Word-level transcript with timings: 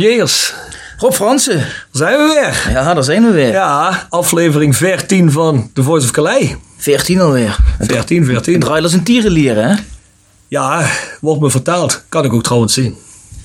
Jegers, 0.00 0.52
Rob 0.98 1.12
Fransen. 1.12 1.56
daar 1.58 1.66
zijn 1.92 2.16
we 2.18 2.32
weer. 2.40 2.72
Ja, 2.74 2.94
daar 2.94 3.04
zijn 3.04 3.22
we 3.24 3.30
weer. 3.30 3.50
Ja, 3.52 4.06
aflevering 4.08 4.76
14 4.76 5.30
van 5.32 5.70
The 5.74 5.82
Voice 5.82 6.04
of 6.06 6.12
Calais. 6.12 6.54
14 6.78 7.20
alweer. 7.20 7.56
14, 7.80 8.18
Het 8.22 8.26
14. 8.30 8.60
draait 8.60 8.82
als 8.82 8.92
een 8.92 9.02
tierenlier, 9.04 9.56
hè? 9.56 9.74
Ja, 10.48 10.86
wordt 11.20 11.40
me 11.40 11.50
vertaald. 11.50 12.04
Kan 12.08 12.24
ik 12.24 12.32
ook 12.32 12.42
trouwens 12.42 12.74
zien. 12.74 12.96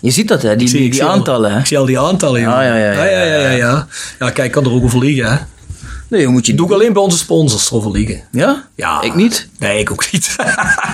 Je 0.01 0.11
ziet 0.11 0.27
dat, 0.27 0.41
hè? 0.41 0.55
Die, 0.55 0.67
Zie- 0.67 0.89
die, 0.89 1.03
al- 1.03 1.09
aantallen, 1.09 1.51
hè? 1.51 1.59
Ik 1.59 1.65
zie 1.65 1.77
al 1.77 1.85
die 1.85 1.99
aantallen, 1.99 2.41
joh. 2.41 2.53
Ah, 2.57 2.63
ja, 2.63 2.75
ja, 2.75 2.91
ja, 2.91 3.03
ja, 3.03 3.21
ja, 3.23 3.35
ja, 3.39 3.49
ja. 3.49 3.87
Ja, 4.19 4.29
kijk, 4.29 4.47
ik 4.47 4.51
kan 4.51 4.65
er 4.65 4.71
ook 4.71 4.83
over 4.83 4.99
liegen, 4.99 5.31
hè. 5.31 5.37
Nee, 6.09 6.23
hoe 6.23 6.33
moet 6.33 6.45
je 6.45 6.55
doe 6.55 6.65
ik 6.67 6.73
alleen 6.73 6.93
bij 6.93 7.01
onze 7.01 7.17
sponsors 7.17 7.67
erover 7.69 7.91
liegen. 7.91 8.21
Ja? 8.31 8.67
Ja. 8.75 9.01
Ik 9.01 9.15
niet? 9.15 9.47
Nee, 9.59 9.79
ik 9.79 9.91
ook 9.91 10.11
niet. 10.11 10.35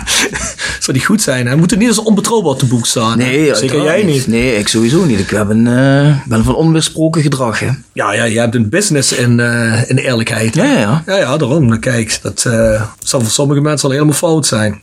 Zou 0.79 0.97
die 0.97 1.05
goed 1.05 1.21
zijn, 1.21 1.47
hè? 1.47 1.55
Moet 1.55 1.71
er 1.71 1.77
niet 1.77 1.87
als 1.87 1.99
onbetrouwbaar 2.03 2.55
te 2.55 2.65
boek 2.65 2.85
staan. 2.85 3.19
hè? 3.19 3.25
Nee, 3.25 3.55
Zeker 3.55 3.83
jij 3.83 4.03
niet. 4.03 4.27
Nee, 4.27 4.57
ik 4.57 4.67
sowieso 4.67 5.05
niet. 5.05 5.19
Ik 5.19 5.29
heb 5.29 5.49
een, 5.49 5.67
eh, 5.67 6.17
ben 6.27 6.43
van 6.43 6.55
onweersproken 6.55 7.21
gedrag, 7.21 7.59
hè? 7.59 7.69
Ja, 7.93 8.13
ja, 8.13 8.23
je 8.23 8.39
hebt 8.39 8.55
een 8.55 8.69
business 8.69 9.11
in, 9.11 9.39
eh, 9.39 9.89
in 9.89 9.97
eerlijkheid. 9.97 10.55
Ja, 10.55 10.63
ja, 10.65 10.79
ja. 10.79 11.03
Ja, 11.05 11.17
ja, 11.17 11.37
daarom. 11.37 11.79
Kijk, 11.79 12.19
dat 12.21 12.45
eh, 12.45 12.81
zal 13.03 13.21
voor 13.21 13.31
sommige 13.31 13.61
mensen 13.61 13.87
al 13.87 13.93
helemaal 13.93 14.15
fout 14.15 14.45
zijn. 14.45 14.81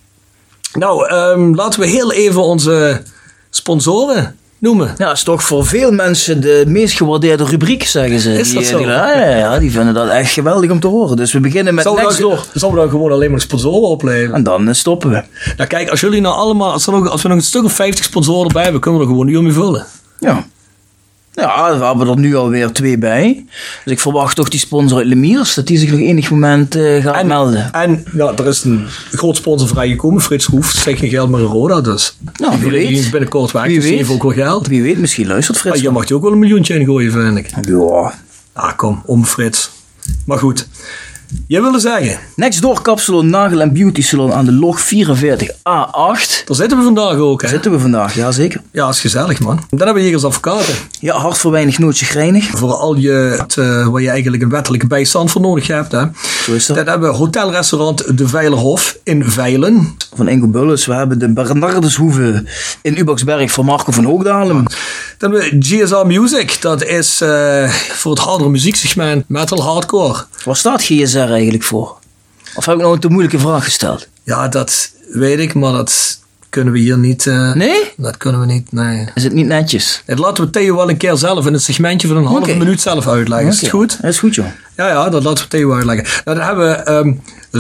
Nou, 0.72 1.08
ehm, 1.08 1.54
laten 1.54 1.80
we 1.80 1.86
heel 1.86 2.12
even 2.12 2.42
onze 2.42 3.02
sponsoren 3.50 4.36
noemen. 4.61 4.94
Ja, 4.98 5.12
is 5.12 5.22
toch 5.22 5.42
voor 5.42 5.66
veel 5.66 5.92
mensen 5.92 6.41
de 6.41 6.64
meest 6.66 6.97
gewaardeerde 6.97 7.44
rubriek, 7.44 7.84
zeggen 7.84 8.20
ze. 8.20 8.39
Is 8.39 8.47
die, 8.47 8.55
dat 8.55 8.64
zo? 8.64 8.78
Die, 8.78 8.86
ja, 8.86 9.19
ja, 9.19 9.36
ja, 9.36 9.58
die 9.58 9.70
vinden 9.70 9.94
dat 9.94 10.08
echt 10.08 10.33
geweldig 10.33 10.70
om 10.70 10.80
te 10.80 10.86
horen. 10.86 11.16
Dus 11.16 11.33
we 11.33 11.41
beginnen 11.41 11.75
met 11.75 11.84
we, 11.84 11.91
dan, 11.91 12.03
Nextdoor. 12.03 12.44
zouden 12.55 12.81
we 12.81 12.86
dan 12.86 12.98
gewoon 12.98 13.12
alleen 13.12 13.31
maar 13.31 13.41
sponsoren 13.41 13.88
opleveren? 13.88 14.34
En 14.34 14.42
dan 14.42 14.69
eh, 14.69 14.75
stoppen 14.75 15.11
we. 15.11 15.22
Nou 15.56 15.69
kijk, 15.69 15.88
als 15.88 16.00
jullie 16.00 16.20
nou 16.20 16.34
allemaal, 16.34 16.72
als, 16.72 16.86
er 16.86 16.92
nog, 16.92 17.08
als 17.08 17.22
we 17.22 17.28
nog 17.28 17.36
een 17.36 17.44
stuk 17.44 17.64
of 17.64 17.72
50 17.72 18.05
sponsoren 18.05 18.47
erbij 18.47 18.62
hebben, 18.62 18.81
kunnen 18.81 19.00
we 19.00 19.06
er 19.06 19.12
gewoon 19.12 19.27
een 19.27 19.34
uur 19.34 19.42
mee 19.42 19.53
vullen. 19.53 19.86
Ja. 20.19 20.47
Ja, 21.34 21.78
we 21.78 21.84
hebben 21.84 22.08
er 22.08 22.18
nu 22.18 22.34
alweer 22.36 22.72
twee 22.72 22.98
bij. 22.98 23.44
Dus 23.84 23.92
ik 23.92 24.00
verwacht 24.00 24.36
toch 24.36 24.48
die 24.48 24.60
sponsor 24.60 24.98
uit 24.98 25.06
Lemiers, 25.06 25.54
dat 25.54 25.66
die 25.66 25.78
zich 25.78 25.90
nog 25.90 26.00
enig 26.00 26.30
moment 26.30 26.74
eh, 26.74 27.02
gaat 27.04 27.24
melden. 27.26 27.72
En 27.72 28.04
ja, 28.12 28.32
er 28.36 28.46
is 28.46 28.64
een 28.64 28.86
groot 29.12 29.36
sponsor 29.36 29.68
vrijgekomen, 29.68 30.22
Frits 30.22 30.46
Roef, 30.46 30.70
zeg 30.70 30.98
geen 30.98 31.10
geld 31.10 31.30
maar 31.30 31.40
een 31.40 31.46
Roda 31.46 31.80
dus. 31.80 32.16
Nou, 32.36 32.60
wie 32.60 32.70
Die 32.70 32.82
is 32.90 33.00
weet. 33.02 33.10
binnenkort 33.10 33.50
weg, 33.52 33.64
Wie 33.64 33.74
dus 33.74 33.84
die 33.84 33.96
heeft 33.96 34.10
ook 34.10 34.22
wel 34.22 34.32
geld. 34.32 34.66
Wie 34.66 34.82
weet, 34.82 34.98
misschien 34.98 35.26
luistert 35.26 35.56
Ah, 35.56 35.62
Frits. 35.62 35.80
je 35.80 35.90
mag 35.90 36.08
je 36.08 36.14
ook 36.14 36.22
wel 36.22 36.32
een 36.32 36.38
miljoentje 36.38 36.78
ingooien, 36.78 37.12
vind 37.12 37.36
ik. 37.38 37.50
Ja. 37.68 38.14
Ah, 38.52 38.76
kom, 38.76 39.02
om 39.06 39.24
Frits. 39.24 39.70
Maar 40.26 40.38
goed, 40.38 40.68
jij 41.46 41.62
wilde 41.62 41.78
zeggen, 41.78 42.18
Nextdoor 42.36 42.82
Kapsalon 42.82 43.30
Nagel 43.30 43.60
en 43.60 43.72
Beauty 43.72 44.02
Salon 44.02 44.32
aan 44.32 44.44
de 44.44 44.52
log 44.52 44.80
44A8. 44.80 46.44
daar 46.44 46.56
zitten 46.56 46.78
we 46.78 46.84
vandaag 46.84 47.16
ook, 47.16 47.42
hè? 47.42 47.48
Zitten 47.48 47.70
we 47.70 47.78
vandaag, 47.78 48.14
ja 48.14 48.32
zeker. 48.32 48.60
Ja, 48.72 48.88
is 48.88 49.00
gezellig, 49.00 49.40
man. 49.40 49.56
Dan 49.70 49.78
hebben 49.78 49.94
we 49.94 50.00
hier 50.00 50.14
als 50.14 50.24
advocaten. 50.24 50.74
Ja, 51.00 51.16
hart 51.16 51.38
voor 51.38 51.50
weinig, 51.50 51.78
nootje 51.78 52.04
grijnig. 52.04 52.46
Voor 52.46 52.72
al 52.72 52.96
je, 52.96 53.36
het, 53.38 53.56
eh, 53.56 53.88
waar 53.88 54.02
je 54.02 54.10
eigenlijk 54.10 54.42
een 54.42 54.48
wettelijke 54.48 54.86
bijstand 54.86 55.30
voor 55.30 55.40
nodig 55.40 55.66
hebt. 55.66 55.92
Hè. 55.92 56.04
Zo 56.44 56.52
is 56.52 56.66
dat. 56.66 56.76
Dan 56.76 56.86
hebben 56.86 57.10
we 57.10 57.16
hotelrestaurant 57.16 58.19
De 58.19 58.28
Veilerhof 58.28 58.98
in 59.04 59.24
Veilen. 59.24 59.96
Van 60.14 60.28
Ingo 60.28 60.46
Bulles, 60.46 60.86
we 60.86 60.94
hebben 60.94 61.19
de 61.19 61.32
Bernardeshoeve 61.32 62.44
in 62.82 62.98
Ubaksberg 62.98 63.50
van 63.50 63.64
Marco 63.64 63.92
van 63.92 64.04
Hoogdalem. 64.04 64.64
Dan 65.20 65.32
hebben 65.32 65.50
we 65.50 65.64
GSR 65.64 66.06
Music. 66.06 66.56
Dat 66.60 66.84
is 66.84 67.20
eh, 67.20 67.69
voor 67.72 68.10
het 68.12 68.20
hardere 68.20 68.50
muzieksegment 68.50 69.25
metal 69.28 69.62
hardcore. 69.62 70.25
Waar 70.44 70.56
staat 70.56 70.82
GSR 70.82 71.19
eigenlijk 71.19 71.62
voor? 71.62 71.97
Of 72.54 72.66
heb 72.66 72.75
ik 72.75 72.81
nou 72.81 72.94
een 72.94 73.00
te 73.00 73.08
moeilijke 73.08 73.38
vraag 73.38 73.64
gesteld? 73.64 74.08
Ja, 74.22 74.48
dat 74.48 74.91
weet 75.12 75.38
ik, 75.38 75.54
maar 75.54 75.72
dat 75.72 76.19
kunnen 76.48 76.72
we 76.72 76.78
hier 76.78 76.98
niet. 76.98 77.26
eh, 77.26 77.54
Nee? 77.54 77.92
Dat 77.97 78.16
kunnen 78.16 78.41
we 78.41 78.47
niet, 78.47 78.72
nee. 78.72 79.08
Is 79.14 79.22
het 79.25 79.32
niet 79.32 79.47
netjes? 79.47 80.03
Dat 80.06 80.19
laten 80.19 80.44
we 80.44 80.50
Theo 80.50 80.76
wel 80.76 80.88
een 80.91 80.97
keer 80.97 81.16
zelf 81.16 81.47
in 81.47 81.52
het 81.52 81.62
segmentje 81.62 82.08
van 82.08 82.16
een 82.16 82.25
halve 82.25 82.54
minuut 82.54 82.81
zelf 82.81 83.08
uitleggen. 83.08 83.48
Is 83.48 83.60
het 83.60 83.70
goed? 83.70 83.98
Dat 84.00 84.10
is 84.10 84.19
goed, 84.19 84.34
joh. 84.34 84.47
Ja, 84.76 84.88
ja, 84.88 85.08
dat 85.08 85.22
laten 85.22 85.44
we 85.44 85.50
Theo 85.50 85.75
uitleggen. 85.75 86.06
Nou, 86.25 86.38
dan 86.38 86.47
hebben 86.47 86.69
we 86.69 86.75
ehm 86.75 87.12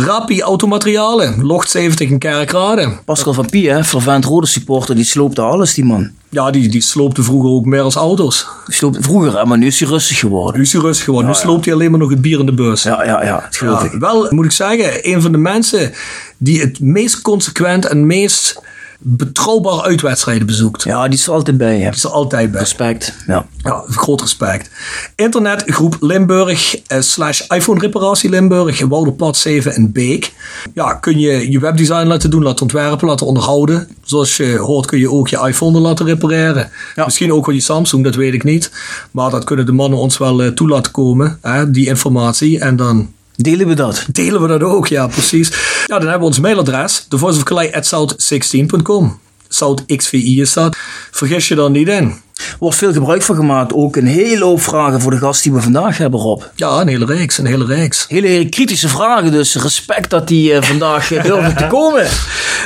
Rapi 0.06 0.42
Automaterialen, 0.42 1.44
Locht 1.44 1.70
70 1.70 2.08
in 2.08 2.18
Kerkrade. 2.18 2.92
Pascal 3.04 3.32
van 3.34 3.46
Pie, 3.50 3.70
hè, 3.70 3.84
fervent 3.84 4.24
rode 4.24 4.46
supporter, 4.46 4.94
die 4.94 5.04
sloopte 5.04 5.40
alles, 5.40 5.74
die 5.74 5.84
man. 5.84 6.10
Ja, 6.32 6.50
die, 6.50 6.68
die 6.68 6.82
sloopte 6.82 7.22
vroeger 7.22 7.50
ook 7.50 7.64
meer 7.64 7.80
als 7.80 7.94
auto's. 7.94 8.46
Die 8.66 8.74
sloopte 8.74 9.02
vroeger, 9.02 9.38
hè, 9.38 9.44
maar 9.44 9.58
nu 9.58 9.66
is 9.66 9.80
hij 9.80 9.88
rustig 9.88 10.18
geworden. 10.18 10.56
Nu 10.56 10.62
is 10.62 10.72
hij 10.72 10.82
rustig 10.82 11.04
geworden. 11.04 11.30
nu 11.30 11.36
sloopt 11.36 11.64
hij 11.64 11.74
alleen 11.74 11.90
maar 11.90 12.00
nog 12.00 12.10
het 12.10 12.20
bier 12.20 12.38
in 12.38 12.46
de 12.46 12.52
bus. 12.52 12.82
Ja, 12.82 13.04
ja, 13.04 13.24
ja, 13.24 13.40
dat 13.40 13.56
geloof 13.56 13.84
ik. 13.84 13.92
wel 13.92 14.26
moet 14.30 14.44
ik 14.44 14.50
zeggen, 14.50 15.08
een 15.08 15.22
van 15.22 15.32
de 15.32 15.38
mensen 15.38 15.92
die 16.38 16.60
het 16.60 16.80
meest 16.80 17.22
consequent 17.22 17.86
en 17.86 18.06
meest 18.06 18.60
betrouwbaar 19.02 19.82
uitwedstrijden 19.82 20.46
bezoekt. 20.46 20.82
Ja, 20.82 21.08
die 21.08 21.18
is 21.18 21.26
er 21.26 21.32
altijd 21.32 21.56
bij, 21.56 21.74
hè. 21.74 21.84
Die 21.84 21.90
is 21.90 22.04
er 22.04 22.10
altijd 22.10 22.50
bij. 22.50 22.60
Respect. 22.60 23.14
Ja. 23.26 23.46
Ja, 23.62 23.84
groot 23.86 24.20
respect. 24.20 24.70
Internetgroep 25.14 25.96
Limburg 26.00 26.80
eh, 26.86 27.00
slash 27.00 27.40
iPhone 27.40 27.80
reparatie 27.80 28.30
Limburg, 28.30 28.80
Wouderpad 28.80 29.36
7 29.36 29.76
in 29.76 29.92
Beek. 29.92 30.32
Ja, 30.74 30.94
kun 30.94 31.18
je 31.18 31.50
je 31.50 31.58
webdesign 31.58 32.06
laten 32.06 32.30
doen, 32.30 32.42
laten 32.42 32.62
ontwerpen, 32.62 33.08
laten 33.08 33.26
onderhouden. 33.26 33.88
Zoals 34.02 34.36
je 34.36 34.56
hoort 34.56 34.86
kun 34.86 34.98
je 34.98 35.10
ook 35.10 35.28
je 35.28 35.46
iPhone 35.46 35.78
laten 35.78 36.06
repareren. 36.06 36.70
Ja. 36.94 37.04
Misschien 37.04 37.32
ook 37.32 37.46
wel 37.46 37.54
je 37.54 37.60
Samsung, 37.60 38.04
dat 38.04 38.14
weet 38.14 38.34
ik 38.34 38.44
niet. 38.44 38.70
Maar 39.10 39.30
dat 39.30 39.44
kunnen 39.44 39.66
de 39.66 39.72
mannen 39.72 39.98
ons 39.98 40.18
wel 40.18 40.42
eh, 40.42 40.48
toe 40.48 40.68
laten 40.68 40.92
komen, 40.92 41.38
hè, 41.42 41.70
die 41.70 41.86
informatie. 41.86 42.58
En 42.58 42.76
dan 42.76 43.12
Delen 43.42 43.66
we 43.66 43.74
dat? 43.74 44.06
delen 44.12 44.42
we 44.42 44.48
dat 44.48 44.62
ook, 44.62 44.86
ja 44.86 45.06
precies. 45.06 45.48
Ja, 45.86 45.98
dan 45.98 46.08
hebben 46.08 46.20
we 46.20 46.26
ons 46.26 46.40
mailadres, 46.40 47.06
thevoiceofcalais.south16.com. 47.08 49.18
South 49.52 49.84
XVI 49.86 50.40
is 50.40 50.52
dat. 50.52 50.76
Vergis 51.10 51.48
je 51.48 51.54
daar 51.54 51.70
niet 51.70 51.88
in. 51.88 52.04
Er 52.34 52.56
wordt 52.58 52.76
veel 52.76 52.92
gebruik 52.92 53.22
van 53.22 53.36
gemaakt. 53.36 53.72
Ook 53.72 53.96
een 53.96 54.06
hele 54.06 54.44
hoop 54.44 54.60
vragen 54.60 55.00
voor 55.00 55.10
de 55.10 55.16
gast 55.18 55.42
die 55.42 55.52
we 55.52 55.60
vandaag 55.60 55.98
hebben, 55.98 56.20
Rob. 56.20 56.42
Ja, 56.54 56.80
een 56.80 56.88
hele 56.88 57.04
reeks, 57.04 57.38
een 57.38 57.46
hele 57.46 57.64
reeks. 57.64 58.04
Hele, 58.08 58.26
hele 58.26 58.48
kritische 58.48 58.88
vragen, 58.88 59.32
dus 59.32 59.54
respect 59.54 60.10
dat 60.10 60.28
die 60.28 60.52
eh, 60.52 60.62
vandaag 60.62 61.12
eh, 61.12 61.22
durven 61.22 61.56
te 61.56 61.66
komen. 61.66 62.06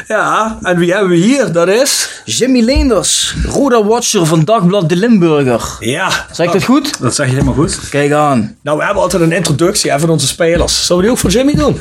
Ja, 0.08 0.58
en 0.62 0.78
wie 0.78 0.92
hebben 0.92 1.10
we 1.10 1.16
hier? 1.16 1.52
Dat 1.52 1.68
is... 1.68 2.22
Jimmy 2.24 2.60
Leenders, 2.60 3.34
Roda 3.46 3.84
Watcher 3.84 4.26
van 4.26 4.44
Dagblad 4.44 4.88
De 4.88 4.96
Limburger. 4.96 5.76
Ja. 5.78 6.26
Zeg 6.32 6.46
ik 6.46 6.52
dat 6.52 6.64
goed? 6.64 7.00
Dat 7.00 7.14
zeg 7.14 7.26
je 7.26 7.32
helemaal 7.32 7.54
goed. 7.54 7.88
Kijk 7.88 8.12
aan. 8.12 8.56
Nou, 8.62 8.78
we 8.78 8.84
hebben 8.84 9.02
altijd 9.02 9.22
een 9.22 9.32
introductie 9.32 9.90
hè, 9.90 9.98
van 9.98 10.10
onze 10.10 10.26
spelers. 10.26 10.86
Zullen 10.86 10.96
we 10.96 11.02
die 11.02 11.10
ook 11.12 11.20
voor 11.20 11.30
Jimmy 11.30 11.54
doen? 11.54 11.80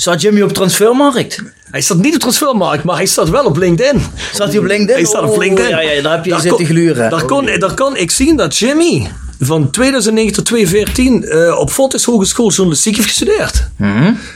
Staat 0.00 0.20
Jimmy 0.20 0.42
op 0.42 0.52
transfermarkt? 0.52 1.42
Hij 1.70 1.80
staat 1.80 1.98
niet 1.98 2.14
op 2.14 2.20
transfermarkt, 2.20 2.84
maar 2.84 2.96
hij 2.96 3.06
staat 3.06 3.28
wel 3.28 3.44
op 3.44 3.56
LinkedIn. 3.56 4.02
Staat 4.32 4.48
hij 4.48 4.58
op 4.58 4.64
LinkedIn? 4.64 4.94
Hij 4.94 5.04
staat 5.04 5.30
op 5.30 5.38
LinkedIn. 5.38 5.70
Ja, 5.70 5.80
ja, 5.80 6.02
daar 6.02 6.12
heb 6.12 6.24
je 6.24 6.30
Daar 6.30 6.40
zitten 6.40 6.66
gluren. 6.66 7.10
Daar 7.10 7.24
kon, 7.24 7.46
daar 7.58 7.74
kan 7.74 7.96
ik 7.96 8.10
zien 8.10 8.36
dat 8.36 8.56
Jimmy 8.56 9.10
van 9.40 9.70
2009 9.70 10.32
tot 10.32 10.44
2014 10.44 11.24
eh, 11.24 11.58
op 11.58 11.70
Fontes 11.70 12.04
Hogeschool 12.04 12.50
Journalistiek 12.50 12.96
heeft 12.96 13.08
gestudeerd. 13.08 13.68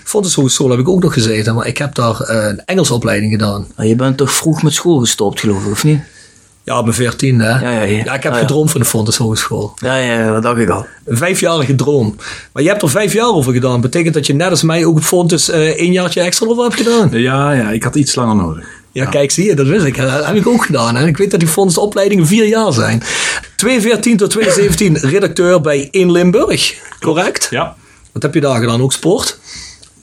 Fontes 0.05 0.34
Hogeschool 0.34 0.71
heb 0.71 0.78
ik 0.78 0.89
ook 0.89 1.03
nog 1.03 1.12
gezeten, 1.12 1.55
maar 1.55 1.67
ik 1.67 1.79
heb 1.79 1.94
daar 1.94 2.21
eh, 2.21 2.47
een 2.47 2.62
Engelse 2.65 2.94
opleiding 2.94 3.32
gedaan. 3.32 3.67
Maar 3.76 3.87
je 3.87 3.97
bent 3.97 4.17
toch 4.17 4.32
vroeg 4.32 4.62
met 4.62 4.73
school 4.73 4.99
gestopt, 4.99 5.41
geloof 5.41 5.65
ik, 5.65 5.70
of 5.70 5.85
niet? 5.85 6.00
Ja, 6.64 6.79
op 6.79 6.85
mijn 6.85 6.97
14 6.97 7.38
hè. 7.41 7.49
Ja, 7.61 7.70
ja, 7.70 7.82
ja. 7.82 8.14
ik 8.14 8.23
heb 8.23 8.32
Ah, 8.32 8.38
ja. 8.38 8.44
gedroomd 8.47 8.70
van 8.70 8.81
de 8.81 8.87
Fontes 8.87 9.17
Hogeschool. 9.17 9.73
Ja, 9.76 9.97
ja, 9.97 10.32
dat 10.32 10.43
dacht 10.43 10.59
ik 10.59 10.69
al. 10.69 10.87
Een 11.05 11.17
vijfjarige 11.17 11.75
droom. 11.75 12.17
Maar 12.53 12.62
je 12.62 12.69
hebt 12.69 12.82
er 12.82 12.91
vijf 12.91 13.12
jaar 13.12 13.29
over 13.35 13.53
gedaan. 13.53 13.81
Betekent 13.81 14.14
dat 14.14 14.26
je 14.26 14.35
net 14.35 14.50
als 14.50 14.62
mij 14.62 14.85
ook 14.85 14.97
op 14.97 15.03
Fontes 15.03 15.49
eh 15.50 15.61
één 15.61 15.93
jaartje 15.93 16.20
extra 16.20 16.47
over 16.47 16.62
hebt 16.62 16.76
gedaan? 16.76 17.09
Ja, 17.12 17.53
ja, 17.53 17.70
ik 17.70 17.82
had 17.82 17.94
iets 17.94 18.14
langer 18.14 18.37
nodig. 18.37 18.67
Ja, 18.93 19.05
kijk, 19.05 19.31
zie 19.31 19.44
je, 19.47 19.55
dat 19.55 19.67
wist 19.67 19.85
ik. 19.85 19.97
Dat 19.97 20.26
heb 20.26 20.35
ik 20.37 20.47
ook 20.47 20.64
gedaan. 20.64 20.97
En 20.97 21.06
ik 21.06 21.17
weet 21.17 21.31
dat 21.31 21.41
die 21.41 21.49
Fontes 21.49 21.79
opleidingen 21.79 22.26
vier 22.26 22.47
jaar 22.47 22.73
zijn. 22.73 23.03
2014 23.56 24.17
tot 24.17 24.31
2017 24.31 24.97
redacteur 25.12 25.61
bij 25.61 25.88
In 25.91 26.12
Limburg. 26.12 26.75
Correct? 27.00 27.47
Ja. 27.50 27.75
Wat 28.12 28.23
heb 28.23 28.35
je 28.35 28.41
daar 28.41 28.61
gedaan? 28.61 28.82
Ook 28.82 28.93
sport? 28.93 29.38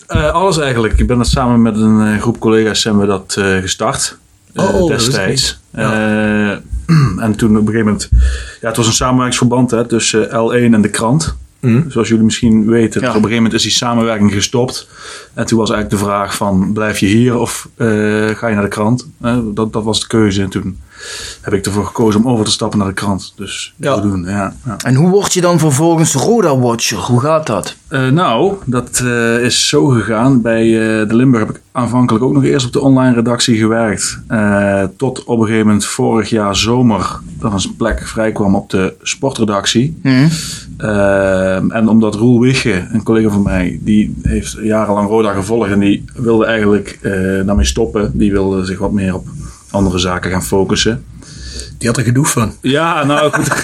Eh, 0.07 0.31
alles 0.33 0.57
eigenlijk. 0.57 0.99
Ik 0.99 1.07
ben 1.07 1.17
dat 1.17 1.27
samen 1.27 1.61
met 1.61 1.75
een 1.75 2.01
eh, 2.13 2.21
groep 2.21 2.39
collega's 2.39 2.81
zijn 2.81 2.97
we 2.99 3.05
dat 3.05 3.35
eh, 3.37 3.57
gestart. 3.57 4.17
Eh, 4.53 4.75
Oh, 4.75 4.81
ik 4.81 4.97
destijds. 4.97 5.59
Eh, 5.71 6.51
en 7.25 7.35
toen 7.35 7.49
op 7.49 7.67
een 7.67 7.73
gegeven 7.73 7.85
moment... 7.85 8.09
Ja, 8.61 8.67
het 8.67 8.77
was 8.77 8.87
een 8.87 8.93
samenwerkingsverband 8.93 9.71
hè, 9.71 9.87
tussen 9.87 10.27
L1 10.27 10.73
en 10.73 10.81
de 10.81 10.89
krant. 10.89 11.37
Mhm. 11.59 11.89
Zoals 11.89 12.07
jullie 12.07 12.23
misschien 12.23 12.69
weten. 12.69 13.01
Ja. 13.01 13.07
Op 13.07 13.13
een 13.15 13.21
gegeven 13.21 13.43
moment 13.43 13.53
is 13.53 13.63
die 13.63 13.71
samenwerking 13.71 14.33
gestopt. 14.33 14.87
En 15.33 15.45
toen 15.45 15.57
was 15.57 15.69
eigenlijk 15.69 16.01
de 16.01 16.07
vraag 16.09 16.35
van... 16.35 16.73
Blijf 16.73 16.99
je 16.99 17.05
hier 17.05 17.37
of 17.37 17.69
eh, 17.75 17.87
ga 18.27 18.47
je 18.47 18.53
naar 18.53 18.63
de 18.63 18.67
krant? 18.67 19.07
Eh, 19.21 19.37
dat, 19.53 19.73
dat 19.73 19.83
was 19.83 19.99
de 19.99 20.07
keuze. 20.07 20.41
En 20.41 20.49
toen 20.49 20.79
heb 21.41 21.53
ik 21.53 21.65
ervoor 21.65 21.85
gekozen 21.85 22.23
om 22.23 22.31
over 22.31 22.45
te 22.45 22.51
stappen 22.51 22.79
naar 22.79 22.87
de 22.87 22.93
krant. 22.93 23.33
Dus 23.35 23.73
Ja. 23.75 23.93
ja. 23.95 24.01
doen. 24.01 24.23
Ja, 24.23 24.53
ja. 24.65 24.77
En 24.77 24.95
hoe 24.95 25.09
word 25.09 25.33
je 25.33 25.41
dan 25.41 25.59
vervolgens 25.59 26.13
Roda 26.13 26.57
Watcher? 26.57 26.97
Hoe 26.97 27.19
gaat 27.19 27.47
dat? 27.47 27.75
Eh, 27.87 28.07
nou, 28.07 28.53
dat 28.65 28.99
eh, 29.03 29.43
is 29.43 29.67
zo 29.67 29.85
gegaan. 29.85 30.41
Bij 30.41 30.63
eh, 30.63 31.07
de 31.07 31.15
Limburg 31.15 31.45
heb 31.45 31.55
ik 31.55 31.61
aanvankelijk 31.71 32.23
ook 32.23 32.33
nog 32.33 32.43
eerst 32.43 32.65
op 32.65 32.73
de 32.73 32.81
online 32.81 33.15
redactie 33.15 33.57
gewerkt. 33.57 34.19
Eh, 34.27 34.83
tot 34.97 35.23
op 35.23 35.39
een 35.39 35.45
gegeven 35.45 35.65
moment 35.65 35.85
vorig 35.85 36.29
jaar 36.29 36.55
zomer 36.55 37.19
er 37.41 37.53
een 37.53 37.75
plek 37.77 38.07
vrij 38.07 38.31
kwam 38.31 38.55
op 38.55 38.69
de 38.69 38.93
sportredactie. 39.01 39.99
Eh, 40.77 41.73
en 41.75 41.87
omdat 41.87 42.15
Roel 42.15 42.39
Wigge, 42.39 42.87
een 42.91 43.03
collega 43.03 43.29
van 43.29 43.43
mij, 43.43 43.79
die 43.81 44.15
heeft 44.21 44.57
jarenlang 44.61 45.07
Roda 45.07 45.33
gevolgd 45.33 45.71
en 45.71 45.79
die 45.79 46.05
wilde 46.15 46.45
eigenlijk 46.45 46.99
eh 47.01 47.11
daarmee 47.45 47.65
stoppen. 47.65 48.11
Die 48.13 48.31
wilde 48.31 48.65
zich 48.65 48.79
wat 48.79 48.91
meer 48.91 49.13
op 49.15 49.27
andere 49.71 49.97
zaken 49.97 50.31
gaan 50.31 50.43
focussen. 50.43 51.05
Die 51.77 51.87
had 51.87 51.97
er 51.97 52.03
genoeg 52.03 52.29
van. 52.31 52.53
Ja, 52.61 53.03
nou 53.05 53.31
goed. 53.31 53.47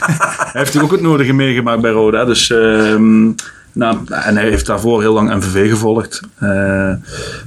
hij 0.52 0.62
heeft 0.62 0.82
ook 0.82 0.92
het 0.92 1.02
nodige 1.02 1.34
meegemaakt 1.34 1.82
bij 1.82 1.92
Roda. 1.92 2.26
Dus, 2.26 2.50
ehm, 2.50 3.24
nou, 3.72 3.98
en 4.10 4.36
hij 4.38 4.50
heeft 4.50 4.66
daarvoor 4.66 5.02
heel 5.02 5.14
lang 5.14 5.36
MVV 5.36 5.70
gevolgd. 5.70 6.22
Eh, 6.36 6.94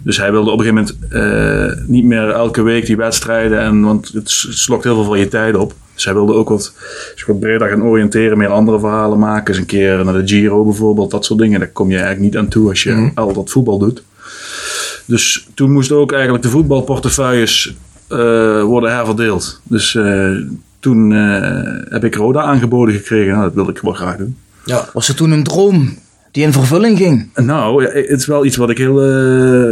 dus 0.03 0.17
hij 0.17 0.31
wilde 0.33 0.51
op 0.51 0.59
een 0.59 0.65
gegeven 0.65 0.97
moment 1.11 1.77
eh, 1.79 1.85
niet 1.87 2.05
meer 2.05 2.31
elke 2.31 2.63
week 2.63 2.87
die 2.87 2.97
wedstrijden. 2.97 3.61
En, 3.61 3.83
want 3.83 4.09
het 4.09 4.31
slokt 4.31 4.85
heel 4.85 4.95
veel 4.95 5.05
van 5.05 5.19
je 5.19 5.29
tijd 5.29 5.57
op. 5.57 5.75
Dus 5.95 6.05
hij 6.05 6.15
wilde 6.15 6.33
ook 6.35 6.49
wat, 6.49 6.73
wat 7.27 7.41
breder 7.41 7.69
gaan 7.69 7.83
oriënteren. 7.85 8.39
Meer 8.39 8.49
andere 8.49 8.79
verhalen 8.79 9.19
maken. 9.19 9.49
Eens 9.49 9.59
een 9.59 9.67
keer 9.67 10.05
naar 10.05 10.15
de 10.15 10.29
Giro 10.29 10.65
bijvoorbeeld. 10.65 11.11
Dat 11.11 11.25
soort 11.25 11.39
dingen. 11.39 11.59
Daar 11.61 11.69
kom 11.69 11.89
je 11.89 11.97
eigenlijk 11.97 12.25
niet 12.25 12.37
aan 12.37 12.49
toe 12.49 12.69
als 12.69 12.83
je 12.83 12.93
Mhm. 12.93 13.09
al 13.15 13.33
dat 13.33 13.51
voetbal 13.51 13.79
doet. 13.79 14.03
Dus 15.05 15.47
toen 15.55 15.73
moesten 15.73 15.97
ook 15.97 16.13
eigenlijk 16.13 16.43
de 16.43 16.49
voetbalportefeuilles 16.51 17.75
eh, 18.09 18.63
worden 18.63 18.95
herverdeeld. 18.95 19.61
Dus 19.63 19.95
eh, 19.95 20.31
toen 20.81 21.13
eh, 21.13 21.93
heb 21.93 22.05
ik 22.05 22.15
Roda 22.15 22.43
aangeboden 22.43 22.95
gekregen. 22.95 23.33
Nou, 23.33 23.43
dat 23.45 23.55
wilde 23.55 23.71
ik 23.71 23.79
wel 23.79 23.93
graag 23.93 24.17
doen. 24.17 24.37
Ja. 24.65 24.85
Was 24.93 25.09
er 25.09 25.15
toen 25.15 25.31
een 25.31 25.43
droom 25.45 25.99
die 26.33 26.43
in 26.45 26.53
vervulling 26.53 26.99
ging? 26.99 27.29
Nou, 27.35 27.83
ja, 27.83 27.91
het 27.91 28.21
is 28.21 28.27
wel 28.27 28.45
iets 28.45 28.57
wat, 28.57 28.71
ik 28.71 28.79
heel, 28.79 28.95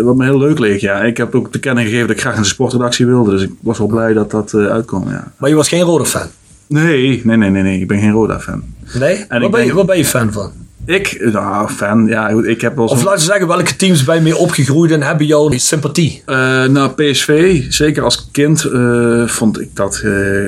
wat 0.04 0.16
me 0.16 0.24
heel 0.24 0.38
leuk 0.38 0.58
leek. 0.58 0.80
Ja. 0.80 1.02
Ik 1.02 1.16
heb 1.16 1.34
ook 1.34 1.52
te 1.52 1.58
kennen 1.58 1.84
gegeven 1.84 2.06
dat 2.06 2.16
ik 2.16 2.22
graag 2.22 2.34
in 2.36 2.42
de 2.42 2.46
sportredactie 2.48 3.06
wilde. 3.06 3.30
Dus 3.30 3.42
ik 3.42 3.50
was 3.60 3.78
wel 3.78 3.86
blij 3.86 4.12
dat 4.12 4.30
dat 4.30 4.54
uitkwam. 4.54 5.08
Ja. 5.08 5.32
Maar 5.36 5.48
je 5.48 5.56
was 5.56 5.68
geen 5.68 5.82
rode 5.82 6.06
fan? 6.06 6.26
Nee, 6.68 7.20
nee, 7.24 7.36
nee, 7.36 7.50
nee, 7.50 7.62
nee. 7.62 7.80
Ik 7.80 7.88
ben 7.88 7.98
geen 8.00 8.10
Roda-fan. 8.12 8.62
Nee? 8.98 9.14
En 9.16 9.26
Waar 9.28 9.42
ik 9.42 9.50
ben, 9.50 9.60
je, 9.60 9.66
denk- 9.66 9.72
waar 9.76 9.84
ben 9.84 9.96
je 9.98 10.04
fan 10.04 10.32
van? 10.32 10.50
Ik, 10.86 11.28
nou, 11.32 11.68
fan, 11.68 12.06
ja, 12.06 12.28
goed, 12.28 12.46
ik 12.46 12.60
heb 12.60 12.76
wel 12.76 12.86
Of 12.86 13.02
laten 13.02 13.18
we 13.18 13.24
zeggen, 13.24 13.46
welke 13.46 13.76
teams 13.76 14.04
ben 14.04 14.14
je 14.14 14.20
mee 14.20 14.36
opgegroeid 14.36 14.90
en 14.90 15.02
hebben 15.02 15.26
jouw 15.26 15.50
sympathie? 15.50 16.22
Eh, 16.26 16.64
nou, 16.64 16.90
PSV, 16.90 17.62
zeker 17.68 18.02
als 18.02 18.28
kind, 18.32 18.64
eh, 18.64 19.26
vond 19.26 19.60
ik 19.60 19.68
dat 19.76 19.94
eh, 19.94 20.02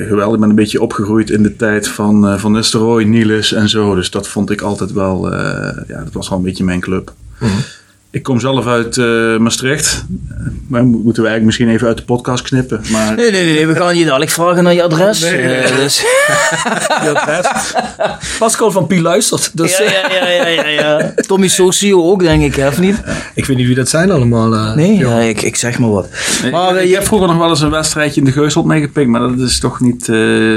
geweldig. 0.07 0.33
Ik 0.33 0.39
ben 0.39 0.49
een 0.49 0.55
beetje 0.55 0.81
opgegroeid 0.81 1.29
in 1.29 1.43
de 1.43 1.55
tijd 1.55 1.87
van 1.87 2.27
eh, 2.27 2.37
Van 2.37 2.51
Nistelrooy, 2.51 3.03
Niels 3.03 3.53
en 3.53 3.69
zo. 3.69 3.95
Dus 3.95 4.11
dat 4.11 4.27
vond 4.27 4.49
ik 4.49 4.61
altijd 4.61 4.91
wel, 4.91 5.33
eh, 5.33 5.77
ja, 5.87 6.03
dat 6.03 6.13
was 6.13 6.29
wel 6.29 6.37
een 6.37 6.43
beetje 6.43 6.63
mijn 6.63 6.79
club. 6.79 7.13
Ik 8.11 8.23
kom 8.23 8.39
zelf 8.39 8.67
uit 8.67 8.97
eh, 8.97 9.37
Maastricht. 9.37 10.05
Maar 10.67 10.85
mo- 10.85 10.97
moeten 10.97 11.23
we 11.23 11.29
eigenlijk 11.29 11.45
misschien 11.45 11.69
even 11.69 11.87
uit 11.87 11.97
de 11.97 12.03
podcast 12.03 12.43
knippen. 12.43 12.81
Maar 12.91 13.15
Nee, 13.15 13.31
nee, 13.31 13.43
nee, 13.43 13.53
nee, 13.53 13.67
we 13.67 13.75
gaan 13.75 13.97
je 13.97 14.05
dadelijk 14.05 14.31
vragen 14.31 14.63
naar 14.63 14.73
je 14.73 14.83
adres. 14.83 15.19
Nee, 15.21 15.31
nee, 15.45 15.55
Eh, 15.55 15.75
dus, 15.75 16.03
Ja, 17.03 17.23
best. 17.25 17.73
Pascal 18.39 18.71
van 18.71 18.87
Pie 18.87 19.01
luistert. 19.01 19.57
Dus 19.57 19.77
ja, 19.77 19.83
ja, 19.83 20.27
ja, 20.29 20.47
ja, 20.47 20.67
ja. 20.67 21.13
Tommy 21.15 21.47
Socio 21.47 22.03
ook, 22.11 22.19
denk 22.21 22.43
ik, 22.43 22.55
hè, 22.55 22.67
of 22.67 22.79
niet? 22.79 23.01
ik 23.35 23.45
weet 23.45 23.57
niet 23.57 23.67
wie 23.67 23.75
dat 23.75 23.89
zijn 23.89 24.11
allemaal. 24.11 24.53
eh. 24.53 24.75
Nee, 24.75 24.97
ja, 24.97 25.19
ik, 25.19 25.41
ik 25.41 25.55
zeg 25.55 25.79
maar 25.79 25.89
wat. 25.89 26.07
Nee, 26.41 26.51
Maar 26.51 26.81
ik, 26.81 26.87
je, 26.89 26.93
heb 26.93 27.05
vroeger 27.05 27.27
nog 27.27 27.37
wel 27.37 27.49
eens 27.49 27.61
een 27.61 27.69
wedstrijdje 27.69 28.19
in 28.19 28.25
de 28.25 28.31
Geuselt 28.31 28.65
meegepikt. 28.65 29.09
Maar 29.09 29.21
dat 29.21 29.39
is 29.39 29.59
toch 29.59 29.79
niet, 29.79 30.09
eh, 30.09 30.55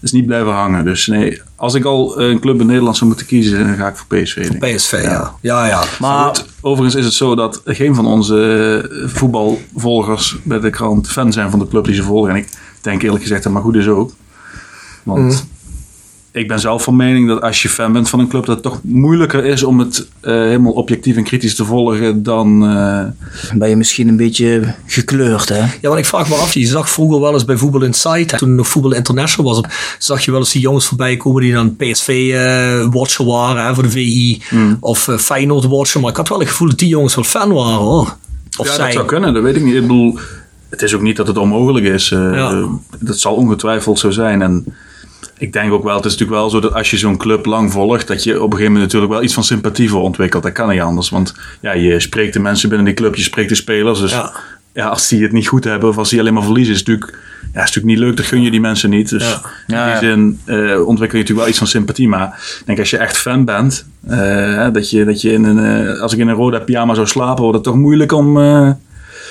is 0.00 0.12
niet 0.12 0.26
blijven 0.26 0.52
hangen. 0.52 0.84
Dus 0.84 1.06
nee, 1.06 1.40
als 1.60 1.74
ik 1.74 1.84
al 1.84 2.20
een 2.20 2.40
club 2.40 2.60
in 2.60 2.66
Nederland 2.66 2.96
zou 2.96 3.08
moeten 3.08 3.26
kiezen, 3.26 3.66
dan 3.66 3.76
ga 3.76 3.88
ik 3.88 3.96
voor 3.96 4.06
PSV. 4.18 4.58
PSV, 4.58 5.00
ja. 5.02 5.34
Ja, 5.40 5.66
ja. 5.66 5.82
maar 5.98 6.26
Goed, 6.26 6.46
overigens 6.60 6.94
is 6.94 7.04
het 7.04 7.14
zo 7.14 7.34
dat 7.34 7.62
geen 7.64 7.94
van 7.94 8.06
onze 8.06 8.82
eh, 8.92 9.08
voetbalvolgers 9.08 10.36
bij 10.42 10.60
de 10.60 10.70
krant 10.70 11.08
fan 11.08 11.32
zijn 11.32 11.50
van 11.50 11.58
de 11.58 11.68
club 11.68 11.84
die 11.84 11.94
ze 11.94 12.02
volgen. 12.02 12.30
En 12.30 12.36
ik 12.36 12.48
denk 12.80 13.02
eerlijk 13.02 13.22
gezegd 13.22 13.42
dat 13.42 13.52
maar 13.52 13.62
goed 13.62 13.74
is 13.74 13.88
ook. 13.88 14.12
Want 15.02 15.46
ik 16.32 16.48
ben 16.48 16.60
zelf 16.60 16.82
van 16.82 16.96
mening 16.96 17.28
dat 17.28 17.40
als 17.42 17.62
je 17.62 17.68
fan 17.68 17.92
bent 17.92 18.08
van 18.08 18.18
een 18.20 18.28
club, 18.28 18.44
dat 18.44 18.54
het 18.54 18.64
toch 18.64 18.80
moeilijker 18.82 19.44
is 19.44 19.62
om 19.62 19.78
het 19.78 20.06
eh, 20.20 20.32
helemaal 20.34 20.72
objectief 20.72 21.16
en 21.16 21.24
kritisch 21.24 21.54
te 21.54 21.64
volgen 21.64 22.22
dan. 22.22 22.64
eh, 22.66 23.04
ben 23.54 23.68
je 23.68 23.76
misschien 23.76 24.08
een 24.08 24.16
beetje 24.16 24.74
gekleurd, 24.86 25.48
hè? 25.48 25.58
Ja, 25.58 25.68
want 25.88 25.98
ik 25.98 26.04
vraag 26.04 26.28
me 26.28 26.34
af, 26.34 26.52
je 26.54 26.66
zag 26.66 26.90
vroeger 26.90 27.20
wel 27.20 27.32
eens 27.32 27.44
bij 27.44 27.56
Voetbal 27.56 27.82
Insight, 27.82 28.38
toen 28.38 28.54
nog 28.54 28.68
Voetbal 28.68 28.92
International 28.94 29.54
was, 29.54 29.62
zag 29.98 30.24
je 30.24 30.30
wel 30.30 30.40
eens 30.40 30.52
die 30.52 30.62
jongens 30.62 30.86
voorbij 30.86 31.16
komen 31.16 31.42
die 31.42 31.52
dan 31.52 31.76
PSV-watcher 31.76 33.24
waren 33.24 33.64
hè, 33.66 33.74
voor 33.74 33.82
de 33.82 33.90
VI, 33.90 34.42
of 34.80 35.08
eh, 35.08 35.16
Feyenoord-watcher. 35.18 36.00
Maar 36.00 36.10
ik 36.10 36.16
had 36.16 36.28
wel 36.28 36.38
het 36.38 36.48
gevoel 36.48 36.68
dat 36.68 36.78
die 36.78 36.88
jongens 36.88 37.14
wel 37.14 37.24
fan 37.24 37.52
waren, 37.52 37.78
hoor. 37.78 38.16
Of 38.58 38.66
ja, 38.66 38.72
zij. 38.74 38.84
dat 38.84 38.92
zou 38.92 39.06
kunnen, 39.06 39.34
dat 39.34 39.42
weet 39.42 39.56
ik 39.56 39.62
niet. 39.64 39.74
Ik 39.74 39.80
bedoel, 39.80 40.18
het 40.68 40.82
is 40.82 40.94
ook 40.94 41.02
niet 41.02 41.16
dat 41.16 41.26
het 41.26 41.36
onmogelijk 41.38 41.84
is. 41.86 42.10
eh, 42.10 42.18
Ja. 42.34 42.50
eh, 42.50 42.64
dat 42.98 43.18
zal 43.18 43.34
ongetwijfeld 43.34 43.98
zo 43.98 44.10
zijn. 44.10 44.42
En 44.42 44.64
ik 45.38 45.52
denk 45.52 45.72
ook 45.72 45.84
wel, 45.84 45.96
het 45.96 46.04
is 46.04 46.12
natuurlijk 46.12 46.40
wel 46.40 46.50
zo 46.50 46.60
dat 46.60 46.74
als 46.74 46.90
je 46.90 46.98
zo'n 46.98 47.16
club 47.16 47.46
lang 47.46 47.72
volgt, 47.72 48.06
dat 48.06 48.24
je 48.24 48.30
op 48.30 48.36
een 48.36 48.50
gegeven 48.50 48.72
moment 48.72 48.84
natuurlijk 48.84 49.12
wel 49.12 49.22
iets 49.22 49.34
van 49.34 49.44
sympathie 49.44 49.90
voor 49.90 50.02
ontwikkelt. 50.02 50.42
Dat 50.42 50.52
kan 50.52 50.68
niet 50.68 50.80
anders. 50.80 51.08
Want 51.08 51.34
ja, 51.60 51.72
je 51.72 52.00
spreekt 52.00 52.32
de 52.32 52.40
mensen 52.40 52.68
binnen 52.68 52.86
die 52.86 52.94
club, 52.94 53.14
je 53.14 53.22
spreekt 53.22 53.48
de 53.48 53.54
spelers. 53.54 54.00
Dus 54.00 54.10
Ja. 54.10 54.32
ja. 54.72 54.88
als 54.88 55.08
die 55.08 55.22
het 55.22 55.32
niet 55.32 55.48
goed 55.48 55.64
hebben 55.64 55.88
of 55.88 55.98
als 55.98 56.10
die 56.10 56.20
alleen 56.20 56.34
maar 56.34 56.42
verliezen, 56.42 56.72
is 56.72 56.78
het 56.78 56.88
natuurlijk, 56.88 57.18
ja, 57.40 57.48
is 57.48 57.54
natuurlijk 57.54 57.86
niet 57.86 57.98
leuk. 57.98 58.16
Dat 58.16 58.26
gun 58.26 58.42
je 58.42 58.50
die 58.50 58.60
mensen 58.60 58.90
niet. 58.90 59.08
Dus 59.08 59.28
Ja. 59.28 59.40
Ja, 59.66 59.84
in 59.84 59.92
ja. 59.92 60.00
die 60.00 60.08
zin 60.08 60.40
eh, 60.44 60.86
ontwikkel 60.86 61.18
je 61.18 61.24
natuurlijk 61.24 61.38
wel 61.38 61.48
iets 61.48 61.58
van 61.58 61.66
sympathie. 61.66 62.08
Maar 62.08 62.26
ik 62.60 62.66
denk 62.66 62.78
als 62.78 62.90
je 62.90 62.96
echt 62.96 63.16
fan 63.16 63.44
bent, 63.44 63.86
eh, 64.08 64.68
dat 64.72 64.90
je, 64.90 65.04
dat 65.04 65.20
je 65.20 65.32
in 65.32 65.44
een, 65.44 65.86
eh, 65.86 66.00
als 66.00 66.12
ik 66.12 66.18
in 66.18 66.28
een 66.28 66.34
rode 66.34 66.60
pyjama 66.60 66.94
zou 66.94 67.06
slapen, 67.06 67.42
wordt 67.42 67.56
het 67.56 67.66
toch 67.66 67.76
moeilijk 67.76 68.12
om... 68.12 68.38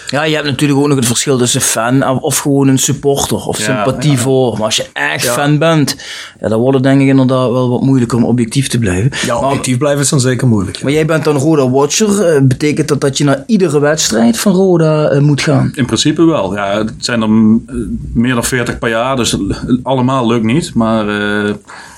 Ja, 0.10 0.24
je 0.24 0.34
hebt 0.36 0.48
natuurlijk 0.48 0.80
ook 0.80 0.88
nog 0.88 0.98
het 0.98 1.06
verschil 1.06 1.38
tussen 1.38 1.62
fan 1.62 2.08
of 2.22 2.38
gewoon 2.38 2.68
een 2.68 2.78
supporter 2.78 3.38
of 3.38 3.58
Ja, 3.58 3.64
sympathie 3.64 4.12
ja. 4.12 4.18
voor. 4.18 4.54
Maar 4.54 4.64
als 4.66 4.76
je 4.76 4.86
echt 4.94 5.24
Ja. 5.24 5.34
fan 5.34 5.58
bent, 5.58 5.96
ja, 6.42 6.48
dan 6.48 6.60
wordt 6.60 6.74
het 6.76 6.84
denk 6.84 7.02
ik 7.02 7.08
inderdaad 7.08 7.52
wel 7.52 7.70
wat 7.70 7.82
moeilijker 7.82 8.18
om 8.18 8.24
objectief 8.24 8.68
te 8.68 8.80
blijven. 8.80 9.12
Ja, 9.26 9.34
maar, 9.40 9.44
objectief 9.50 9.78
blijven 9.78 10.02
is 10.02 10.10
dan 10.10 10.20
zeker 10.20 10.48
moeilijk. 10.48 10.84
maar 10.84 10.92
jij 10.92 11.06
bent 11.06 11.24
dan 11.24 11.38
Roda 11.38 11.70
Watcher. 11.70 12.26
Eh, 12.26 12.42
betekent 12.42 12.88
dat 12.88 13.02
dat 13.02 13.18
je 13.18 13.24
naar 13.24 13.44
iedere 13.46 13.80
wedstrijd 13.80 14.40
van 14.40 14.54
Roda 14.54 15.10
eh, 15.10 15.20
moet 15.22 15.42
gaan? 15.42 15.72
In 15.76 15.86
principe 15.86 16.26
wel. 16.26 16.56
Ja, 16.56 16.78
het 16.78 16.94
zijn 16.98 17.22
er 17.22 17.28
eh, 17.28 17.76
meer 18.14 18.34
dan 18.34 18.44
40 18.44 18.80
per 18.80 18.90
jaar, 18.90 19.16
dus 19.16 19.38
allemaal 19.84 20.28
lukt 20.28 20.46
niet. 20.46 20.74
Maar 20.74 21.08
eh, 21.48 21.54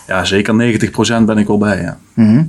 ja, 0.07 0.25
zeker 0.25 0.53
90% 1.21 1.25
ben 1.25 1.37
ik 1.37 1.47
wel 1.47 1.57
bij. 1.57 1.81
Ja. 1.81 1.97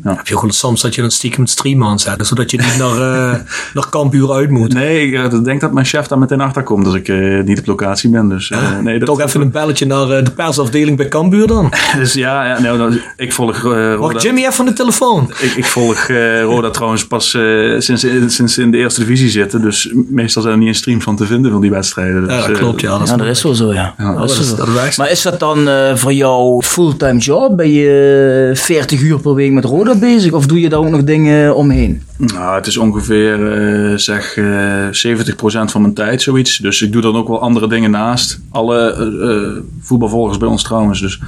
Heb 0.02 0.26
je 0.26 0.34
gewoon 0.34 0.50
soms 0.50 0.80
dat 0.80 0.94
je 0.94 1.00
dan 1.00 1.10
stiekem 1.10 1.46
stream 1.46 1.84
aanzet, 1.84 2.26
zodat 2.26 2.50
je 2.50 2.56
niet 2.56 2.78
naar, 2.78 2.90
eh 3.32 3.40
naar 3.74 3.88
Kampuur 3.90 4.32
uit 4.32 4.50
moet. 4.50 4.72
Nee, 4.74 5.06
ik 5.06 5.14
eh, 5.32 5.42
denk 5.44 5.60
dat 5.60 5.72
mijn 5.72 5.86
chef 5.86 6.06
daar 6.06 6.18
meteen 6.18 6.40
achter 6.40 6.62
komt 6.62 6.86
als 6.86 6.94
ik 6.94 7.08
eh, 7.08 7.42
niet 7.44 7.58
op 7.58 7.66
locatie 7.66 8.10
ben. 8.10 8.28
Dus, 8.28 8.50
eh, 8.50 8.78
nee, 8.78 8.98
dat, 8.98 9.08
Toch 9.08 9.20
even 9.20 9.40
een 9.40 9.50
belletje 9.50 9.86
naar 9.86 10.24
de 10.24 10.30
persafdeling 10.36 10.96
bij 10.96 11.08
Kambuur 11.08 11.46
dan. 11.46 11.72
Dus 11.96 12.12
ja, 12.12 12.44
ja 12.46 12.60
nou, 12.60 12.78
nou, 12.78 13.00
ik 13.16 13.32
volg 13.32 13.56
eh, 13.56 13.62
Roda. 13.62 13.96
Wacht 13.96 14.22
Jimmy 14.22 14.40
even 14.40 14.52
van 14.52 14.66
de 14.66 14.72
telefoon. 14.72 15.30
Ik, 15.40 15.52
ik 15.52 15.64
volg 15.64 15.98
eh, 16.08 16.42
Roda 16.42 16.70
trouwens 16.78 17.06
pas 17.06 17.34
eh, 17.34 17.42
sinds, 17.78 18.06
sinds 18.26 18.54
ze 18.54 18.62
in 18.62 18.70
de 18.70 18.76
eerste 18.76 19.00
divisie 19.00 19.28
zitten. 19.28 19.62
Dus 19.62 19.92
meestal 20.08 20.42
zijn 20.42 20.54
er 20.54 20.60
niet 20.60 20.68
eens 20.68 20.78
streams 20.78 21.04
van 21.04 21.16
te 21.16 21.26
vinden 21.26 21.50
van 21.52 21.60
die 21.60 21.70
wedstrijden. 21.70 22.24
Dus, 22.26 22.32
Ja, 22.34 22.46
dat 22.46 22.58
klopt, 22.58 22.80
ja. 22.80 22.90
Dat 22.90 23.02
is 23.02 23.10
Ja, 23.10 23.16
dat 23.16 23.26
is 23.26 23.42
wel 23.42 23.54
zo, 23.54 23.72
ja. 23.72 23.94
Ja, 23.98 24.14
dat 24.14 24.30
is 24.30 24.36
dat 24.36 24.44
is- 24.44 24.48
wel 24.48 24.58
zo. 24.58 24.64
dat 24.64 24.74
werkt. 24.74 24.96
Maar 24.96 25.10
is 25.10 25.22
dat 25.22 25.40
dan 25.40 25.68
voor 25.94 26.12
jou 26.12 26.62
fulltime 26.62 27.18
job? 27.18 27.56
Ben 27.56 27.70
je 27.70 28.50
40 28.54 29.00
uur 29.00 29.18
per 29.20 29.34
week 29.34 29.51
met 29.52 29.64
Roda 29.64 29.94
bezig? 29.94 30.32
Of 30.32 30.46
doe 30.46 30.60
je 30.60 30.68
daar 30.68 30.78
ook 30.78 30.90
nog 30.90 31.04
dingen 31.04 31.56
omheen? 31.56 32.02
Nou, 32.16 32.54
het 32.54 32.66
is 32.66 32.76
ongeveer 32.76 33.52
eh, 33.52 33.96
zeg 33.98 34.36
eh 34.36 34.86
70% 34.86 35.70
van 35.70 35.80
mijn 35.80 35.94
tijd, 35.94 36.22
zoiets. 36.22 36.56
Dus 36.58 36.82
ik 36.82 36.92
doe 36.92 37.02
dan 37.02 37.16
ook 37.16 37.28
wel 37.28 37.40
andere 37.40 37.68
dingen 37.68 37.90
naast. 37.90 38.40
Alle 38.50 38.92
eh, 38.92 39.30
eh, 39.30 39.62
voetbalvolgers 39.80 40.38
bij 40.38 40.48
ons 40.48 40.62
trouwens. 40.62 41.00
Dus 41.00 41.20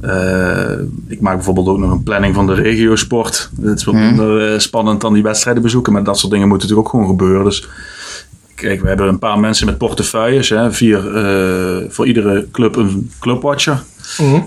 eh, 0.00 0.70
ik 1.08 1.20
maak 1.20 1.34
bijvoorbeeld 1.34 1.68
ook 1.68 1.78
nog 1.78 1.90
een 1.90 2.02
planning 2.02 2.34
van 2.34 2.46
de 2.46 2.54
regiosport. 2.54 3.50
Dat 3.52 3.78
is 3.78 3.84
wat 3.84 3.94
minder 3.94 4.52
eh, 4.52 4.58
spannend 4.58 5.00
dan 5.00 5.12
die 5.12 5.22
wedstrijden 5.22 5.62
bezoeken. 5.62 5.92
Maar 5.92 6.04
dat 6.04 6.18
soort 6.18 6.32
dingen 6.32 6.48
moeten 6.48 6.68
natuurlijk 6.68 6.94
ook 6.94 7.00
gewoon 7.00 7.18
gebeuren. 7.18 7.44
Dus 7.44 7.68
kijk, 8.54 8.80
we 8.80 8.88
hebben 8.88 9.08
een 9.08 9.18
paar 9.18 9.38
mensen 9.40 9.66
met 9.66 9.78
portefeuilles. 9.78 10.48
Hè, 10.48 10.72
vier 10.72 11.00
voor 11.88 12.06
iedere 12.06 12.46
club 12.52 12.76
een 12.76 13.10
clubwatcher. 13.20 13.82
Mhm. 14.18 14.34
Eh, 14.34 14.42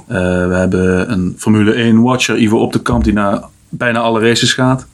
we 0.47 0.53
hebben 0.55 1.11
een 1.11 1.35
Formule 1.37 1.73
1 1.73 2.01
watcher, 2.01 2.37
Ivo 2.37 2.57
op 2.57 2.73
de 2.73 2.79
kamp, 2.81 3.03
die 3.03 3.13
naar 3.13 3.41
bijna 3.69 3.99
alle 3.99 4.19
races 4.19 4.53
gaat. 4.53 4.85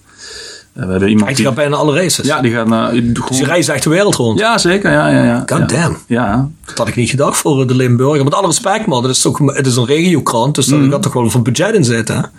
Eh, 0.74 0.86
we 0.86 0.92
hebben 0.92 1.10
iemand 1.10 1.36
die... 1.36 1.46
gaat 1.46 1.56
bijna 1.56 1.75
alle 1.75 1.96
races. 2.01 2.25
Ja, 2.25 2.42
die 2.42 2.51
gaat 2.51 2.68
naar... 2.68 2.92
Dus 3.30 3.42
reist 3.42 3.70
echt 3.70 3.84
de 3.84 3.90
wereld 3.90 4.16
rond. 4.16 4.40
Ja, 4.40 4.58
zeker. 4.58 4.92
Ja, 4.92 5.08
ja, 5.08 5.24
ja. 5.24 5.44
God 5.46 5.72
ja. 5.72 5.82
damn. 5.82 5.98
Ja. 6.08 6.50
Dat 6.66 6.78
had 6.78 6.88
ik 6.88 6.96
niet 6.96 7.10
gedacht 7.10 7.38
voor 7.38 7.62
eh, 7.62 7.68
de 7.68 7.75
Limburger. 7.75 8.24
Met 8.24 8.34
alle 8.34 8.48
respect, 8.48 8.86
man. 8.86 9.04
Het 9.04 9.12
is, 9.12 9.22
toch, 9.22 9.40
het 9.56 9.66
is 9.68 9.75
een 9.75 9.86
regiokrant, 9.86 10.56
dus 10.56 10.68
Mhm. 10.68 10.82
daar 10.82 10.92
gaat 10.92 11.01
toch 11.01 11.13
wel 11.13 11.30
van 11.30 11.44
budget 11.44 11.74
in 11.75 11.84
zitten. 11.86 12.32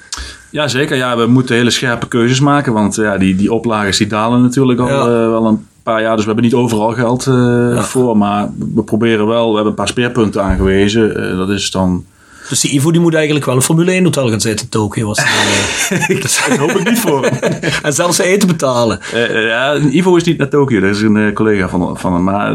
Ja, 0.50 0.68
zeker. 0.68 0.96
Ja, 0.96 1.16
we 1.16 1.26
moeten 1.26 1.54
hele 1.56 1.70
scherpe 1.70 2.08
keuzes 2.08 2.40
maken, 2.40 2.72
want 2.72 2.94
ja, 2.94 3.18
die, 3.18 3.36
die 3.36 3.52
oplages 3.52 3.96
die 3.98 4.06
dalen 4.06 4.42
natuurlijk 4.42 4.80
al 4.80 4.88
Ja. 4.88 5.06
wel 5.08 5.46
een 5.46 5.66
paar 5.82 6.00
jaar. 6.02 6.10
Dus 6.16 6.20
we 6.24 6.26
hebben 6.32 6.44
niet 6.44 6.54
overal 6.54 6.92
geld 6.92 7.26
eh, 7.26 7.82
voor, 7.82 8.16
maar 8.16 8.48
we 8.74 8.82
proberen 8.82 9.26
wel. 9.26 9.48
We 9.48 9.52
hebben 9.54 9.66
een 9.70 9.74
paar 9.78 9.88
speerpunten 9.88 10.42
aangewezen. 10.42 11.36
Dat 11.36 11.48
is 11.50 11.70
dan... 11.70 12.04
Dus 12.52 12.60
die 12.60 12.72
Ivo 12.72 12.90
die 12.90 13.00
moet 13.00 13.14
eigenlijk 13.14 13.44
wel 13.44 13.54
een 13.54 13.62
Formule 13.62 13.90
1 13.90 14.04
hotel 14.04 14.28
gaan 14.30 14.40
zitten 14.40 14.64
in 14.64 14.70
Tokio. 14.70 15.06
Was 15.06 15.18
eh, 15.18 16.08
Dat 16.48 16.56
hoop 16.58 16.70
ik 16.70 16.88
niet 16.88 16.98
voor 16.98 17.24
hem. 17.24 17.38
en 17.82 17.92
zelfs 17.92 18.16
zijn 18.16 18.28
eten 18.28 18.48
betalen. 18.48 19.00
Eh, 19.12 19.24
eh, 19.24 19.46
ja, 19.46 19.76
Ivo 19.90 20.16
is 20.16 20.22
niet 20.24 20.38
naar 20.38 20.48
Tokio, 20.48 20.80
dat 20.80 20.96
is 20.96 21.02
een 21.02 21.32
collega 21.34 21.68
van, 21.68 21.98
van 21.98 22.12
hem. 22.12 22.22
Maar 22.22 22.52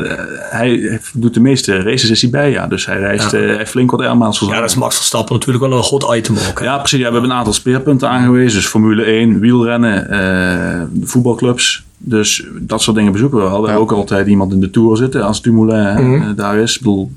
hij 0.50 1.00
doet 1.14 1.34
de 1.34 1.40
meeste 1.40 1.82
races 1.82 2.10
is 2.10 2.22
hij 2.22 2.30
bij, 2.30 2.52
ja. 2.52 2.68
Dus 2.68 2.86
hij 2.86 3.00
reist 3.00 3.32
Ja. 3.32 3.38
hij 3.38 3.68
flink 3.68 3.92
wat 3.92 4.02
airmaals 4.02 4.40
Ja, 4.40 4.60
dat 4.60 4.70
is 4.70 4.76
Max 4.76 4.96
Verstappen 4.96 5.34
natuurlijk 5.36 5.64
wel 5.66 5.78
een 5.78 5.84
hot 5.84 6.16
item 6.16 6.38
ook. 6.50 6.60
hè. 6.60 6.66
Ja, 6.66 6.78
precies. 6.78 7.00
Ja, 7.00 7.06
we 7.06 7.12
hebben 7.12 7.30
een 7.32 7.38
aantal 7.38 7.54
speerpunten 7.54 8.10
aangewezen. 8.10 8.60
Dus 8.60 8.68
Formule 8.68 9.04
1, 9.04 9.40
wielrennen, 9.40 10.92
voetbalclubs. 11.04 11.86
Dus 12.00 12.46
dat 12.60 12.82
soort 12.82 12.98
dingen 12.98 13.12
bezoeken 13.12 13.38
we 13.38 13.44
wel. 13.44 13.54
We 13.56 13.60
Ja. 13.62 13.66
hebben 13.66 13.82
ook 13.82 13.92
altijd 13.92 14.28
iemand 14.28 14.54
in 14.54 14.60
de 14.60 14.70
tour 14.70 14.98
zitten 14.98 15.24
als 15.24 15.42
Dumoulin 15.42 15.76
hè, 15.86 16.02
Mhm. 16.02 16.22
eh, 16.22 16.30
daar 16.36 16.58
is. 16.58 16.74
Ik 16.76 16.80
bedoel, 16.82 17.12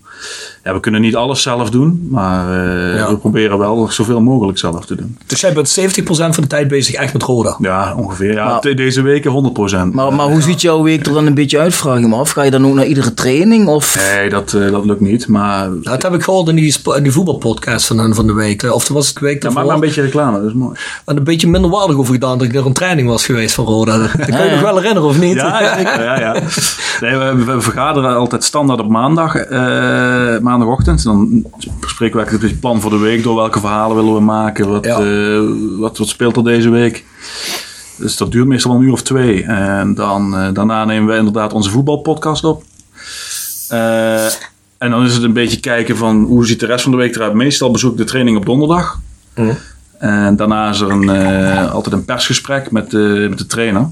ja, 0.64 0.72
we 0.74 0.80
kunnen 0.80 1.00
niet 1.00 1.16
alles 1.16 1.42
zelf 1.42 1.70
doen, 1.70 2.06
maar 2.10 2.52
eh, 2.64 2.96
Ja. 2.96 3.08
we 3.10 3.16
proberen 3.16 3.58
wel 3.58 3.88
zoveel 3.90 4.20
mogelijk 4.20 4.58
zelf 4.58 4.86
te 4.86 4.94
doen. 4.94 5.16
Dus 5.26 5.40
jij 5.40 5.52
bent 5.52 5.68
70% 5.68 6.34
van 6.34 6.42
de 6.42 6.48
tijd 6.48 6.68
bezig 6.68 6.94
echt 6.94 7.12
met 7.12 7.22
Roda. 7.22 7.56
Ja, 7.58 7.94
ongeveer. 7.96 8.32
Ja, 8.32 8.46
Maar- 8.62 8.74
deze 8.74 9.02
weken 9.02 9.30
100%. 9.30 9.94
Maar, 9.94 10.12
maar 10.14 10.26
hoe 10.26 10.40
ziet 10.42 10.60
jouw 10.60 10.82
week 10.82 11.06
er 11.06 11.12
dan 11.12 11.26
een 11.26 11.34
beetje 11.34 11.58
uit, 11.58 11.74
vraag 11.74 11.98
ik 11.98 12.06
me 12.06 12.14
af. 12.16 12.30
Ga 12.30 12.42
je 12.42 12.50
dan 12.50 12.66
ook 12.66 12.74
naar 12.74 12.86
iedere 12.86 13.14
training? 13.14 13.68
Of... 13.68 14.12
Nee, 14.16 14.28
dat, 14.30 14.52
eh, 14.54 14.70
dat 14.70 14.84
lukt 14.84 15.00
niet. 15.00 15.28
Maar 15.28 15.68
dat 15.82 16.02
heb 16.02 16.14
ik 16.14 16.22
gehoord 16.22 16.48
in 16.48 16.54
die, 16.54 16.74
in 16.96 17.02
die 17.02 17.12
voetbalpodcast 17.12 17.86
van 17.86 18.14
van 18.14 18.26
de 18.26 18.32
week. 18.32 18.62
Of 18.62 18.88
was 18.88 19.06
het 19.08 19.14
de 19.18 19.24
week 19.24 19.34
ja, 19.34 19.40
daarvoor. 19.40 19.64
maar 19.64 19.74
een 19.74 19.80
beetje 19.80 20.02
reclame, 20.02 20.38
dat 20.40 20.48
is 20.48 20.54
mooi. 20.54 20.76
En 21.04 21.16
een 21.16 21.24
beetje 21.24 21.48
minder 21.48 21.70
waardig 21.70 21.96
over 21.96 22.12
gedaan 22.14 22.38
dat 22.38 22.46
ik 22.46 22.52
naar 22.52 22.64
een 22.66 22.72
training 22.72 23.08
was 23.08 23.24
geweest 23.24 23.54
van 23.54 23.64
Roda. 23.64 23.98
Dat 23.98 24.10
kan 24.28 24.44
je 24.44 24.50
nog 24.50 24.60
wel 24.60 24.69
herinneren, 24.76 25.08
of 25.08 25.18
niet? 25.18 25.34
Ja, 25.34 25.76
zeker. 25.76 26.02
Ja, 26.02 26.18
ja. 26.18 26.32
Nee, 27.00 27.16
we, 27.16 27.44
we 27.44 27.60
vergaderen 27.60 28.16
altijd 28.16 28.44
standaard 28.44 28.80
op 28.80 28.88
maandag, 28.88 29.34
eh, 29.36 30.38
maandagochtend. 30.38 31.02
Dan 31.02 31.44
bespreken 31.80 32.16
we 32.16 32.22
eigenlijk 32.22 32.52
het 32.52 32.60
plan 32.60 32.80
voor 32.80 32.90
de 32.90 32.98
week 32.98 33.22
door. 33.22 33.34
Welke 33.36 33.60
verhalen 33.60 33.96
willen 33.96 34.14
we 34.14 34.20
maken? 34.20 34.68
Wat, 34.68 34.84
Ja. 34.84 34.98
eh, 35.00 35.40
wat, 35.78 35.98
wat 35.98 36.08
speelt 36.08 36.36
er 36.36 36.44
deze 36.44 36.70
week? 36.70 37.04
Dus 37.96 38.16
dat 38.16 38.32
duurt 38.32 38.46
meestal 38.46 38.70
wel 38.70 38.80
een 38.80 38.86
uur 38.86 38.92
of 38.92 39.02
twee. 39.02 39.44
En 39.44 39.94
dan, 39.94 40.36
eh, 40.36 40.48
daarna 40.52 40.84
nemen 40.84 41.08
we 41.12 41.18
inderdaad 41.18 41.52
onze 41.52 41.70
voetbalpodcast 41.70 42.44
op. 42.44 42.62
En 44.78 44.90
dan 44.90 45.04
is 45.04 45.14
het 45.14 45.22
een 45.22 45.32
beetje 45.32 45.60
kijken 45.60 45.96
van 45.96 46.24
hoe 46.24 46.46
ziet 46.46 46.60
de 46.60 46.66
rest 46.66 46.82
van 46.82 46.92
de 46.92 46.98
week 46.98 47.14
eruit. 47.16 47.34
Meestal 47.34 47.70
bezoek 47.70 47.92
ik 47.92 47.98
de 47.98 48.04
training 48.04 48.36
op 48.36 48.46
donderdag. 48.46 48.98
Mhm. 49.34 49.52
En 49.98 50.36
daarna 50.36 50.68
is 50.68 50.80
er 50.80 50.90
een, 50.90 51.10
altijd 51.70 51.94
een 51.94 52.04
persgesprek 52.04 52.70
met 52.70 52.90
de, 52.90 53.26
met 53.28 53.38
de 53.38 53.46
trainer. 53.46 53.88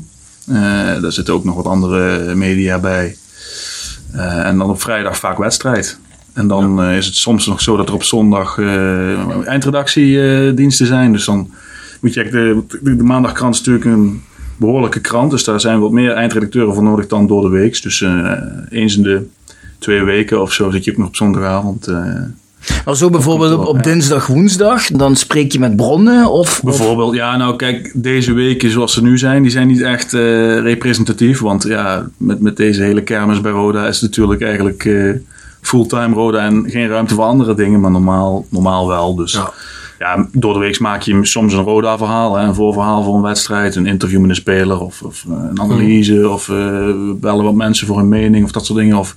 Eh, 0.48 1.00
daar 1.02 1.12
zitten 1.12 1.34
ook 1.34 1.44
nog 1.44 1.54
wat 1.54 1.66
andere 1.66 2.34
media 2.34 2.78
bij. 2.78 3.16
Eh, 4.12 4.46
en 4.46 4.58
dan 4.58 4.70
op 4.70 4.80
vrijdag 4.80 5.18
vaak 5.18 5.38
wedstrijd. 5.38 5.98
En 6.32 6.48
dan 6.48 6.82
eh, 6.82 6.96
is 6.96 7.06
het 7.06 7.14
soms 7.14 7.46
nog 7.46 7.60
zo 7.60 7.76
dat 7.76 7.88
er 7.88 7.94
op 7.94 8.02
zondag 8.02 8.58
eindredactiediensten 9.44 10.86
zijn. 10.86 11.12
Dus 11.12 11.24
dan 11.24 11.50
moet 12.00 12.14
je 12.14 12.24
de, 12.24 12.62
de, 12.82 12.96
de 12.96 13.02
maandagkrant 13.02 13.54
is 13.54 13.60
natuurlijk 13.60 13.84
een 13.96 14.22
behoorlijke 14.56 15.00
krant. 15.00 15.30
Dus 15.30 15.44
daar 15.44 15.60
zijn 15.60 15.80
wat 15.80 15.92
meer 15.92 16.12
eindredacteuren 16.12 16.74
voor 16.74 16.82
nodig 16.82 17.06
dan 17.06 17.26
door 17.26 17.42
de 17.42 17.48
week. 17.48 17.82
Dus 17.82 18.04
eens 18.68 18.96
in 18.96 19.02
de 19.02 19.26
twee 19.78 20.02
weken 20.02 20.42
of 20.42 20.52
zo 20.52 20.70
zit 20.70 20.84
je 20.84 20.90
ook 20.90 20.96
nog 20.96 21.08
op 21.08 21.16
zondagavond. 21.16 21.88
Maar 22.84 22.96
zo 22.96 23.10
bijvoorbeeld 23.10 23.66
op, 23.66 23.82
dinsdag, 23.82 24.26
woensdag, 24.26 24.86
dan 24.86 25.16
spreek 25.16 25.52
je 25.52 25.58
met 25.58 25.76
bronnen 25.76 26.30
of... 26.30 26.60
Bijvoorbeeld, 26.62 27.14
ja, 27.14 27.36
nou 27.36 27.56
kijk, 27.56 27.92
deze 27.94 28.32
weken 28.32 28.70
zoals 28.70 28.92
ze 28.92 29.02
nu 29.02 29.18
zijn, 29.18 29.42
die 29.42 29.50
zijn 29.50 29.66
niet 29.66 29.82
echt 29.82 30.14
eh, 30.14 30.20
representatief. 30.60 31.40
Want 31.40 31.62
ja, 31.62 32.08
met, 32.16 32.40
met 32.40 32.56
deze 32.56 32.82
hele 32.82 33.02
kermis 33.02 33.40
bij 33.40 33.52
Roda 33.52 33.86
is 33.86 34.00
het 34.00 34.10
natuurlijk 34.10 34.42
eigenlijk 34.42 34.84
eh, 34.84 35.10
fulltime 35.60 36.14
Roda 36.14 36.38
en 36.38 36.64
geen 36.70 36.88
ruimte 36.88 37.14
voor 37.14 37.24
andere 37.24 37.54
dingen, 37.54 37.80
maar 37.80 37.90
normaal, 37.90 38.46
normaal 38.48 38.88
wel. 38.88 39.14
Dus 39.14 39.32
Ja. 39.32 39.52
Ja. 39.98 40.28
door 40.32 40.52
de 40.52 40.58
week 40.58 40.80
maak 40.80 41.02
je 41.02 41.26
soms 41.26 41.52
een 41.52 41.64
Roda-verhaal, 41.64 42.38
een 42.38 42.54
voorverhaal 42.54 43.02
voor 43.02 43.14
een 43.14 43.22
wedstrijd, 43.22 43.76
een 43.76 43.86
interview 43.86 44.20
met 44.20 44.30
een 44.30 44.36
speler 44.36 44.80
of, 44.80 45.02
of 45.02 45.24
eh, 45.28 45.34
een 45.50 45.60
analyse 45.60 46.28
of 46.28 46.48
eh, 46.48 46.88
bellen 47.16 47.44
wat 47.44 47.54
mensen 47.54 47.86
voor 47.86 47.96
hun 47.96 48.08
mening 48.08 48.44
of 48.44 48.52
dat 48.52 48.66
soort 48.66 48.78
dingen. 48.78 48.96
Of 48.96 49.16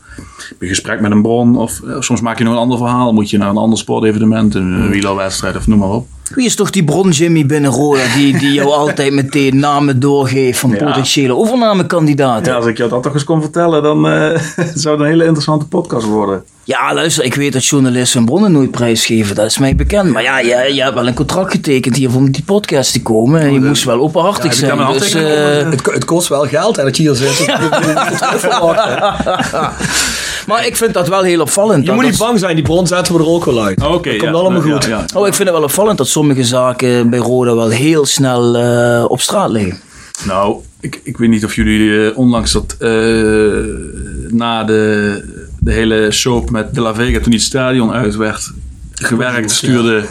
een 0.60 0.68
gesprek 0.68 1.02
met 1.02 1.12
een 1.12 1.22
bron 1.22 1.58
of 1.58 1.82
eh, 1.82 1.96
soms 2.00 2.22
maak 2.22 2.38
je 2.38 2.44
nog 2.44 2.54
een 2.54 2.60
ander 2.60 2.78
verhaal, 2.78 3.14
moet 3.14 3.30
je 3.30 3.38
naar 3.38 3.50
een 3.50 3.58
ander 3.58 3.78
sportevenement, 3.78 4.56
een 4.56 4.90
wielerwedstrijd 4.90 5.56
of 5.56 5.68
noem 5.68 5.80
maar 5.80 5.90
op. 5.90 6.08
Wie 6.36 6.46
is 6.46 6.56
toch 6.56 6.70
die 6.70 6.84
bron 6.84 7.10
Jimmy 7.10 7.46
binnen 7.46 7.72
Roda 7.72 8.02
die, 8.16 8.38
die 8.38 8.54
jou 8.54 8.70
altijd 8.82 9.14
meteen 9.14 9.60
namen 9.60 10.00
doorgeeft 10.00 10.60
van 10.60 10.70
Ja. 10.72 10.78
potentiële 10.86 11.36
overnamekandidaten? 11.36 12.52
Ja, 12.52 12.58
als 12.58 12.66
ik 12.66 12.78
jou 12.78 12.90
dat 12.90 13.04
toch 13.04 13.14
eens 13.14 13.24
kon 13.24 13.42
vertellen, 13.42 13.84
dan 13.84 14.08
eh, 14.08 14.40
zou 14.76 14.96
het 14.96 15.04
een 15.04 15.12
hele 15.12 15.24
interessante 15.24 15.66
podcast 15.66 16.06
worden. 16.06 16.44
Ja, 16.64 16.94
luister, 16.94 17.24
ik 17.24 17.34
weet 17.36 17.54
dat 17.54 17.66
journalisten 17.66 18.18
hun 18.18 18.28
bronnen 18.28 18.52
nooit 18.52 18.72
prijsgeven. 18.72 19.36
Dat 19.36 19.46
is 19.46 19.58
mij 19.58 19.76
bekend. 19.76 20.12
Maar 20.12 20.24
ja, 20.24 20.40
je, 20.40 20.74
je 20.74 20.82
hebt 20.82 20.94
wel 20.94 21.08
een 21.08 21.14
contract 21.14 21.52
getekend 21.52 21.96
hier 21.96 22.16
om 22.16 22.32
die 22.32 22.44
podcast 22.44 22.92
te 22.92 23.02
komen. 23.02 23.42
En 23.42 23.54
je 23.54 23.60
moest 23.60 23.84
wel 23.84 24.00
openhartig 24.00 24.60
Ja, 24.60 24.76
zijn. 24.76 24.94
Dus, 24.94 25.14
eh, 25.14 25.24
Het, 25.72 25.86
het 25.94 26.06
kost 26.06 26.28
wel 26.28 26.46
geld 26.46 26.76
hè, 26.76 26.84
dat 26.84 26.98
je 26.98 27.04
hier 27.04 27.16
zit. 27.16 27.46
Maar 30.48 30.66
ik 30.66 30.76
vind 30.78 30.94
dat 30.94 31.08
wel 31.08 31.22
heel 31.22 31.42
opvallend. 31.42 31.80
Je 31.80 31.86
dat 31.86 31.96
moet 31.96 32.04
niet 32.06 32.18
bang 32.18 32.40
zijn, 32.40 32.56
die 32.56 32.64
bron 32.64 32.88
zetten 32.88 33.14
we 33.14 33.20
er 33.20 33.28
ook 33.28 33.46
wel 33.46 33.64
uit. 33.64 33.84
Oké, 33.88 34.10
dat 34.12 34.20
komt 34.20 34.36
allemaal 34.36 34.62
goed. 34.62 34.90
Oh, 35.16 35.28
ik 35.28 35.34
vind 35.34 35.48
het 35.50 35.58
wel 35.58 35.64
opvallend 35.64 35.98
dat 35.98 36.08
sommige 36.08 36.21
zaken 36.46 37.10
bij 37.10 37.20
Roda 37.20 37.56
wel 37.56 37.70
heel 37.70 38.06
snel 38.06 38.58
eh, 38.58 39.06
op 39.08 39.22
straat 39.22 39.50
liggen. 39.50 39.78
Nou, 40.26 40.56
ik, 40.80 41.02
ik 41.04 41.18
weet 41.18 41.30
niet 41.30 41.46
of 41.46 41.56
jullie 41.56 42.10
eh, 42.10 42.18
onlangs 42.18 42.52
dat 42.52 42.76
eh, 42.80 42.90
na 44.28 44.64
de, 44.64 45.24
de 45.60 45.72
hele 45.72 46.12
soap 46.12 46.50
met 46.50 46.76
De 46.76 46.82
La 46.82 46.94
Vega, 46.94 47.20
toen 47.20 47.30
die 47.30 47.40
het 47.40 47.48
stadion 47.48 47.92
uit 47.92 48.16
werd 48.16 48.52
gewerkt, 48.94 49.52
stuurde 49.52 50.06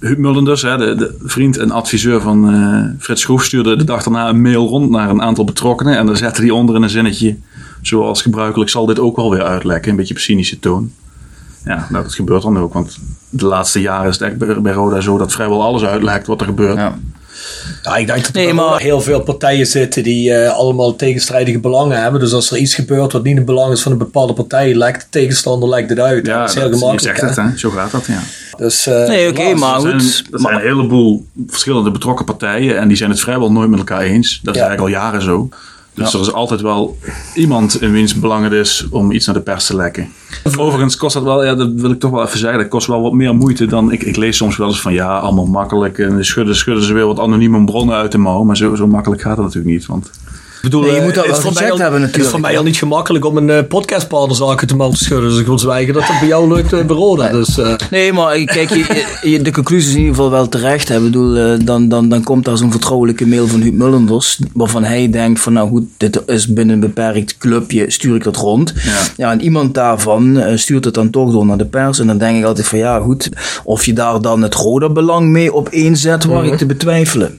Huub 0.00 0.18
Mullenders, 0.18 0.62
hè, 0.62 0.76
de, 0.76 0.94
de 0.94 1.14
vriend 1.22 1.56
en 1.56 1.70
adviseur 1.70 2.20
van 2.20 2.52
eh, 2.52 3.02
Frits 3.02 3.20
Schroef, 3.20 3.44
stuurde 3.44 3.76
de 3.76 3.84
dag 3.84 4.02
daarna 4.02 4.28
een 4.28 4.42
mail 4.42 4.66
rond 4.66 4.90
naar 4.90 5.10
een 5.10 5.22
aantal 5.22 5.44
betrokkenen. 5.44 5.96
En 5.96 6.06
daar 6.06 6.16
zette 6.16 6.40
hij 6.40 6.50
onder 6.50 6.76
in 6.76 6.82
een 6.82 6.90
zinnetje, 6.90 7.36
zoals 7.82 8.22
gebruikelijk 8.22 8.70
zal 8.70 8.86
dit 8.86 8.98
ook 8.98 9.16
wel 9.16 9.30
weer 9.30 9.42
uitlekken, 9.42 9.90
een 9.90 9.96
beetje 9.96 10.14
op 10.14 10.20
cynische 10.20 10.58
toon. 10.58 10.92
Ja, 11.64 11.86
nou, 11.90 12.02
dat 12.04 12.14
gebeurt 12.14 12.42
dan 12.42 12.58
ook, 12.58 12.72
want 12.72 12.98
de 13.28 13.44
laatste 13.46 13.80
jaren 13.80 14.08
is 14.08 14.18
het 14.18 14.28
echt 14.28 14.38
bij, 14.38 14.60
bij 14.60 14.72
Roda 14.72 15.00
zo 15.00 15.18
dat 15.18 15.32
vrijwel 15.32 15.62
alles 15.62 15.82
uitlekt 15.84 16.26
wat 16.26 16.40
er 16.40 16.46
gebeurt. 16.46 16.76
Ja. 16.76 16.94
Ja, 17.82 17.96
ik 17.96 18.06
denk 18.06 18.24
dat 18.26 18.34
er 18.36 18.42
Nee, 18.42 18.52
maar- 18.54 18.80
heel 18.80 19.00
veel 19.00 19.20
partijen 19.20 19.66
zitten 19.66 20.02
die 20.02 20.32
eh, 20.34 20.52
allemaal 20.56 20.96
tegenstrijdige 20.96 21.58
belangen 21.58 22.02
hebben. 22.02 22.20
Dus 22.20 22.32
als 22.32 22.50
er 22.50 22.56
iets 22.56 22.74
gebeurt 22.74 23.12
wat 23.12 23.22
niet 23.22 23.30
in 23.30 23.36
het 23.36 23.46
belang 23.46 23.72
is 23.72 23.82
van 23.82 23.92
een 23.92 23.98
bepaalde 23.98 24.32
partij, 24.32 24.74
lijkt 24.74 25.00
de 25.00 25.06
tegenstander 25.10 25.68
lijkt 25.68 25.90
het 25.90 25.98
uit. 26.00 26.26
Ja, 26.26 26.38
dat 26.40 26.48
is 26.48 26.54
heel 26.54 26.62
dat- 26.70 26.72
je 26.72 26.78
gemakkelijk. 26.78 27.18
zegt 27.18 27.36
hè. 27.36 27.42
het, 27.42 27.52
hè? 27.52 27.58
zo 27.58 27.70
gaat 27.70 27.90
dat, 27.90 28.06
ja. 28.06 28.20
Dus, 28.56 28.86
eh, 28.86 29.06
Nee, 29.08 29.28
oké, 29.30 29.54
maar 29.54 29.74
er 29.74 29.80
zijn, 29.80 30.00
goed. 30.00 30.24
er 30.32 30.40
zijn 30.40 30.54
een 30.54 30.60
heleboel 30.60 31.26
verschillende 31.46 31.90
betrokken 31.90 32.24
partijen 32.24 32.78
en 32.78 32.88
die 32.88 32.96
zijn 32.96 33.10
het 33.10 33.20
vrijwel 33.20 33.52
nooit 33.52 33.70
met 33.70 33.78
elkaar 33.78 34.00
eens. 34.00 34.40
Dat 34.42 34.54
is 34.54 34.60
Ja. 34.60 34.66
eigenlijk 34.66 34.96
al 34.96 35.02
jaren 35.02 35.22
zo. 35.22 35.48
Dus 35.94 36.14
er 36.14 36.20
is 36.20 36.32
altijd 36.32 36.60
wel 36.60 36.98
iemand 37.34 37.82
in 37.82 37.92
wiens 37.92 38.14
belang 38.14 38.44
het 38.44 38.52
is 38.52 38.86
om 38.90 39.12
iets 39.12 39.26
naar 39.26 39.34
de 39.34 39.40
pers 39.40 39.66
te 39.66 39.76
lekken. 39.76 40.08
Overigens 40.56 40.96
kost 40.96 41.14
dat 41.14 41.22
wel, 41.22 41.44
ja, 41.44 41.54
dat 41.54 41.70
wil 41.74 41.90
ik 41.90 42.00
toch 42.00 42.10
wel 42.10 42.24
even 42.24 42.38
zeggen, 42.38 42.58
dat 42.58 42.68
kost 42.68 42.86
wel 42.86 43.02
wat 43.02 43.12
meer 43.12 43.34
moeite 43.34 43.66
dan, 43.66 43.92
ik, 43.92 44.02
ik 44.02 44.16
lees 44.16 44.36
soms 44.36 44.56
wel 44.56 44.68
eens 44.68 44.80
van 44.80 44.92
ja, 44.92 45.18
allemaal 45.18 45.46
makkelijk 45.46 45.98
en 45.98 46.24
schudden, 46.24 46.56
schudden 46.56 46.84
ze 46.84 46.92
weer 46.92 47.06
wat 47.06 47.18
anonieme 47.18 47.64
bronnen 47.64 47.96
uit 47.96 48.12
de 48.12 48.18
mouw, 48.18 48.42
maar 48.42 48.56
zo, 48.56 48.74
zo 48.74 48.86
makkelijk 48.86 49.22
gaat 49.22 49.36
dat 49.36 49.44
natuurlijk 49.44 49.74
niet. 49.74 49.86
Want 49.86 50.10
bedoel, 50.62 50.80
Nee, 50.80 50.90
je 50.90 50.96
eh, 50.96 51.04
moet 51.04 51.14
dat 51.14 51.26
wel 51.26 51.34
gecheckt 51.34 51.70
al- 51.70 51.78
hebben 51.78 52.00
Het 52.00 52.10
is 52.10 52.16
natuurlijk. 52.16 52.30
voor 52.30 52.40
mij 52.40 52.58
al 52.58 52.64
niet 52.64 52.76
gemakkelijk 52.76 53.24
om 53.24 53.36
een 53.36 53.50
eh, 53.50 54.34
zaken 54.34 54.66
te 54.66 54.76
mogen 54.76 54.98
schudden. 54.98 55.30
Dus 55.30 55.38
ik 55.38 55.46
wil 55.46 55.58
zwijgen 55.58 55.94
dat 55.94 56.06
dat 56.06 56.18
bij 56.18 56.28
jou 56.28 56.54
lukt 56.54 56.72
eh, 56.72 56.84
bij 56.84 56.96
Roda. 56.96 57.28
Dus, 57.28 57.58
eh, 57.58 57.74
Nee, 57.90 58.12
maar 58.12 58.44
kijk, 58.44 58.70
je, 58.70 59.04
je- 59.22 59.42
de 59.42 59.52
conclusie 59.52 59.88
is 59.88 59.94
in 59.94 60.00
ieder 60.00 60.14
geval 60.14 60.30
wel 60.30 60.48
terecht. 60.48 60.88
Hè. 60.88 60.96
Ik 60.96 61.02
bedoel, 61.02 61.36
eh, 61.36 61.58
dan, 61.64 61.88
dan, 61.88 62.08
dan 62.08 62.22
komt 62.22 62.44
daar 62.44 62.56
zo'n 62.56 62.70
vertrouwelijke 62.70 63.26
mail 63.26 63.46
van 63.46 63.60
Huub 63.60 63.74
Mullenders, 63.74 64.38
waarvan 64.52 64.84
hij 64.84 65.10
denkt 65.10 65.40
van 65.40 65.52
nou 65.52 65.68
goed, 65.68 65.84
dit 65.96 66.22
is 66.26 66.46
binnen 66.52 66.74
een 66.74 66.80
beperkt 66.80 67.38
clubje, 67.38 67.90
stuur 67.90 68.14
ik 68.16 68.24
dat 68.24 68.36
rond. 68.36 68.72
Ja. 69.16 69.30
en 69.30 69.40
iemand 69.42 69.74
daarvan 69.74 70.38
eh, 70.38 70.56
stuurt 70.56 70.84
het 70.84 70.94
dan 70.94 71.10
toch 71.10 71.32
door 71.32 71.46
naar 71.46 71.58
de 71.58 71.64
pers. 71.66 71.98
En 71.98 72.06
dan 72.06 72.18
denk 72.18 72.38
ik 72.38 72.44
altijd 72.44 72.66
van 72.66 72.78
ja 72.78 72.98
goed, 73.00 73.28
of 73.64 73.84
je 73.84 73.92
daar 73.92 74.20
dan 74.20 74.42
het 74.42 74.54
Roda-belang 74.54 75.28
mee 75.28 75.52
op 75.52 75.68
zet, 75.96 76.24
waar 76.24 76.44
ik 76.44 76.56
te 76.56 76.66
betwijfelen. 76.66 77.34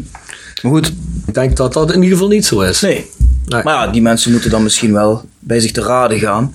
Maar 0.61 0.71
goed, 0.71 0.93
ik 1.27 1.33
denk 1.33 1.57
dat 1.57 1.73
dat 1.73 1.89
in 1.89 2.01
ieder 2.01 2.17
geval 2.17 2.27
niet 2.31 2.45
zo 2.45 2.59
is. 2.59 2.81
nee. 2.81 3.09
Nee. 3.45 3.63
Maar 3.63 3.73
ja, 3.73 3.87
die 3.91 4.01
mensen 4.01 4.31
moeten 4.31 4.49
dan 4.49 4.63
misschien 4.63 4.93
wel 4.93 5.25
bij 5.39 5.59
zich 5.59 5.71
te 5.71 5.81
raden 5.81 6.19
gaan. 6.19 6.53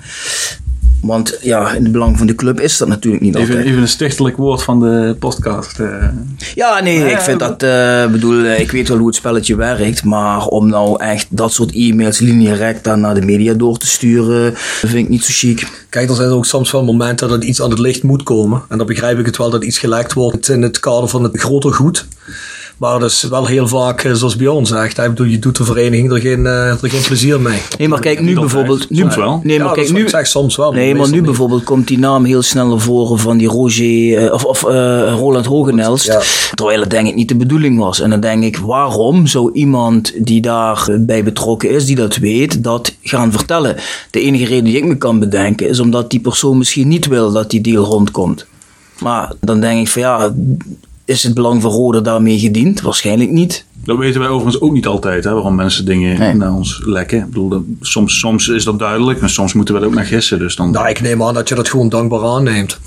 Want 1.00 1.38
ja, 1.42 1.72
in 1.72 1.82
het 1.82 1.92
belang 1.92 2.18
van 2.18 2.26
de 2.26 2.34
club 2.34 2.60
is 2.60 2.76
dat 2.76 2.88
natuurlijk 2.88 3.22
niet 3.22 3.34
even, 3.34 3.48
altijd. 3.48 3.66
even 3.66 3.80
een 3.80 3.88
stichtelijk 3.88 4.36
woord 4.36 4.62
van 4.62 4.80
de 4.80 5.16
podcast. 5.18 5.80
eh. 5.80 6.08
Ja, 6.54 6.80
nee, 6.82 7.10
ik 7.10 7.20
vind 7.20 7.40
dat, 7.40 7.62
eh 7.62 8.06
bedoel, 8.06 8.44
eh, 8.44 8.60
ik 8.60 8.70
weet 8.70 8.88
wel 8.88 8.96
hoe 8.96 9.06
het 9.06 9.16
spelletje 9.16 9.56
werkt, 9.56 10.04
maar 10.04 10.46
om 10.46 10.68
nou 10.68 11.02
echt 11.02 11.26
dat 11.30 11.52
soort 11.52 11.72
e-mails 11.74 12.18
linea 12.18 12.54
recta 12.54 12.96
naar 12.96 13.14
de 13.14 13.22
media 13.22 13.52
door 13.52 13.78
te 13.78 13.86
sturen, 13.86 14.52
vind 14.56 14.94
ik 14.94 15.08
niet 15.08 15.24
zo 15.24 15.32
chic. 15.32 15.68
Kijk, 15.88 16.08
er 16.08 16.14
zijn 16.16 16.28
ook 16.28 16.46
soms 16.46 16.70
wel 16.70 16.84
momenten 16.84 17.28
dat 17.28 17.44
iets 17.44 17.62
aan 17.62 17.70
het 17.70 17.78
licht 17.78 18.02
moet 18.02 18.22
komen. 18.22 18.62
En 18.68 18.78
dan 18.78 18.86
begrijp 18.86 19.18
ik 19.18 19.26
het 19.26 19.36
wel 19.36 19.50
dat 19.50 19.64
iets 19.64 19.78
gelekt 19.78 20.12
wordt 20.12 20.48
in 20.48 20.62
het 20.62 20.80
kader 20.80 21.08
van 21.08 21.22
het 21.22 21.38
groter 21.40 21.72
goed. 21.72 22.06
Maar 22.76 22.98
dat 22.98 23.10
is 23.10 23.22
wel 23.22 23.46
heel 23.46 23.68
vaak, 23.68 24.04
eh, 24.04 24.12
zoals 24.12 24.36
Bjorn 24.36 24.66
zegt, 24.66 24.96
hè, 24.96 25.02
ik 25.02 25.08
bedoel, 25.08 25.26
je 25.26 25.38
doet 25.38 25.56
de 25.56 25.64
vereniging 25.64 26.12
er 26.12 26.20
geen, 26.20 26.46
eh, 26.46 26.68
er 26.68 26.78
geen 26.90 27.02
plezier 27.02 27.40
mee. 27.40 27.60
Nee, 27.78 27.88
maar 27.88 28.00
kijk, 28.00 28.20
nu 28.20 28.34
bijvoorbeeld... 28.34 28.90
Nu, 28.90 28.96
Soms 28.96 29.16
wel. 29.16 29.40
Nee, 29.42 29.58
maar 29.58 29.68
Ja, 29.68 29.72
kijk, 29.74 29.92
nu... 29.92 30.02
ik 30.02 30.08
zeg, 30.08 30.26
soms 30.26 30.56
wel. 30.56 30.72
Nee, 30.72 30.94
maar 30.94 31.08
nu 31.08 31.14
niet. 31.14 31.24
bijvoorbeeld 31.24 31.64
komt 31.64 31.88
die 31.88 31.98
naam 31.98 32.24
heel 32.24 32.42
snel 32.42 32.66
naar 32.66 32.80
voren 32.80 33.18
van 33.18 33.36
die 33.36 33.48
Roger, 33.48 34.18
eh, 34.18 34.32
of, 34.32 34.44
of 34.44 34.64
eh, 34.64 35.14
Roland 35.18 35.46
Hogenelst. 35.46 36.06
Ja. 36.06 36.20
Terwijl 36.54 36.80
het 36.80 36.90
denk 36.90 37.06
ik 37.06 37.14
niet 37.14 37.28
de 37.28 37.36
bedoeling 37.36 37.78
was. 37.78 38.00
En 38.00 38.10
dan 38.10 38.20
denk 38.20 38.42
ik, 38.42 38.56
waarom 38.56 39.26
zou 39.26 39.52
iemand 39.52 40.12
die 40.26 40.40
daarbij 40.40 41.24
betrokken 41.24 41.70
is, 41.70 41.86
die 41.86 41.96
dat 41.96 42.16
weet, 42.16 42.64
dat 42.64 42.94
gaan 43.02 43.32
vertellen? 43.32 43.76
De 44.10 44.20
enige 44.20 44.44
reden 44.44 44.64
die 44.64 44.76
ik 44.76 44.84
me 44.84 44.96
kan 44.96 45.18
bedenken 45.18 45.68
is 45.68 45.80
omdat 45.80 46.10
die 46.10 46.20
persoon 46.20 46.58
misschien 46.58 46.88
niet 46.88 47.06
wil 47.06 47.32
dat 47.32 47.50
die 47.50 47.60
deal 47.60 47.84
rondkomt. 47.84 48.46
Maar 48.98 49.32
dan 49.40 49.60
denk 49.60 49.80
ik 49.80 49.88
van 49.88 50.02
ja, 50.02 50.32
is 51.06 51.22
het 51.22 51.34
belang 51.34 51.62
van 51.62 51.70
Roda 51.70 52.00
daarmee 52.00 52.38
gediend? 52.38 52.80
Waarschijnlijk 52.80 53.30
niet. 53.30 53.64
Dat 53.84 53.98
weten 53.98 54.20
wij 54.20 54.28
overigens 54.28 54.62
ook 54.62 54.72
niet 54.72 54.86
altijd, 54.86 55.24
hè, 55.24 55.32
waarom 55.32 55.54
mensen 55.54 55.84
dingen 55.84 56.18
Nee. 56.18 56.34
naar 56.34 56.52
ons 56.52 56.80
lekken. 56.84 57.18
Ik 57.18 57.26
bedoel, 57.26 57.48
dat- 57.48 57.62
soms, 57.80 58.18
soms 58.18 58.48
is 58.48 58.64
dat 58.64 58.78
duidelijk, 58.78 59.20
maar 59.20 59.30
soms 59.30 59.52
moeten 59.52 59.74
we 59.74 59.80
er 59.80 59.86
ook 59.86 59.94
naar 59.94 60.04
gissen. 60.04 60.38
Dus 60.38 60.56
dan, 60.56 60.70
Nou, 60.70 60.88
ik 60.88 61.00
neem 61.00 61.22
aan 61.22 61.34
dat 61.34 61.48
je 61.48 61.54
dat 61.54 61.68
gewoon 61.68 61.88
dankbaar 61.88 62.24
aanneemt. 62.24 62.78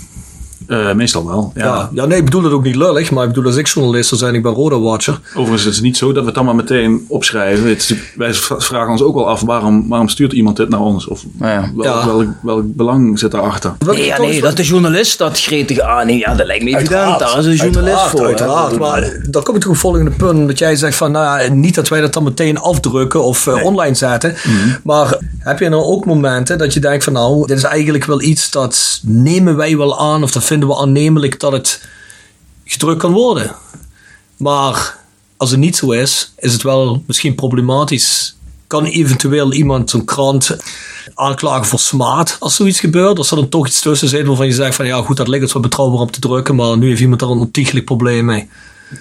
Eh, 0.69 0.93
meestal 0.93 1.27
wel. 1.27 1.51
Ja. 1.55 1.65
Ja. 1.65 1.89
ja, 1.93 2.05
nee, 2.05 2.17
ik 2.17 2.25
bedoel 2.25 2.43
het 2.43 2.53
ook 2.53 2.63
niet 2.63 2.75
lullig, 2.75 3.11
maar 3.11 3.23
ik 3.23 3.29
bedoel 3.29 3.45
als 3.45 3.55
ik 3.55 3.67
journalist 3.67 4.07
zou 4.09 4.21
zijn, 4.21 4.35
ik 4.35 4.43
ben 4.43 4.51
Roda 4.53 4.79
Watcher. 4.79 5.19
Overigens 5.35 5.65
is 5.65 5.75
het 5.75 5.83
niet 5.83 5.97
zo 5.97 6.07
dat 6.07 6.19
we 6.19 6.25
het 6.25 6.35
dan 6.35 6.45
maar 6.45 6.55
meteen 6.55 7.05
opschrijven. 7.07 7.69
Het 7.69 7.77
is, 7.79 7.93
wij 8.15 8.33
vragen 8.57 8.91
ons 8.91 9.01
ook 9.01 9.15
wel 9.15 9.27
af, 9.27 9.41
waarom, 9.41 9.87
waarom 9.89 10.07
stuurt 10.09 10.33
iemand 10.33 10.57
dit 10.57 10.69
naar 10.69 10.79
ons? 10.79 11.07
Of 11.07 11.23
Nou 11.31 11.51
ja. 11.51 11.71
wel- 11.75 11.85
Ja. 11.85 12.05
welk, 12.05 12.27
welk 12.41 12.63
belang 12.75 13.19
zit 13.19 13.31
daarachter? 13.31 13.73
Nee, 13.85 14.05
ja, 14.05 14.19
nee, 14.19 14.41
dat 14.41 14.57
de 14.57 14.63
journalist 14.63 15.17
dat 15.17 15.39
gretig 15.39 15.79
aanneemt, 15.79 16.19
ja, 16.19 16.35
dat 16.35 16.45
lijkt 16.45 16.63
me 16.63 16.69
evident. 16.69 17.19
Daar 17.19 17.37
is 17.37 17.45
een 17.45 17.55
journalist 17.55 17.97
uiteraard, 17.97 18.09
voor. 18.11 18.19
hè. 18.19 18.25
Uiteraard, 18.27 18.79
maar 18.79 19.01
dan 19.29 19.43
kom 19.43 19.53
je 19.53 19.59
toch 19.59 19.69
op 19.69 19.73
het 19.73 19.81
volgende 19.81 20.11
punt. 20.11 20.47
Dat 20.47 20.59
jij 20.59 20.75
zegt 20.75 20.97
van, 20.97 21.11
nou 21.11 21.41
ja, 21.41 21.53
niet 21.53 21.75
dat 21.75 21.87
wij 21.87 22.01
dat 22.01 22.13
dan 22.13 22.23
meteen 22.23 22.57
afdrukken 22.57 23.23
of 23.23 23.47
eh, 23.47 23.63
online 23.63 23.95
zetten. 23.95 24.35
Mhm. 24.45 24.69
Maar 24.83 25.17
heb 25.39 25.59
je 25.59 25.69
nou 25.69 25.83
ook 25.83 26.05
momenten 26.05 26.57
dat 26.57 26.73
je 26.73 26.79
denkt 26.79 27.03
van, 27.03 27.13
nou, 27.13 27.47
dit 27.47 27.57
is 27.57 27.63
eigenlijk 27.63 28.05
wel 28.05 28.21
iets 28.21 28.51
dat 28.51 28.99
nemen 29.03 29.55
wij 29.55 29.77
wel 29.77 29.99
aan 29.99 30.23
of 30.23 30.31
dat 30.31 30.43
vinden 30.43 30.58
we 30.67 30.77
aannemelijk 30.77 31.39
dat 31.39 31.51
het 31.51 31.87
gedrukt 32.65 32.99
kan 32.99 33.11
worden. 33.11 33.55
Maar 34.37 34.97
als 35.37 35.51
het 35.51 35.59
niet 35.59 35.75
zo 35.75 35.91
is, 35.91 36.33
is 36.37 36.53
het 36.53 36.61
wel 36.61 37.03
misschien 37.07 37.35
problematisch. 37.35 38.37
Kan 38.67 38.85
eventueel 38.85 39.53
iemand 39.53 39.89
zo'n 39.89 40.05
krant 40.05 40.57
aanklagen 41.13 41.65
voor 41.65 41.79
smaad 41.79 42.37
als 42.39 42.55
zoiets 42.55 42.79
gebeurt? 42.79 43.17
Als 43.17 43.29
er 43.31 43.35
dan 43.37 43.49
toch 43.49 43.67
iets 43.67 43.81
tussen 43.81 44.07
zit 44.07 44.27
waarvan 44.27 44.45
je 44.45 44.53
zegt 44.53 44.75
van 44.75 44.85
ja 44.85 45.01
goed, 45.01 45.17
dat 45.17 45.27
lijkt 45.27 45.43
het 45.43 45.53
wel 45.53 45.61
betrouwbaar 45.61 45.99
om 46.01 46.11
te 46.11 46.19
drukken, 46.19 46.55
maar 46.55 46.77
nu 46.77 46.87
heeft 46.87 47.01
iemand 47.01 47.19
daar 47.19 47.29
een 47.29 47.37
ontiegelijk 47.37 47.85
probleem 47.85 48.25
mee. 48.25 48.49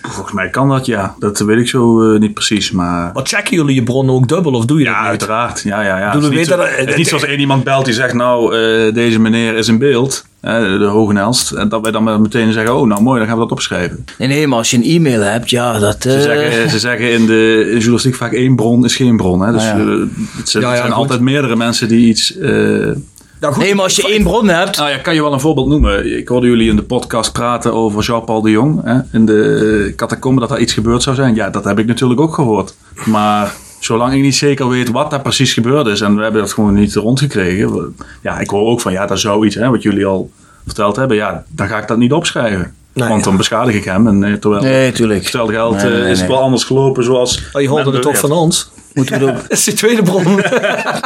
Volgens 0.03 0.33
mij 0.35 0.51
kan 0.51 0.69
dat, 0.69 0.87
ja. 0.87 1.15
Dat 1.19 1.39
weet 1.39 1.59
ik 1.59 1.69
zo 1.69 2.13
eh, 2.13 2.21
niet 2.21 2.35
precies, 2.35 2.71
maar... 2.71 3.11
Maar 3.15 3.27
checken 3.27 3.57
jullie 3.57 3.75
je 3.75 3.83
bronnen 3.83 4.15
ook 4.15 4.29
dubbel 4.29 4.53
of 4.53 4.65
doe 4.65 4.79
je 4.79 4.85
dat 4.85 4.95
Ja, 4.95 5.01
uiteraard. 5.01 5.61
Ja, 5.63 5.83
ja, 5.83 5.99
ja. 5.99 6.13
Doe 6.13 6.23
Het 6.23 6.33
is 6.33 6.39
niet, 6.39 6.47
zo- 6.47 6.57
dat- 6.57 6.69
het 6.77 6.89
is 6.89 6.97
niet 6.97 7.09
zoals 7.09 7.25
één 7.25 7.41
iemand 7.41 7.65
belt 7.65 7.85
die 7.85 7.95
zegt, 7.95 8.15
nou, 8.15 8.55
eh, 8.57 8.95
deze 8.95 9.19
meneer 9.19 9.55
is 9.57 9.69
in 9.69 9.79
beeld, 9.79 10.25
de 10.41 10.85
Hogenelst. 10.91 11.51
En 11.53 11.69
dat 11.69 11.81
wij 11.83 11.91
dan 11.91 12.23
meteen 12.23 12.53
zeggen, 12.53 12.77
oh, 12.77 12.87
nou 12.89 13.03
mooi, 13.03 13.19
dan 13.19 13.29
gaan 13.29 13.37
we 13.37 13.43
dat 13.43 13.53
opschrijven. 13.53 14.05
Nee, 14.19 14.29
nee, 14.29 14.47
maar 14.47 14.59
als 14.59 14.71
je 14.71 14.77
een 14.77 14.83
e-mail 14.85 15.21
hebt, 15.21 15.51
ja, 15.51 15.79
dat... 15.79 15.97
Ze, 16.03 16.15
eh, 16.15 16.21
zeggen, 16.23 16.71
ze 16.71 16.79
zeggen 16.79 17.13
in 17.13 17.27
de, 17.27 17.63
in 17.67 17.77
journalistiek 17.77 18.15
vaak 18.15 18.33
één 18.33 18.57
bron 18.57 18.85
is 18.85 18.97
geen 18.97 19.17
bron. 19.17 19.41
Hè? 19.41 19.53
Dus 19.53 19.63
Ah, 19.63 19.69
ja. 19.69 19.85
eh, 19.85 20.01
het 20.37 20.49
zijn, 20.49 20.63
Ja, 20.63 20.69
ja, 20.69 20.75
het 20.75 20.79
zijn 20.79 20.93
goed. 20.93 21.03
altijd 21.03 21.21
meerdere 21.21 21.57
mensen 21.57 21.89
die 21.89 22.09
iets... 22.09 22.37
eh, 22.39 22.51
Nou, 23.41 23.55
goed, 23.55 23.63
Nee, 23.63 23.75
maar 23.75 23.85
als 23.85 23.97
je 23.97 24.09
één 24.13 24.23
bron 24.23 24.49
hebt... 24.49 24.77
nou 24.77 24.91
ja, 24.91 24.97
kan 24.99 25.15
je 25.15 25.23
wel 25.23 25.33
een 25.33 25.41
voorbeeld 25.41 25.69
noemen. 25.69 26.17
Ik 26.19 26.29
hoorde 26.29 26.47
jullie 26.47 26.71
in 26.71 26.77
de 26.77 26.83
podcast 26.83 27.33
praten 27.33 27.73
over 27.75 28.03
Jean-Paul 28.03 28.41
de 28.43 28.51
Jong. 28.51 28.81
Hè? 28.85 28.99
In 29.13 29.27
de 29.27 29.93
catacombe 29.97 30.41
dat 30.41 30.51
er 30.51 30.59
iets 30.59 30.73
gebeurd 30.73 31.03
zou 31.03 31.17
zijn. 31.17 31.35
Ja, 31.35 31.51
dat 31.51 31.65
heb 31.65 31.79
ik 31.79 31.87
natuurlijk 31.87 32.21
ook 32.21 32.35
gehoord. 32.35 32.75
Maar 33.05 33.55
zolang 33.79 34.15
ik 34.15 34.23
niet 34.23 34.37
zeker 34.37 34.69
weet 34.69 34.91
wat 34.91 35.11
daar 35.11 35.21
precies 35.21 35.53
gebeurd 35.53 35.87
is... 35.87 36.01
en 36.01 36.17
we 36.17 36.23
hebben 36.23 36.41
dat 36.41 36.53
gewoon 36.53 36.75
niet 36.75 36.95
rondgekregen... 36.95 37.97
ja, 38.23 38.39
ik 38.39 38.51
hoor 38.51 38.69
ook 38.71 38.81
van, 38.81 38.93
ja, 38.93 39.07
dat 39.07 39.21
zou 39.21 39.47
iets, 39.47 39.55
hè, 39.55 39.71
wat 39.71 39.83
jullie 39.83 40.07
al 40.07 40.31
verteld 40.65 40.97
hebben... 40.97 41.17
ja, 41.17 41.45
dan 41.49 41.69
ga 41.69 41.79
ik 41.79 41.89
dat 41.89 41.99
niet 41.99 42.13
opschrijven. 42.13 42.75
Nee. 42.93 43.09
Want 43.09 43.25
dan 43.25 43.37
beschadig 43.37 43.75
ik 43.75 43.85
hem. 43.85 44.07
En, 44.07 44.25
eh, 44.25 44.33
terwijl 44.33 44.63
Nee, 44.63 44.93
tuurlijk. 44.93 45.21
hetzelfde 45.21 45.53
geld 45.53 45.77
Nee, 45.77 45.91
nee, 45.91 46.03
eh, 46.03 46.11
is 46.11 46.19
het 46.19 46.29
wel 46.29 46.41
anders 46.41 46.65
gelopen 46.65 47.05
zoals... 47.05 47.43
Oh, 47.53 47.63
je 47.63 47.69
hoorde 47.69 47.91
het 47.91 48.03
toch 48.03 48.19
van 48.19 48.33
ons? 48.33 48.71
Moeten 48.99 49.19
we 49.19 49.21
doen. 49.27 49.35
Dat 49.35 49.45
is 49.49 49.65
die 49.65 49.75
tweede 49.75 50.03
bron. 50.03 50.25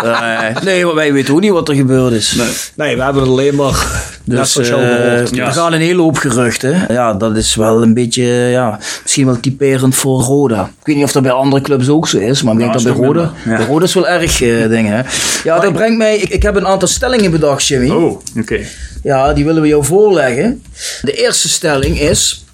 Nee, 0.02 0.52
nee, 0.64 0.84
maar 0.84 0.94
wij 0.94 1.12
weten 1.12 1.34
ook 1.34 1.40
niet 1.40 1.50
wat 1.50 1.68
er 1.68 1.74
gebeurd 1.74 2.12
is. 2.12 2.36
nee, 2.76 2.96
we 2.96 3.02
hebben 3.02 3.22
het 3.22 3.30
alleen 3.30 3.54
maar 3.54 4.04
Dus 4.24 4.56
eh, 4.58 4.66
gehoord. 4.66 5.38
er 5.38 5.52
gaan 5.52 5.72
een 5.72 5.80
hele 5.80 6.00
hoop 6.02 6.16
geruchten. 6.16 6.84
Ja, 6.88 7.14
dat 7.14 7.36
is 7.36 7.54
wel 7.54 7.82
een 7.82 7.94
beetje, 7.94 8.24
ja, 8.24 8.78
misschien 9.02 9.26
wel 9.26 9.40
typerend 9.40 9.94
voor 9.94 10.20
Roda. 10.20 10.62
Ik 10.80 10.86
weet 10.86 10.96
niet 10.96 11.04
of 11.04 11.12
dat 11.12 11.22
bij 11.22 11.32
andere 11.32 11.62
clubs 11.62 11.88
ook 11.88 12.08
zo 12.08 12.18
is, 12.18 12.42
maar 12.42 12.52
ik 12.52 12.58
denk 12.58 12.72
dat 12.72 12.82
bij 12.82 12.92
Roda, 12.92 13.32
ja. 13.44 13.56
bij 13.56 13.66
Roda 13.66 13.84
is 13.84 13.94
wel 13.94 14.08
erg 14.08 14.42
eh, 14.42 14.68
dingen. 14.68 14.96
Hè. 14.96 15.02
Ja, 15.44 15.58
dat 15.60 15.72
brengt 15.72 15.96
mij, 15.98 16.16
ik, 16.16 16.28
ik 16.28 16.42
heb 16.42 16.56
een 16.56 16.66
aantal 16.66 16.88
stellingen 16.88 17.30
bedacht, 17.30 17.66
Jimmy. 17.66 17.90
Oh, 17.90 18.20
oké. 18.38 18.60
Ja, 19.02 19.32
die 19.32 19.44
willen 19.44 19.62
we 19.62 19.68
jou 19.68 19.84
voorleggen. 19.84 20.62
De 21.02 21.12
eerste 21.12 21.48
stelling 21.48 22.00
is, 22.00 22.44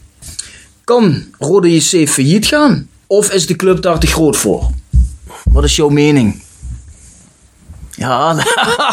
kan 0.84 1.24
Roda 1.38 1.68
JC 1.68 2.08
failliet 2.08 2.46
gaan? 2.46 2.88
Of 3.06 3.32
is 3.32 3.46
de 3.46 3.56
club 3.56 3.82
daar 3.82 3.98
te 3.98 4.06
groot 4.06 4.36
voor? 4.36 4.70
Wat 5.52 5.64
is 5.64 5.76
jouw 5.76 5.88
mening? 5.88 6.42
Ja, 7.90 8.34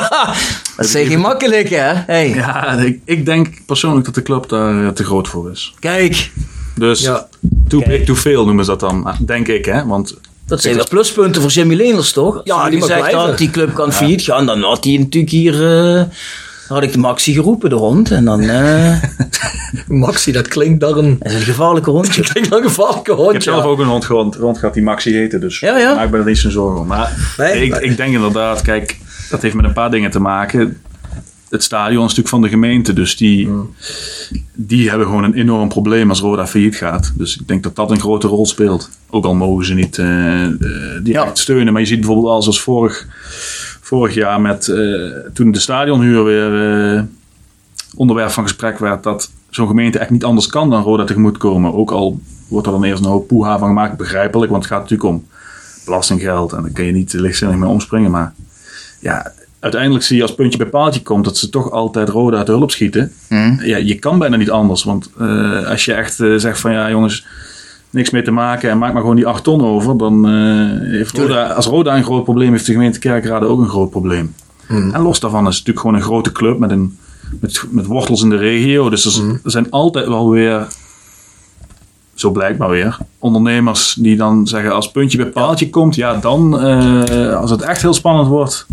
dat 0.77 0.87
zijn 0.87 1.05
geen 1.07 1.19
makkelijk 1.19 1.69
hè? 1.69 1.93
Hey, 1.93 2.29
Ja, 2.29 2.71
ik, 2.73 2.99
ik 3.05 3.25
denk 3.25 3.65
persoonlijk 3.65 4.05
dat 4.05 4.15
de 4.15 4.21
club 4.21 4.49
daar 4.49 4.85
eh, 4.85 4.89
te 4.91 5.03
groot 5.03 5.27
voor 5.27 5.51
is. 5.51 5.73
kijk, 5.79 6.31
Dus 6.75 7.01
Ja. 7.01 7.27
too 7.67 7.83
big, 7.87 8.05
too 8.05 8.15
veel 8.15 8.45
noemen 8.45 8.65
ze 8.65 8.71
dat 8.71 8.79
dan. 8.79 9.05
Ah, 9.05 9.15
Denk 9.25 9.47
ik, 9.47 9.65
hè. 9.65 9.85
Want 9.85 10.15
dat 10.47 10.61
zijn 10.61 10.75
wel 10.75 10.87
pluspunten 10.87 11.41
voor 11.41 11.51
Jimmy 11.51 11.75
Leenders 11.75 12.11
toch? 12.11 12.41
Ja, 12.43 12.55
Als 12.55 12.69
die 12.69 12.83
zegt 12.83 12.99
blijven. 12.99 13.27
dat 13.27 13.37
die 13.37 13.49
club 13.49 13.73
kan 13.73 13.93
failliet 13.93 14.21
gaan, 14.21 14.45
dan 14.45 14.61
had 14.61 14.83
hij 14.83 14.97
natuurlijk 14.97 15.31
hier... 15.31 15.53
eh, 15.97 16.03
had 16.67 16.83
ik 16.83 16.91
de 16.91 16.97
Maxi 16.97 17.33
geroepen 17.33 17.69
er 17.71 17.77
rond 17.77 18.11
en 18.11 18.25
dan 18.25 18.41
eh, 18.41 19.03
Maxi, 19.87 20.31
dat 20.31 20.47
klinkt 20.47 20.79
daar 20.79 20.95
een, 20.97 21.17
is 21.21 21.31
het 21.33 21.39
een 21.41 21.45
gevaarlijke 21.47 21.91
rondje. 21.91 22.21
dat 22.21 22.31
klinkt 22.31 22.51
een 22.53 22.61
gevaarlijke 22.63 23.11
ik 23.11 23.17
heb 23.17 23.25
hondje. 23.25 23.41
zelf 23.41 23.63
ook 23.63 23.79
een 23.79 23.87
hond 23.87 24.05
rond, 24.05 24.35
rond 24.35 24.57
gehad 24.57 24.73
die 24.73 24.83
Maxi 24.83 25.13
heette. 25.13 25.39
Dus 25.39 25.59
Ja, 25.59 25.77
ja. 25.77 25.95
maak 25.95 26.11
me 26.11 26.17
er 26.17 26.25
niet 26.25 26.37
zo'n 26.37 26.51
zorgen 26.51 26.79
om. 26.81 26.87
Maar 26.87 27.33
Nee, 27.37 27.63
ik, 27.63 27.69
maar- 27.69 27.81
ik 27.83 27.97
denk 27.97 28.13
inderdaad, 28.13 28.61
kijk, 28.61 28.97
dat 29.29 29.41
heeft 29.41 29.55
met 29.55 29.65
een 29.65 29.73
paar 29.73 29.91
dingen 29.91 30.11
te 30.11 30.19
maken. 30.19 30.77
Het 31.49 31.63
stadion 31.63 31.95
is 31.97 32.01
natuurlijk 32.01 32.27
van 32.29 32.41
de 32.41 32.49
gemeente. 32.49 32.93
Dus 32.93 33.17
die, 33.17 33.49
die 34.53 34.89
hebben 34.89 35.07
gewoon 35.07 35.23
een 35.23 35.33
enorm 35.33 35.67
probleem 35.69 36.09
als 36.09 36.19
Roda 36.19 36.47
failliet 36.47 36.75
gaat. 36.75 37.13
Dus 37.15 37.37
ik 37.37 37.47
denk 37.47 37.63
dat 37.63 37.75
dat 37.75 37.91
een 37.91 37.99
grote 37.99 38.27
rol 38.27 38.45
speelt. 38.45 38.89
Ook 39.09 39.25
al 39.25 39.33
mogen 39.35 39.65
ze 39.65 39.73
niet 39.73 39.97
eh, 39.97 40.43
eh, 40.45 40.51
direct 41.03 41.25
Ja. 41.27 41.35
steunen. 41.35 41.73
Maar 41.73 41.81
je 41.81 41.87
ziet 41.87 41.99
bijvoorbeeld 41.99 42.27
als, 42.33 42.45
als 42.47 42.61
vorig, 42.61 43.07
vorig 43.85 44.13
jaar 44.13 44.41
met 44.41 44.67
eh, 44.67 44.77
toen 45.33 45.51
de 45.51 45.59
stadionhuur 45.59 46.23
weer 46.23 46.95
eh, 46.95 47.03
onderwerp 47.95 48.29
van 48.29 48.43
gesprek 48.43 48.79
werd. 48.79 49.03
Dat 49.03 49.31
zo'n 49.49 49.67
gemeente 49.67 49.99
echt 49.99 50.09
niet 50.09 50.23
anders 50.23 50.47
kan 50.47 50.69
dan 50.69 50.83
Roda 50.83 51.03
tegemoetkomen. 51.03 51.73
Ook 51.73 51.91
al 51.91 52.19
wordt 52.47 52.67
er 52.67 52.73
dan 52.73 52.83
eerst 52.83 53.03
een 53.03 53.09
hoop 53.09 53.27
poeha 53.27 53.57
van 53.57 53.67
gemaakt. 53.67 53.97
Begrijpelijk, 53.97 54.51
want 54.51 54.63
het 54.63 54.73
gaat 54.73 54.81
natuurlijk 54.81 55.09
om 55.09 55.25
belastinggeld. 55.85 56.53
En 56.53 56.61
daar 56.61 56.71
kun 56.71 56.85
je 56.85 56.91
niet 56.91 57.13
lichtzinnig 57.13 57.57
mee 57.57 57.69
omspringen. 57.69 58.11
Maar 58.11 58.33
ja, 58.99 59.31
uiteindelijk 59.59 60.03
zie 60.03 60.15
je 60.15 60.21
als 60.21 60.35
puntje 60.35 60.57
bij 60.57 60.67
paaltje 60.67 61.01
komt 61.01 61.25
dat 61.25 61.37
ze 61.37 61.49
toch 61.49 61.71
altijd 61.71 62.09
Roda 62.09 62.37
uit 62.37 62.45
de 62.45 62.51
hulp 62.51 62.71
schieten. 62.71 63.11
Ja, 63.59 63.77
je 63.77 63.99
kan 63.99 64.19
bijna 64.19 64.35
niet 64.35 64.51
anders. 64.51 64.83
Want 64.83 65.09
eh, 65.19 65.69
als 65.69 65.85
je 65.85 65.93
echt 65.93 66.15
zegt 66.15 66.59
van 66.59 66.71
ja 66.71 66.89
jongens, 66.89 67.25
niks 67.95 68.09
mee 68.09 68.21
te 68.21 68.31
maken 68.31 68.69
en 68.69 68.77
maak 68.77 68.93
maar 68.93 69.01
gewoon 69.01 69.15
die 69.15 69.27
8 69.27 69.43
ton 69.43 69.65
over. 69.65 69.97
Dan 69.97 70.27
eh, 70.27 70.89
heeft 70.89 71.17
Roda, 71.17 71.47
als 71.47 71.65
Roda 71.65 71.97
een 71.97 72.03
groot 72.03 72.23
probleem 72.23 72.51
heeft 72.51 72.65
de 72.65 72.71
gemeente 72.71 72.99
Kerkrade 72.99 73.45
ook 73.45 73.59
een 73.59 73.69
groot 73.69 73.89
probleem. 73.89 74.33
En 74.67 75.01
los 75.01 75.19
daarvan 75.19 75.47
is 75.47 75.57
het 75.57 75.65
natuurlijk 75.65 75.79
gewoon 75.79 75.95
een 75.95 76.01
grote 76.01 76.31
club 76.31 76.59
met, 76.59 76.71
een, 76.71 76.97
met, 77.41 77.63
met 77.69 77.85
wortels 77.85 78.23
in 78.23 78.29
de 78.29 78.37
regio. 78.37 78.89
Dus 78.89 79.05
er, 79.05 79.39
er 79.43 79.51
zijn 79.51 79.71
altijd 79.71 80.07
wel 80.07 80.29
weer, 80.29 80.67
zo 82.13 82.31
blijkbaar 82.31 82.69
weer, 82.69 82.97
ondernemers 83.19 83.95
die 83.99 84.15
dan 84.15 84.47
zeggen 84.47 84.73
als 84.73 84.91
puntje 84.91 85.17
bij 85.17 85.27
paaltje 85.27 85.69
komt. 85.69 85.95
Ja, 85.95 86.15
dan 86.15 86.59
eh, 86.59 87.35
als 87.35 87.51
het 87.51 87.61
echt 87.61 87.81
heel 87.81 87.93
spannend 87.93 88.27
wordt, 88.27 88.65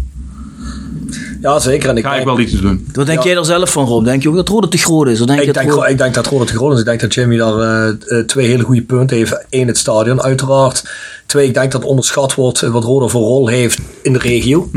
Ja, 1.42 1.58
zeker. 1.58 1.88
En 1.88 1.96
ik 1.96 2.04
ga 2.04 2.14
ik 2.14 2.24
wel 2.24 2.38
iets 2.38 2.52
doen. 2.60 2.86
Wat 2.92 3.06
denk 3.06 3.18
Ja. 3.22 3.28
jij 3.28 3.36
er 3.38 3.44
zelf 3.44 3.70
van, 3.72 3.86
Rob? 3.86 4.04
Denk 4.04 4.22
je 4.22 4.28
ook 4.28 4.34
dat 4.34 4.48
Roda 4.48 4.68
te 4.68 4.78
groot 4.78 5.08
is? 5.08 5.20
Of 5.20 5.26
denk 5.26 5.40
je 5.40 5.46
Ik 5.46 5.54
dat 5.54 5.62
denk, 5.62 5.74
Roda- 5.74 5.86
ik 5.86 5.98
denk 5.98 6.14
dat 6.14 6.26
Roda 6.26 6.44
te 6.44 6.52
groot 6.54 6.72
is. 6.72 6.78
Ik 6.78 6.84
denk 6.84 7.00
dat 7.00 7.14
Jimmy 7.14 7.36
daar 7.36 7.58
eh, 7.58 7.88
eh, 8.18 8.24
twee 8.26 8.46
hele 8.46 8.62
goede 8.62 8.82
punten 8.82 9.16
heeft. 9.16 9.44
Eén, 9.50 9.66
het 9.66 9.78
stadion 9.78 10.22
uiteraard. 10.22 10.90
Twee, 11.26 11.46
ik 11.46 11.54
denk 11.54 11.72
dat 11.72 11.84
onderschat 11.84 12.34
wordt 12.34 12.60
wat 12.60 12.84
Roda 12.84 13.06
voor 13.06 13.22
rol 13.22 13.46
heeft 13.48 13.78
in 14.02 14.12
de 14.12 14.18
regio. 14.18 14.68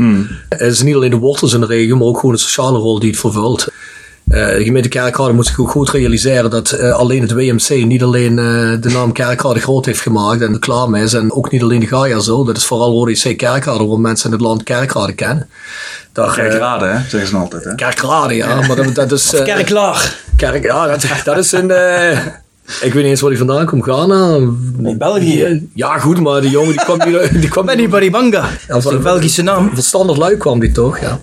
Het 0.48 0.60
is 0.72 0.82
niet 0.82 0.94
alleen 0.94 1.10
de 1.10 1.16
wortels 1.16 1.52
in 1.54 1.60
de 1.60 1.66
regio, 1.66 1.96
maar 1.96 2.06
ook 2.06 2.18
gewoon 2.18 2.34
de 2.34 2.40
sociale 2.40 2.78
rol 2.78 2.98
die 2.98 3.10
het 3.10 3.18
vervult. 3.20 3.68
Eh, 4.28 4.46
de 4.46 4.64
gemeente 4.64 4.88
Kerkrade 4.88 5.32
moet 5.32 5.46
zich 5.46 5.60
ook 5.60 5.70
goed 5.70 5.90
realiseren 5.90 6.50
dat 6.50 6.70
eh, 6.70 6.92
alleen 6.92 7.22
het 7.22 7.32
WMC 7.32 7.68
niet 7.84 8.02
alleen 8.02 8.38
eh, 8.38 8.44
de 8.80 8.90
naam 8.92 9.12
Kerkrade 9.12 9.60
groot 9.60 9.84
heeft 9.86 10.00
gemaakt 10.00 10.40
en 10.42 10.52
er 10.52 10.58
klaar 10.58 10.90
mee 10.90 11.02
is. 11.02 11.12
En 11.12 11.32
ook 11.32 11.50
niet 11.50 11.62
alleen 11.62 11.80
de 11.80 11.86
Gaia 11.86 12.18
zo. 12.18 12.44
Dat 12.44 12.56
is 12.56 12.64
vooral 12.66 12.90
Roda 12.92 13.10
IC 13.10 13.36
Kerkrade, 13.36 13.86
waar 13.86 14.00
mensen 14.00 14.26
in 14.26 14.32
het 14.32 14.40
land 14.44 14.62
Kerkrade 14.62 15.12
kennen. 15.12 15.48
Daar, 16.12 16.28
eh, 16.28 16.34
Kerkrade, 16.34 16.84
hè, 16.86 16.98
zeggen 17.08 17.26
ze 17.28 17.36
altijd. 17.36 17.64
Hè? 17.64 17.74
Kerkrade, 17.74 18.34
ja. 18.34 18.54
Maar 18.66 18.76
dat, 18.76 18.94
dat 18.94 19.12
is... 19.12 19.32
eh, 19.32 19.44
Kerklaar. 19.44 20.14
Kerk, 20.36 20.64
ja, 20.64 20.86
dat, 20.86 21.04
dat 21.24 21.36
is 21.38 21.52
een. 21.52 21.72
Ik 22.66 22.92
weet 22.92 22.94
niet 22.94 23.04
eens 23.04 23.20
waar 23.20 23.30
die 23.30 23.38
vandaan 23.38 23.66
komt. 23.66 23.84
Ghana? 23.84 24.34
In 24.82 24.98
België. 24.98 25.68
Ja, 25.74 25.98
goed, 25.98 26.20
maar 26.20 26.40
die 26.40 26.50
jongen 26.50 26.70
die 26.70 26.84
kwam 26.84 26.98
niet. 27.08 27.40
Die 27.40 27.48
kwam 27.48 27.66
Ben 27.66 27.76
die 27.76 27.88
Baribanga. 27.88 28.48
Dat 28.66 28.78
is 28.78 28.84
een 28.84 29.02
Belgische 29.02 29.42
naam. 29.42 29.70
Verstandig 29.74 30.16
lui 30.16 30.36
kwam 30.36 30.60
die 30.60 30.72
toch, 30.72 30.98
ja. 30.98 31.20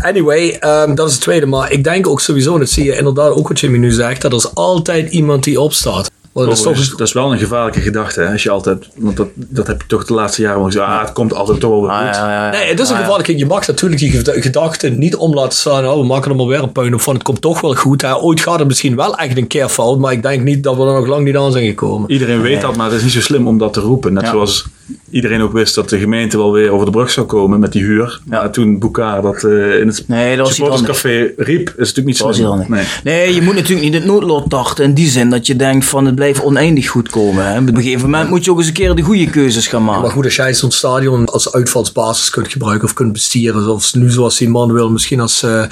Anyway, 0.00 0.50
ehm, 0.60 0.94
dat 0.94 1.06
is 1.06 1.12
het 1.12 1.22
tweede. 1.22 1.46
Maar 1.46 1.72
ik 1.72 1.84
denk 1.84 2.06
ook 2.06 2.20
sowieso, 2.20 2.52
en 2.52 2.58
dat 2.58 2.70
zie 2.70 2.84
je 2.84 2.96
inderdaad 2.96 3.32
ook 3.32 3.48
wat 3.48 3.60
Jimmy 3.60 3.78
nu 3.78 3.90
zegt, 3.90 4.22
dat 4.22 4.30
er 4.30 4.38
is 4.38 4.54
altijd 4.54 5.10
iemand 5.10 5.44
die 5.44 5.60
opstaat. 5.60 6.10
Want 6.32 6.46
dat 6.46 6.56
is 6.56 6.62
toch 6.62 6.70
Overigens, 6.72 6.98
dat 6.98 7.06
is 7.08 7.12
wel 7.14 7.32
een 7.32 7.38
gevaarlijke 7.38 7.80
gedachte. 7.80 8.20
Hè? 8.20 8.32
Als 8.32 8.42
je 8.42 8.50
altijd, 8.50 8.88
want 8.96 9.16
dat, 9.16 9.28
dat 9.34 9.66
heb 9.66 9.80
je 9.80 9.86
toch 9.86 10.04
de 10.04 10.14
laatste 10.14 10.42
jaren 10.42 10.64
gezegd. 10.64 10.86
Ah, 10.86 11.00
het 11.00 11.12
komt 11.12 11.34
altijd 11.34 11.60
toch 11.60 11.70
wel 11.70 11.80
weer 11.82 11.90
Ah, 11.90 12.06
goed. 12.06 12.14
ja, 12.16 12.30
ja, 12.32 12.44
ja. 12.46 12.50
Nee, 12.50 12.68
het 12.68 12.80
is 12.80 12.86
een 12.88 12.92
Ah, 12.94 12.98
ja. 13.00 13.04
gevaarlijke. 13.04 13.38
Je 13.38 13.46
mag 13.46 13.66
natuurlijk 13.66 14.00
die 14.00 14.10
ged- 14.10 14.32
gedachten 14.42 14.98
niet 14.98 15.16
om 15.16 15.34
laten 15.34 15.58
staan. 15.58 15.86
Oh, 15.88 16.00
we 16.00 16.06
maken 16.06 16.30
er 16.30 16.36
maar 16.36 16.46
weer 16.46 16.62
een 16.62 16.72
puin 16.72 16.94
op 16.94 17.00
van. 17.00 17.14
Het 17.14 17.22
komt 17.22 17.40
toch 17.40 17.60
wel 17.60 17.74
goed. 17.74 18.02
Hè. 18.02 18.16
Ooit 18.16 18.40
gaat 18.40 18.58
het 18.58 18.68
misschien 18.68 18.96
wel 18.96 19.16
echt 19.16 19.36
een 19.36 19.46
keer 19.46 19.68
fout. 19.68 19.98
Maar 19.98 20.12
ik 20.12 20.22
denk 20.22 20.42
niet 20.42 20.62
dat 20.62 20.76
we 20.76 20.82
er 20.82 20.92
nog 20.94 21.06
lang 21.06 21.24
niet 21.24 21.36
aan 21.36 21.52
zijn 21.52 21.66
gekomen. 21.66 22.10
Iedereen 22.10 22.40
weet 22.40 22.60
dat, 22.60 22.76
maar 22.76 22.86
het 22.86 22.96
is 22.96 23.02
niet 23.02 23.12
zo 23.12 23.20
slim 23.20 23.46
om 23.46 23.58
dat 23.58 23.72
te 23.72 23.80
roepen. 23.80 24.12
Net 24.12 24.22
Ja. 24.22 24.30
zoals 24.30 24.66
iedereen 25.10 25.40
ook 25.42 25.52
wist 25.52 25.74
dat 25.74 25.88
de 25.88 25.98
gemeente 25.98 26.36
wel 26.36 26.52
weer 26.52 26.70
over 26.72 26.84
de 26.86 26.92
brug 26.92 27.10
zou 27.10 27.26
komen 27.26 27.60
met 27.60 27.72
die 27.72 27.82
huur. 27.82 28.20
Maar 28.24 28.50
toen 28.50 28.78
Boekaar 28.78 29.22
dat 29.22 29.44
eh, 29.44 29.80
in 29.80 29.86
het 29.86 30.04
Nee, 30.06 30.36
dat 30.36 30.48
supporterscafé 30.54 31.30
riep, 31.36 31.68
is 31.68 31.74
natuurlijk 31.76 32.06
niet 32.06 32.18
Dat 32.18 32.26
was 32.26 32.36
slim. 32.36 32.48
heel 32.48 32.56
handig. 32.56 32.68
Nee. 33.04 33.14
Nee, 33.24 33.34
je 33.34 33.42
moet 33.42 33.54
natuurlijk 33.54 33.82
niet 33.82 33.94
het 33.94 34.04
noodlot 34.04 34.50
tarten 34.50 34.84
in 34.84 34.94
die 34.94 35.08
zin 35.08 35.30
dat 35.30 35.46
je 35.46 35.56
denkt 35.56 35.84
van 35.84 36.06
het 36.06 36.14
blijft 36.22 36.42
oneindig 36.42 36.88
goed 36.88 37.08
komen. 37.08 37.46
Hè. 37.46 37.58
Op 37.58 37.68
een 37.68 37.76
gegeven 37.76 38.10
moment 38.10 38.30
moet 38.30 38.44
je 38.44 38.50
ook 38.50 38.58
eens 38.58 38.66
een 38.66 38.72
keer 38.72 38.94
de 38.94 39.02
goede 39.02 39.30
keuzes 39.30 39.66
gaan 39.66 39.84
maken. 39.84 40.02
Maar 40.02 40.10
goed, 40.10 40.24
als 40.24 40.36
jij 40.36 40.54
zo'n 40.54 40.70
stadion 40.70 41.26
als 41.26 41.52
uitvalsbasis 41.52 42.30
kunt 42.30 42.48
gebruiken 42.48 42.84
of 42.84 42.94
kunt 42.94 43.12
bestieren. 43.12 43.62
Zoals 43.62 43.94
nu 43.94 44.10
zoals 44.10 44.38
die 44.38 44.48
man 44.48 44.72
wil. 44.72 44.90
Misschien 44.90 45.20
als 45.20 45.42
eh, 45.42 45.64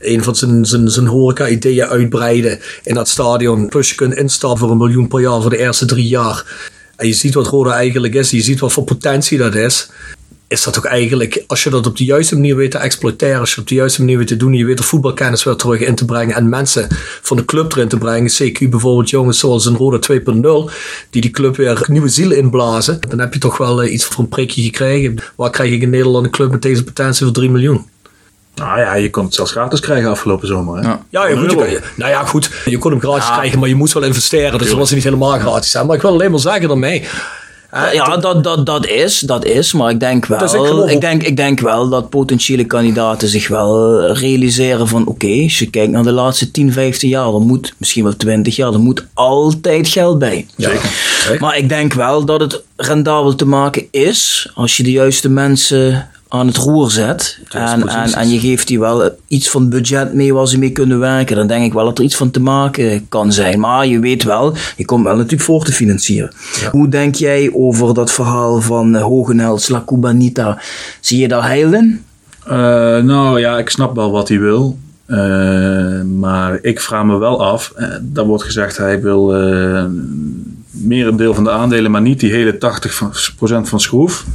een 0.00 0.22
van 0.22 0.36
zijn, 0.36 0.64
zijn, 0.64 0.88
zijn 0.88 1.06
horeca-ideeën 1.06 1.86
uitbreiden 1.86 2.58
in 2.82 2.94
dat 2.94 3.08
stadion. 3.08 3.68
Plus 3.68 3.88
je 3.88 3.94
kunt 3.94 4.14
instappen 4.14 4.58
voor 4.58 4.70
een 4.70 4.76
miljoen 4.76 5.08
per 5.08 5.20
jaar 5.20 5.40
voor 5.40 5.50
de 5.50 5.58
eerste 5.58 5.86
drie 5.86 6.08
jaar. 6.08 6.44
En 6.96 7.06
je 7.06 7.12
ziet 7.12 7.34
wat 7.34 7.46
Roda 7.46 7.72
eigenlijk 7.72 8.14
is. 8.14 8.30
Je 8.30 8.42
ziet 8.42 8.60
wat 8.60 8.72
voor 8.72 8.84
potentie 8.84 9.38
dat 9.38 9.54
is. 9.54 9.90
Is 10.50 10.62
dat 10.62 10.78
ook 10.78 10.84
eigenlijk, 10.84 11.44
als 11.46 11.62
je 11.62 11.70
dat 11.70 11.86
op 11.86 11.96
de 11.96 12.04
juiste 12.04 12.34
manier 12.34 12.56
weet 12.56 12.70
te 12.70 12.78
exploiteren, 12.78 13.40
als 13.40 13.54
je 13.54 13.60
op 13.60 13.68
de 13.68 13.74
juiste 13.74 14.00
manier 14.00 14.18
weet 14.18 14.26
te 14.26 14.36
doen, 14.36 14.52
en 14.52 14.58
je 14.58 14.64
weet 14.64 14.78
er 14.78 14.84
voetbalkennis 14.84 15.44
weer 15.44 15.56
terug 15.56 15.80
in 15.80 15.94
te 15.94 16.04
brengen 16.04 16.34
en 16.36 16.48
mensen 16.48 16.86
van 17.22 17.36
de 17.36 17.44
club 17.44 17.72
erin 17.72 17.88
te 17.88 17.98
brengen, 17.98 18.30
CQ 18.30 18.68
bijvoorbeeld 18.70 19.10
jongens 19.10 19.38
zoals 19.38 19.66
een 19.66 19.76
Roda 19.76 19.98
2.0, 20.12 20.72
die 21.10 21.20
die 21.20 21.30
club 21.30 21.56
weer 21.56 21.84
nieuwe 21.86 22.08
ziel 22.08 22.30
inblazen, 22.30 22.98
dan 23.08 23.18
heb 23.18 23.32
je 23.34 23.40
toch 23.40 23.56
wel 23.56 23.82
eh, 23.82 23.92
iets 23.92 24.04
voor 24.04 24.18
een 24.18 24.28
prikje 24.28 24.62
gekregen. 24.62 25.16
Waar 25.36 25.50
krijg 25.50 25.70
ik 25.72 25.82
in 25.82 25.90
Nederland 25.90 26.24
een 26.24 26.30
club 26.30 26.50
met 26.50 26.62
deze 26.62 26.84
potentie 26.84 27.24
voor 27.24 27.34
3 27.34 27.50
miljoen? 27.50 27.86
Nou 28.54 28.78
ja, 28.80 28.94
je 28.94 29.10
kon 29.10 29.24
het 29.24 29.34
zelfs 29.34 29.50
gratis 29.50 29.80
krijgen 29.80 30.10
afgelopen 30.10 30.48
zomer. 30.48 30.76
Hè? 30.78 30.82
Ja. 30.88 31.04
Ja, 31.10 31.26
ja, 31.26 31.36
goed, 31.40 31.50
je 31.50 31.70
je- 31.70 31.80
nou 31.96 32.10
ja, 32.10 32.24
goed. 32.24 32.50
Je 32.64 32.78
kon 32.78 32.90
hem 32.90 33.00
gratis 33.00 33.30
krijgen, 33.30 33.58
maar 33.58 33.68
je 33.68 33.74
moest 33.74 33.92
wel 33.92 34.02
investeren. 34.02 34.58
Dus 34.58 34.68
dat 34.68 34.78
was 34.78 34.90
niet 34.90 35.04
helemaal 35.04 35.38
gratis. 35.38 35.72
Hè? 35.72 35.84
Maar 35.84 35.96
ik 35.96 36.02
wil 36.02 36.10
alleen 36.10 36.30
maar 36.30 36.40
zeggen 36.40 36.68
daarmee. 36.68 37.04
Ja, 37.72 38.16
dat, 38.16 38.44
dat, 38.44 38.66
dat, 38.66 38.86
is, 38.86 39.18
dat 39.18 39.44
is, 39.44 39.72
maar 39.72 39.90
ik 39.90 40.00
denk 40.00 40.26
wel, 40.26 40.38
Dus 40.38 40.52
ik 40.92 41.00
denk, 41.00 41.22
ik 41.22 41.36
denk 41.36 41.60
wel 41.60 41.88
dat 41.88 42.08
potentiële 42.10 42.64
kandidaten 42.64 43.28
zich 43.28 43.48
wel 43.48 44.06
realiseren 44.12 44.88
van 44.88 45.06
oké, 45.06 45.42
als 45.42 45.58
je 45.58 45.70
kijkt 45.70 45.92
naar 45.92 46.02
de 46.02 46.12
laatste 46.12 46.50
10, 46.50 46.72
15 46.72 47.08
jaar, 47.08 47.26
er 47.26 47.40
moet 47.40 47.74
misschien 47.76 48.04
wel 48.04 48.16
20 48.16 48.56
jaar, 48.56 48.72
er 48.72 48.80
moet 48.80 49.06
altijd 49.14 49.88
geld 49.88 50.18
bij. 50.18 50.46
Zeker. 50.56 50.90
Maar 51.38 51.56
ik 51.56 51.68
denk 51.68 51.92
wel 51.92 52.24
dat 52.24 52.40
het 52.40 52.62
rendabel 52.76 53.34
te 53.34 53.46
maken 53.46 53.86
is 53.90 54.50
als 54.54 54.76
je 54.76 54.82
de 54.82 54.90
juiste 54.90 55.28
mensen 55.28 56.08
aan 56.32 56.46
het 56.46 56.56
roer 56.56 56.90
zet. 56.90 57.38
En, 57.48 57.88
en, 57.88 58.12
en 58.12 58.28
je 58.30 58.38
geeft 58.38 58.66
die 58.66 58.80
wel 58.80 59.10
iets 59.28 59.50
van 59.50 59.68
budget 59.68 60.14
mee 60.14 60.34
waar 60.34 60.48
ze 60.48 60.58
mee 60.58 60.70
kunnen 60.70 60.98
werken. 60.98 61.36
Dan 61.36 61.46
denk 61.46 61.64
ik 61.64 61.72
wel 61.72 61.84
dat 61.84 61.98
er 61.98 62.04
iets 62.04 62.16
van 62.16 62.30
te 62.30 62.40
maken 62.40 63.08
kan 63.08 63.32
zijn. 63.32 63.60
Maar 63.60 63.86
je 63.86 63.98
weet 63.98 64.22
wel, 64.22 64.54
je 64.76 64.84
komt 64.84 65.04
wel 65.04 65.14
natuurlijk 65.16 65.42
voor 65.42 65.64
te 65.64 65.72
financieren. 65.72 66.30
Hoe 66.70 66.88
denk 66.88 67.14
jij 67.14 67.50
over 67.54 67.94
dat 67.94 68.12
verhaal 68.12 68.60
van 68.60 68.94
uh, 68.94 69.02
Hogenhels, 69.02 69.68
La 69.68 69.82
Cubanita? 69.86 70.58
Zie 71.00 71.18
je 71.18 71.28
daar 71.28 71.46
heil 71.46 71.74
in? 71.74 72.04
Eh, 72.46 72.56
nou 73.02 73.40
ja, 73.40 73.58
ik 73.58 73.70
snap 73.70 73.94
wel 73.94 74.10
wat 74.10 74.28
hij 74.28 74.38
wil. 74.40 74.78
Eh, 75.06 76.02
maar 76.02 76.58
ik 76.62 76.80
vraag 76.80 77.04
me 77.04 77.18
wel 77.18 77.44
af. 77.44 77.72
eh 77.76 77.88
daar 78.00 78.24
wordt 78.24 78.44
gezegd 78.44 78.76
hij 78.76 79.00
wil 79.00 79.32
meer 80.70 81.06
een 81.06 81.16
deel 81.16 81.34
van 81.34 81.44
de 81.44 81.50
aandelen, 81.50 81.90
maar 81.90 82.00
niet 82.00 82.20
die 82.20 82.32
hele 82.32 82.58
80% 82.58 82.58
van 83.62 83.80
schroef. 83.80 84.26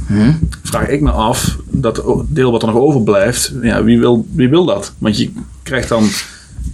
Vraag 0.62 0.88
ik 0.88 1.00
me 1.00 1.10
af, 1.10 1.56
dat 1.70 2.02
deel 2.28 2.50
wat 2.50 2.62
er 2.62 2.68
nog 2.68 2.76
overblijft, 2.76 3.52
ja, 3.62 3.84
wie, 3.84 3.98
wil, 3.98 4.26
wie 4.32 4.48
wil 4.48 4.64
dat? 4.64 4.92
Want 4.98 5.18
je 5.18 5.30
krijgt 5.62 5.88
dan 5.88 6.04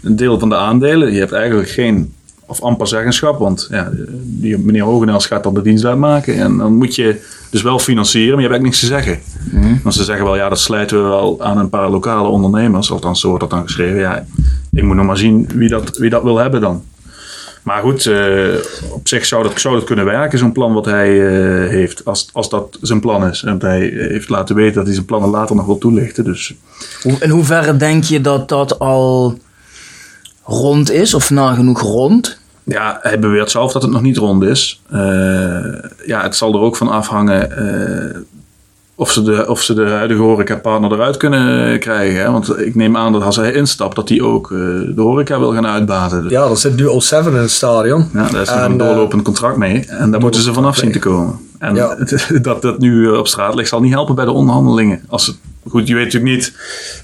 een 0.03 0.17
deel 0.17 0.39
van 0.39 0.49
de 0.49 0.57
aandelen. 0.57 1.13
Je 1.13 1.19
hebt 1.19 1.33
eigenlijk 1.33 1.69
geen, 1.69 2.13
of 2.47 2.61
amper 2.61 2.87
zeggenschap, 2.89 3.39
want 3.39 3.67
ja, 3.71 3.91
die 4.23 4.59
meneer 4.59 4.83
Hogenels 4.83 5.27
gaat 5.27 5.43
dan 5.43 5.55
de 5.55 5.63
dienst 5.63 5.85
uitmaken. 5.85 6.35
En 6.35 6.57
dan 6.57 6.75
moet 6.75 6.95
je 6.95 7.21
dus 7.51 7.63
wel 7.63 7.79
financieren, 7.79 8.35
maar 8.35 8.43
je 8.43 8.49
hebt 8.49 8.63
eigenlijk 8.63 8.63
niks 8.63 8.81
te 8.81 8.87
zeggen. 8.87 9.81
Want 9.83 9.95
ze 9.95 10.05
zeggen 10.05 10.25
wel, 10.25 10.37
ja, 10.37 10.49
dat 10.49 10.61
slijten 10.61 11.03
we 11.03 11.09
wel 11.09 11.43
aan 11.43 11.59
een 11.59 11.69
paar 11.69 11.91
lokale 11.91 12.29
ondernemers. 12.29 12.91
Althans, 12.91 13.21
zo 13.21 13.29
wordt 13.29 13.43
dat 13.43 13.51
dan 13.51 13.63
geschreven. 13.63 14.01
Ja, 14.01 14.27
ik 14.73 14.83
moet 14.83 14.97
nog 14.97 15.07
maar 15.07 15.17
zien 15.17 15.49
wie 15.55 15.69
dat, 15.69 15.97
wie 15.99 16.11
dat 16.11 16.23
wil 16.23 16.37
hebben 16.37 16.61
dan. 16.61 16.83
Maar 17.63 17.83
goed, 17.83 18.05
uh, 18.05 18.55
op 18.91 19.09
zich 19.09 19.27
zou 19.27 19.43
dat, 19.43 19.61
zou 19.61 19.75
dat 19.75 19.85
kunnen 19.85 20.05
werken, 20.05 20.39
zo'n 20.39 20.53
plan 20.53 20.73
wat 20.73 20.85
hij 20.85 21.11
uh, 21.11 21.69
heeft, 21.69 22.05
als, 22.05 22.29
als 22.33 22.49
dat 22.49 22.79
zijn 22.81 23.01
plan 23.01 23.29
is. 23.29 23.43
En 23.43 23.59
hij 23.61 23.81
heeft 23.95 24.29
laten 24.29 24.55
weten 24.55 24.75
dat 24.75 24.85
hij 24.85 24.95
zijn 24.95 25.07
plannen 25.07 25.31
later 25.31 25.57
nog 25.57 25.67
wil 25.67 25.79
toelichten. 25.79 26.25
Dus. 26.25 26.55
In 27.21 27.31
hoeverre 27.31 27.77
denk 27.77 28.05
je 28.05 28.21
dat 28.21 28.49
dat 28.49 28.79
al 28.79 29.39
rond 30.45 30.91
is, 30.91 31.15
of 31.15 31.31
nagenoeg 31.31 31.81
rond? 31.81 32.39
Ja, 32.65 32.99
hij 33.03 33.19
beweert 33.19 33.51
zelf 33.51 33.73
dat 33.73 33.83
het 33.83 33.91
nog 33.91 34.03
niet 34.03 34.17
rond 34.17 34.43
is. 34.43 34.83
Uh, 34.93 34.99
ja, 36.07 36.23
het 36.23 36.37
zal 36.37 36.55
er 36.55 36.61
ook 36.61 36.77
van 36.77 36.89
afhangen 36.89 37.51
of, 39.03 39.13
ze 39.13 39.23
de, 39.23 39.49
of 39.49 39.63
ze 39.63 39.75
de 39.75 39.89
huidige 39.89 40.21
horecapartner 40.21 40.93
eruit 40.93 41.17
kunnen 41.17 41.79
krijgen. 41.79 42.21
Hè? 42.21 42.31
Want 42.31 42.59
ik 42.61 42.75
neem 42.75 42.97
aan 42.97 43.13
dat 43.13 43.23
als 43.23 43.37
hij 43.37 43.53
instapt, 43.53 43.97
dat 43.97 44.09
hij 44.09 44.21
ook 44.21 44.51
uh, 44.51 44.59
de 44.95 45.03
horeca 45.03 45.39
wil 45.39 45.53
gaan 45.53 45.67
uitbaten. 45.67 46.29
Ja, 46.29 46.49
er 46.49 46.57
zit 46.57 46.77
nu 46.77 46.87
O7 46.87 47.27
in 47.27 47.35
het 47.35 47.51
stadion. 47.51 48.09
Ja, 48.13 48.29
daar 48.29 48.43
is 48.43 48.49
nog 48.49 48.65
een 48.65 48.77
doorlopend 48.77 49.23
contract 49.23 49.57
mee. 49.57 49.85
En 49.87 50.11
daar 50.11 50.21
moeten 50.21 50.41
ze 50.41 50.53
vanaf 50.53 50.77
zien 50.77 50.93
te 50.93 50.99
komen. 50.99 51.39
En 51.59 51.75
ja. 51.75 51.97
dat 52.43 52.63
dat 52.63 52.79
nu 52.79 53.09
op 53.09 53.29
straat 53.29 53.55
ligt, 53.55 53.69
zal 53.69 53.81
niet 53.81 53.93
helpen 53.93 54.15
bij 54.15 54.25
de 54.25 54.31
onderhandelingen. 54.31 55.03
Als 55.09 55.27
het, 55.27 55.37
goed, 55.69 55.89
je 55.89 55.95
weet 55.95 56.05
natuurlijk 56.05 56.33
niet 56.33 56.53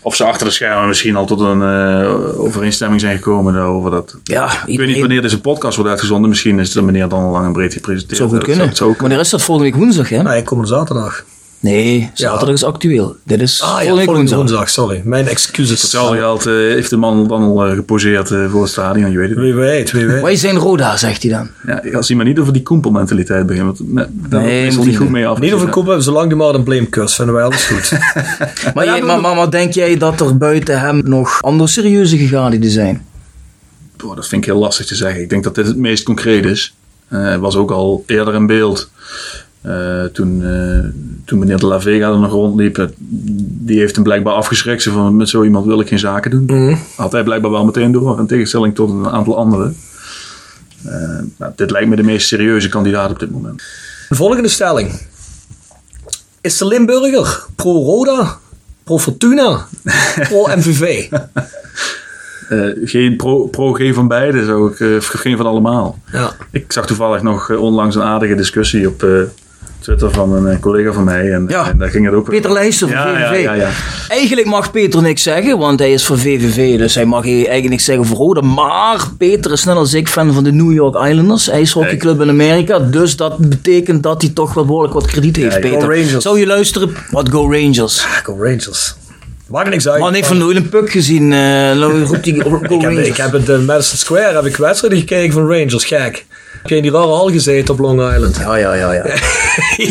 of 0.03 0.15
ze 0.15 0.25
achter 0.25 0.47
de 0.47 0.53
schermen 0.53 0.89
misschien 0.89 1.17
al 1.17 1.27
tot 1.27 1.41
een 1.41 1.61
uh, 1.61 2.41
overeenstemming 2.41 3.01
zijn 3.01 3.17
gekomen 3.17 3.53
daarover. 3.53 3.91
Dat. 3.91 4.17
Ja, 4.25 4.45
ik 4.45 4.51
iedereen... 4.53 4.77
weet 4.77 4.89
niet 4.89 5.01
wanneer 5.01 5.23
deze 5.23 5.41
podcast 5.41 5.77
wordt 5.77 5.91
uitgezonden. 5.91 6.29
Misschien 6.29 6.59
is 6.59 6.73
de 6.73 6.83
meneer 6.83 7.09
dan 7.09 7.23
al 7.23 7.31
lang 7.31 7.47
en 7.47 7.53
breed 7.53 7.73
gepresenteerd. 7.73 8.19
Zou 8.19 8.31
goed 8.31 8.45
kunnen. 8.45 8.77
Zou 8.77 8.95
wanneer 8.99 9.21
is 9.21 9.31
dat 9.31 9.43
volgende 9.43 9.71
week 9.71 9.81
woensdag? 9.81 10.09
Hè? 10.09 10.23
Nee, 10.23 10.43
komende 10.43 10.71
zaterdag. 10.71 11.25
Nee, 11.61 12.11
zaterdag 12.15 12.47
ja. 12.47 12.53
is 12.53 12.65
actueel. 12.65 13.17
Dit 13.25 13.41
is 13.41 13.63
ah, 13.63 13.69
volgende 13.69 13.97
week 13.97 14.07
woensdag. 14.07 14.39
woensdag. 14.39 14.71
Sorry, 14.71 15.01
mijn 15.05 15.29
excuses. 15.29 15.83
Hetzelfde 15.83 16.17
geld 16.17 16.47
uh, 16.47 16.55
heeft 16.55 16.91
de 16.91 16.97
man 16.97 17.29
dan 17.29 17.43
al 17.43 17.67
uh, 17.67 17.75
geposeerd 17.75 18.31
uh, 18.31 18.51
voor 18.51 18.63
het 18.63 18.71
stadion, 18.71 19.11
je 19.11 19.19
weet 19.19 19.29
het 19.29 19.39
Wie 19.39 19.55
weet, 19.55 19.91
wie 19.91 20.07
weet. 20.07 20.23
Wij 20.23 20.37
zijn 20.37 20.57
Roda, 20.57 20.97
zegt 20.97 21.23
hij 21.23 21.31
dan. 21.33 21.49
Ja, 21.67 21.97
als 21.97 22.09
hij 22.09 22.17
maar 22.17 22.27
niet 22.27 22.39
over 22.39 22.53
die 22.53 22.63
koempelmentaliteit 22.63 23.47
begint. 23.47 23.65
Want 23.65 23.93
nee, 23.93 24.07
daar 24.29 24.43
nee, 24.43 24.67
is 24.67 24.77
niet 24.77 24.97
goed 24.97 25.11
mee 25.11 25.27
af. 25.27 25.39
Niet 25.39 25.53
over 25.53 25.67
de 25.67 25.73
koempel, 25.73 26.03
zolang 26.03 26.29
die 26.29 26.37
maar 26.37 26.55
een 26.55 26.63
blame 26.63 26.89
curse, 26.89 27.15
vinden 27.15 27.35
wij 27.35 27.45
alles 27.45 27.65
goed. 27.65 27.91
maar, 28.75 28.85
jij, 28.91 29.03
maar, 29.03 29.21
maar, 29.21 29.37
maar, 29.37 29.51
denk 29.51 29.73
jij 29.73 29.97
dat 29.97 30.21
er 30.21 30.37
buiten 30.37 30.81
hem 30.81 31.03
nog 31.05 31.43
andere 31.43 31.69
serieuze 31.69 32.19
gegadigden 32.19 32.71
zijn? 32.71 33.07
Boah, 33.97 34.17
dat 34.17 34.29
vind 34.29 34.45
ik 34.45 34.51
heel 34.51 34.61
lastig 34.61 34.87
te 34.87 34.95
zeggen. 34.95 35.23
Ik 35.23 35.31
denk 35.31 35.45
dat 35.45 35.55
dit 35.55 35.67
het 35.67 35.77
meest 35.77 36.03
concreet 36.03 36.45
is. 36.45 36.75
Uh, 37.09 37.37
was 37.37 37.57
ook 37.57 37.71
al 37.71 38.05
eerder 38.07 38.35
in 38.35 38.47
beeld. 38.47 38.91
Uh, 39.67 40.05
toen, 40.05 40.41
uh, 40.41 40.85
toen 41.25 41.39
meneer 41.39 41.59
De 41.59 41.67
La 41.67 41.81
Vega 41.81 42.09
er 42.09 42.19
nog 42.19 42.31
rondliep, 42.31 42.89
die 42.99 43.79
heeft 43.79 43.95
hem 43.95 44.05
blijkbaar 44.05 44.35
afgeschrikt. 44.35 44.83
Ze 44.83 44.91
van, 44.91 45.17
met 45.17 45.29
zo 45.29 45.43
iemand 45.43 45.67
wil 45.67 45.81
ik 45.81 45.89
geen 45.89 45.99
zaken 45.99 46.31
doen. 46.31 46.45
Mm. 46.47 46.79
Had 46.97 47.13
hij 47.13 47.23
blijkbaar 47.23 47.51
wel 47.51 47.65
meteen 47.65 47.93
door, 47.93 48.19
in 48.19 48.27
tegenstelling 48.27 48.75
tot 48.75 48.91
een 48.91 49.09
aantal 49.09 49.37
anderen. 49.37 49.77
Uh, 50.87 51.19
nou, 51.37 51.53
dit 51.57 51.71
lijkt 51.71 51.89
me 51.89 51.97
de 51.97 52.03
meest 52.03 52.29
serieuze 52.29 52.69
kandidaat 52.69 53.11
op 53.11 53.19
dit 53.19 53.31
moment. 53.31 53.63
De 54.09 54.15
volgende 54.15 54.49
stelling. 54.49 55.01
Is 56.41 56.59
de 56.59 56.67
Limburger 56.67 57.45
pro-Roda, 57.57 58.39
pro-Fortuna, 58.85 59.67
pro-MVV? 60.29 61.09
Uh, 62.53 62.89
geen 62.89 63.17
pro, 63.17 63.47
pro 63.47 63.73
geen 63.73 63.95
van 63.95 64.09
beide, 64.09 64.45
zou 64.45 64.73
ik, 64.73 64.79
uh, 64.79 65.01
geen 65.01 65.37
van 65.37 65.47
allemaal. 65.47 65.99
Ja. 66.13 66.35
Ik 66.51 66.73
zag 66.73 66.87
toevallig 66.87 67.23
nog 67.23 67.49
uh, 67.49 67.61
onlangs 67.63 67.95
een 67.95 68.03
aardige 68.03 68.35
discussie 68.35 68.89
op 68.89 69.07
Twitter 69.81 70.11
van 70.11 70.47
een 70.47 70.61
collega 70.61 70.93
van 70.93 71.05
mij. 71.05 71.33
En, 71.33 71.45
ja. 71.49 71.69
en 71.69 71.79
daar 71.79 71.89
ging 71.89 72.05
het 72.05 72.15
ook 72.15 72.31
Peter 72.31 72.53
Leijster 72.53 72.89
van 72.89 72.97
ja, 72.97 73.29
VVV. 73.29 73.43
Ja, 73.43 73.53
ja, 73.53 73.71
Eigenlijk 74.09 74.47
mag 74.47 74.71
Peter 74.71 75.03
niks 75.03 75.23
zeggen, 75.23 75.59
want 75.59 75.79
hij 75.79 75.93
is 75.93 76.05
voor 76.05 76.19
VVV, 76.19 76.79
dus 76.79 76.95
hij 76.95 77.05
mag 77.05 77.25
eigenlijk 77.25 77.69
niks 77.69 77.85
zeggen 77.85 78.07
voor 78.07 78.17
Roda. 78.17 78.41
Maar 78.41 79.09
Peter 79.19 79.53
is 79.53 79.65
net 79.65 79.77
als 79.77 79.95
ik 79.95 80.09
fan 80.09 80.33
van 80.33 80.45
de 80.45 80.53
New 80.53 80.73
York 80.73 80.95
Islanders, 80.95 81.49
ijshockeyclub 81.49 82.21
in 82.21 82.29
Amerika. 82.29 82.79
Dus 82.79 83.17
dat 83.17 83.39
betekent 83.39 84.03
dat 84.03 84.23
hij 84.23 84.31
toch 84.31 84.55
wel 84.55 84.65
behoorlijk 84.65 84.95
wat 84.95 85.07
krediet 85.07 85.37
heeft, 85.37 85.61
Peter. 85.61 86.21
Zou 86.21 86.39
je 86.39 86.47
luisteren? 86.47 86.91
Wat 87.11 87.29
Go 87.29 87.53
Rangers. 87.53 88.05
Go 88.23 88.37
Rangers. 88.43 88.97
Maakt 89.49 89.71
niks 89.71 89.89
uit. 89.89 90.01
Man 90.01 90.15
heeft 90.15 90.27
van 90.27 90.39
nooit 90.39 90.57
een 90.57 90.69
puk 90.69 90.91
gezien. 90.91 91.33
Uh, 91.33 91.77
roept 92.07 92.25
die, 92.25 92.35
ik, 92.69 92.81
heb, 92.81 92.91
ik 92.91 93.17
heb 93.17 93.35
in 93.35 93.45
de 93.45 93.59
Madison 93.59 93.99
Square 93.99 94.35
heb 94.35 94.45
ik 94.45 94.57
wedstrijden 94.57 94.99
gekeken 94.99 95.33
van 95.33 95.47
Rangers, 95.47 95.85
gek. 95.85 96.27
Heb 96.63 96.71
jij 96.71 96.81
die 96.81 96.91
rare 96.91 97.07
hal 97.07 97.31
gezeten 97.31 97.75
op 97.75 97.81
Long 97.81 98.13
Island? 98.15 98.37
Ja, 98.37 98.57
ja, 98.57 98.75
ja. 98.75 98.93
ja. 98.93 99.05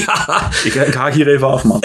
ja. 0.06 0.50
Ik, 0.64 0.74
ik 0.74 0.94
haak 0.94 1.14
hier 1.14 1.28
even 1.28 1.48
af, 1.48 1.64
man. 1.64 1.84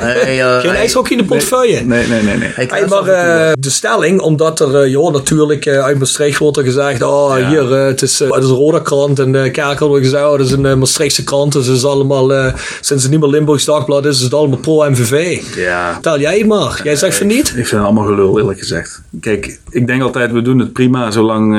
Nee, 0.00 0.40
eh, 0.40 0.60
Geen 0.60 0.74
ijshockey 0.74 1.12
in 1.12 1.18
de 1.18 1.24
portefeuille? 1.24 1.80
Nee, 1.80 2.06
nee, 2.06 2.22
nee. 2.22 2.36
nee. 2.36 2.50
Hey, 2.54 2.86
maar 2.88 3.06
eh, 3.08 3.52
de 3.58 3.70
stelling, 3.70 4.20
omdat 4.20 4.60
er, 4.60 4.82
eh, 4.82 4.90
joh, 4.90 5.12
natuurlijk 5.12 5.66
uit 5.68 5.98
Maastricht 5.98 6.38
wordt 6.38 6.56
er 6.56 6.64
gezegd, 6.64 7.02
oh 7.02 7.34
Ja. 7.38 7.48
hier, 7.48 7.72
het, 7.72 8.02
is, 8.02 8.18
het 8.18 8.42
is 8.42 8.48
een 8.48 8.56
rode 8.56 8.82
krant. 8.82 9.18
En 9.18 9.32
de 9.32 9.50
kerk 9.50 9.78
hadden 9.78 10.02
gezegd, 10.02 10.24
oh, 10.24 10.30
dat 10.30 10.40
is 10.40 10.52
een 10.52 10.78
Maastrichtse 10.78 11.24
krant. 11.24 11.52
Dus 11.52 11.66
het 11.66 11.76
is 11.76 11.84
allemaal, 11.84 12.52
sinds 12.80 13.02
het 13.02 13.12
niet 13.12 13.20
meer 13.20 13.30
Limburgs 13.30 13.64
Dagblad 13.64 14.06
is, 14.06 14.16
is 14.16 14.22
het 14.22 14.34
allemaal 14.34 14.58
pro-MVV. 14.58 15.42
Ja. 15.56 15.92
Vertel 15.92 16.20
jij 16.20 16.38
het 16.38 16.46
maar. 16.46 16.80
Jij 16.84 16.96
zegt 16.96 17.16
van 17.16 17.26
niet? 17.26 17.48
Ik 17.48 17.54
vind 17.54 17.70
het 17.70 17.80
allemaal 17.80 18.04
gelul, 18.06 18.38
eerlijk 18.38 18.58
gezegd. 18.58 19.02
Kijk, 19.20 19.58
ik 19.70 19.86
denk 19.86 20.02
altijd, 20.02 20.32
we 20.32 20.42
doen 20.42 20.58
het 20.58 20.72
prima 20.72 21.10
zolang 21.10 21.52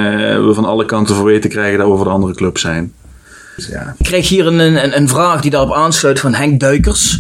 we 0.46 0.54
van 0.54 0.66
alle 0.66 0.86
kanten 0.86 1.16
voor 1.16 1.26
weten 1.26 1.50
krijgen 1.50 1.80
dat 1.80 1.88
we 1.88 1.96
voor 1.96 2.06
de 2.06 2.12
andere 2.12 2.34
club 2.34 2.51
zijn. 2.58 2.94
Dus 3.56 3.68
ja, 3.68 3.96
Ik 3.98 4.06
krijg 4.06 4.30
hier 4.30 4.48
een, 4.48 4.60
een, 4.60 4.98
een 4.98 5.08
vraag 5.08 5.42
die 5.42 5.52
daarop 5.52 5.74
aansluit 5.74 6.20
van 6.20 6.34
Henk 6.34 6.60
Duikers. 6.60 7.20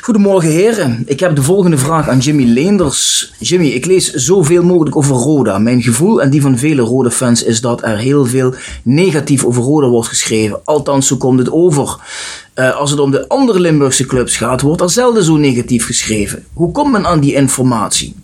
Goedemorgen 0.00 0.50
heren. 0.50 1.02
Ik 1.06 1.20
heb 1.20 1.36
de 1.36 1.42
volgende 1.42 1.78
vraag 1.78 2.08
aan 2.08 2.18
Jimmy 2.18 2.44
Leenders. 2.44 3.32
Jimmy, 3.38 3.66
ik 3.66 3.86
lees 3.86 4.12
zoveel 4.12 4.62
mogelijk 4.62 4.96
over 4.96 5.16
Roda. 5.16 5.58
Mijn 5.58 5.82
gevoel 5.82 6.22
en 6.22 6.30
die 6.30 6.42
van 6.42 6.58
vele 6.58 6.82
Roda 6.82 7.10
fans 7.10 7.42
is 7.42 7.60
dat 7.60 7.82
er 7.82 7.98
heel 7.98 8.26
veel 8.26 8.54
negatief 8.82 9.44
over 9.44 9.62
Roda 9.62 9.86
wordt 9.88 10.08
geschreven. 10.08 10.60
Althans, 10.64 11.06
zo 11.06 11.16
komt 11.16 11.38
het 11.38 11.50
over. 11.50 11.96
Eh, 12.54 12.76
als 12.76 12.90
het 12.90 13.00
om 13.00 13.10
de 13.10 13.28
andere 13.28 13.60
Limburgse 13.60 14.06
clubs 14.06 14.36
gaat, 14.36 14.60
wordt 14.60 14.80
er 14.80 14.90
zelden 14.90 15.24
zo 15.24 15.36
negatief 15.36 15.86
geschreven. 15.86 16.44
Hoe 16.52 16.72
komt 16.72 16.92
men 16.92 17.06
aan 17.06 17.20
die 17.20 17.34
informatie? 17.34 18.14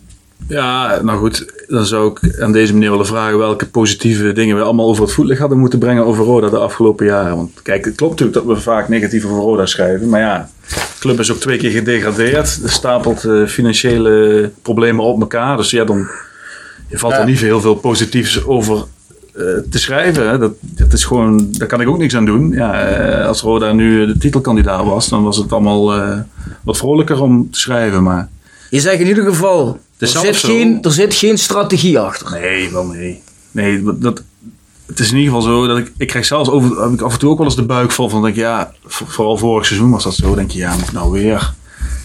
Ja, 0.47 1.01
nou 1.01 1.19
goed, 1.19 1.53
dan 1.67 1.85
zou 1.85 2.11
ik 2.11 2.39
aan 2.39 2.51
deze 2.51 2.73
meneer 2.73 2.89
willen 2.89 3.05
vragen 3.05 3.37
welke 3.37 3.67
positieve 3.67 4.31
dingen 4.31 4.55
we 4.55 4.61
allemaal 4.61 4.87
over 4.87 5.03
het 5.03 5.11
voetlicht 5.11 5.39
hadden 5.39 5.57
moeten 5.57 5.79
brengen 5.79 6.05
over 6.05 6.25
Roda 6.25 6.49
de 6.49 6.57
afgelopen 6.57 7.05
jaren. 7.05 7.35
Want 7.35 7.61
kijk, 7.61 7.85
het 7.85 7.95
klopt 7.95 8.19
natuurlijk 8.19 8.45
dat 8.45 8.55
we 8.55 8.61
vaak 8.61 8.89
negatief 8.89 9.25
over 9.25 9.37
Roda 9.37 9.65
schrijven, 9.65 10.09
maar 10.09 10.19
ja, 10.19 10.49
de 10.67 10.99
club 10.99 11.19
is 11.19 11.31
ook 11.31 11.39
twee 11.39 11.57
keer 11.57 11.71
gedegradeerd. 11.71 12.59
Er 12.63 12.69
stapelt 12.69 13.23
eh, 13.23 13.45
financiële 13.45 14.51
problemen 14.61 15.03
op 15.03 15.19
elkaar, 15.19 15.57
dus 15.57 15.69
ja, 15.69 15.83
dan 15.83 16.07
valt 16.91 17.13
er 17.13 17.25
niet 17.25 17.39
heel 17.39 17.61
veel 17.61 17.75
positiefs 17.75 18.45
over 18.45 18.85
eh, 19.33 19.43
te 19.69 19.79
schrijven. 19.79 20.29
Hè. 20.29 20.37
Dat, 20.37 20.53
dat 20.59 20.93
is 20.93 21.03
gewoon, 21.03 21.47
daar 21.51 21.67
kan 21.67 21.81
ik 21.81 21.87
ook 21.87 21.97
niks 21.97 22.15
aan 22.15 22.25
doen. 22.25 22.51
Ja, 22.51 22.81
eh, 22.81 23.27
als 23.27 23.41
Roda 23.41 23.71
nu 23.71 24.05
de 24.05 24.17
titelkandidaat 24.17 24.85
was, 24.85 25.09
dan 25.09 25.23
was 25.23 25.37
het 25.37 25.51
allemaal 25.51 26.13
wat 26.63 26.77
vrolijker 26.77 27.21
om 27.21 27.51
te 27.51 27.59
schrijven, 27.59 28.03
maar... 28.03 28.29
Je 28.69 28.79
zegt 28.79 28.99
in 28.99 29.07
ieder 29.07 29.23
geval, 29.25 29.79
er 29.97 30.07
zit, 30.07 30.35
geen, 30.37 30.77
er 30.81 30.91
zit 30.91 31.13
geen 31.13 31.37
strategie 31.37 31.99
achter. 31.99 32.31
Nee, 32.39 32.69
wel 32.71 32.85
nee. 32.85 33.21
Nee, 33.51 33.83
dat- 33.83 34.01
dat, 34.01 34.21
het 34.85 34.99
is 34.99 35.11
in 35.11 35.17
ieder 35.17 35.33
geval 35.33 35.47
zo 35.49 35.67
dat 35.67 35.77
ik, 35.77 35.91
ik 35.97 36.07
krijg 36.07 36.25
zelfs 36.25 36.49
over, 36.49 36.81
heb 36.83 36.91
ik 36.91 37.01
af 37.01 37.13
en 37.13 37.19
toe 37.19 37.29
ook 37.29 37.37
wel 37.37 37.45
eens 37.47 37.55
de 37.55 37.65
buik 37.65 37.91
vol 37.91 38.09
van, 38.09 38.21
denk 38.21 38.35
ik, 38.35 38.41
ja, 38.41 38.71
voor- 38.85 39.07
vooral 39.07 39.37
vorig 39.37 39.65
seizoen 39.65 39.89
was 39.91 40.03
dat 40.03 40.15
zo, 40.15 40.35
denk 40.35 40.51
je, 40.51 40.59
ja, 40.59 40.73
moet 40.75 40.87
ik 40.87 40.91
nou 40.91 41.11
weer 41.11 41.53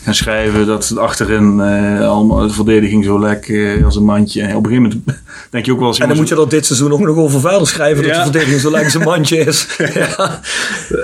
gaan 0.05 0.15
schrijven 0.15 0.67
dat 0.67 0.89
het 0.89 0.99
achterin 0.99 1.61
eh, 1.61 2.09
allemaal 2.09 2.47
de 2.47 2.53
verdediging 2.53 3.05
zo 3.05 3.21
lekker 3.21 3.79
eh, 3.79 3.85
als 3.85 3.97
een 3.97 4.05
mandje. 4.05 4.43
En 4.43 4.57
op 4.57 4.65
een 4.67 4.71
gegeven 4.71 4.97
moment 5.07 5.21
denk 5.51 5.65
je 5.67 5.73
ook 5.73 5.79
wel 5.79 5.89
eens, 5.89 5.99
En 5.99 6.09
dan 6.09 6.17
moet 6.17 6.29
je 6.29 6.37
er 6.41 6.49
dit 6.49 6.67
seizoen 6.67 6.93
ook 6.93 7.01
nog 7.01 7.17
over 7.17 7.41
verder 7.41 7.67
schrijven 7.67 8.03
dat 8.05 8.15
de 8.15 8.23
verdediging 8.23 8.61
zo 8.61 8.71
lang 8.71 8.91
zijn 8.91 9.05
mandje 9.05 9.37
is. 9.39 9.67
ja. 9.95 10.41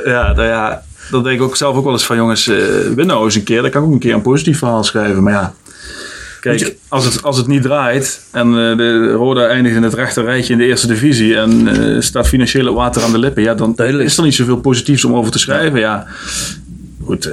ja, 0.04 0.32
nou 0.32 0.42
ja, 0.42 0.82
dan 1.10 1.22
denk 1.22 1.36
ik 1.36 1.42
ook 1.42 1.56
zelf 1.56 1.76
ook 1.76 1.84
wel 1.84 1.92
eens 1.92 2.06
van, 2.06 2.16
jongens, 2.16 2.48
eh 2.48 2.56
win 2.94 3.06
nou 3.06 3.24
eens 3.24 3.34
een 3.34 3.42
keer, 3.42 3.62
dan 3.62 3.70
kan 3.70 3.82
ik 3.82 3.86
ook 3.88 3.94
een 3.94 4.00
keer 4.00 4.14
een 4.14 4.22
positief 4.22 4.58
verhaal 4.58 4.84
schrijven, 4.84 5.22
maar 5.22 5.32
ja. 5.32 5.54
Kijk, 6.40 6.76
als 6.88 7.04
het, 7.04 7.22
als 7.22 7.36
het 7.36 7.46
niet 7.46 7.62
draait 7.62 8.20
en 8.30 8.46
eh, 8.46 8.76
de 8.76 9.12
Roda 9.12 9.46
eindigt 9.46 9.76
in 9.76 9.82
het 9.82 9.94
rechter 9.94 10.24
rijtje 10.24 10.52
in 10.52 10.58
de 10.58 10.64
eerste 10.64 10.86
divisie 10.86 11.36
en 11.36 11.68
eh, 11.68 12.00
staat 12.00 12.28
financieel 12.28 12.64
het 12.64 12.74
water 12.74 13.02
aan 13.02 13.12
de 13.12 13.18
lippen, 13.18 13.42
ja, 13.42 13.54
dan 13.54 13.74
Duidelijk. 13.74 14.08
is 14.08 14.16
er 14.16 14.22
niet 14.22 14.34
zoveel 14.34 14.60
positiefs 14.60 15.04
om 15.04 15.14
over 15.14 15.32
te 15.32 15.38
schrijven. 15.38 15.80
Ja, 15.80 16.06
goed, 17.04 17.30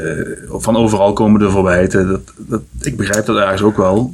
van 0.50 0.76
overal 0.76 1.14
komen 1.14 1.42
er 1.42 1.52
verwijten. 1.52 2.08
Dat, 2.08 2.22
dat, 2.38 2.62
ik 2.82 2.98
begrijp 2.98 3.26
dat 3.26 3.38
ergens 3.38 3.62
ook 3.62 3.78
wel. 3.78 4.14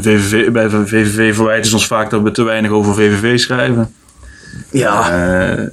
VVV, 0.00 0.50
bij 0.50 0.68
VVV 0.68 1.34
verwijten 1.34 1.70
ze 1.70 1.74
ons 1.74 1.86
vaak 1.86 2.10
dat 2.10 2.22
we 2.22 2.30
te 2.30 2.42
weinig 2.42 2.70
over 2.70 2.94
VVV 2.94 3.38
schrijven. 3.38 3.92
Ja, 4.70 5.70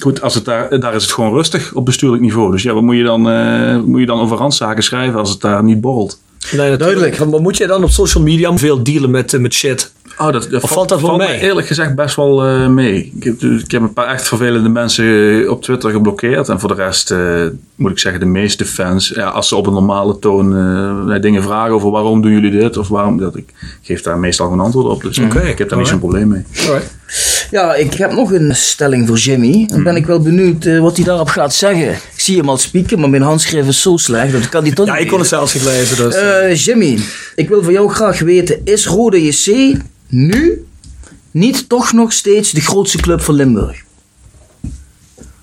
goed, 0.00 0.22
als 0.22 0.34
het 0.34 0.44
daar, 0.44 0.80
daar 0.80 0.94
is 0.94 1.02
het 1.02 1.12
gewoon 1.12 1.32
rustig 1.32 1.72
op 1.72 1.84
bestuurlijk 1.84 2.22
niveau. 2.22 2.50
Dus 2.50 2.62
ja, 2.62 2.72
wat 2.72 2.82
moet 2.82 2.96
je 2.96 3.02
dan, 3.02 3.30
eh, 3.30 3.80
moet 3.80 4.00
je 4.00 4.06
dan 4.06 4.20
over 4.20 4.36
randzaken 4.36 4.82
schrijven 4.82 5.18
als 5.18 5.30
het 5.30 5.40
daar 5.40 5.64
niet 5.64 5.80
borrelt? 5.80 6.20
Nee, 6.52 6.70
natuurlijk. 6.70 7.18
Maar 7.18 7.40
moet 7.40 7.56
je 7.56 7.66
dan 7.66 7.84
op 7.84 7.90
social 7.90 8.24
media 8.24 8.56
veel 8.56 8.82
dealen 8.82 9.10
met, 9.10 9.34
eh, 9.34 9.40
met 9.40 9.54
shit? 9.54 9.92
Oh, 10.18 10.32
dat, 10.32 10.62
Of 10.62 10.70
valt 10.70 10.88
dat 10.88 11.00
wel 11.00 11.08
valt 11.08 11.22
mee? 11.22 11.38
me 11.38 11.42
eerlijk 11.42 11.66
gezegd 11.66 11.94
best 11.94 12.16
wel 12.16 12.46
eh, 12.46 12.66
mee. 12.66 13.12
Ik 13.16 13.24
heb, 13.24 13.42
ik 13.42 13.70
heb 13.70 13.82
een 13.82 13.92
paar 13.92 14.06
echt 14.08 14.28
vervelende 14.28 14.68
mensen 14.68 15.50
op 15.50 15.62
Twitter 15.62 15.90
geblokkeerd. 15.90 16.48
En 16.48 16.60
voor 16.60 16.68
de 16.68 16.82
rest 16.82 17.10
eh, 17.10 17.46
moet 17.74 17.90
ik 17.90 17.98
zeggen, 17.98 18.20
de 18.20 18.26
meeste 18.26 18.64
fans, 18.64 19.08
ja, 19.08 19.28
als 19.28 19.48
ze 19.48 19.56
op 19.56 19.66
een 19.66 19.72
normale 19.72 20.18
toon 20.18 20.56
eh, 20.56 21.04
mij 21.04 21.20
dingen 21.20 21.42
vragen 21.42 21.72
over 21.74 21.90
waarom 21.90 22.22
doen 22.22 22.32
jullie 22.32 22.50
dit 22.50 22.76
of 22.76 22.88
waarom 22.88 23.18
dat, 23.18 23.36
ik 23.36 23.52
geef 23.82 24.02
daar 24.02 24.18
meestal 24.18 24.48
gewoon 24.48 24.64
antwoord 24.64 24.86
op. 24.86 25.02
Dus 25.02 25.18
Oké, 25.18 25.40
ik 25.40 25.58
heb 25.58 25.68
daar 25.68 25.78
niet 25.78 25.88
zo'n 25.88 25.98
probleem 25.98 26.28
mee. 26.28 26.44
Ja, 27.50 27.74
ik 27.74 27.94
heb 27.94 28.12
nog 28.12 28.32
een 28.32 28.56
stelling 28.56 29.06
voor 29.06 29.16
Jimmy. 29.16 29.66
Dan 29.66 29.82
ben 29.82 29.96
ik 29.96 30.06
wel 30.06 30.20
benieuwd 30.20 30.64
eh, 30.64 30.80
wat 30.80 30.96
hij 30.96 31.04
daarop 31.04 31.28
gaat 31.28 31.54
zeggen. 31.54 31.90
Ik 31.90 32.20
zie 32.20 32.36
hem 32.36 32.48
al 32.48 32.58
spieken, 32.58 33.00
maar 33.00 33.10
mijn 33.10 33.22
handschrift 33.22 33.68
is 33.68 33.82
zo 33.82 33.96
slecht 33.96 34.32
dat 34.32 34.48
kan 34.48 34.62
hij 34.62 34.72
toch 34.72 34.86
Ja, 34.86 34.92
niet 34.92 35.02
ik 35.02 35.08
kon 35.08 35.18
het 35.18 35.28
zelfs 35.28 35.54
niet 35.54 35.62
lezen. 35.62 35.96
Dus. 35.96 36.14
Eh, 36.14 36.54
Jimmy, 36.54 36.98
ik 37.34 37.48
wil 37.48 37.62
van 37.62 37.72
jou 37.72 37.90
graag 37.90 38.18
weten, 38.18 38.60
is 38.64 38.86
Rode 38.86 39.24
JC 39.24 39.76
nu 40.08 40.64
niet 41.30 41.68
toch 41.68 41.92
nog 41.92 42.12
steeds 42.12 42.50
de 42.50 42.60
grootste 42.60 42.98
club 42.98 43.20
van 43.20 43.34
Limburg? 43.34 43.82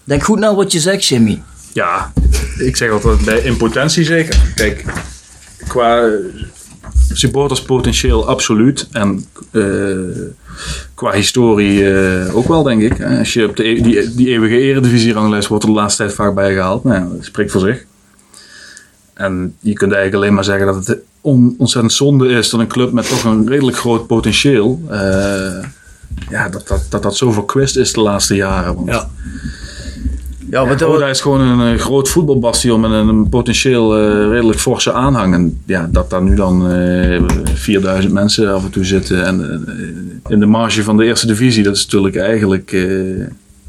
Denk 0.03 0.23
goed 0.23 0.39
naar 0.39 0.55
wat 0.55 0.71
je 0.71 0.79
zegt, 0.79 1.05
Jimmy. 1.05 1.41
Ja, 1.73 2.13
ik 2.57 2.75
zeg 2.77 2.91
altijd 2.91 3.25
bij 3.25 3.39
in 3.39 3.57
potentie 3.57 4.03
zeker. 4.03 4.39
Kijk, 4.55 4.83
qua 5.67 6.09
eh, 7.09 7.15
supporterspotentieel 7.15 8.27
absoluut. 8.27 8.87
En 8.91 9.25
eh, 9.51 9.63
qua 10.93 11.11
historie 11.11 11.91
eh, 11.93 12.35
ook 12.35 12.47
wel, 12.47 12.63
denk 12.63 12.81
ik. 12.81 13.03
Als 13.03 13.33
je 13.33 13.45
op 13.47 13.55
de, 13.55 13.67
e- 13.67 13.81
die, 13.81 14.15
die 14.15 14.27
eeuwige 14.27 14.57
eredivisie-ranglijst 14.59 15.47
wordt 15.47 15.63
er 15.63 15.69
de 15.69 15.75
laatste 15.75 16.03
tijd 16.03 16.15
vaak 16.15 16.33
bijgehaald. 16.35 16.83
Nou, 16.83 17.15
dat 17.15 17.25
spreekt 17.25 17.51
voor 17.51 17.61
zich. 17.61 17.85
En 19.13 19.55
je 19.59 19.73
kunt 19.73 19.91
eigenlijk 19.91 20.23
alleen 20.23 20.33
maar 20.35 20.43
zeggen 20.43 20.65
dat 20.65 20.87
het 20.87 20.97
on- 21.21 21.55
ontzettend 21.57 21.93
zonde 21.93 22.27
is 22.29 22.49
dat 22.49 22.59
een 22.59 22.67
club 22.67 22.91
met 22.91 23.09
toch 23.09 23.23
een 23.23 23.47
redelijk 23.47 23.77
groot 23.77 24.07
potentieel... 24.07 24.81
eh, 24.89 25.63
ja, 26.29 26.49
dat 26.49 26.67
dat, 26.67 26.85
dat 26.89 27.03
dat 27.03 27.17
zo 27.17 27.31
verkwist 27.31 27.77
is 27.77 27.93
de 27.93 28.01
laatste 28.01 28.35
jaren. 28.35 28.77
Ja. 28.85 29.09
Ja, 30.49 30.67
wat, 30.67 30.81
Roda 30.81 31.07
is 31.07 31.21
gewoon 31.21 31.39
een 31.39 31.73
eh, 31.73 31.79
groot 31.79 32.09
voetbalbastion 32.09 32.79
met 32.79 32.91
een, 32.91 33.07
een 33.07 33.29
potentieel 33.29 33.97
eh, 33.97 34.29
redelijk 34.29 34.59
forse 34.59 34.93
aanhang. 34.93 35.33
En 35.33 35.61
ja, 35.65 35.89
dat 35.91 36.09
daar 36.09 36.23
nu 36.23 36.35
dan 36.35 36.71
eh 36.71 37.21
4000 37.53 38.13
mensen 38.13 38.53
af 38.53 38.63
en 38.63 38.69
toe 38.69 38.85
zitten 38.85 39.25
en 39.25 39.63
eh, 39.67 40.31
in 40.31 40.39
de 40.39 40.45
marge 40.45 40.83
van 40.83 40.97
de 40.97 41.05
eerste 41.05 41.27
divisie, 41.27 41.63
dat 41.63 41.75
is 41.75 41.83
natuurlijk 41.83 42.15
eigenlijk 42.15 42.71
eh, 42.71 42.91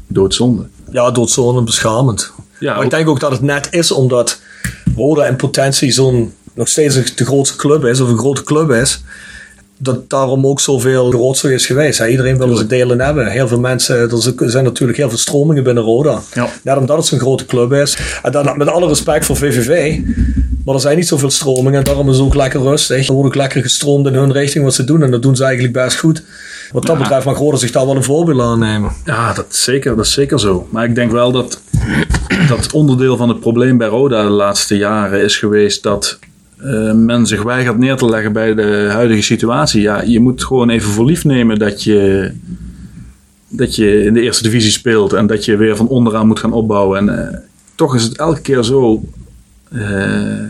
doodzonde. 0.07 0.63
ja, 0.91 1.11
doodzonde 1.11 1.59
en 1.59 1.65
beschamend. 1.65 2.31
Ja, 2.59 2.75
maar 2.75 2.83
ik 2.83 2.89
denk 2.89 3.07
ook 3.07 3.19
dat 3.19 3.31
het 3.31 3.41
net 3.41 3.67
is 3.71 3.91
omdat 3.91 4.39
Roda 4.95 5.25
in 5.25 5.35
potentie 5.35 5.91
zo'n 5.91 6.33
nog 6.53 6.67
steeds 6.67 7.15
de 7.15 7.25
grootste 7.25 7.57
club 7.57 7.85
is, 7.85 7.99
of 7.99 8.09
een 8.09 8.17
grote 8.17 8.43
club 8.43 8.71
is. 8.71 9.03
Dat 9.81 10.09
daarom 10.09 10.47
ook 10.47 10.59
zoveel 10.59 11.11
rotzooi 11.11 11.53
is 11.53 11.65
geweest. 11.65 11.97
hè. 11.99 12.07
Iedereen 12.07 12.37
wil 12.37 12.55
zijn 12.55 12.67
delen 12.67 12.99
hebben. 13.01 13.27
Heel 13.27 13.47
veel 13.47 13.59
mensen, 13.59 13.97
er 14.09 14.49
zijn 14.51 14.63
natuurlijk 14.63 14.97
heel 14.97 15.09
veel 15.09 15.17
stromingen 15.17 15.63
binnen 15.63 15.83
Roda. 15.83 16.21
Ja. 16.33 16.47
Net 16.63 16.77
omdat 16.77 16.97
het 16.97 17.05
zo'n 17.05 17.19
grote 17.19 17.45
club 17.45 17.73
is. 17.73 17.97
En 18.23 18.31
dan 18.31 18.57
met 18.57 18.67
alle 18.67 18.87
respect 18.87 19.25
voor 19.25 19.35
VVV. 19.35 19.99
Maar 20.65 20.75
er 20.75 20.81
zijn 20.81 20.97
niet 20.97 21.07
zoveel 21.07 21.29
stromingen. 21.29 21.73
En 21.79 21.83
daarom 21.83 22.09
is 22.09 22.15
het 22.17 22.25
ook 22.25 22.35
lekker 22.35 22.61
rustig. 22.61 23.07
Er 23.07 23.13
wordt 23.13 23.27
ook 23.27 23.35
lekker 23.35 23.61
gestroomd 23.61 24.07
in 24.07 24.13
hun 24.13 24.31
richting 24.31 24.63
wat 24.63 24.73
ze 24.73 24.83
doen. 24.83 25.03
En 25.03 25.11
dat 25.11 25.21
doen 25.21 25.35
ze 25.35 25.43
eigenlijk 25.43 25.73
best 25.73 25.97
goed. 25.97 26.23
Wat 26.71 26.85
dat 26.85 26.95
Ja. 26.97 27.01
betreft 27.01 27.25
mag 27.25 27.37
Roda 27.37 27.57
zich 27.57 27.71
daar 27.71 27.85
wel 27.85 27.95
een 27.95 28.03
voorbeeld 28.03 28.41
aan 28.41 28.59
nemen. 28.59 28.91
Ja, 29.05 29.33
dat 29.33 29.45
is, 29.51 29.63
zeker, 29.63 29.95
dat 29.95 30.05
is 30.05 30.11
zeker 30.13 30.39
zo. 30.39 30.67
Maar 30.71 30.83
ik 30.85 30.95
denk 30.95 31.11
wel 31.11 31.31
dat 31.31 31.61
dat 32.49 32.71
onderdeel 32.71 33.17
van 33.17 33.29
het 33.29 33.39
probleem 33.39 33.77
bij 33.77 33.87
Roda 33.87 34.23
de 34.23 34.29
laatste 34.29 34.77
jaren 34.77 35.23
is 35.23 35.37
geweest 35.37 35.83
dat 35.83 36.19
eh, 36.63 36.93
men 36.93 37.25
zich 37.25 37.43
weigert 37.43 37.77
neer 37.77 37.95
te 37.95 38.09
leggen 38.09 38.33
bij 38.33 38.53
de 38.55 38.87
huidige 38.91 39.21
situatie. 39.21 39.81
Ja, 39.81 40.01
je 40.01 40.19
moet 40.19 40.43
gewoon 40.43 40.69
even 40.69 40.91
voor 40.91 41.05
lief 41.05 41.25
nemen 41.25 41.59
dat 41.59 41.83
je, 41.83 42.31
dat 43.47 43.75
je 43.75 44.03
in 44.03 44.13
de 44.13 44.21
eerste 44.21 44.43
divisie 44.43 44.71
speelt 44.71 45.13
en 45.13 45.27
dat 45.27 45.45
je 45.45 45.57
weer 45.57 45.75
van 45.75 45.87
onderaan 45.87 46.27
moet 46.27 46.39
gaan 46.39 46.53
opbouwen. 46.53 46.97
En 46.97 47.27
eh, 47.29 47.37
toch 47.75 47.95
is 47.95 48.03
het 48.03 48.17
elke 48.17 48.41
keer 48.41 48.63
zo. 48.63 49.03
eh, 49.71 50.43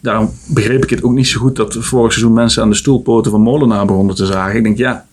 daarom 0.00 0.30
begreep 0.46 0.82
ik 0.82 0.90
het 0.90 1.02
ook 1.02 1.12
niet 1.12 1.26
zo 1.26 1.40
goed 1.40 1.56
dat 1.56 1.76
vorig 1.78 2.12
seizoen 2.12 2.32
mensen 2.34 2.62
aan 2.62 2.70
de 2.70 2.76
stoelpoten 2.76 3.30
van 3.30 3.40
Molenaar 3.40 3.86
begonnen 3.86 4.14
te 4.14 4.26
zagen. 4.26 4.56
Ik 4.56 4.62
denk, 4.62 4.76
ja, 4.78 5.06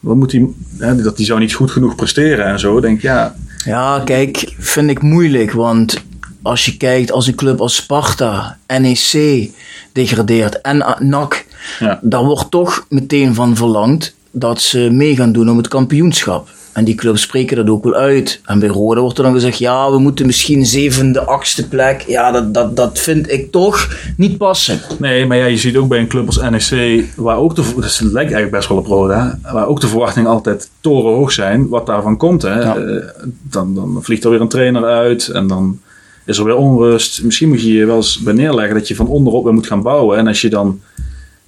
wat 0.00 0.16
moet 0.16 0.30
die, 0.30 0.54
hè, 0.78 1.02
dat 1.02 1.16
die 1.16 1.26
zou 1.26 1.40
niet 1.40 1.54
goed 1.54 1.70
genoeg 1.70 1.94
presteren 1.94 2.44
en 2.46 2.58
zo. 2.58 2.80
Denk, 2.80 3.00
ja, 3.00 3.34
Ja, 3.64 4.02
kijk, 4.04 4.54
vind 4.58 4.90
ik 4.90 5.02
moeilijk. 5.02 5.52
Want 5.52 6.03
als 6.44 6.64
je 6.64 6.76
kijkt 6.76 7.12
als 7.12 7.26
een 7.26 7.34
club 7.34 7.60
als 7.60 7.74
Sparta, 7.74 8.58
NEC 8.78 9.50
degradeert 9.92 10.60
en 10.60 10.96
NAC, 10.98 11.44
Ja. 11.78 11.98
daar 12.02 12.24
wordt 12.24 12.50
toch 12.50 12.86
meteen 12.88 13.34
van 13.34 13.56
verlangd 13.56 14.14
dat 14.30 14.60
ze 14.62 14.78
mee 14.78 15.16
gaan 15.16 15.32
doen 15.32 15.50
om 15.50 15.56
het 15.56 15.68
kampioenschap. 15.68 16.48
En 16.72 16.84
die 16.84 16.94
clubs 16.94 17.22
spreken 17.22 17.56
dat 17.56 17.68
ook 17.70 17.84
wel 17.84 17.94
uit. 17.94 18.40
En 18.44 18.58
bij 18.58 18.68
Roda 18.68 19.00
wordt 19.00 19.18
er 19.18 19.24
dan 19.24 19.32
gezegd, 19.32 19.58
ja, 19.58 19.90
we 19.90 19.98
moeten 19.98 20.26
misschien 20.26 20.66
zevende, 20.66 21.20
achtste 21.20 21.68
plek. 21.68 22.04
Ja, 22.06 22.30
dat, 22.30 22.54
dat, 22.54 22.76
dat 22.76 22.98
vind 22.98 23.32
ik 23.32 23.52
toch 23.52 23.96
niet 24.16 24.38
passen. 24.38 24.80
Nee, 24.98 25.26
maar 25.26 25.36
ja, 25.36 25.44
je 25.44 25.56
ziet 25.56 25.76
ook 25.76 25.88
bij 25.88 25.98
een 25.98 26.06
club 26.08 26.26
als 26.26 26.40
NEC, 26.70 27.04
waar 27.16 27.36
ook 27.36 27.54
de, 27.56 27.62
het 27.62 28.00
lijkt 28.00 28.16
eigenlijk 28.32 28.50
best 28.50 28.68
wel 28.68 28.78
op 28.78 28.86
Roda, 28.86 29.38
waar 29.52 29.66
ook 29.66 29.80
de 29.80 29.88
verwachtingen 29.88 30.30
altijd 30.30 30.70
torenhoog 30.80 31.32
zijn, 31.32 31.68
wat 31.68 31.86
daarvan 31.86 32.16
komt. 32.16 32.42
Hè. 32.42 32.60
Ja. 32.60 32.76
Eh, 32.76 33.02
dan, 33.42 33.74
dan 33.74 33.98
vliegt 34.02 34.24
er 34.24 34.30
weer 34.30 34.40
een 34.40 34.48
trainer 34.48 34.84
uit 34.84 35.28
en 35.28 35.46
dan 35.46 35.78
is 36.24 36.38
er 36.38 36.44
weer 36.44 36.56
onrust. 36.56 37.22
Misschien 37.22 37.48
moet 37.48 37.62
je 37.62 37.72
je 37.72 37.84
wel 37.86 37.96
eens 37.96 38.18
bij 38.18 38.32
neerleggen 38.34 38.74
dat 38.74 38.88
je 38.88 38.94
van 38.94 39.06
onderop 39.06 39.44
weer 39.44 39.52
moet 39.54 39.66
gaan 39.66 39.82
bouwen. 39.82 40.18
En 40.18 40.26
als 40.26 40.40
je 40.40 40.50
dan 40.50 40.80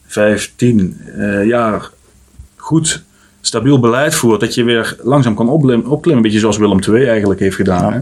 vijf, 0.06 0.52
tien 0.56 1.00
eh, 1.18 1.46
jaar 1.46 1.90
goed 2.56 3.02
stabiel 3.40 3.80
beleid 3.80 4.14
voert, 4.14 4.40
dat 4.40 4.54
je 4.54 4.64
weer 4.64 4.96
langzaam 5.02 5.34
kan 5.34 5.48
opklimmen, 5.48 5.86
opklimmen 5.90 6.16
een 6.16 6.22
beetje 6.22 6.38
zoals 6.40 6.56
Willem 6.58 6.78
II 6.88 7.04
eigenlijk 7.06 7.40
heeft 7.40 7.56
gedaan. 7.56 7.92
Hè? 7.92 8.00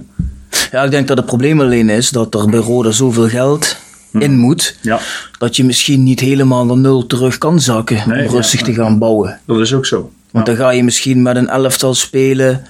Ja, 0.70 0.82
ik 0.82 0.90
denk 0.90 1.08
dat 1.08 1.16
het 1.16 1.26
probleem 1.26 1.60
alleen 1.60 1.88
is 1.88 2.10
dat 2.10 2.34
er 2.34 2.50
bij 2.50 2.60
Roda 2.60 2.90
zoveel 2.90 3.28
geld 3.28 3.76
in 4.18 4.38
moet, 4.38 4.76
Ja, 4.82 5.00
dat 5.38 5.56
je 5.56 5.64
misschien 5.64 6.02
niet 6.02 6.20
helemaal 6.20 6.66
naar 6.66 6.76
nul 6.78 7.06
terug 7.06 7.38
kan 7.38 7.60
zakken 7.60 8.02
Nee, 8.08 8.28
om 8.28 8.34
rustig 8.34 8.60
ja. 8.60 8.66
te 8.66 8.74
gaan 8.74 8.98
bouwen. 8.98 9.40
dat 9.46 9.60
is 9.60 9.74
ook 9.74 9.86
zo. 9.86 10.10
Want 10.30 10.46
Ja. 10.46 10.54
dan 10.54 10.64
ga 10.64 10.70
je 10.70 10.84
misschien 10.84 11.22
met 11.22 11.36
een 11.36 11.48
elftal 11.48 11.94
spelen, 11.94 12.64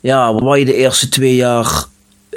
ja, 0.00 0.34
waar 0.34 0.58
je 0.58 0.64
de 0.64 0.74
eerste 0.74 1.08
twee 1.08 1.34
jaar 1.34 1.84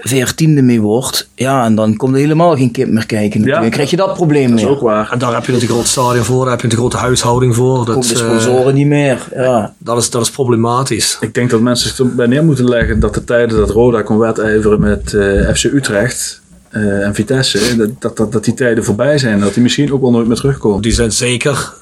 veertiende 0.03 0.61
mee 0.61 0.81
wordt. 0.81 1.29
Ja, 1.35 1.65
en 1.65 1.75
dan 1.75 1.95
komt 1.95 2.13
er 2.13 2.19
helemaal 2.19 2.55
geen 2.55 2.71
kip 2.71 2.87
meer 2.87 3.05
kijken. 3.05 3.39
natuurlijk. 3.39 3.55
Ja. 3.55 3.61
Dan 3.61 3.69
krijg 3.69 3.89
je 3.89 3.95
dat 3.95 4.13
probleem 4.13 4.49
Dat 4.49 4.57
is 4.57 4.63
meer. 4.63 4.73
ook 4.73 4.81
waar. 4.81 5.11
En 5.11 5.19
daar 5.19 5.33
heb 5.33 5.45
je 5.45 5.51
het 5.51 5.63
grote 5.63 5.87
stadion 5.87 6.23
voor, 6.23 6.41
daar 6.41 6.51
heb 6.51 6.61
je 6.61 6.67
de 6.67 6.75
grote 6.75 6.97
huishouding 6.97 7.55
voor. 7.55 7.85
Dat, 7.85 8.03
de 8.03 8.13
eh, 8.13 8.19
sponsoren 8.19 8.73
niet 8.73 8.87
meer. 8.87 9.27
Ja. 9.35 9.73
dat, 9.77 9.97
is, 9.97 10.09
dat 10.09 10.21
is 10.21 10.31
problematisch. 10.31 11.17
Ik 11.19 11.33
denk 11.33 11.49
dat 11.49 11.61
mensen 11.61 11.89
zich 11.89 11.99
erbij 11.99 12.25
neer 12.27 12.45
moeten 12.45 12.69
leggen 12.69 12.99
dat 12.99 13.13
de 13.13 13.23
tijden 13.23 13.57
dat 13.57 13.69
Roda 13.69 14.01
kon 14.01 14.17
wedijveren 14.17 14.79
met 14.79 15.13
eh, 15.13 15.53
FC 15.53 15.63
Utrecht 15.63 16.41
eh, 16.69 17.05
en 17.05 17.13
Vitesse, 17.15 17.75
dat, 17.77 17.89
dat, 17.99 18.17
dat, 18.17 18.31
dat 18.31 18.43
die 18.43 18.53
tijden 18.53 18.83
voorbij 18.83 19.17
zijn. 19.17 19.39
Dat 19.39 19.53
die 19.53 19.63
misschien 19.63 19.93
ook 19.93 20.01
wel 20.01 20.11
nooit 20.11 20.27
meer 20.27 20.35
terugkomen. 20.35 20.81
Die 20.81 20.93
zijn 20.93 21.11
zeker 21.11 21.73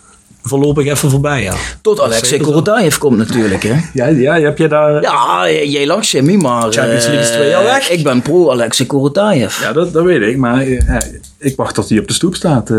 voorlopig 0.44 0.86
even 0.86 1.10
voorbij, 1.10 1.42
ja. 1.42 1.54
Tot 1.82 2.02
Alexei. 2.02 2.42
Korotayev 2.42 2.98
komt 2.98 3.18
natuurlijk. 3.18 3.64
Hè? 3.64 3.80
Ja, 3.94 4.08
ja 4.08 4.40
heb 4.40 4.58
je 4.58 4.68
daar... 4.68 5.02
Ja, 5.02 5.52
jij 5.52 5.86
lacht 5.86 6.08
Jimmy, 6.08 6.36
maar 6.36 6.62
Champions 6.62 7.06
League 7.06 7.20
is 7.20 7.30
eh, 7.30 7.36
twee 7.36 7.50
jaar 7.50 7.64
weg. 7.64 7.90
ik 7.90 8.04
ben 8.04 8.22
pro 8.22 8.52
Alexei 8.52 8.88
Korotayev. 8.88 9.62
Ja, 9.62 9.74
dat, 9.74 9.94
dat 9.94 10.04
weet 10.04 10.22
ik, 10.22 10.38
maar 10.38 10.62
eh, 10.62 10.88
ja, 10.88 11.02
ik 11.38 11.56
wacht 11.56 11.76
tot 11.76 11.90
hij 11.90 12.00
op 12.00 12.08
de 12.08 12.14
stoep 12.14 12.36
staat. 12.36 12.70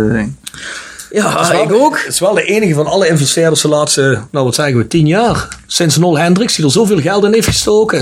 Ja, 1.12 1.48
wel- 1.50 1.62
ik 1.62 1.72
ook. 1.72 1.98
Het 1.98 2.12
is 2.12 2.18
wel 2.20 2.34
de 2.34 2.42
enige 2.44 2.74
van 2.74 2.86
alle 2.86 3.08
investeerders 3.08 3.60
de 3.60 3.68
laatste, 3.68 4.20
nou 4.30 4.44
wat 4.44 4.54
zeggen 4.54 4.76
we, 4.76 4.86
tien 4.86 5.06
jaar. 5.06 5.58
Sinds 5.66 5.96
Nol 5.96 6.18
Hendricks, 6.18 6.56
die 6.56 6.64
er 6.64 6.70
zoveel 6.70 7.00
geld 7.00 7.24
in 7.24 7.32
heeft 7.32 7.46
gestoken. 7.46 7.98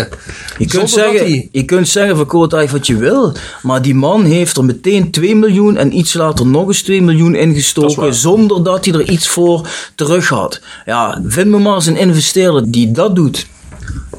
Je 0.58 0.66
kunt, 0.66 0.70
Zonder 0.70 0.88
zeggen, 0.88 1.30
hij- 1.30 1.48
je 1.52 1.64
kunt 1.64 1.88
zeggen 1.88 2.16
van 2.16 2.26
Korotayev 2.26 2.72
wat 2.72 2.86
je 2.86 2.96
wil, 2.96 3.32
maar 3.62 3.82
die 3.82 3.94
man 3.94 4.24
heeft 4.24 4.56
er 4.56 4.64
meteen 4.64 5.10
2 5.10 5.36
miljoen 5.36 5.76
en 5.76 5.96
iets 5.98 6.14
later 6.14 6.46
nog 6.46 6.66
eens 6.66 6.82
2 6.82 7.02
miljoen 7.02 7.34
ingestoken 7.34 8.14
zonder 8.14 8.62
dat 8.64 8.84
hij 8.84 8.94
er 8.94 9.08
iets 9.08 9.28
voor 9.28 9.68
terug 9.94 10.28
had. 10.28 10.60
Ja, 10.86 11.22
vind 11.26 11.48
me 11.50 11.58
maar 11.58 11.74
eens 11.74 11.86
een 11.86 11.96
investeerder 11.96 12.70
die 12.70 12.90
dat 12.90 13.16
doet. 13.16 13.46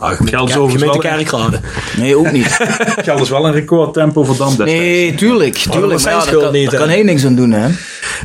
Ah, 0.02 0.10
Geldt 0.10 0.30
Ker- 0.30 0.60
overigens 0.62 0.98
gemeente 1.00 1.08
Kerkrade. 1.08 1.60
Nee, 1.98 2.18
ook 2.18 2.32
niet. 2.32 2.48
Geldt 3.04 3.22
is 3.22 3.30
wel 3.30 3.46
een 3.46 3.54
recordtempo 3.54 4.24
voor 4.24 4.38
Dam. 4.38 4.54
Nee, 4.58 5.16
tuurlijk. 5.16 5.64
dat 5.64 5.74
tuurlijk 5.74 6.04
maar 6.04 6.14
ja, 6.14 6.26
daar, 6.26 6.36
kan, 6.36 6.54
niet, 6.54 6.72
daar 6.72 6.80
kan 6.80 6.90
hij 6.90 7.04
niks 7.04 7.26
aan 7.26 7.36
doen, 7.36 7.52
hè? 7.52 7.70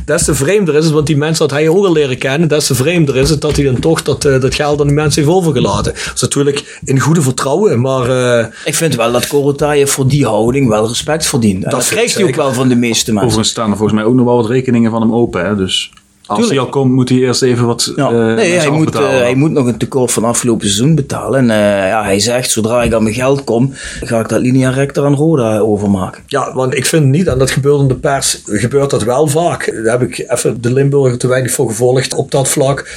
Des 0.05 0.23
te 0.23 0.35
vreemder 0.35 0.75
is 0.75 0.83
het, 0.85 0.93
want 0.93 1.07
die 1.07 1.17
mensen 1.17 1.45
had 1.45 1.57
hij 1.57 1.69
ook 1.69 1.85
al 1.85 1.91
leren 1.91 2.17
kennen. 2.17 2.47
Des 2.49 2.65
te 2.65 2.75
vreemder 2.75 3.15
is 3.17 3.29
het 3.29 3.41
dat 3.41 3.55
hij 3.55 3.65
dan 3.65 3.79
toch 3.79 4.01
dat, 4.01 4.25
eh, 4.25 4.41
dat 4.41 4.55
geld 4.55 4.79
aan 4.79 4.85
die 4.87 4.95
mensen 4.95 5.21
heeft 5.23 5.35
overgelaten. 5.35 5.93
Dat 5.93 6.11
is 6.15 6.21
natuurlijk 6.21 6.79
in 6.83 6.99
goede 6.99 7.21
vertrouwen, 7.21 7.81
maar 7.81 8.09
eh, 8.39 8.45
Ik 8.65 8.75
vind 8.75 8.95
wel 8.95 9.11
dat 9.11 9.27
Korotayev 9.27 9.91
voor 9.91 10.07
die 10.07 10.25
houding 10.25 10.69
wel 10.69 10.87
respect 10.87 11.25
verdient. 11.25 11.63
En 11.63 11.69
dat, 11.69 11.87
krijgt 11.87 12.13
hij 12.15 12.23
ook 12.23 12.35
wel 12.35 12.53
van 12.53 12.67
de 12.67 12.75
meeste 12.75 13.11
mensen. 13.11 13.27
Overigens 13.27 13.49
staan 13.49 13.71
er 13.71 13.77
volgens 13.77 13.99
mij 13.99 14.07
ook 14.07 14.15
nog 14.15 14.25
wel 14.25 14.35
wat 14.35 14.49
rekeningen 14.49 14.91
van 14.91 15.01
hem 15.01 15.13
open. 15.13 15.45
Hè? 15.45 15.55
Dus 15.55 15.91
als 16.27 16.37
Tuurlijk. 16.39 16.49
hij 16.59 16.59
al 16.67 16.81
komt, 16.81 16.91
moet 16.91 17.09
hij 17.09 17.17
eerst 17.17 17.41
even 17.41 17.65
wat 17.65 17.91
Ja. 17.95 18.09
eh, 18.09 18.35
nee, 18.35 18.51
hij 18.51 18.69
moet, 18.69 18.95
eh, 18.95 19.09
hij 19.09 19.35
moet 19.35 19.51
nog 19.51 19.65
een 19.67 19.77
tekort 19.77 20.11
van 20.11 20.23
afgelopen 20.23 20.67
seizoen 20.67 20.95
betalen. 20.95 21.39
En 21.39 21.49
eh, 21.49 21.87
ja, 21.89 22.03
hij 22.03 22.19
zegt, 22.19 22.51
zodra 22.51 22.83
ik 22.83 22.93
aan 22.93 23.03
mijn 23.03 23.15
geld 23.15 23.43
kom, 23.43 23.69
ga 24.03 24.19
ik 24.19 24.29
dat 24.29 24.41
linea 24.41 24.69
rector 24.69 25.05
aan 25.05 25.15
Roda 25.15 25.57
overmaken. 25.59 26.23
ja, 26.27 26.53
want 26.53 26.73
ik 26.75 26.85
vind 26.85 27.05
niet, 27.05 27.27
en 27.27 27.37
dat 27.37 27.51
gebeurt 27.51 27.79
in 27.79 27.87
de 27.87 27.95
pers, 27.95 28.41
gebeurt 28.45 28.89
dat 28.89 29.03
wel 29.03 29.27
vaak. 29.27 29.71
Daar 29.83 29.99
heb 29.99 30.09
ik 30.09 30.25
even 30.31 30.61
de 30.61 30.73
Limburger 30.73 31.17
te 31.17 31.27
weinig 31.27 31.51
voor 31.51 31.67
gevolgd 31.67 32.13
op 32.13 32.31
dat 32.31 32.47
vlak. 32.47 32.89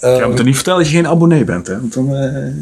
Je 0.00 0.24
moet 0.28 0.38
er 0.38 0.44
niet 0.44 0.54
vertellen 0.54 0.78
dat 0.80 0.88
je 0.88 0.94
geen 0.96 1.06
abonnee 1.08 1.44
bent. 1.44 1.66
Hè? 1.66 1.80
Want 1.80 1.94
dan, 1.94 2.14
eh, 2.16 2.52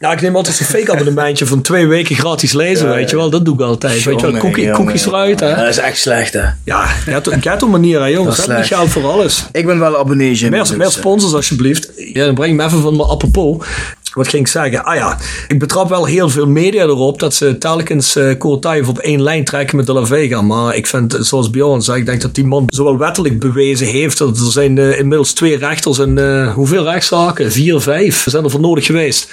Nou, 0.00 0.14
ik 0.14 0.20
neem 0.20 0.36
altijd 0.36 0.60
een 0.60 0.66
fake 0.66 0.92
abonnementje 0.92 1.46
van 1.46 1.60
twee 1.60 1.86
weken 1.86 2.16
gratis 2.16 2.52
lezen, 2.52 2.88
Ja, 2.88 2.94
weet 2.94 3.10
je 3.10 3.16
wel. 3.16 3.30
Dat 3.30 3.44
doe 3.44 3.54
ik 3.54 3.60
altijd. 3.60 4.04
weet 4.04 4.20
je 4.20 4.30
wel, 4.30 4.40
Cookie, 4.40 4.70
cookies 4.70 5.06
eruit, 5.06 5.40
hè. 5.40 5.54
Dat 5.54 5.68
is 5.68 5.78
echt 5.78 5.98
slecht, 5.98 6.32
hè? 6.32 6.44
Ja, 6.64 6.86
hebt 7.06 7.26
een 7.26 7.40
manier, 7.68 8.00
hè, 8.00 8.06
jongens. 8.06 8.36
Dat 8.36 8.48
is 8.48 8.54
Dat 8.54 8.66
geld 8.66 8.90
voor 8.90 9.06
alles. 9.10 9.46
Ik 9.52 9.66
ben 9.66 9.78
wel 9.78 9.98
abonnee, 9.98 10.34
Meer, 10.50 10.76
meer 10.76 10.90
sponsors 10.90 11.32
alsjeblieft. 11.32 11.90
Ja, 11.96 12.24
dan 12.24 12.34
breng 12.34 12.50
ik 12.50 12.56
me 12.56 12.64
even 12.64 12.80
van 12.82 12.96
mijn 12.96 13.08
apropos. 13.08 13.66
Wat 14.12 14.28
ging 14.28 14.42
ik 14.42 14.48
zeggen? 14.48 14.84
Ah 14.84 14.94
ja, 14.94 15.18
ik 15.48 15.58
betrap 15.58 15.88
wel 15.88 16.04
heel 16.04 16.28
veel 16.28 16.46
media 16.46 16.82
erop 16.82 17.18
dat 17.18 17.34
ze 17.34 17.58
telkens 17.58 18.16
uh, 18.16 18.38
Kortayev 18.38 18.88
op 18.88 18.98
één 18.98 19.22
lijn 19.22 19.44
trekken 19.44 19.76
met 19.76 19.86
de 19.86 19.92
La 19.92 20.06
Vega. 20.06 20.42
Maar 20.42 20.76
ik 20.76 20.86
vind, 20.86 21.16
zoals 21.20 21.50
Bjorn 21.50 21.82
zei, 21.82 21.98
ik 22.00 22.06
denk 22.06 22.20
dat 22.20 22.34
die 22.34 22.46
man 22.46 22.64
zowel 22.66 22.98
wettelijk 22.98 23.38
bewezen 23.38 23.86
heeft. 23.86 24.18
Dat 24.18 24.38
er 24.38 24.52
zijn 24.52 24.76
uh, 24.76 24.98
inmiddels 24.98 25.32
twee 25.32 25.56
rechters 25.56 25.98
en 25.98 26.16
uh, 26.16 26.54
hoeveel 26.54 26.84
rechtszaken? 26.84 27.52
Vier, 27.52 27.80
vijf 27.80 28.24
zijn 28.28 28.44
er 28.44 28.50
voor 28.50 28.60
nodig 28.60 28.86
geweest. 28.86 29.30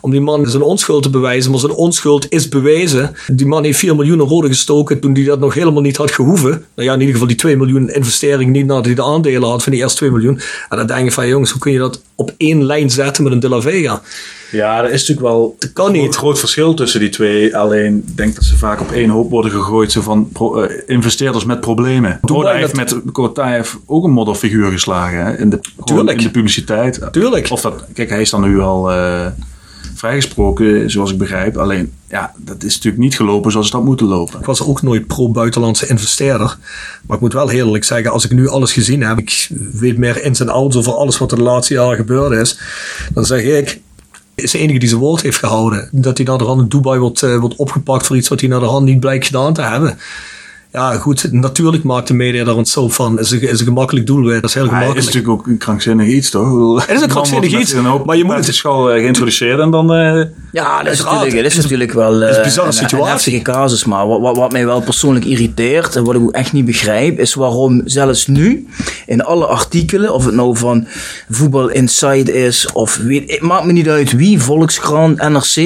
Om 0.00 0.10
die 0.10 0.20
man 0.20 0.46
zijn 0.46 0.62
onschuld 0.62 1.02
te 1.02 1.10
bewijzen. 1.10 1.50
Maar 1.50 1.60
zijn 1.60 1.72
onschuld 1.72 2.26
is 2.28 2.48
bewezen. 2.48 3.16
Die 3.26 3.46
man 3.46 3.64
heeft 3.64 3.78
4 3.78 3.96
miljoen 3.96 4.20
rode 4.20 4.48
gestoken 4.48 5.00
toen 5.00 5.14
hij 5.14 5.24
dat 5.24 5.40
nog 5.40 5.54
helemaal 5.54 5.82
niet 5.82 5.96
had 5.96 6.10
gehoeven. 6.10 6.50
Nou 6.50 6.88
ja, 6.88 6.92
in 6.92 6.98
ieder 6.98 7.12
geval 7.12 7.28
die 7.28 7.36
2 7.36 7.56
miljoen 7.56 7.90
investering 7.90 8.52
niet 8.52 8.66
nadat 8.66 8.84
hij 8.84 8.94
de 8.94 9.04
aandelen 9.04 9.48
had 9.48 9.62
van 9.62 9.72
die 9.72 9.80
eerste 9.80 9.96
2 9.96 10.10
miljoen. 10.10 10.40
En 10.68 10.76
dan 10.76 10.86
denk 10.86 11.04
je 11.04 11.12
van 11.12 11.28
jongens, 11.28 11.50
hoe 11.50 11.60
kun 11.60 11.72
je 11.72 11.78
dat 11.78 12.02
op 12.14 12.34
één 12.36 12.64
lijn 12.64 12.90
zetten 12.90 13.22
met 13.22 13.32
een 13.32 13.40
De 13.40 13.48
La 13.48 13.60
Vega? 13.60 14.02
Ja, 14.50 14.78
er 14.78 14.90
is 14.90 15.00
natuurlijk 15.00 15.26
wel 15.28 15.56
Dat 15.58 15.72
kan 15.72 15.86
een 15.86 15.92
niet. 15.92 16.14
groot 16.16 16.38
verschil 16.38 16.74
tussen 16.74 17.00
die 17.00 17.08
twee. 17.08 17.56
Alleen 17.56 18.04
ik 18.08 18.16
denk 18.16 18.34
dat 18.34 18.44
ze 18.44 18.56
vaak 18.56 18.80
op 18.80 18.92
één 18.92 19.08
hoop 19.10 19.30
worden 19.30 19.50
gegooid. 19.52 19.92
Zo 19.92 20.00
van 20.00 20.28
pro- 20.32 20.62
uh, 20.64 20.70
investeerders 20.86 21.44
met 21.44 21.60
problemen. 21.60 22.18
Roda 22.22 22.52
heeft 22.52 22.76
met- 22.76 22.96
Kortaev 23.12 23.74
ook 23.86 24.04
een 24.04 24.10
modderfiguur 24.10 24.70
geslagen. 24.70 25.24
Hè? 25.26 25.38
In, 25.38 25.50
de, 25.50 25.60
Tuurlijk. 25.84 26.18
in 26.18 26.24
de 26.24 26.30
publiciteit. 26.30 27.00
Tuurlijk. 27.12 27.50
Of 27.50 27.60
dat, 27.60 27.84
kijk, 27.94 28.08
hij 28.08 28.20
is 28.20 28.30
dan 28.30 28.40
nu 28.42 28.60
al 28.60 28.92
uh, 28.92 29.26
vrijgesproken, 29.94 30.90
zoals 30.90 31.10
ik 31.12 31.18
begrijp. 31.18 31.56
Alleen, 31.56 31.92
ja, 32.08 32.32
dat 32.36 32.62
is 32.64 32.74
natuurlijk 32.74 33.02
niet 33.02 33.16
gelopen 33.16 33.50
zoals 33.50 33.66
het 33.66 33.74
had 33.76 33.84
moeten 33.84 34.06
lopen. 34.06 34.38
Ik 34.40 34.46
was 34.46 34.62
ook 34.62 34.82
nooit 34.82 35.06
pro-buitenlandse 35.06 35.86
investeerder. 35.86 36.56
Maar 37.06 37.16
ik 37.16 37.22
moet 37.22 37.32
wel 37.32 37.50
eerlijk 37.50 37.84
zeggen, 37.84 38.10
als 38.10 38.24
ik 38.24 38.30
nu 38.32 38.48
alles 38.48 38.72
gezien 38.72 39.02
heb, 39.02 39.18
ik 39.18 39.48
weet 39.72 39.98
meer 39.98 40.22
ins 40.24 40.40
en 40.40 40.48
outs 40.48 40.76
over 40.76 40.92
alles 40.92 41.18
wat 41.18 41.30
er 41.32 41.36
de 41.38 41.44
laatste 41.44 41.74
jaren 41.74 41.96
gebeurd 41.96 42.32
is, 42.32 42.58
dan 43.14 43.24
zeg 43.24 43.42
ik, 43.42 43.80
is 44.42 44.50
de 44.50 44.58
enige 44.58 44.78
die 44.78 44.88
zijn 44.88 45.00
woord 45.00 45.22
heeft 45.22 45.38
gehouden. 45.38 45.88
Dat 45.92 46.16
hij 46.16 46.26
naar 46.26 46.38
de 46.38 46.44
hand 46.44 46.60
in 46.60 46.68
Dubai 46.68 46.98
wordt, 46.98 47.22
uh, 47.22 47.38
wordt 47.38 47.56
opgepakt 47.56 48.06
voor 48.06 48.16
iets 48.16 48.28
wat 48.28 48.40
hij 48.40 48.48
naar 48.48 48.60
de 48.60 48.66
hand 48.66 48.84
niet 48.84 49.00
blijkt 49.00 49.26
gedaan 49.26 49.54
te 49.54 49.62
hebben. 49.62 49.98
Ja, 50.72 50.92
goed, 50.96 51.32
natuurlijk 51.32 51.84
maakt 51.84 52.08
de 52.08 52.14
media 52.14 52.44
daar 52.44 52.54
soap 52.66 52.92
van. 52.92 53.18
Is 53.18 53.30
een, 53.30 53.40
is 53.40 53.60
een 53.60 53.66
gemakkelijk 53.66 54.06
doelwit. 54.06 54.40
Dat 54.40 54.50
is 54.50 54.54
heel 54.54 54.64
gemakkelijk. 54.64 54.98
Het 54.98 55.08
is 55.08 55.14
natuurlijk 55.14 55.40
ook 55.40 55.46
een 55.46 55.58
krankzinnig 55.58 56.06
iets, 56.06 56.30
toch? 56.30 56.86
Het 56.86 56.96
is 56.96 57.02
een 57.02 57.08
krankzinnig 57.08 57.58
iets, 57.58 57.74
maar 58.04 58.16
je 58.16 58.24
moet 58.24 58.34
het- 58.34 58.54
school 58.54 58.94
uh, 58.94 59.00
geïntroduceerd 59.00 59.58
en 59.60 59.70
dan. 59.70 59.94
Uh, 59.94 60.24
Ja, 60.52 60.82
dat 60.82 60.92
is, 60.92 61.02
natuurlijk, 61.04 61.34
dat 61.36 61.44
is 61.44 61.56
natuurlijk 61.56 61.92
wel 61.92 62.22
is 62.22 62.30
een 62.34 62.38
uh, 62.38 62.42
bizarre 62.44 62.72
situatie. 62.72 62.98
een 62.98 63.10
heftige 63.10 63.42
casus. 63.42 63.84
Maar 63.84 64.06
wat, 64.06 64.20
wat, 64.20 64.36
wat 64.36 64.52
mij 64.52 64.66
wel 64.66 64.80
persoonlijk 64.80 65.24
irriteert 65.24 65.96
en 65.96 66.04
wat 66.04 66.14
ik 66.14 66.20
ook 66.20 66.30
echt 66.32 66.52
niet 66.52 66.64
begrijp, 66.64 67.18
is 67.18 67.34
waarom 67.34 67.82
zelfs 67.84 68.26
nu 68.26 68.66
in 69.06 69.22
alle 69.24 69.46
artikelen, 69.46 70.14
of 70.14 70.24
het 70.24 70.34
nou 70.34 70.56
van 70.56 70.86
Voetbal 71.30 71.68
Inside 71.68 72.32
is, 72.46 72.72
of 72.72 72.96
weet, 72.96 73.30
het 73.30 73.40
maakt 73.40 73.64
me 73.64 73.72
niet 73.72 73.88
uit 73.88 74.12
wie, 74.12 74.40
Volkskrant, 74.40 75.28
NRC, 75.28 75.56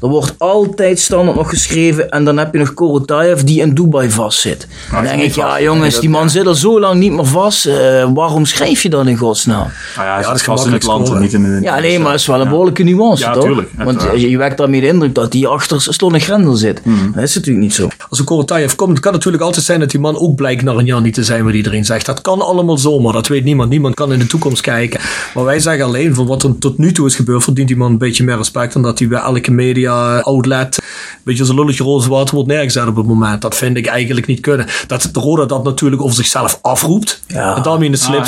er 0.00 0.08
wordt 0.08 0.34
altijd 0.38 1.00
standaard 1.00 1.36
nog 1.36 1.48
geschreven 1.48 2.10
en 2.10 2.24
dan 2.24 2.36
heb 2.38 2.52
je 2.52 2.58
nog 2.58 2.74
Korotayev 2.74 3.40
die 3.40 3.60
in 3.60 3.74
Dubai 3.74 4.10
vastzit. 4.42 4.66
Dan 4.90 5.04
denk 5.04 5.22
ik, 5.22 5.34
ja 5.34 5.60
jongens, 5.62 6.00
die 6.00 6.10
man 6.10 6.30
zit 6.30 6.46
al 6.46 6.54
zo 6.54 6.80
lang 6.80 7.00
niet 7.00 7.12
meer 7.12 7.26
vast, 7.26 7.66
uh, 7.66 7.74
waarom 8.14 8.46
schrijf 8.46 8.82
je 8.82 8.88
dat 8.88 9.06
in 9.06 9.16
godsnaam? 9.16 9.68
Nou 9.96 10.06
ja, 10.08 10.22
dat 10.22 10.34
is 10.34 10.42
vast 10.42 10.66
in 10.66 10.72
het 10.72 10.82
land 10.82 11.08
en 11.08 11.20
niet 11.20 11.32
in 11.32 11.42
de. 11.42 11.58
Ja, 11.62 11.78
nee, 11.80 11.98
maar 11.98 12.10
het 12.10 12.20
is 12.20 12.26
wel 12.26 12.40
een 12.40 12.48
behoorlijke 12.48 12.82
nuance, 12.82 13.24
Ja, 13.24 13.32
toch? 13.32 13.44
tuurlijk, 13.44 13.68
Want 13.76 13.88
uiteraard. 13.88 14.20
je, 14.20 14.30
je 14.30 14.38
wekt 14.38 14.58
daarmee 14.58 14.80
de 14.80 14.86
indruk 14.86 15.14
dat 15.14 15.32
hij 15.32 15.46
achter 15.46 15.82
Slonne 15.82 16.18
Grendel 16.18 16.54
zit. 16.54 16.84
Mhm. 16.84 17.12
Dat 17.12 17.22
is 17.22 17.34
natuurlijk 17.34 17.64
niet 17.64 17.74
zo. 17.74 17.88
Als 18.08 18.18
een 18.18 18.24
Korotayev 18.24 18.74
komt, 18.74 19.00
kan 19.00 19.12
het 19.12 19.12
natuurlijk 19.12 19.42
altijd 19.42 19.64
zijn 19.64 19.80
dat 19.80 19.90
die 19.90 20.00
man 20.00 20.18
ook 20.18 20.34
blijkt 20.36 20.62
na 20.62 20.72
een 20.72 20.84
jaar 20.84 21.00
niet 21.00 21.14
te 21.14 21.24
zijn 21.24 21.44
wat 21.44 21.54
iedereen 21.54 21.84
zegt. 21.84 22.06
Dat 22.06 22.20
kan 22.20 22.40
allemaal 22.40 22.78
zomaar, 22.78 23.12
dat 23.12 23.28
weet 23.28 23.44
niemand. 23.44 23.70
Niemand 23.70 23.94
kan 23.94 24.12
in 24.12 24.18
de 24.18 24.26
toekomst 24.26 24.60
kijken. 24.60 25.00
Maar 25.34 25.44
wij 25.44 25.60
zeggen 25.60 25.84
alleen, 25.84 26.14
van 26.14 26.26
wat 26.26 26.42
er 26.42 26.58
tot 26.58 26.78
nu 26.78 26.92
toe 26.92 27.06
is 27.06 27.14
gebeurd, 27.14 27.42
verdient 27.42 27.68
die 27.68 27.76
man 27.76 27.90
een 27.90 27.98
beetje 27.98 28.24
meer 28.24 28.36
respect. 28.36 28.72
Dan 28.72 28.82
dat 28.82 28.98
hij 28.98 29.08
bij 29.08 29.20
elke 29.20 29.50
media 29.50 30.18
outlet, 30.18 30.76
een 30.76 31.20
beetje 31.24 31.40
als 31.40 31.48
een 31.48 31.54
lulletje 31.56 31.84
roze 31.84 32.08
water 32.08 32.34
wordt 32.34 32.50
neergezet 32.50 32.86
op 32.86 32.96
het 32.96 33.06
moment. 33.06 33.42
Dat 33.42 33.54
vind 33.56 33.76
ik 33.76 33.86
eigenlijk 33.86 34.26
niet 34.26 34.31
kunnen. 34.40 34.66
Dat 34.86 35.08
de 35.12 35.20
Roda 35.20 35.44
dat 35.44 35.64
natuurlijk 35.64 36.02
over 36.02 36.14
zichzelf 36.16 36.58
afroept. 36.62 37.22
Ja. 37.26 37.56
En 37.56 37.62
daarmee 37.62 37.86
in 37.86 37.92
de 37.92 37.98
Ah, 37.98 38.04
slip 38.04 38.18
hij- 38.18 38.26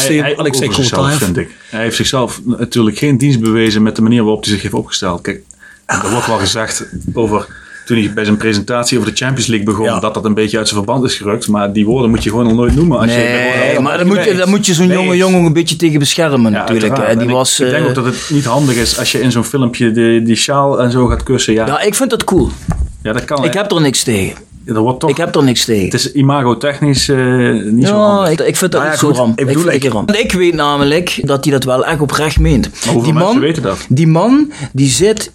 steekt 0.52 0.62
over 0.62 0.74
zichzelf, 0.74 1.12
vind 1.14 1.36
ik. 1.36 1.50
Hij 1.70 1.82
heeft 1.82 1.96
zichzelf 1.96 2.40
natuurlijk 2.44 2.98
geen 2.98 3.18
dienst 3.18 3.40
bewezen 3.40 3.82
met 3.82 3.96
de 3.96 4.02
manier 4.02 4.22
waarop 4.22 4.44
hij 4.44 4.52
zich 4.52 4.62
heeft 4.62 4.74
opgesteld. 4.74 5.20
Kijk, 5.20 5.42
er 5.86 6.10
wordt 6.10 6.26
wel 6.26 6.38
gezegd 6.38 6.86
over 7.12 7.62
toen 7.86 7.96
hij 7.98 8.12
bij 8.14 8.24
zijn 8.24 8.36
presentatie 8.36 8.98
over 8.98 9.10
de 9.10 9.16
Champions 9.16 9.46
League 9.46 9.66
begon, 9.66 9.84
Ja. 9.84 10.00
dat 10.00 10.14
dat 10.14 10.24
een 10.24 10.34
beetje 10.34 10.58
uit 10.58 10.68
zijn 10.68 10.82
verband 10.84 11.04
is 11.04 11.14
gerukt. 11.14 11.48
Maar 11.48 11.72
die 11.72 11.86
woorden 11.86 12.10
moet 12.10 12.22
je 12.24 12.30
gewoon 12.30 12.44
nog 12.44 12.54
nooit 12.54 12.74
noemen. 12.74 12.98
Als 12.98 13.10
je 13.10 13.16
Nee, 13.16 13.52
gewoon- 13.68 13.82
maar 13.82 13.98
dan 13.98 14.06
moet 14.06 14.24
je, 14.24 14.34
dan 14.34 14.48
moet 14.48 14.66
je 14.66 14.74
zo'n 14.74 14.86
Nee. 14.86 14.96
jonge 14.96 15.16
jongen 15.16 15.44
een 15.44 15.52
beetje 15.52 15.76
tegen 15.76 15.98
beschermen 15.98 16.52
Ja, 16.52 16.58
natuurlijk. 16.58 16.96
hè. 16.96 17.02
Die 17.02 17.12
En 17.16 17.20
ik- 17.20 17.30
was, 17.30 17.60
ik, 17.60 17.70
denk 17.70 17.82
eh, 17.82 17.88
ook 17.88 17.94
dat 17.94 18.04
het 18.04 18.28
niet 18.30 18.44
handig 18.44 18.76
is 18.76 18.98
als 18.98 19.12
je 19.12 19.20
in 19.20 19.30
zo'n 19.32 19.44
filmpje 19.44 19.90
die, 19.92 20.22
die 20.22 20.36
sjaal 20.36 20.80
en 20.82 20.90
zo 20.90 21.06
gaat 21.06 21.22
kussen. 21.22 21.52
Ja, 21.54 21.66
Ja, 21.66 21.80
ik 21.80 21.94
vind 21.94 22.10
dat 22.10 22.24
cool. 22.24 22.50
ja 23.02 23.12
dat 23.12 23.24
kan. 23.24 23.44
Ik 23.44 23.54
heb 23.54 23.72
er 23.72 23.80
niks 23.80 24.02
tegen. 24.02 24.36
Er 24.66 24.78
wordt 24.80 25.00
toch, 25.00 25.10
Ik 25.10 25.16
heb 25.16 25.34
er 25.36 25.42
niks 25.44 25.64
tegen. 25.64 25.84
Het 25.84 25.94
is 25.94 26.12
imagotechnisch 26.12 27.08
eh 27.08 27.18
niet 27.64 27.86
zo 27.86 27.94
handig. 27.96 28.30
ik, 28.32 28.40
ik 28.40 28.56
vind 28.56 28.72
dat 28.72 28.80
Nou 28.82 28.84
ja, 28.84 28.90
niet 28.90 28.98
zo 29.00 29.06
goed, 29.08 29.16
ram. 29.16 29.32
ik 29.36 29.46
bedoel, 29.46 29.70
ik- 29.70 29.84
ram. 29.84 30.08
Ik 30.08 30.32
weet 30.32 30.54
namelijk 30.54 31.20
dat 31.22 31.44
hij 31.44 31.52
dat 31.52 31.64
wel 31.64 31.84
echt 31.86 32.00
oprecht 32.00 32.38
meent. 32.38 32.70
Maar 33.12 33.38
weten 33.40 33.62
dat? 33.62 33.86
Die 33.88 34.06
man, 34.06 34.52
die 34.72 34.88
zit 34.88 35.32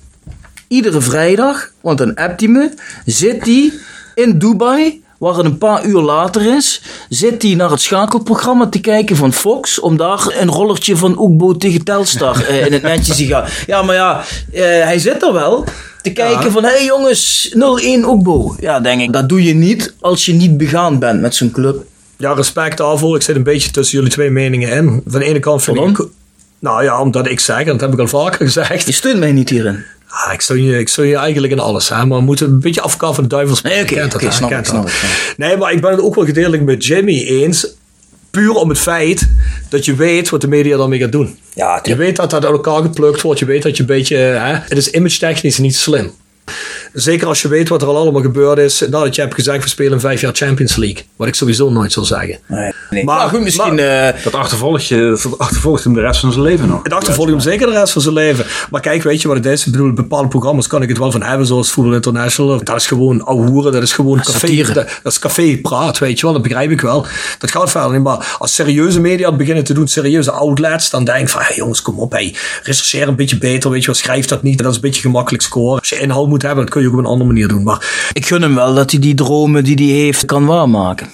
iedere 0.67 1.01
vrijdag, 1.01 1.71
want 1.82 1.97
dan 1.97 2.15
appt 2.15 2.39
hij 2.39 2.49
me, 2.49 2.69
zit 3.05 3.45
hij 3.45 3.71
in 4.15 4.39
Dubai, 4.39 5.01
waar 5.17 5.36
het 5.36 5.45
een 5.45 5.57
paar 5.57 5.86
uur 5.86 6.01
later 6.01 6.55
is, 6.55 6.82
zit 7.09 7.41
hij 7.41 7.53
naar 7.55 7.69
het 7.71 7.82
schakelprogramma 7.82 8.67
te 8.67 8.80
kijken 8.80 9.15
van 9.15 9.34
Fox, 9.34 9.80
om 9.80 9.97
daar 9.97 10.36
een 10.39 10.49
rollertje 10.49 10.95
van 10.97 11.19
Oekbo 11.19 11.57
tegen 11.57 11.84
Telstar 11.84 12.41
eh, 12.43 12.65
in 12.65 12.73
het 12.73 12.82
netje 12.82 13.13
te 13.15 13.25
gaan. 13.25 13.45
Ja, 13.67 13.82
maar 13.82 13.95
ja, 13.95 14.21
eh, 14.53 14.61
hij 14.63 14.99
zit 14.99 15.23
er 15.23 15.34
wel 15.34 15.65
te 16.02 16.12
kijken 16.14 16.52
van, 16.52 16.64
hé 16.64 16.70
hey 16.70 16.86
jongens, 16.86 17.56
0-1 17.56 17.58
Oekbo. 18.06 18.56
Ja, 18.60 18.80
denk 18.80 19.02
ik, 19.02 19.14
dat 19.14 19.30
doe 19.30 19.43
je 19.43 19.54
niet 19.54 19.93
als 20.00 20.26
je 20.26 20.34
niet 20.34 20.58
begaan 20.58 21.00
bent 21.00 21.22
met 21.22 21.36
zo'n 21.36 21.52
club. 21.52 21.86
Ja, 22.18 22.34
respect 22.34 22.78
daarvoor. 22.78 23.16
Ik 23.16 23.22
zit 23.22 23.36
een 23.36 23.43
beetje 23.43 23.72
tussen 23.72 23.97
jullie 23.97 24.14
twee 24.14 24.30
meningen 24.30 24.70
in. 24.70 25.02
Van 25.08 25.20
de 25.20 25.26
ene 25.26 25.39
kant 25.39 25.64
vind 25.64 25.78
ik... 25.78 26.08
Nou 26.60 26.84
ja, 26.84 27.02
omdat 27.02 27.28
ik 27.28 27.39
zeg, 27.39 27.60
en 27.60 27.66
dat 27.66 27.82
heb 27.82 27.93
ik 27.93 28.00
al 28.00 28.08
vaker 28.08 28.45
gezegd. 28.45 28.86
Je 28.86 28.91
steunt 28.91 29.20
mij 29.20 29.32
niet 29.32 29.50
hierin. 29.50 29.84
Ah, 30.08 30.34
ik, 30.34 30.41
steun 30.41 30.64
je, 30.64 30.80
ik 30.80 30.89
steun 30.89 31.08
je 31.08 31.16
eigenlijk 31.16 31.54
in 31.54 31.60
alles, 31.60 31.89
hè. 31.89 32.06
Maar 32.06 32.18
we 32.18 32.24
moeten 32.24 32.47
een 32.47 32.60
beetje 32.60 32.82
afkaffen 32.82 33.16
van 33.16 33.24
de 33.24 33.30
duivels. 33.30 33.62
Nee, 33.62 33.82
oké, 33.82 34.32
snap 34.32 34.89
Nee, 35.38 35.58
maar 35.58 35.72
ik 35.72 35.82
ben 35.82 35.91
het 35.91 36.02
ook 36.02 36.16
wel 36.16 36.26
gedeeltelijk 36.26 36.64
met 36.64 36.86
Jimmy 36.86 37.26
eens. 37.28 37.68
Puur 38.39 38.53
om 38.53 38.69
het 38.69 38.79
feit 38.79 39.27
dat 39.69 39.85
je 39.85 39.95
weet 39.95 40.29
wat 40.29 40.41
de 40.41 40.47
media 40.47 40.77
daarmee 40.77 40.99
gaat 40.99 41.11
doen. 41.11 41.37
Ja, 41.53 41.79
Je 41.83 41.95
weet 41.95 42.15
dat 42.15 42.29
dat 42.29 42.45
uit 42.45 42.53
elkaar 42.53 42.81
geplukt 42.81 43.21
wordt. 43.21 43.39
Je 43.39 43.45
weet 43.45 43.63
dat 43.63 43.75
je 43.75 43.81
een 43.81 43.87
beetje... 43.87 44.15
Hè, 44.15 44.53
het 44.53 44.77
is 44.77 44.91
image 44.91 45.17
technisch 45.17 45.57
niet 45.57 45.75
slim. 45.75 46.11
Zeker 46.93 47.27
als 47.27 47.41
je 47.41 47.47
weet 47.47 47.69
wat 47.69 47.81
er 47.81 47.87
al 47.87 47.97
allemaal 47.97 48.21
gebeurd 48.21 48.57
is. 48.57 48.79
Nadat 48.89 49.15
je 49.15 49.21
hebt 49.21 49.33
gezegd, 49.33 49.63
we 49.63 49.69
spelen 49.69 49.99
vijf 49.99 50.21
jaar 50.21 50.33
Champions 50.35 50.75
League. 50.75 51.03
Wat 51.15 51.27
ik 51.27 51.35
sowieso 51.35 51.69
nooit 51.69 51.91
zal 51.91 52.03
zeggen. 52.03 52.37
Nee, 52.45 52.71
nee. 52.89 53.03
Maar- 53.03 53.17
Maar, 53.17 53.29
goed, 53.29 53.41
misschien... 53.41 53.75
maar- 53.75 54.07
eh, 54.13 54.23
Dat 54.23 54.33
achtervolgt, 54.35 54.87
je, 54.87 55.19
dat 55.23 55.37
achtervolgt 55.37 55.83
hem 55.83 55.93
de 55.93 56.01
rest 56.01 56.19
van 56.19 56.31
zijn 56.31 56.43
leven 56.43 56.67
nog. 56.67 56.83
Het 56.83 56.93
achtervolgt 56.93 57.31
hem 57.31 57.39
zeker 57.39 57.67
de 57.67 57.73
rest 57.73 57.93
van 57.93 58.01
zijn 58.01 58.13
leven. 58.13 58.45
Maar 58.71 58.81
kijk, 58.81 59.03
weet 59.03 59.21
je 59.21 59.27
wat 59.27 59.37
het 59.37 59.45
is? 59.45 59.65
Ik 59.65 59.71
bedoel, 59.71 59.93
bepaalde 59.93 60.27
programma's 60.27 60.67
kan 60.67 60.81
ik 60.81 60.89
het 60.89 60.97
wel 60.97 61.11
van 61.11 61.23
hebben, 61.23 61.47
zoals 61.47 61.71
Voetbal 61.71 61.93
International. 61.93 62.63
Dat 62.63 62.75
is 62.75 62.87
gewoon 62.87 63.25
ouwehoeren, 63.25 63.71
dat 63.71 63.83
is 63.83 63.93
gewoon 63.93 64.17
café. 64.21 64.63
Dat, 64.73 64.87
dat 65.03 65.11
is 65.11 65.19
café 65.19 65.57
praat, 65.61 65.97
weet 65.97 66.19
je 66.19 66.23
wel, 66.25 66.33
dat 66.33 66.41
begrijp 66.41 66.71
ik 66.71 66.81
wel. 66.81 67.05
Dat 67.39 67.51
gaat 67.51 67.69
verder 67.71 67.91
niet. 67.91 68.03
Maar 68.03 68.35
als 68.39 68.53
serieuze 68.55 68.99
media 68.99 69.27
het 69.27 69.37
beginnen 69.37 69.63
te 69.63 69.73
doen, 69.73 69.87
serieuze 69.87 70.31
outlets, 70.31 70.89
dan 70.89 71.03
denk 71.03 71.19
ik 71.19 71.29
van, 71.29 71.41
hey, 71.41 71.55
jongens, 71.55 71.81
kom 71.81 71.99
op, 71.99 72.11
hey, 72.11 72.35
rechercheer 72.63 73.07
een 73.07 73.15
beetje 73.15 73.37
beter, 73.37 73.69
weet 73.69 73.79
je 73.81 73.85
wel, 73.85 73.95
schrijf 73.95 74.25
dat 74.25 74.43
niet. 74.43 74.57
Dat 74.57 74.69
is 74.69 74.75
een 74.75 74.81
beetje 74.81 75.01
gemakkelijk 75.01 75.43
scoren. 75.43 75.79
Als 75.79 75.89
je 75.89 75.99
inhoud 75.99 76.27
moet 76.27 76.41
hebben, 76.41 76.63
dat 76.63 76.73
kun 76.73 76.78
je 76.82 76.88
ook 76.88 76.93
op 76.93 76.99
een 76.99 77.05
andere 77.05 77.30
manier 77.30 77.47
doen. 77.47 77.63
Maar 77.63 78.09
ik 78.13 78.25
gun 78.25 78.41
hem 78.41 78.55
wel 78.55 78.73
dat 78.73 78.91
hij 78.91 78.99
die 78.99 79.13
dromen 79.13 79.63
die 79.63 79.75
hij 79.75 80.03
heeft 80.03 80.25
kan 80.25 80.45
waarmaken. 80.45 81.07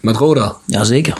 met 0.00 0.16
Roda, 0.16 0.56
Jazeker. 0.66 1.14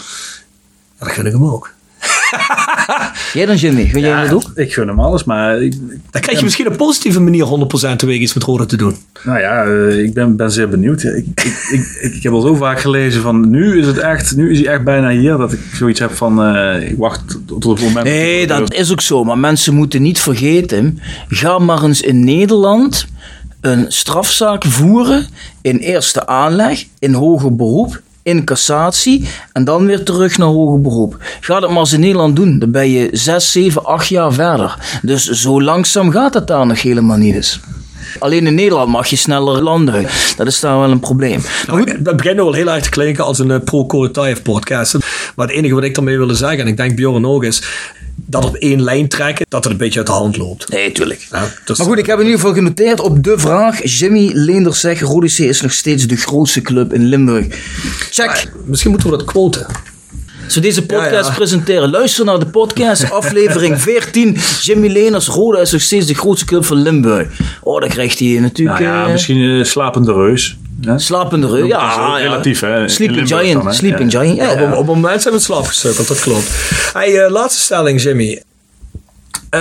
ja, 0.99 1.05
dat 1.05 1.15
gun 1.15 1.27
ik 1.27 1.33
hem 1.33 1.45
ook. 1.45 1.73
Jij 3.35 3.47
dan 3.47 3.57
Jimmy, 3.57 3.87
gun 3.87 4.01
jij 4.01 4.23
dat 4.23 4.33
ook? 4.33 4.51
Ik 4.55 4.73
gun 4.73 4.89
hem 4.89 5.01
alles, 5.01 5.25
maar 5.25 5.63
ik, 5.63 5.75
Dan 6.11 6.23
krijg 6.23 6.39
je 6.39 6.45
misschien 6.45 6.67
op 6.67 6.73
een 6.73 6.79
positieve 6.79 7.21
manier 7.21 7.47
100% 7.93 7.97
teweeg 7.97 8.19
iets 8.19 8.35
met 8.35 8.43
Roda 8.43 8.67
te 8.67 8.77
doen. 8.77 8.97
nou 9.23 9.39
ja, 9.39 9.65
eh, 9.65 9.99
ik 9.99 10.15
ben, 10.15 10.37
ben 10.37 10.51
zeer 10.51 10.69
benieuwd. 10.69 11.03
Ik, 11.03 11.27
ik, 11.35 11.69
ik, 11.73 12.13
ik, 12.15 12.23
heb 12.23 12.33
al 12.33 12.41
zo 12.41 12.55
vaak 12.55 12.81
gelezen 12.81 13.23
van 13.23 13.51
nu 13.51 13.79
is 13.79 13.87
het 13.87 13.99
echt, 13.99 14.37
nu 14.37 14.51
is 14.51 14.59
hij 14.59 14.69
echt 14.69 14.85
bijna 14.85 15.11
hier 15.11 15.37
dat 15.37 15.53
ik 15.53 15.61
zoiets 15.75 16.01
heb 16.01 16.13
van 16.13 16.43
eh, 16.43 16.91
ik 16.91 16.97
wacht 16.99 17.23
tot 17.47 17.61
tot 17.61 17.79
het 17.79 17.89
moment. 17.89 18.07
Nee, 18.07 18.47
dat 18.47 18.75
is 18.75 18.93
ook 18.93 19.01
zo. 19.01 19.25
Maar 19.25 19.39
mensen 19.39 19.75
moeten 19.75 20.03
niet 20.03 20.21
vergeten. 20.21 20.99
Ga 21.29 21.59
maar 21.59 21.83
eens 21.83 22.01
in 22.01 22.25
Nederland 22.25 23.07
een 23.65 23.85
strafzaak 23.89 24.65
voeren. 24.65 25.27
In 25.63 25.77
eerste 25.77 26.27
aanleg, 26.27 26.85
in 26.99 27.13
hoger 27.15 27.57
beroep, 27.57 28.01
in 28.23 28.45
cassatie. 28.45 29.29
En 29.53 29.65
dan 29.65 29.87
weer 29.87 30.03
terug 30.05 30.39
naar 30.39 30.49
hoger 30.49 30.81
beroep. 30.81 31.17
Ga 31.41 31.61
dat 31.61 31.71
maar 31.71 31.79
eens 31.79 31.93
in 31.93 32.01
Nederland 32.01 32.37
doen. 32.37 32.59
Dan 32.59 32.71
ben 32.71 32.91
je 32.91 33.09
6, 33.13 33.53
7, 33.53 33.85
8 33.85 34.09
jaar 34.09 34.33
verder. 34.33 34.99
Dus 35.03 35.25
zo 35.25 35.63
langzaam 35.63 36.11
gaat 36.11 36.35
het 36.35 36.47
daar 36.47 36.67
nog 36.67 36.83
helemaal 36.83 37.17
niet 37.17 37.35
eens. 37.35 37.61
Alleen 38.19 38.47
in 38.47 38.55
Nederland 38.55 38.89
mag 38.89 39.07
je 39.07 39.17
sneller 39.17 39.63
landen. 39.63 40.07
Dat 40.37 40.47
is 40.47 40.61
daar 40.61 40.79
wel 40.79 40.91
een 40.91 41.01
probleem. 41.01 41.41
Maar 41.67 41.77
goed, 41.77 41.87
Nou, 41.87 42.03
Dat 42.03 42.17
begint 42.17 42.37
nu 42.37 42.43
wel 42.43 42.53
heel 42.53 42.71
erg 42.71 42.83
te 42.83 42.91
klinken 42.91 43.25
als 43.25 43.39
een 43.39 43.51
uh, 43.51 43.59
pro-Kolotaev 43.65 44.43
podcast. 44.43 44.93
Maar 45.37 45.47
het 45.47 45.57
enige 45.57 45.75
wat 45.75 45.85
ik 45.85 45.95
daarmee 45.95 46.17
wilde 46.17 46.35
zeggen, 46.35 46.59
en 46.59 46.67
ik 46.67 46.77
denk 46.77 46.97
Bjorn 46.97 47.27
ook, 47.27 47.45
is 47.45 47.63
dat 48.35 48.45
op 48.45 48.55
één 48.57 48.83
lijn 48.83 49.09
trekken, 49.09 49.47
dat 49.49 49.65
het 49.65 49.73
een 49.73 49.79
beetje 49.79 49.99
uit 49.99 50.07
de 50.09 50.13
hand 50.13 50.37
loopt. 50.37 50.69
Nee, 50.69 50.93
tuurlijk. 50.93 51.27
Ja, 51.31 51.49
dus- 51.65 51.79
Maar 51.79 51.87
goed, 51.87 51.99
ik 51.99 52.07
heb 52.07 52.19
in 52.19 52.25
ieder 52.25 52.41
geval 52.41 52.55
genoteerd 52.55 53.01
op 53.01 53.23
de 53.23 53.39
vraag. 53.39 53.99
Jimmy 53.99 54.31
Leenders 54.33 54.81
zegt, 54.81 55.01
Rode 55.01 55.27
C 55.27 55.39
is 55.39 55.61
nog 55.61 55.73
steeds 55.73 56.07
de 56.07 56.17
grootste 56.17 56.61
club 56.63 56.93
in 56.93 57.05
Limburg. 57.05 57.47
Check. 58.11 58.53
Misschien 58.65 58.91
moeten 58.91 59.11
we 59.11 59.17
dat 59.17 59.27
quoten. 59.27 59.67
Als 60.45 60.55
we 60.55 60.61
deze 60.61 60.87
podcast 60.87 61.11
Ja, 61.25 61.31
ja. 61.31 61.35
presenteren, 61.37 61.91
luister 61.91 62.25
naar 62.25 62.39
de 62.39 62.47
podcast, 62.47 63.11
aflevering 63.21 63.81
14. 63.81 64.37
Jimmy 64.63 64.89
Leenders, 64.89 65.27
Roda 65.27 65.59
is 65.59 65.71
nog 65.73 65.81
steeds 65.81 66.07
de 66.07 66.15
grootste 66.15 66.45
club 66.47 66.65
van 66.65 66.77
Limburg. 66.83 67.29
Oh, 67.63 67.81
dan 67.81 67.89
krijgt 67.89 68.19
hij 68.19 68.39
natuurlijk... 68.41 68.79
Nou 68.81 68.93
ja, 68.93 69.05
eh, 69.07 69.13
misschien 69.13 69.59
eh, 69.59 69.65
slapende 69.65 70.13
reus. 70.13 70.57
Slapende 70.97 71.47
is 71.61 71.67
Ja, 71.67 71.67
ja. 71.67 72.17
relatief, 72.19 72.61
hè, 72.61 72.83
in 72.83 72.91
Sleeping 72.91 73.19
Limburg 73.19 73.41
Giant. 73.41 73.63
dan, 73.63 73.67
hè? 73.73 73.77
Sleeping 73.79 74.13
Ja. 74.13 74.21
Giant. 74.21 74.37
Ja, 74.39 74.53
Op, 74.53 74.59
ja. 74.59 74.65
op, 74.65 74.73
op 74.73 74.79
een 74.89 74.95
moment 74.95 75.23
zijn 75.23 75.35
we 75.35 75.41
in 75.41 75.47
slaap 75.47 75.67
gesukkeld, 75.67 76.09
dat 76.09 76.21
klopt. 76.21 76.49
Hey, 76.93 77.25
eh, 77.25 77.31
laatste 77.31 77.61
stelling, 77.61 78.03
Jimmy. 78.03 78.43
Eh, 79.51 79.61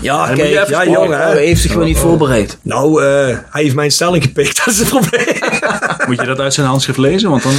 Ja, 0.00 0.32
kijk. 0.34 0.68
Ja, 0.68 0.84
jongen, 0.84 1.18
hij 1.18 1.44
heeft 1.44 1.60
zich 1.60 1.70
gewoon 1.72 1.86
niet 1.86 1.98
voorbereid. 1.98 2.58
nou, 2.62 3.04
eh, 3.04 3.36
hij 3.50 3.62
heeft 3.62 3.74
mijn 3.74 3.90
stelling 3.90 4.22
gepikt, 4.22 4.56
dat 4.64 4.74
is 4.74 4.78
het 4.78 4.88
probleem. 4.88 5.26
Moet 6.06 6.20
je 6.20 6.26
dat 6.26 6.40
uit 6.40 6.54
zijn 6.54 6.66
handschrift 6.66 6.98
lezen? 6.98 7.30
Want 7.30 7.42
dan, 7.42 7.52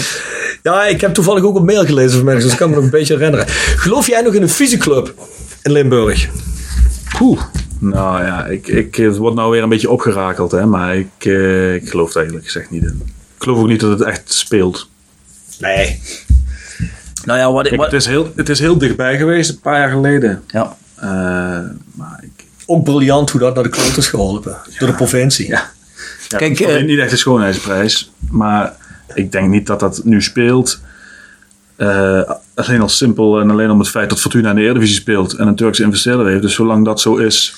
ja, 0.63 0.85
ik 0.85 1.01
heb 1.01 1.13
toevallig 1.13 1.43
ook 1.43 1.55
een 1.55 1.65
mail 1.65 1.85
gelezen 1.85 2.11
vanmiddag, 2.11 2.43
dus 2.43 2.51
ik 2.51 2.57
kan 2.57 2.69
me 2.69 2.75
nog 2.75 2.83
een 2.83 2.89
beetje 2.89 3.13
herinneren. 3.17 3.45
Geloof 3.75 4.07
jij 4.07 4.21
nog 4.21 4.33
in 4.33 4.41
een 4.41 4.49
fysieclub 4.49 5.13
in 5.63 5.71
Limburg? 5.71 6.27
poeh. 7.17 7.41
Nou 7.79 8.23
ja, 8.23 8.45
ik, 8.45 8.67
ik, 8.67 8.95
het 8.95 9.17
wordt 9.17 9.35
nou 9.35 9.51
weer 9.51 9.63
een 9.63 9.69
beetje 9.69 9.89
opgerakeld, 9.89 10.51
hè, 10.51 10.65
maar 10.65 10.95
ik, 10.97 11.09
eh, 11.19 11.75
ik 11.75 11.89
geloof 11.89 12.07
het 12.07 12.15
eigenlijk 12.15 12.45
gezegd 12.45 12.69
niet 12.69 12.83
in. 12.83 13.01
Ik 13.05 13.43
geloof 13.43 13.59
ook 13.59 13.67
niet 13.67 13.79
dat 13.79 13.99
het 13.99 14.07
echt 14.07 14.33
speelt. 14.33 14.89
Nee. 15.59 16.01
Nou 17.25 17.39
ja, 17.39 17.51
wat... 17.51 17.67
Kijk, 17.67 17.75
wat 17.75 17.91
het, 17.91 18.01
is 18.01 18.05
heel, 18.05 18.31
het 18.35 18.49
is 18.49 18.59
heel 18.59 18.77
dichtbij 18.77 19.17
geweest, 19.17 19.49
een 19.49 19.59
paar 19.59 19.79
jaar 19.79 19.89
geleden. 19.89 20.43
ja. 20.47 20.77
Eh, 20.95 21.09
maar 21.95 22.23
ik, 22.23 22.45
Ook 22.65 22.83
briljant 22.83 23.29
hoe 23.29 23.41
dat 23.41 23.55
naar 23.55 23.63
de 23.63 23.69
kloot 23.69 23.97
is 23.97 24.07
geholpen. 24.07 24.57
Door 24.79 24.87
de 24.87 24.95
provincie. 24.95 25.47
ja. 25.47 25.69
Ja, 26.29 26.37
Kijk, 26.37 26.59
eh, 26.59 26.83
niet 26.83 26.99
echt 26.99 27.09
de 27.09 27.17
schoonheidsprijs, 27.17 28.11
maar 28.29 28.75
ik 29.13 29.31
denk 29.31 29.49
niet 29.49 29.67
dat 29.67 29.79
dat 29.79 30.01
nu 30.03 30.21
speelt. 30.21 30.79
Eh, 31.75 32.31
alleen 32.53 32.81
al 32.81 32.89
simpel 32.89 33.39
en 33.39 33.49
alleen 33.49 33.69
om 33.71 33.79
het 33.79 33.89
feit 33.89 34.09
dat 34.09 34.19
Fortuna 34.19 34.49
in 34.49 34.55
de 34.55 34.61
Eredivisie 34.61 34.95
speelt 34.95 35.33
en 35.33 35.47
een 35.47 35.55
Turkse 35.55 35.83
investeerder 35.83 36.27
heeft. 36.27 36.41
Dus 36.41 36.53
zolang 36.53 36.85
dat 36.85 37.01
zo 37.01 37.15
is, 37.15 37.55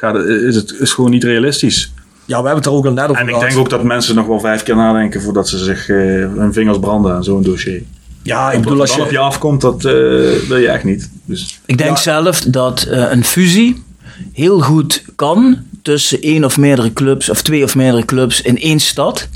gaat 0.00 0.14
het, 0.14 0.26
is 0.26 0.56
het 0.56 0.74
is 0.78 0.92
gewoon 0.92 1.10
niet 1.10 1.24
realistisch. 1.24 1.92
Ja, 2.24 2.40
we 2.40 2.46
hebben 2.46 2.54
het 2.56 2.66
er 2.66 2.72
ook 2.72 2.86
al 2.86 2.92
net 2.92 3.04
over 3.08 3.16
En 3.16 3.22
ik 3.22 3.28
gehad. 3.34 3.48
denk 3.48 3.58
ook 3.60 3.70
dat 3.70 3.82
mensen 3.82 4.14
nog 4.14 4.26
wel 4.26 4.40
vijf 4.40 4.62
keer 4.62 4.76
nadenken 4.76 5.22
voordat 5.22 5.48
ze 5.48 5.58
zich 5.58 5.88
eh, 5.88 5.96
hun 6.36 6.52
vingers 6.52 6.78
branden 6.78 7.14
aan 7.14 7.24
zo'n 7.24 7.42
dossier. 7.42 7.82
Ja, 8.22 8.52
ik 8.52 8.58
bedoel, 8.58 8.74
er 8.74 8.80
als 8.80 8.90
dan 8.90 9.00
op 9.00 9.06
je 9.06 9.12
je... 9.12 9.18
afkomt, 9.18 9.60
dat 9.60 9.84
eh, 9.84 9.92
wil 10.48 10.56
je 10.56 10.68
echt 10.68 10.84
niet. 10.84 11.10
Dus 11.24 11.60
Ik 11.66 11.78
denk 11.78 11.90
Ja. 11.96 12.02
zelf 12.02 12.40
dat 12.40 12.82
eh, 12.82 13.10
een 13.10 13.24
fusie 13.24 13.82
heel 14.32 14.60
goed 14.60 15.04
kan 15.16 15.56
tussen 15.82 16.20
één 16.20 16.44
of 16.44 16.58
meerdere 16.58 16.92
clubs, 16.92 17.30
of 17.30 17.42
twee 17.42 17.64
of 17.64 17.74
meerdere 17.74 18.04
clubs 18.04 18.40
in 18.42 18.58
één 18.58 18.80
stad. 18.80 19.28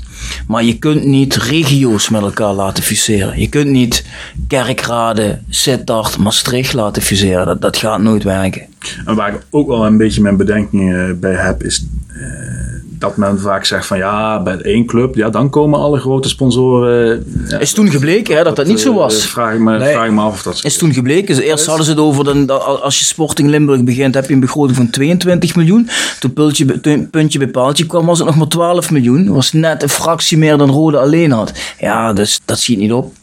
Maar 0.47 0.63
je 0.63 0.79
kunt 0.79 1.03
niet 1.05 1.35
regio's 1.35 2.09
met 2.09 2.21
elkaar 2.21 2.53
laten 2.53 2.83
fuseren. 2.83 3.39
Je 3.39 3.49
kunt 3.49 3.69
niet 3.69 4.05
Kerkrade, 4.47 5.39
Sittard, 5.49 6.17
Maastricht 6.17 6.73
laten 6.73 7.01
fuseren. 7.01 7.59
Dat, 7.59 7.77
gaat 7.77 8.01
nooit 8.01 8.23
werken. 8.23 8.61
En 9.05 9.15
waar 9.15 9.33
ik 9.33 9.41
ook 9.49 9.67
wel 9.67 9.85
een 9.85 9.97
beetje 9.97 10.21
mijn 10.21 10.37
bedenkingen 10.37 11.09
eh, 11.09 11.15
bij 11.15 11.35
heb, 11.35 11.63
is 11.63 11.85
eh, 12.07 12.74
dat 12.99 13.17
men 13.17 13.39
vaak 13.39 13.65
zegt 13.65 13.85
van 13.85 13.97
ja, 13.97 14.41
bij 14.43 14.57
één 14.57 14.85
club, 14.85 15.15
ja, 15.15 15.29
dan 15.29 15.49
komen 15.49 15.79
alle 15.79 15.99
grote 15.99 16.29
sponsoren. 16.29 17.25
ja, 17.47 17.57
Is 17.59 17.73
toen 17.73 17.89
gebleken 17.89 18.37
hè, 18.37 18.43
dat 18.43 18.55
dat 18.55 18.67
niet 18.67 18.79
zo 18.79 18.91
eh, 18.91 18.97
was. 18.97 19.25
Vraag 19.25 19.53
ik, 19.53 19.59
me, 19.59 19.77
Nee. 19.77 19.93
vraag 19.93 20.05
ik 20.05 20.11
me 20.11 20.21
af 20.21 20.31
of 20.33 20.43
dat 20.43 20.57
zo 20.57 20.67
Is 20.67 20.77
toen 20.77 20.93
gebleken. 20.93 21.41
Eerst 21.41 21.65
hadden 21.65 21.85
ze 21.85 21.91
het 21.91 21.99
over, 21.99 22.23
dan, 22.23 22.45
dat 22.45 22.81
als 22.81 22.99
je 22.99 23.05
Sporting 23.05 23.49
Limburg 23.49 23.83
begint, 23.83 24.15
heb 24.15 24.27
je 24.27 24.33
een 24.33 24.39
begroting 24.39 24.77
van 24.77 24.89
22 24.89 25.55
miljoen. 25.55 25.89
Toen 26.19 26.33
puntje, 26.33 26.81
toen 26.81 27.09
puntje 27.09 27.39
bij 27.39 27.47
paaltje 27.47 27.85
kwam, 27.85 28.05
was 28.05 28.17
het 28.17 28.27
nog 28.27 28.37
maar 28.37 28.47
12 28.47 28.91
miljoen. 28.91 29.25
Dat 29.25 29.35
was 29.35 29.51
net 29.53 29.83
een 29.83 29.89
fractie 29.89 30.37
meer 30.37 30.57
dan 30.57 30.69
Rode 30.69 30.97
alleen 30.99 31.31
had. 31.31 31.51
Ja, 31.79 32.13
dus 32.13 32.39
dat 32.45 32.59
schiet 32.59 32.77
niet 32.77 32.91
op. 32.91 33.13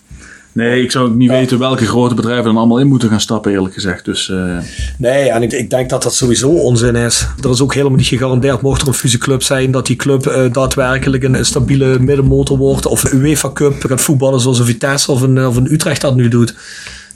Nee, 0.53 0.82
ik 0.82 0.90
zou 0.90 1.09
ook 1.09 1.14
niet 1.14 1.30
weten 1.30 1.59
welke 1.59 1.86
grote 1.86 2.14
bedrijven 2.14 2.44
dan 2.44 2.57
allemaal 2.57 2.78
in 2.78 2.86
moeten 2.86 3.09
gaan 3.09 3.20
stappen, 3.20 3.53
eerlijk 3.53 3.74
gezegd. 3.74 4.05
Dus, 4.05 4.30
eh, 4.30 4.59
Nee, 4.98 5.30
en 5.30 5.42
ik, 5.42 5.53
ik 5.53 5.70
denk 5.70 5.90
dat 5.90 6.03
dat 6.03 6.14
sowieso 6.14 6.48
onzin 6.48 6.96
is. 6.96 7.26
Er 7.42 7.50
is 7.50 7.61
ook 7.61 7.74
helemaal 7.74 7.96
niet 7.96 8.07
gegarandeerd, 8.07 8.61
mocht 8.61 8.82
er 8.82 8.88
een 8.88 8.94
fusieclub 8.94 9.42
zijn, 9.42 9.70
dat 9.70 9.86
die 9.86 9.96
club 9.96 10.26
eh, 10.26 10.53
daadwerkelijk 10.53 11.22
een, 11.22 11.34
een 11.34 11.44
stabiele 11.44 11.98
middenmotor 11.98 12.59
wordt. 12.59 12.86
Of 12.86 13.05
een 13.05 13.18
UEFA 13.18 13.53
Cup 13.53 13.84
gaat 13.84 14.00
voetballen 14.00 14.40
zoals 14.40 14.59
een 14.59 14.64
Vitesse 14.64 15.12
of 15.12 15.20
een, 15.20 15.46
of 15.46 15.57
een 15.57 15.72
Utrecht 15.72 16.00
dat 16.00 16.14
nu 16.14 16.28
doet. 16.28 16.55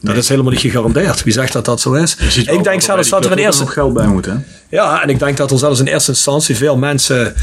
Dat 0.01 0.17
is 0.17 0.29
helemaal 0.29 0.53
niet 0.53 0.61
gegarandeerd. 0.61 1.25
Wie 1.25 1.33
zegt 1.33 1.53
dat 1.53 1.65
dat 1.65 1.81
zo 1.81 1.93
is? 1.93 2.17
Ik 2.37 2.45
denk 2.45 2.67
er 2.67 2.83
zelfs 2.83 3.09
dat 3.09 3.25
er 3.25 3.31
in 3.31 3.39
eerste... 3.39 3.63
nog 3.63 3.73
geld 3.73 3.93
bij 3.93 4.07
moet, 4.07 4.25
hè? 4.25 4.35
Ja, 4.69 5.03
en 5.03 5.09
ik 5.09 5.19
denk 5.19 5.37
dat 5.37 5.51
er 5.51 5.59
zelfs 5.59 5.81
in 5.81 5.87
eerste 5.87 6.11
instantie 6.11 6.57
veel 6.57 6.77
mensen 6.77 7.35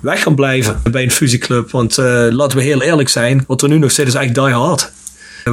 weg 0.00 0.22
gaan 0.22 0.34
blijven 0.34 0.80
bij 0.90 1.02
een 1.02 1.10
fusieclub. 1.10 1.70
Want 1.70 1.98
eh, 1.98 2.26
laten 2.30 2.58
we 2.58 2.64
heel 2.64 2.82
eerlijk 2.82 3.08
zijn, 3.08 3.44
wat 3.46 3.62
er 3.62 3.68
nu 3.68 3.78
nog 3.78 3.92
zit 3.92 4.06
is 4.06 4.14
echt 4.14 4.34
die 4.34 4.42
hard. 4.42 4.92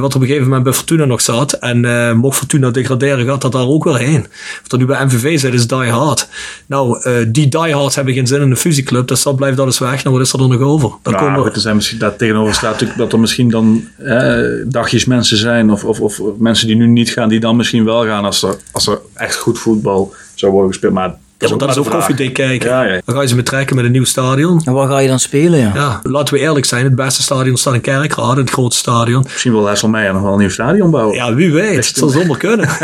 Wat 0.00 0.14
op 0.14 0.20
een 0.20 0.26
gegeven 0.26 0.46
moment 0.46 0.64
bij 0.64 0.72
Fortuna 0.72 1.04
nog 1.04 1.20
zat. 1.20 1.52
En 1.52 1.84
eh, 1.84 2.12
mocht 2.12 2.38
Fortuna 2.38 2.70
degraderen, 2.70 3.26
gaat 3.26 3.40
dat 3.40 3.52
daar 3.52 3.66
ook 3.66 3.84
weer 3.84 3.98
heen. 3.98 4.26
Wat 4.62 4.72
er 4.72 4.78
nu 4.78 4.84
bij 4.84 5.04
MVV 5.04 5.38
zit, 5.38 5.54
is 5.54 5.66
die 5.66 5.78
hard. 5.78 6.28
Nou, 6.66 7.00
eh, 7.02 7.12
die 7.28 7.48
die 7.48 7.74
hards 7.74 7.94
hebben 7.94 8.14
geen 8.14 8.26
zin 8.26 8.40
in 8.40 8.50
een 8.50 8.56
fusieclub. 8.56 9.08
Dus 9.08 9.22
dat 9.22 9.36
blijft 9.36 9.60
alles 9.60 9.78
weg. 9.78 10.04
Nou, 10.04 10.16
wat 10.16 10.26
is 10.26 10.32
er 10.32 10.38
dan 10.38 10.48
nog 10.48 10.60
over? 10.60 10.90
Dan 11.02 11.12
Nou, 11.12 11.24
komen 11.24 11.52
er 11.52 11.60
zijn 11.60 11.76
misschien, 11.76 11.98
daar 11.98 12.16
tegenover 12.16 12.54
staat 12.54 12.72
natuurlijk 12.72 12.98
dat 12.98 13.12
er 13.12 13.20
misschien 13.20 13.50
dan 13.50 13.88
eh, 13.98 14.36
dagjes 14.66 15.04
mensen 15.04 15.36
zijn 15.36 15.70
of, 15.70 15.84
of, 15.84 16.00
of 16.00 16.20
mensen 16.38 16.66
die 16.66 16.76
nu 16.76 16.86
niet 16.86 17.10
gaan, 17.10 17.28
die 17.28 17.40
dan 17.40 17.56
misschien 17.56 17.84
wel 17.84 18.04
gaan 18.04 18.24
als 18.24 18.42
er, 18.42 18.56
als 18.72 18.86
er 18.86 18.98
echt 19.14 19.36
goed 19.36 19.58
voetbal 19.58 20.14
zou 20.34 20.52
worden 20.52 20.70
gespeeld. 20.70 20.92
Maar 20.92 21.14
ja, 21.44 21.56
want 21.56 21.60
dat 21.60 21.70
is 21.70 21.76
ook 21.78 21.90
koffiedik 21.90 22.32
kijken. 22.32 22.68
Ja, 22.70 22.82
ja. 22.82 23.00
Dan 23.04 23.14
ga 23.14 23.20
je 23.22 23.28
ze 23.28 23.34
betrekken 23.34 23.76
met 23.76 23.84
een 23.84 23.90
nieuw 23.92 24.04
stadion. 24.04 24.60
En 24.64 24.72
waar 24.72 24.88
ga 24.88 24.98
je 24.98 25.08
dan 25.08 25.18
spelen? 25.20 25.58
Ja? 25.58 25.70
Ja, 25.74 26.00
laten 26.02 26.34
we 26.34 26.40
eerlijk 26.40 26.66
zijn. 26.66 26.84
Het 26.84 26.94
beste 26.94 27.22
stadion 27.22 27.56
staat 27.56 27.74
in 27.74 27.80
Kerkrade, 27.80 28.40
het 28.40 28.50
grote 28.50 28.76
stadion. 28.76 29.22
Misschien 29.22 29.52
wil 29.52 29.66
Hesselmeijer 29.66 30.12
nog 30.12 30.22
wel 30.22 30.32
een 30.32 30.38
nieuw 30.38 30.50
stadion 30.50 30.90
bouwen. 30.90 31.16
Ja, 31.16 31.34
wie 31.34 31.52
weet. 31.52 31.76
Het 31.76 31.96
zal 31.96 32.08
zomaar 32.08 32.36
kunnen. 32.38 32.68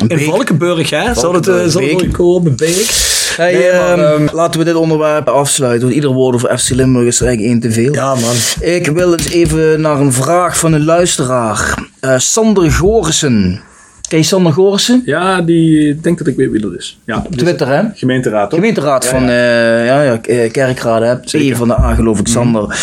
In 0.00 0.06
Beek. 0.06 0.20
Valkenburg, 0.24 0.90
hè? 0.90 1.14
Zal 1.14 1.34
het, 1.34 1.48
eh, 1.48 1.54
zal 1.54 1.64
het 1.64 1.74
Beek. 1.90 1.94
ooit 1.94 2.12
komen? 2.12 2.56
Beek. 2.56 3.18
Hey, 3.36 3.52
Nee, 3.52 3.72
maar, 3.72 3.98
ehm, 3.98 4.22
ehm, 4.26 4.34
laten 4.36 4.60
we 4.60 4.66
dit 4.66 4.74
onderwerp 4.74 5.28
afsluiten, 5.28 5.82
want 5.82 5.94
ieder 5.94 6.10
woord 6.10 6.34
over 6.34 6.58
FC 6.58 6.70
Limburg 6.70 7.06
is 7.06 7.20
er 7.20 7.26
eigenlijk 7.26 7.52
één 7.52 7.70
te 7.70 7.80
veel. 7.80 7.92
Ja, 7.94 8.14
man. 8.14 8.34
Ik 8.60 8.86
wil 8.86 9.12
eens 9.12 9.28
even 9.28 9.80
naar 9.80 10.00
een 10.00 10.12
vraag 10.12 10.58
van 10.58 10.72
een 10.72 10.84
luisteraar. 10.84 11.74
Eh, 12.00 12.14
Sander 12.18 12.72
Gorissen. 12.72 13.60
Ken 14.10 14.18
je 14.18 14.24
Sander 14.24 14.52
Gorissen? 14.52 15.02
Ja, 15.04 15.42
die 15.42 15.88
ik 15.88 16.02
denk 16.02 16.18
dat 16.18 16.26
ik 16.26 16.36
weet 16.36 16.50
wie 16.50 16.60
dat 16.60 16.74
is. 16.74 16.98
Ja, 17.04 17.22
Op 17.26 17.36
Twitter, 17.36 17.68
hè? 17.68 17.82
Gemeenteraad, 17.94 18.50
toch? 18.50 18.58
Gemeenteraad 18.58 19.04
Ja, 19.04 19.10
van 19.10 19.22
eh, 19.22 19.86
ja, 19.86 20.02
ja, 20.02 20.20
eh, 20.22 20.50
Kerkrade, 20.50 21.04
hè? 21.04 21.16
P 21.16 21.56
van 21.56 21.68
de 21.68 21.78
A, 21.78 21.94
geloof 21.94 22.18
ik, 22.20 22.28
Sander. 22.28 22.78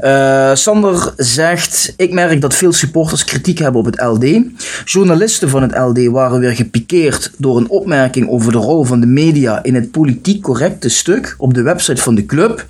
Eh, 0.00 0.54
Sander 0.54 1.12
zegt: 1.16 1.94
Ik 1.96 2.12
merk 2.12 2.40
dat 2.40 2.54
veel 2.54 2.72
supporters 2.72 3.24
kritiek 3.24 3.58
hebben 3.58 3.80
op 3.80 3.86
het 3.86 4.00
LD. 4.00 4.40
Journalisten 4.84 5.48
van 5.48 5.62
het 5.62 5.76
LD 5.76 6.06
waren 6.06 6.40
weer 6.40 6.54
gepikeerd 6.54 7.30
door 7.38 7.56
een 7.56 7.68
opmerking 7.68 8.28
over 8.28 8.52
de 8.52 8.58
rol 8.58 8.84
van 8.84 9.00
de 9.00 9.06
media 9.06 9.62
in 9.62 9.74
het 9.74 9.90
politiek 9.90 10.42
correcte 10.42 10.88
stuk 10.88 11.34
op 11.38 11.54
de 11.54 11.62
website 11.62 12.02
van 12.02 12.14
de 12.14 12.26
club. 12.26 12.66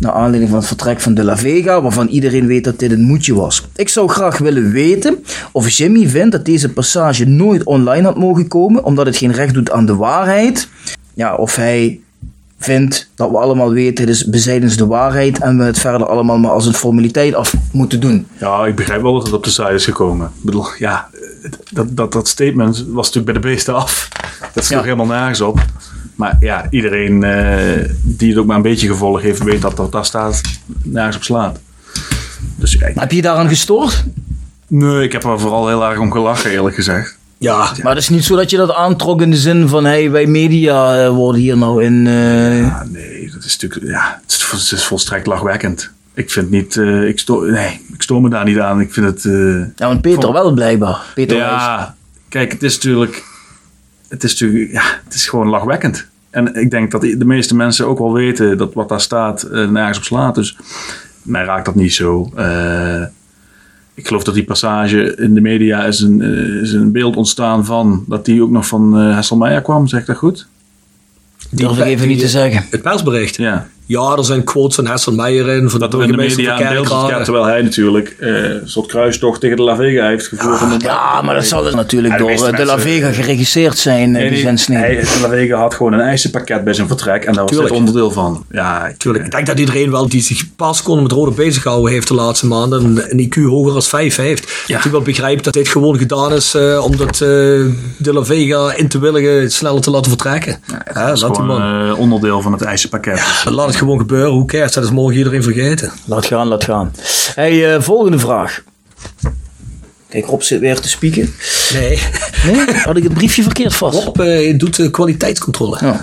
Naar 0.00 0.12
aanleiding 0.12 0.48
van 0.48 0.58
het 0.58 0.66
vertrek 0.66 1.00
van 1.00 1.14
De 1.14 1.24
La 1.24 1.36
Vega, 1.36 1.82
waarvan 1.82 2.08
iedereen 2.08 2.46
weet 2.46 2.64
dat 2.64 2.78
dit 2.78 2.92
een 2.92 3.04
moedje 3.04 3.34
was. 3.34 3.66
Ik 3.76 3.88
zou 3.88 4.08
graag 4.08 4.38
willen 4.38 4.72
weten 4.72 5.24
of 5.52 5.68
Jimmy 5.68 6.08
vindt 6.08 6.32
dat 6.32 6.44
deze 6.44 6.68
passage 6.68 7.32
nooit 7.36 7.64
online 7.64 8.04
had 8.06 8.16
mogen 8.18 8.48
komen, 8.48 8.84
omdat 8.84 9.06
het 9.06 9.16
geen 9.16 9.32
recht 9.32 9.54
doet 9.54 9.70
aan 9.70 9.86
de 9.86 9.96
waarheid. 9.96 10.68
Ja, 11.14 11.34
of 11.34 11.56
hij 11.56 12.00
vindt 12.58 13.10
dat 13.14 13.30
we 13.30 13.36
allemaal 13.38 13.72
weten, 13.72 14.04
het 14.04 14.14
is 14.14 14.24
bezijdens 14.24 14.76
de 14.76 14.86
waarheid 14.86 15.38
en 15.38 15.58
we 15.58 15.64
het 15.64 15.78
verder 15.78 16.06
allemaal 16.06 16.38
maar 16.38 16.50
als 16.50 16.66
een 16.66 16.74
formaliteit 16.74 17.34
af 17.34 17.54
moeten 17.72 18.00
doen. 18.00 18.26
Ja, 18.38 18.66
ik 18.66 18.74
begrijp 18.76 19.02
wel 19.02 19.12
dat 19.14 19.22
het 19.24 19.32
op 19.34 19.44
de 19.44 19.50
site 19.50 19.72
is 19.72 19.84
gekomen. 19.84 20.26
Ik 20.26 20.44
bedoel, 20.44 20.66
ja, 20.78 21.08
dat, 21.70 21.86
dat, 21.90 22.12
dat 22.12 22.28
statement 22.28 22.84
was 22.88 23.06
natuurlijk 23.06 23.24
bij 23.24 23.34
de 23.34 23.48
beesten 23.54 23.74
af. 23.74 24.08
Dat 24.54 24.64
sloeg 24.64 24.78
Ja. 24.78 24.84
helemaal 24.84 25.06
nergens 25.06 25.40
op. 25.40 25.64
Maar 26.14 26.36
ja, 26.40 26.66
iedereen 26.70 27.22
eh, 27.24 27.88
die 28.02 28.28
het 28.30 28.38
ook 28.38 28.46
maar 28.46 28.56
een 28.56 28.62
beetje 28.62 28.88
gevolg 28.88 29.20
heeft, 29.22 29.42
weet 29.42 29.62
dat 29.62 29.74
wat 29.76 29.92
daar 29.92 30.04
staat 30.04 30.40
nergens 30.82 31.16
op 31.16 31.22
slaat. 31.22 31.58
Dus 32.56 32.76
kijk, 32.78 33.00
Heb 33.00 33.10
je 33.10 33.16
je 33.16 33.22
daaraan 33.22 33.48
gestoord? 33.48 34.04
nee, 34.66 35.02
ik 35.02 35.12
heb 35.12 35.24
er 35.24 35.40
vooral 35.40 35.68
heel 35.68 35.84
erg 35.84 35.98
om 35.98 36.12
gelachen, 36.12 36.50
eerlijk 36.50 36.74
gezegd. 36.74 37.18
Ja, 37.38 37.72
Maar 37.82 37.94
het 37.94 38.02
is 38.02 38.08
niet 38.08 38.24
zo 38.24 38.36
dat 38.36 38.50
je 38.50 38.56
dat 38.56 38.72
aantrok 38.74 39.22
in 39.22 39.30
de 39.30 39.36
zin 39.36 39.68
van, 39.68 39.84
hey, 39.84 40.10
wij 40.10 40.26
media 40.26 41.02
eh, 41.04 41.08
worden 41.08 41.40
hier 41.40 41.56
nou 41.56 41.84
in... 41.84 42.06
eh, 42.06 42.58
Ja, 42.60 42.86
nee, 42.90 43.30
dat 43.34 43.44
is 43.44 43.58
natuurlijk, 43.60 43.92
ja, 43.92 44.20
het 44.22 44.30
is, 44.32 44.50
het 44.70 44.78
is 44.78 44.84
volstrekt 44.84 45.26
lachwekkend. 45.26 45.90
Ik 46.14 46.30
vind 46.30 46.50
niet, 46.50 46.76
eh, 46.76 47.08
ik 47.08 47.18
stoor, 47.18 47.50
nee, 47.50 47.80
ik 47.94 48.02
stoor 48.02 48.20
me 48.20 48.28
daar 48.28 48.44
niet 48.44 48.58
aan. 48.58 48.80
Ik 48.80 48.92
vind 48.92 49.06
het, 49.06 49.22
Ja, 49.76 49.86
want 49.86 50.00
Peter 50.00 50.32
wel 50.32 50.52
blijkbaar. 50.52 51.00
Peter 51.14 51.36
Wijs. 51.36 51.50
Ja, 51.50 51.94
kijk, 52.28 52.52
het 52.52 52.62
is 52.62 52.74
natuurlijk. 52.74 53.24
Het 54.08 54.24
is 54.24 54.40
natuurlijk. 54.40 54.72
Ja, 54.72 54.82
het 55.04 55.14
is 55.14 55.28
gewoon 55.28 55.48
lachwekkend. 55.48 56.06
En 56.30 56.54
ik 56.54 56.70
denk 56.70 56.90
dat 56.90 57.00
de 57.00 57.24
meeste 57.24 57.56
mensen 57.56 57.86
ook 57.86 57.98
wel 57.98 58.12
weten 58.12 58.58
dat 58.58 58.74
wat 58.74 58.88
daar 58.88 59.00
staat 59.00 59.46
nergens 59.50 59.98
op 59.98 60.04
slaat. 60.04 60.34
Dus 60.34 60.56
mij 61.22 61.44
raakt 61.44 61.64
dat 61.64 61.74
niet 61.74 61.94
zo. 61.94 62.32
Eh, 62.36 63.02
ik 63.94 64.06
geloof 64.06 64.24
dat 64.24 64.34
die 64.34 64.44
passage 64.44 65.16
in 65.16 65.34
de 65.34 65.40
media 65.40 65.84
is 65.84 66.00
een, 66.00 66.22
eh, 66.22 66.62
is 66.62 66.72
een 66.72 66.92
beeld 66.92 67.16
ontstaan 67.16 67.64
van. 67.64 68.04
dat 68.08 68.24
die 68.24 68.42
ook 68.42 68.50
nog 68.50 68.66
van 68.66 68.92
Hesselmeijer 68.94 69.62
kwam, 69.62 69.86
zeg 69.86 70.00
ik 70.00 70.06
dat 70.06 70.16
goed? 70.16 70.46
Durf 71.50 71.78
ik 71.78 71.84
even 71.84 72.08
niet 72.08 72.18
te 72.18 72.28
zeggen. 72.28 72.64
Het 72.70 72.82
persbericht. 72.82 73.36
Ja. 73.36 73.68
Ja, 73.86 74.14
er 74.16 74.24
zijn 74.24 74.44
quotes 74.44 74.74
van 74.74 74.86
Hesselmeijer 74.86 75.48
in. 75.48 75.70
Van 75.70 75.80
Dat 75.80 75.90
de 75.90 75.98
in 75.98 76.06
de 76.10 76.16
media 76.16 76.56
beeld. 76.68 76.88
Ja, 76.88 77.22
terwijl 77.22 77.44
hij 77.44 77.62
natuurlijk 77.62 78.16
eh, 78.20 78.28
een 78.44 78.60
soort 78.64 78.86
kruistocht 78.86 79.40
tegen 79.40 79.56
de 79.56 79.62
La 79.62 79.76
Vega 79.76 80.06
heeft 80.06 80.26
gevoerd. 80.26 80.62
om 80.62 80.78
de- 80.78 80.84
Ja, 80.84 81.22
maar 81.22 81.34
dat 81.34 81.44
zal 81.44 81.62
natuurlijk 81.62 82.12
Ja, 82.12 82.26
de 82.26 82.34
door 82.36 82.46
eh, 82.48 82.56
De 82.56 82.64
La 82.64 82.78
Vega 82.78 83.12
geregisseerd 83.12 83.78
zijn, 83.78 84.02
eh, 84.04 84.10
Nee, 84.12 84.22
die 84.22 84.30
nee, 84.30 84.40
zinsnede. 84.40 84.80
hij, 84.80 84.94
de 84.94 85.18
La 85.22 85.28
Vega 85.28 85.56
had 85.58 85.74
gewoon 85.74 85.92
een 85.92 86.00
eisenpakket 86.00 86.64
bij 86.64 86.72
zijn 86.74 86.86
vertrek. 86.88 87.24
En 87.24 87.32
daar 87.32 87.44
was 87.44 87.56
dit 87.58 87.70
onderdeel 87.70 88.10
van. 88.10 88.44
Ja, 88.50 88.86
ik- 88.86 88.96
Tuurlijk. 88.96 89.24
Ik 89.24 89.30
denk 89.30 89.46
dat 89.46 89.58
iedereen 89.58 89.90
wel 89.90 90.08
die 90.08 90.22
zich 90.22 90.40
een 90.40 90.52
paar 90.56 90.74
seconden 90.74 91.02
met 91.02 91.12
rode 91.12 91.30
bezig 91.30 91.62
gehouden 91.62 91.92
heeft 91.92 92.08
de 92.08 92.14
laatste 92.14 92.46
maanden. 92.46 93.02
Een, 93.08 93.18
IQ 93.28 93.42
hoger 93.42 93.72
dan 93.72 93.82
5 93.82 94.16
heeft. 94.16 94.52
Ja. 94.66 94.80
Die 94.82 94.90
wel 94.90 95.00
begrijpt 95.02 95.44
dat 95.44 95.52
dit 95.54 95.68
gewoon 95.68 95.98
gedaan 95.98 96.32
is 96.32 96.54
eh, 96.54 96.84
omdat 96.84 97.10
eh, 97.12 97.18
de 97.18 98.12
La 98.12 98.24
Vega 98.24 98.74
in 98.74 98.88
te 98.88 98.98
willigen 98.98 99.50
sneller 99.50 99.80
te 99.80 99.90
laten 99.90 100.10
vertrekken. 100.10 100.56
Ja, 100.94 101.06
Dat 101.06 101.16
is 101.16 101.22
gewoon 101.22 101.46
man. 101.46 101.94
onderdeel 101.96 102.40
van 102.42 102.52
het 102.52 102.62
eisenpakket. 102.62 103.22
Laat 103.50 103.73
het 103.74 103.82
gewoon 103.82 103.98
gebeuren. 103.98 104.32
Hoe 104.32 104.46
cares? 104.46 104.72
Dat 104.72 104.84
is 104.84 104.90
morgen 104.90 105.16
iedereen 105.16 105.42
vergeten. 105.42 105.92
Laat 106.04 106.26
gaan, 106.26 106.46
laat 106.46 106.64
gaan. 106.64 106.92
Hey, 107.34 107.74
eh, 107.74 107.80
volgende 107.80 108.18
vraag. 108.18 108.62
Kijk, 110.08 110.26
Rob 110.26 110.40
zit 110.40 110.60
weer 110.60 110.80
te 110.80 110.88
spieken. 110.88 111.34
Nee. 111.72 111.98
Nee? 112.46 112.76
Had 112.76 112.96
ik 112.96 113.02
het 113.02 113.14
briefje 113.14 113.42
verkeerd 113.42 113.74
vast? 113.74 114.04
Rob 114.04 114.20
eh, 114.20 114.58
doet 114.58 114.76
de 114.76 114.90
kwaliteitscontrole. 114.90 115.78
Ja. 115.80 116.00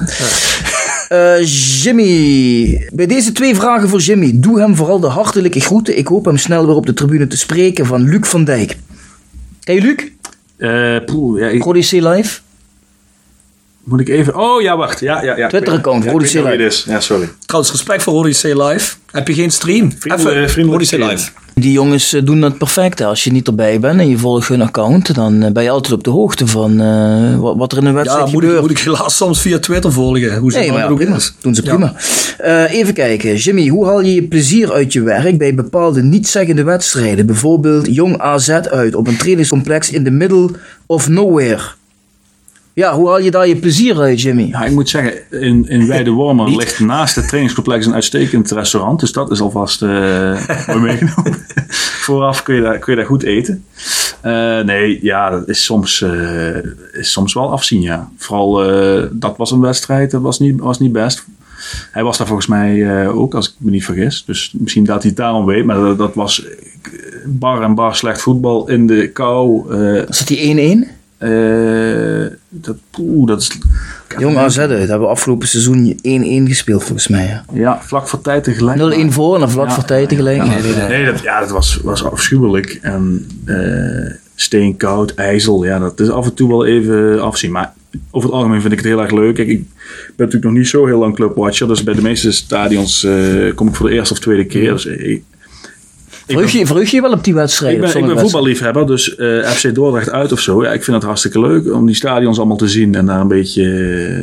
Eh, 1.07 1.45
Jimmy. 1.83 2.89
Bij 2.93 3.05
deze 3.05 3.31
twee 3.31 3.55
vragen 3.55 3.89
voor 3.89 3.99
Jimmy. 3.99 4.31
Doe 4.35 4.59
hem 4.59 4.75
vooral 4.75 4.99
de 4.99 5.07
hartelijke 5.07 5.59
groeten. 5.59 5.97
Ik 5.97 6.07
hoop 6.07 6.25
hem 6.25 6.37
snel 6.37 6.65
weer 6.65 6.75
op 6.75 6.85
de 6.85 6.93
tribune 6.93 7.27
te 7.27 7.37
spreken 7.37 7.85
van 7.85 8.03
Luc 8.03 8.27
van 8.27 8.43
Dijk. 8.43 8.77
Je 9.59 9.81
Luc? 9.81 9.95
Eh, 10.57 11.05
poeh, 11.05 11.39
ja, 11.39 11.47
ik, 11.47 11.61
Codice 11.61 12.09
Live? 12.09 12.39
Moet 13.83 13.99
ik 13.99 14.09
even... 14.09 14.35
Oh 14.39 14.61
ja, 14.61 14.77
wacht. 14.77 14.99
Ja, 14.99 15.23
ja, 15.23 15.37
ja. 15.37 15.47
Twitter-account, 15.47 16.03
Ja, 16.03 16.11
ik 16.11 16.17
wie 16.19 16.57
Live. 16.57 16.89
Ja, 16.91 16.99
sorry. 16.99 17.29
Trouwens, 17.45 17.73
respect 17.73 18.03
voor 18.03 18.13
Odyssey 18.13 18.63
Live. 18.67 18.95
Heb 19.11 19.27
je 19.27 19.33
geen 19.33 19.51
stream? 19.51 19.91
Vriendelijk- 19.99 20.49
Even 20.49 20.69
Odyssey 20.69 20.97
stream. 20.99 21.09
Live. 21.17 21.29
Die 21.53 21.71
jongens 21.71 22.13
eh, 22.13 22.21
doen 22.25 22.41
dat 22.41 22.57
perfect. 22.57 22.99
hè. 22.99 23.05
Als 23.05 23.23
je 23.23 23.31
niet 23.31 23.47
erbij 23.47 23.79
bent 23.79 23.99
en 23.99 24.09
je 24.09 24.17
volgt 24.17 24.47
hun 24.47 24.61
account, 24.61 25.15
dan 25.15 25.43
eh, 25.43 25.51
ben 25.51 25.63
je 25.63 25.69
altijd 25.69 25.93
op 25.93 26.03
de 26.03 26.09
hoogte 26.09 26.47
van 26.47 26.81
eh, 26.81 27.39
wat, 27.39 27.55
wat 27.57 27.71
er 27.71 27.77
in 27.77 27.83
een 27.85 27.89
Ja, 27.91 27.97
wedstrijd 27.97 28.25
moet 28.25 28.35
ik, 28.35 28.41
gebeurt. 28.41 28.61
moet 28.61 28.71
ik 28.71 28.79
helaas 28.79 29.15
soms 29.17 29.41
via 29.41 29.59
Twitter 29.59 29.91
volgen. 29.91 30.37
Hoe 30.37 30.51
ze 30.51 30.57
Nee, 30.59 30.71
maar 30.71 30.79
ja, 30.79 30.87
ook 30.87 30.95
prima. 30.97 31.15
is. 31.15 31.33
Doen 31.41 31.55
ze 31.55 31.61
Ja. 31.63 31.69
prima. 31.75 31.93
Eh, 32.37 32.73
even 32.73 32.93
kijken. 32.93 33.35
Jimmy, 33.35 33.67
hoe 33.67 33.85
haal 33.85 34.01
je 34.01 34.13
je 34.13 34.23
plezier 34.23 34.71
uit 34.71 34.93
je 34.93 35.01
werk 35.01 35.37
bij 35.37 35.55
bepaalde 35.55 36.03
niet-zeggende 36.03 36.63
wedstrijden? 36.63 37.25
Bijvoorbeeld 37.25 37.95
Jong 37.95 38.17
AZ 38.19 38.49
uit 38.49 38.95
op 38.95 39.07
een 39.07 39.17
trainingscomplex 39.17 39.91
in 39.91 40.03
the 40.03 40.11
middle 40.11 40.49
of 40.85 41.07
nowhere. 41.09 41.61
Ja, 42.73 42.95
hoe 42.95 43.07
haal 43.07 43.19
je 43.19 43.31
daar 43.31 43.47
je 43.47 43.55
plezier 43.55 43.99
uit, 43.99 44.21
Jimmy? 44.21 44.47
Ja, 44.51 44.65
ik 44.65 44.71
moet 44.71 44.89
zeggen, 44.89 45.13
in, 45.41 45.67
in 45.69 45.87
Weide-Wormer 45.87 46.55
ligt 46.55 46.79
naast 46.79 47.15
het 47.15 47.27
trainingscomplex 47.27 47.85
een 47.85 47.93
uitstekend 47.93 48.51
restaurant. 48.51 48.99
Dus 48.99 49.11
dat 49.11 49.31
is 49.31 49.41
alvast 49.41 49.81
eh 49.81 49.87
meegenomen. 50.81 51.45
Vooraf 52.01 52.43
kun 52.43 52.55
je, 52.55 52.61
daar, 52.61 52.77
kun 52.79 52.91
je 52.93 52.97
daar 52.99 53.07
goed 53.07 53.23
eten. 53.23 53.63
Eh, 54.21 54.59
nee, 54.59 54.99
ja, 55.01 55.29
dat 55.29 55.47
is 55.49 55.63
soms, 55.63 56.01
eh, 56.01 56.55
is 56.91 57.11
soms 57.11 57.33
wel 57.33 57.51
afzien, 57.51 57.81
ja. 57.81 58.09
Vooral, 58.17 58.63
eh, 58.71 59.03
dat 59.11 59.37
was 59.37 59.51
een 59.51 59.59
wedstrijd, 59.61 60.11
dat 60.11 60.21
was 60.21 60.39
niet, 60.39 60.59
was 60.59 60.79
niet 60.79 60.91
best. 60.91 61.25
Hij 61.91 62.03
was 62.03 62.17
daar 62.17 62.27
volgens 62.27 62.47
mij 62.47 63.01
eh, 63.03 63.17
ook, 63.17 63.33
als 63.35 63.47
ik 63.47 63.53
me 63.57 63.71
niet 63.71 63.85
vergis. 63.85 64.23
Dus 64.25 64.53
misschien 64.57 64.83
dat 64.85 65.01
hij 65.01 65.09
het 65.09 65.17
daarom 65.19 65.45
weet. 65.45 65.65
Maar 65.65 65.75
dat, 65.79 65.97
dat 65.97 66.15
was 66.15 66.45
eh, 66.45 66.51
bar 67.25 67.61
en 67.63 67.75
bar 67.75 67.95
slecht 67.95 68.21
voetbal 68.21 68.69
in 68.69 68.87
de 68.87 69.07
kou. 69.09 69.71
eh, 69.73 70.03
Zat 70.09 70.27
die 70.27 70.85
1-1? 70.85 70.99
Eh, 71.21 72.25
dat, 72.49 72.75
poeh, 72.91 73.27
dat 73.27 73.41
is... 73.41 73.51
Jong 74.19 74.37
AZ 74.37 74.57
uit. 74.57 74.69
Hebben 74.69 74.99
we 74.99 75.05
afgelopen 75.07 75.47
seizoen 75.47 75.93
1-1 75.97 76.47
gespeeld 76.47 76.83
volgens 76.83 77.07
mij. 77.07 77.25
hè. 77.25 77.59
Ja, 77.59 77.79
vlak 77.81 78.07
voor 78.07 78.21
tijd 78.21 78.43
tegelijk. 78.43 79.09
0-1 79.09 79.13
voor 79.13 79.33
en 79.33 79.39
dan 79.39 79.49
vlak 79.51 79.67
Ja. 79.67 79.73
voor 79.73 79.83
tijd 79.85 80.09
tegelijk. 80.09 80.37
Ja, 80.37 80.87
Nee, 80.87 81.05
dat, 81.05 81.21
ja, 81.21 81.39
dat 81.39 81.49
was, 81.49 81.79
was 81.83 82.03
afschuwelijk. 82.05 82.79
En 82.81 83.27
eh 83.45 84.13
steenkoud, 84.35 85.13
ijzel, 85.13 85.65
ja, 85.65 85.79
dat 85.79 85.99
is 85.99 86.09
af 86.09 86.25
en 86.25 86.33
toe 86.33 86.49
wel 86.49 86.65
even 86.65 87.21
afzien. 87.21 87.51
Maar 87.51 87.73
over 88.11 88.29
het 88.29 88.37
algemeen 88.37 88.61
vind 88.61 88.73
ik 88.73 88.79
het 88.79 88.87
heel 88.87 89.01
erg 89.01 89.11
leuk. 89.11 89.35
Kijk, 89.35 89.47
ik 89.47 89.63
ben 89.67 90.13
natuurlijk 90.15 90.43
nog 90.43 90.53
niet 90.53 90.67
zo 90.67 90.85
heel 90.85 90.99
lang 90.99 91.15
clubwatcher. 91.15 91.67
Dus 91.67 91.83
bij 91.83 91.93
de 91.93 92.01
meeste 92.01 92.31
stadions 92.31 93.03
eh, 93.03 93.55
kom 93.55 93.67
ik 93.67 93.75
voor 93.75 93.89
de 93.89 93.95
eerste 93.95 94.13
of 94.13 94.19
tweede 94.19 94.45
keer. 94.45 94.71
Dus 94.71 94.85
ik 94.85 95.23
Verheug 96.31 96.51
je, 96.51 96.65
verheug 96.65 96.89
je 96.89 96.95
je 96.95 97.01
wel 97.01 97.11
op 97.11 97.23
die 97.23 97.33
wedstrijd? 97.33 97.75
ik 97.75 97.81
ben, 97.81 97.97
ik 97.97 98.05
ben 98.05 98.19
voetballiefhebber, 98.19 98.87
dus 98.87 99.15
eh, 99.15 99.47
FC 99.49 99.75
Dordrecht 99.75 100.09
uit 100.11 100.31
of 100.31 100.39
zo. 100.39 100.63
Ja, 100.63 100.71
ik 100.71 100.83
vind 100.83 100.95
het 100.95 101.05
hartstikke 101.05 101.39
leuk 101.39 101.73
om 101.73 101.85
die 101.85 101.95
stadions 101.95 102.37
allemaal 102.37 102.57
te 102.57 102.67
zien 102.67 102.95
en 102.95 103.05
daar 103.05 103.19
een 103.19 103.27
beetje, 103.27 103.63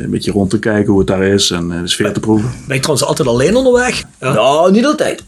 een 0.03 0.09
beetje 0.09 0.31
rond 0.31 0.49
te 0.49 0.59
kijken 0.59 0.89
hoe 0.89 0.99
het 0.99 1.07
daar 1.07 1.23
is 1.23 1.51
en 1.51 1.71
eh, 1.71 1.81
de 1.81 1.87
sfeer 1.87 2.13
te 2.13 2.19
proeven. 2.19 2.51
Ben 2.67 2.75
je 2.75 2.81
trouwens 2.81 3.07
altijd 3.07 3.27
alleen 3.27 3.55
onderweg? 3.55 4.03
Ja. 4.19 4.33
Nou, 4.33 4.71
niet 4.71 4.85
altijd. 4.85 5.23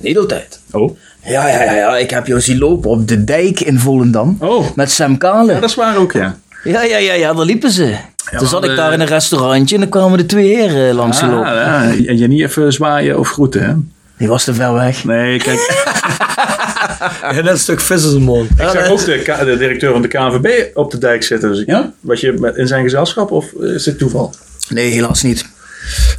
Niet 0.00 0.18
altijd. 0.18 0.60
Oh, 0.70 0.96
Ja, 1.24 1.48
ja, 1.48 1.62
ja, 1.62 1.72
ja. 1.74 1.96
Ik 1.96 2.10
heb 2.10 2.26
jou 2.26 2.40
zien 2.40 2.58
lopen 2.58 2.90
op 2.90 3.08
de 3.08 3.24
dijk 3.24 3.60
in 3.60 3.78
Volendam. 3.78 4.36
oh. 4.40 4.66
Met 4.74 4.90
Sam 4.90 5.18
Kale. 5.18 5.52
Ja, 5.52 5.60
dat 5.60 5.68
is 5.68 5.74
waar 5.76 5.96
ook, 5.96 6.12
ja. 6.12 6.36
Ja, 6.64 6.82
ja, 6.82 6.96
ja, 6.98 7.12
ja, 7.12 7.32
daar 7.32 7.44
liepen 7.44 7.70
ze. 7.70 7.94
Toen 8.38 8.46
zat 8.48 8.64
ik 8.64 8.70
eh, 8.70 8.76
daar 8.76 8.92
in 8.92 9.00
een 9.00 9.06
restaurantje 9.06 9.74
en 9.74 9.80
dan 9.80 9.90
kwamen 9.90 10.18
de 10.18 10.26
twee 10.26 10.46
heren 10.56 10.94
langs 10.94 11.20
Ah, 11.22 11.28
gelopen. 11.28 11.54
ja. 11.54 11.82
En 12.06 12.18
je 12.18 12.26
niet 12.28 12.42
even 12.42 12.72
zwaaien 12.72 13.18
of 13.18 13.28
groeten, 13.30 13.62
hè? 13.64 13.72
Die 14.18 14.28
was 14.28 14.44
te 14.44 14.54
ver 14.54 14.72
weg. 14.74 15.04
Nee, 15.04 15.38
kijk, 15.38 15.58
Ja, 17.22 17.32
net 17.32 17.46
een 17.46 17.58
stuk 17.58 17.80
vis 17.80 18.04
ik 18.04 18.68
zag 18.72 18.88
ook 18.88 19.04
de, 19.04 19.56
directeur 19.58 19.92
van 19.92 20.02
de 20.02 20.08
KNVB 20.08 20.76
op 20.76 20.90
de 20.90 20.98
dijk 20.98 21.22
zitten. 21.22 21.48
Dus 21.50 21.60
ik, 21.60 21.66
Ja? 21.66 21.92
Was 22.00 22.20
je 22.20 22.32
met, 22.32 22.56
in 22.56 22.66
zijn 22.66 22.82
gezelschap 22.82 23.30
of 23.30 23.52
is 23.52 23.86
het 23.86 23.98
toeval? 23.98 24.34
Nee, 24.68 24.90
helaas 24.90 25.22
niet. 25.22 25.46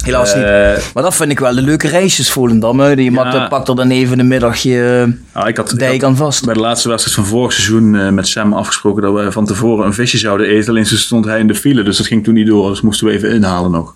Helaas 0.04 0.34
niet. 0.34 0.44
Eh, 0.44 0.76
Maar 0.94 1.02
dat 1.02 1.14
vind 1.16 1.30
ik 1.30 1.38
wel 1.38 1.54
de 1.54 1.62
leuke 1.62 1.88
reisjes 1.88 2.30
Volendam. 2.30 2.80
Hè. 2.80 2.88
Je 2.88 3.02
Ja. 3.02 3.10
maakt- 3.10 3.48
pakt 3.48 3.68
er 3.68 3.76
dan 3.76 3.90
even 3.90 4.18
een 4.18 4.28
middagje 4.28 4.82
eh, 4.82 5.34
nou, 5.34 5.48
ik 5.48 5.56
had, 5.56 5.72
ik 5.72 5.78
dijk 5.78 6.00
had 6.00 6.10
aan 6.10 6.16
vast. 6.16 6.44
bij 6.44 6.54
de 6.54 6.60
laatste 6.60 6.88
wedstrijd 6.88 7.16
van 7.16 7.26
vorig 7.26 7.52
seizoen 7.52 7.96
eh, 7.96 8.08
met 8.08 8.28
Sam 8.28 8.52
afgesproken 8.52 9.02
dat 9.02 9.14
we 9.14 9.32
van 9.32 9.46
tevoren 9.46 9.86
een 9.86 9.94
visje 9.94 10.18
zouden 10.18 10.46
eten. 10.46 10.68
Alleen 10.70 10.86
zo 10.86 10.96
stond 10.96 11.24
hij 11.24 11.38
in 11.38 11.46
de 11.46 11.54
file, 11.54 11.82
dus 11.82 11.96
dat 11.96 12.06
ging 12.06 12.24
toen 12.24 12.34
niet 12.34 12.46
door. 12.46 12.70
Dus 12.70 12.80
moesten 12.80 13.06
we 13.06 13.12
even 13.12 13.30
inhalen 13.30 13.70
nog. 13.70 13.94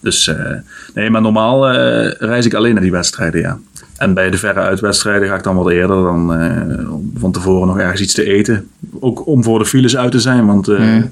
Dus 0.00 0.28
eh, 0.28 0.52
nee, 0.94 1.10
maar 1.10 1.20
normaal 1.20 1.68
eh, 1.68 2.12
reis 2.18 2.46
ik 2.46 2.54
alleen 2.54 2.72
naar 2.72 2.82
die 2.82 2.90
wedstrijden, 2.90 3.40
ja. 3.40 3.58
En 3.96 4.14
bij 4.14 4.30
de 4.30 4.38
verre 4.38 4.60
uitwedstrijden 4.60 5.28
ga 5.28 5.34
ik 5.34 5.42
dan 5.42 5.56
wat 5.56 5.70
eerder 5.70 6.02
dan 6.02 6.34
eh, 6.34 6.92
om 6.92 7.12
van 7.18 7.32
tevoren 7.32 7.66
nog 7.66 7.78
ergens 7.78 8.00
iets 8.00 8.14
te 8.14 8.24
eten. 8.24 8.68
Ook 9.00 9.26
om 9.26 9.44
voor 9.44 9.58
de 9.58 9.64
files 9.64 9.96
uit 9.96 10.12
te 10.12 10.20
zijn, 10.20 10.46
want 10.46 10.68
eh, 10.68 11.02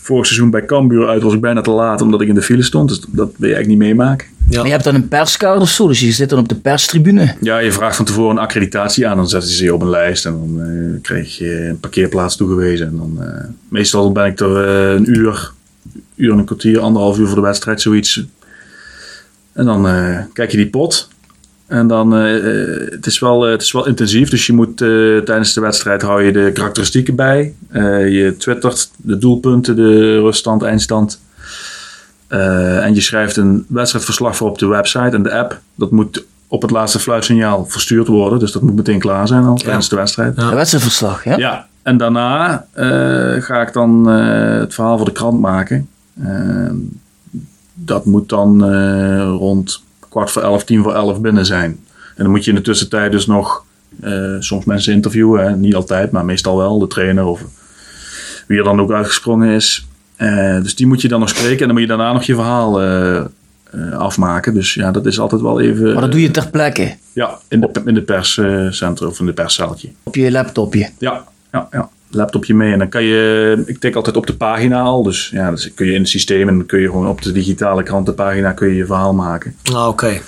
vorig 0.00 0.26
seizoen 0.26 0.50
bij 0.50 0.64
Cambuur 0.64 1.08
uit 1.08 1.22
was 1.22 1.34
ik 1.34 1.40
bijna 1.40 1.60
te 1.60 1.70
laat 1.70 2.00
omdat 2.00 2.20
ik 2.20 2.28
in 2.28 2.34
de 2.34 2.42
file 2.42 2.62
stond. 2.62 2.88
Dus 2.88 2.98
dat 2.98 3.30
wil 3.36 3.48
je 3.48 3.54
eigenlijk 3.54 3.68
niet 3.68 3.78
meemaken. 3.78 4.26
Maar 4.50 4.64
je 4.64 4.70
hebt 4.70 4.84
dan 4.84 4.94
een 4.94 5.08
perskaart 5.08 5.60
of 5.60 5.68
zo, 5.68 5.88
dus 5.88 6.00
je 6.00 6.12
zit 6.12 6.28
dan 6.28 6.38
op 6.38 6.48
de 6.48 6.54
perstribune. 6.54 7.34
Ja, 7.40 7.58
je 7.58 7.72
vraagt 7.72 7.96
van 7.96 8.04
tevoren 8.04 8.36
een 8.36 8.42
accreditatie 8.42 9.08
aan. 9.08 9.16
Dan 9.16 9.28
zetten 9.28 9.50
ze 9.50 9.64
je 9.64 9.74
op 9.74 9.82
een 9.82 9.90
lijst 9.90 10.26
en 10.26 10.32
dan 10.32 10.62
eh, 10.62 11.02
krijg 11.02 11.38
je 11.38 11.66
een 11.68 11.80
parkeerplaats 11.80 12.36
toegewezen. 12.36 12.86
En 12.86 12.96
dan, 12.96 13.22
eh, 13.22 13.44
meestal 13.68 14.12
ben 14.12 14.26
ik 14.26 14.40
er 14.40 14.56
een 14.56 15.16
uur, 15.16 15.52
uur 16.14 16.32
en 16.32 16.38
een 16.38 16.44
kwartier, 16.44 16.80
anderhalf 16.80 17.18
uur 17.18 17.26
voor 17.26 17.36
de 17.36 17.42
wedstrijd, 17.42 17.80
zoiets. 17.80 18.24
En 19.52 19.64
dan 19.64 19.88
eh, 19.88 20.18
kijk 20.32 20.50
je 20.50 20.56
die 20.56 20.70
pot. 20.70 21.08
En 21.66 21.86
dan, 21.86 22.14
eh, 22.14 22.36
eh, 22.36 22.90
het, 22.90 23.06
is 23.06 23.18
wel, 23.18 23.44
eh, 23.44 23.50
het 23.50 23.62
is 23.62 23.72
wel 23.72 23.86
intensief, 23.86 24.30
dus 24.30 24.46
je 24.46 24.52
moet 24.52 24.76
tijdens 24.76 25.52
de 25.54 25.60
wedstrijd 25.60 26.02
hou 26.02 26.22
je 26.22 26.32
de 26.32 26.50
karakteristieken 26.52 27.14
bij. 27.14 27.54
Eh, 27.68 28.08
je 28.08 28.36
twittert 28.36 28.90
de 28.96 29.18
doelpunten, 29.18 29.76
de 29.76 30.20
ruststand, 30.20 30.62
eindstand. 30.62 31.20
Eh, 32.26 32.84
en 32.84 32.94
je 32.94 33.00
schrijft 33.00 33.36
een 33.36 33.64
wedstrijdverslag 33.68 34.36
voor 34.36 34.48
op 34.48 34.58
de 34.58 34.66
website 34.66 35.16
en 35.16 35.22
de 35.22 35.32
app. 35.32 35.60
Dat 35.74 35.90
moet 35.90 36.24
op 36.48 36.62
het 36.62 36.70
laatste 36.70 36.98
fluitsignaal 36.98 37.66
verstuurd 37.66 38.06
worden. 38.06 38.38
Dus 38.38 38.52
dat 38.52 38.62
moet 38.62 38.74
meteen 38.74 38.98
klaar 38.98 39.26
zijn 39.26 39.44
al 39.44 39.54
tijdens 39.54 39.88
de 39.88 39.96
wedstrijd. 39.96 40.36
Ja. 40.36 40.42
Een 40.42 40.54
wedstrijdverslag, 40.54 41.24
ja? 41.24 41.36
Ja, 41.36 41.66
en 41.82 41.96
daarna 41.96 42.66
eh, 42.72 43.42
ga 43.42 43.60
ik 43.60 43.72
dan 43.72 44.10
eh, 44.10 44.58
het 44.58 44.74
verhaal 44.74 44.96
voor 44.96 45.06
de 45.06 45.12
krant 45.12 45.40
maken. 45.40 45.88
Eh, 46.22 46.70
dat 47.74 48.04
moet 48.04 48.28
dan 48.28 48.64
eh, 48.64 49.34
rond 49.38 49.82
kwart 50.08 50.30
voor 50.30 50.42
elf, 50.42 50.64
tien 50.64 50.82
voor 50.82 50.94
elf 50.94 51.20
binnen 51.20 51.46
zijn. 51.46 51.70
En 52.16 52.22
dan 52.22 52.30
moet 52.30 52.44
je 52.44 52.50
in 52.50 52.56
de 52.56 52.62
tussentijd 52.62 53.12
dus 53.12 53.26
nog 53.26 53.64
eh, 54.00 54.36
soms 54.38 54.64
mensen 54.64 54.92
interviewen. 54.92 55.44
Hè? 55.44 55.56
Niet 55.56 55.74
altijd, 55.74 56.10
maar 56.10 56.24
meestal 56.24 56.56
wel. 56.56 56.78
De 56.78 56.86
trainer 56.86 57.24
of 57.24 57.44
wie 58.46 58.58
er 58.58 58.64
dan 58.64 58.80
ook 58.80 58.92
uitgesprongen 58.92 59.48
is. 59.48 59.86
Eh, 60.16 60.62
dus 60.62 60.74
die 60.74 60.86
moet 60.86 61.00
je 61.00 61.08
dan 61.08 61.20
nog 61.20 61.28
spreken. 61.28 61.58
En 61.58 61.64
dan 61.64 61.72
moet 61.72 61.80
je 61.80 61.88
daarna 61.88 62.12
nog 62.12 62.24
je 62.24 62.34
verhaal 62.34 62.80
afmaken. 63.92 64.54
Dus 64.54 64.74
ja, 64.74 64.90
dat 64.90 65.06
is 65.06 65.18
altijd 65.20 65.40
wel 65.40 65.60
even... 65.60 65.92
Maar 65.92 66.02
dat 66.02 66.12
doe 66.12 66.20
je 66.20 66.30
ter 66.30 66.48
plekke, 66.50 66.94
Ja, 67.12 67.38
in 67.48 67.60
de, 67.60 67.70
in 67.84 67.94
de 67.94 68.02
perscentrum 68.02 69.08
of 69.08 69.20
in 69.20 69.26
de 69.26 69.32
perszaaltje. 69.32 69.88
op 70.02 70.14
je 70.14 70.30
laptopje. 70.30 70.90
Ja, 70.98 71.24
ja, 71.52 71.68
ja. 71.70 71.88
Laptopje 72.14 72.54
mee 72.54 72.72
en 72.72 72.78
dan 72.78 72.88
kan 72.88 73.04
je, 73.04 73.62
ik 73.66 73.78
tik 73.78 73.94
altijd 73.94 74.16
op 74.16 74.26
de 74.26 74.34
pagina 74.34 74.80
al, 74.80 75.02
dus 75.02 75.30
ja, 75.32 75.50
dus 75.50 75.74
kun 75.74 75.86
je 75.86 75.92
in 75.92 76.00
het 76.00 76.08
systeem 76.08 76.48
en 76.48 76.56
dan 76.56 76.66
kun 76.66 76.80
je 76.80 76.86
gewoon 76.86 77.08
op 77.08 77.22
de 77.22 77.32
digitale 77.32 77.82
krantenpagina 77.82 78.52
kun 78.52 78.68
je 78.68 78.74
je 78.74 78.86
verhaal 78.86 79.14
maken. 79.14 79.56
Ah, 79.72 79.88
oké. 79.88 80.20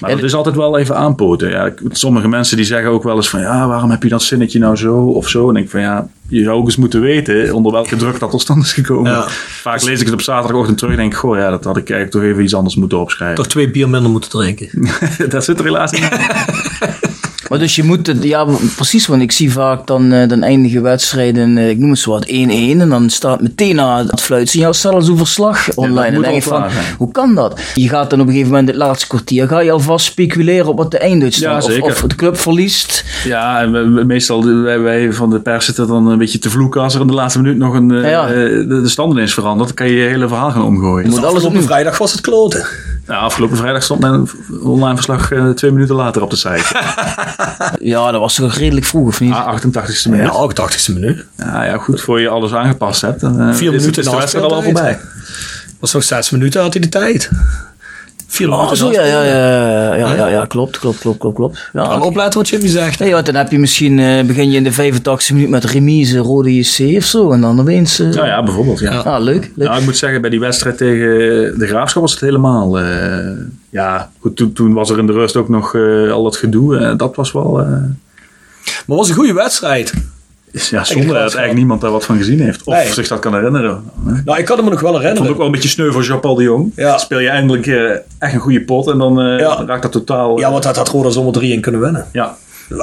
Maar 0.00 0.10
dat 0.10 0.22
is 0.22 0.34
altijd 0.34 0.56
wel 0.56 0.78
even 0.78 0.96
aanpoten. 0.96 1.50
Ja, 1.50 1.72
sommige 1.90 2.28
mensen 2.28 2.56
die 2.56 2.66
zeggen 2.66 2.90
ook 2.90 3.02
wel 3.02 3.16
eens 3.16 3.30
van 3.30 3.40
ja, 3.40 3.68
waarom 3.68 3.90
heb 3.90 4.02
je 4.02 4.08
dat 4.08 4.22
zinnetje 4.22 4.58
nou 4.58 4.76
zo 4.76 4.96
of 4.96 5.28
zo? 5.28 5.48
En 5.48 5.56
ik 5.56 5.70
van 5.70 5.80
ja, 5.80 6.08
je 6.28 6.42
zou 6.42 6.56
ook 6.56 6.64
eens 6.64 6.76
moeten 6.76 7.00
weten 7.00 7.54
onder 7.54 7.72
welke 7.72 7.96
druk 7.96 8.18
dat 8.18 8.30
tot 8.30 8.40
stand 8.40 8.64
is 8.64 8.72
gekomen. 8.72 9.12
Ja. 9.12 9.28
Vaak 9.28 9.82
lees 9.82 10.00
ik 10.00 10.04
het 10.04 10.14
op 10.14 10.20
zaterdagochtend 10.20 10.78
terug 10.78 10.92
en 10.92 10.98
denk 10.98 11.12
ik, 11.12 11.18
goh 11.18 11.36
ja, 11.36 11.50
dat 11.50 11.64
had 11.64 11.76
ik 11.76 11.90
eigenlijk 11.90 12.10
toch 12.10 12.22
even 12.22 12.42
iets 12.42 12.54
anders 12.54 12.76
moeten 12.76 12.98
opschrijven. 12.98 13.36
Toch 13.36 13.48
twee 13.48 13.70
bier 13.70 13.88
minder 13.88 14.10
moeten 14.10 14.30
drinken. 14.30 14.68
dat 15.28 15.44
zit 15.44 15.58
er 15.58 15.64
helaas 15.64 15.90
niet 15.90 16.02
in. 16.02 16.08
Maar 17.48 17.58
dus 17.58 17.76
je 17.76 17.84
moet 17.84 18.06
het, 18.06 18.22
ja 18.22 18.46
precies, 18.76 19.06
want 19.06 19.22
ik 19.22 19.32
zie 19.32 19.52
vaak 19.52 19.86
dan, 19.86 20.12
eh, 20.12 20.28
dan 20.28 20.42
eindigen 20.42 20.82
wedstrijden, 20.82 21.58
eh, 21.58 21.68
ik 21.70 21.78
noem 21.78 21.90
het 21.90 21.98
zo 21.98 22.10
wat, 22.10 22.24
1-1. 22.28 22.80
En 22.80 22.88
dan 22.88 23.10
staat 23.10 23.40
meteen 23.40 23.74
na 23.76 24.06
het 24.06 24.20
fluitsignaal 24.20 24.74
zelfs 24.74 25.08
een 25.08 25.16
verslag 25.16 25.68
online. 25.74 26.06
en 26.06 26.12
dan 26.12 26.22
denk 26.22 26.34
al 26.34 26.40
van, 26.40 26.64
hoe 26.98 27.10
kan 27.12 27.34
dat? 27.34 27.60
Je 27.74 27.88
gaat 27.88 28.10
dan 28.10 28.20
op 28.20 28.26
een 28.26 28.32
gegeven 28.32 28.52
moment 28.52 28.68
het 28.68 28.76
laatste 28.78 29.06
kwartier, 29.06 29.48
ga 29.48 29.60
je 29.60 29.70
alvast 29.72 30.06
speculeren 30.06 30.66
op 30.66 30.76
wat 30.78 30.90
de 30.90 30.98
einduitslag 30.98 31.50
Ja, 31.50 31.56
of, 31.58 31.64
zeker. 31.72 31.84
of 31.90 32.00
de 32.00 32.14
club 32.14 32.38
verliest. 32.38 33.04
Ja, 33.24 33.60
en 33.60 33.72
we- 33.72 33.88
we- 33.90 34.04
meestal 34.04 34.40
de- 34.40 34.52
wij, 34.54 34.80
wij 34.80 35.12
van 35.12 35.30
de 35.30 35.40
pers 35.40 35.64
zitten 35.64 35.86
dan 35.86 36.06
een 36.06 36.18
beetje 36.18 36.38
te 36.38 36.50
vloeken 36.50 36.80
als 36.80 36.94
er 36.94 37.00
in 37.00 37.06
de 37.06 37.12
laatste 37.12 37.40
minuut 37.40 37.56
nog 37.58 37.74
een, 37.74 37.90
eh, 37.90 38.10
Ja. 38.10 38.26
eh, 38.28 38.34
de, 38.34 38.80
de 38.82 38.88
stand 38.88 39.12
ineens 39.12 39.34
verandert. 39.34 39.66
Dan 39.68 39.76
kan 39.76 39.86
je 39.88 40.02
je 40.02 40.08
hele 40.08 40.28
verhaal 40.28 40.50
gaan 40.50 40.64
omgooien. 40.64 41.04
Je 41.04 41.10
moet 41.10 41.18
alles 41.18 41.24
Afgelopen 41.24 41.46
opnieuw. 41.48 41.66
vrijdag 41.66 41.98
was 41.98 42.12
het 42.12 42.20
kloten. 42.20 42.66
Nou, 43.08 43.22
afgelopen 43.22 43.56
vrijdag 43.56 43.82
stond 43.82 44.00
mijn 44.00 44.28
online 44.62 44.94
verslag 44.94 45.30
eh, 45.32 45.48
twee 45.50 45.70
minuten 45.70 45.94
later 45.94 46.22
op 46.22 46.30
de 46.30 46.36
site. 46.36 46.64
Ja, 47.80 48.10
dat 48.10 48.20
was 48.20 48.34
toch 48.34 48.54
redelijk 48.54 48.86
vroeg, 48.86 49.08
of 49.08 49.20
niet? 49.20 49.32
Ah, 49.32 49.56
88ste 49.56 50.02
Ja, 50.02 50.10
minuut. 50.10 50.30
ook 50.34 50.52
80ste 50.52 50.92
minuut. 50.94 51.24
Ja, 51.36 51.64
ja, 51.64 51.76
goed, 51.76 52.00
voor 52.00 52.20
je 52.20 52.28
alles 52.28 52.52
aangepast 52.52 53.00
hebt. 53.00 53.20
Dan, 53.20 53.40
eh, 53.40 53.54
Vier 53.54 53.74
is, 53.74 53.80
minuten 53.80 54.02
is 54.02 54.08
de 54.10 54.16
wedstrijd 54.16 54.44
al 54.52 54.62
voorbij. 54.62 54.98
was 55.80 55.92
nog 55.92 56.02
zes 56.02 56.30
minuten 56.30 56.62
had 56.62 56.72
hij 56.72 56.82
de 56.82 56.88
tijd. 56.88 57.30
Oh, 58.40 58.72
zo, 58.72 58.90
na 58.90 58.92
ja, 58.92 59.04
ja, 59.06 59.24
ja, 59.24 59.94
ja, 59.94 60.14
ja, 60.14 60.28
ja, 60.28 60.44
klopt, 60.44 60.78
klopt, 60.78 60.98
klopt, 60.98 61.18
klopt, 61.18 61.36
klopt. 61.36 61.70
Ja, 61.72 62.00
opletten 62.00 62.40
wat 62.40 62.48
Jimmy 62.48 62.68
zegt. 62.68 62.98
Nee, 62.98 63.12
want 63.12 63.26
dan 63.26 63.34
heb 63.34 63.50
je 63.50 63.58
misschien, 63.58 63.98
eh, 63.98 64.24
begin 64.24 64.50
je 64.50 64.56
in 64.56 64.64
de 64.64 64.72
85 64.72 65.30
minuut 65.34 65.48
met 65.50 65.64
remise, 65.64 66.18
rode 66.18 66.54
JC 66.54 66.96
of 66.96 67.04
zo. 67.04 67.30
En 67.32 67.40
dan 67.40 67.60
opeens, 67.60 68.00
eh, 68.00 68.08
Nou 68.08 68.26
ja, 68.26 68.42
bijvoorbeeld. 68.42 68.78
Ja. 68.78 68.90
ah, 68.98 69.22
leuk, 69.22 69.50
leuk. 69.54 69.68
Nou, 69.68 69.78
ik 69.80 69.84
moet 69.84 69.96
zeggen, 69.96 70.20
bij 70.20 70.30
die 70.30 70.40
wedstrijd 70.40 70.76
tegen 70.78 71.08
de 71.58 71.66
Graafschap 71.66 72.02
was 72.02 72.10
het 72.12 72.20
helemaal... 72.20 72.78
eh, 72.80 73.18
ja, 73.70 74.10
goed, 74.20 74.36
toen, 74.36 74.52
toen 74.52 74.72
was 74.72 74.90
er 74.90 74.98
in 74.98 75.06
de 75.06 75.12
rust 75.12 75.36
ook 75.36 75.48
nog 75.48 75.74
eh, 75.74 76.10
al 76.12 76.22
dat 76.22 76.36
gedoe. 76.36 76.94
dat 76.96 77.16
was 77.16 77.32
wel... 77.32 77.60
eh, 77.60 77.66
Maar 77.66 77.86
het 78.86 78.86
was 78.86 79.08
een 79.08 79.14
goede 79.14 79.32
wedstrijd. 79.34 79.92
Is- 80.52 80.70
ja, 80.70 80.80
Ik 80.80 80.86
zonder 80.86 81.06
dat 81.08 81.16
eigenlijk 81.20 81.54
niemand 81.54 81.80
daar 81.80 81.90
wat 81.90 82.04
van 82.04 82.16
gezien 82.16 82.40
heeft. 82.40 82.64
Of 82.64 82.74
Nee. 82.74 82.92
zich 82.92 83.08
dat 83.08 83.18
kan 83.18 83.34
herinneren. 83.34 83.82
Ik 84.16 84.24
Nou, 84.24 84.38
ik 84.38 84.44
kan 84.44 84.64
me 84.64 84.70
nog 84.70 84.80
wel 84.80 84.80
vond 84.80 84.92
het 84.92 85.02
herinneren. 85.02 85.30
ook 85.30 85.36
wel 85.36 85.46
een 85.46 85.52
beetje 85.52 85.68
sneu 85.68 85.90
voor 85.92 86.02
Jean-Paul 86.02 86.34
de 86.34 86.42
Jong. 86.42 86.72
Ja. 86.76 86.98
Speel 86.98 87.18
je 87.18 87.28
eindelijk 87.28 87.66
eh, 87.66 87.90
echt 88.18 88.34
een 88.34 88.40
goede 88.40 88.60
pot 88.64 88.88
en 88.90 88.98
dan 88.98 89.20
eh, 89.20 89.38
Ja. 89.38 89.64
raakt 89.66 89.82
dat 89.82 89.92
totaal... 89.92 90.38
Ja, 90.38 90.50
want 90.50 90.62
dat 90.62 90.76
had 90.76 90.88
Roda 90.88 91.10
zomaar 91.10 91.32
3 91.32 91.52
in 91.52 91.60
kunnen 91.60 91.80
winnen. 91.80 92.06
ja. 92.12 92.36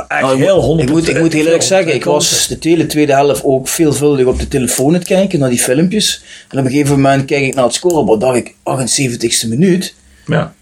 Echt 0.07 0.22
Nou, 0.22 0.34
ik, 0.38 0.43
heel 0.43 0.55
moet- 0.55 0.63
100 0.63 0.89
ik, 0.89 0.95
moet, 0.95 1.07
ik 1.07 1.20
moet 1.20 1.34
heel 1.34 1.45
eerlijk 1.45 1.63
zeggen, 1.63 1.93
ik 1.93 2.03
was 2.05 2.47
de 2.47 2.59
tweede, 2.59 2.86
tweede 2.86 3.13
helft 3.13 3.43
ook 3.43 3.68
veelvuldig 3.68 4.26
op 4.26 4.39
de 4.39 4.47
telefoon 4.47 4.88
aan 4.88 4.93
het 4.93 5.03
kijken 5.03 5.39
naar 5.39 5.49
die 5.49 5.59
filmpjes. 5.59 6.24
En 6.49 6.59
op 6.59 6.66
een 6.66 6.72
gegeven 6.72 6.95
moment 6.95 7.26
kijk 7.26 7.43
ik 7.43 7.55
naar 7.55 7.63
het 7.63 7.74
scorebord, 7.74 8.22
dacht 8.22 8.36
ik, 8.38 8.55
78ste 8.63 9.47
minuut, 9.49 9.95
ja. 10.26 10.53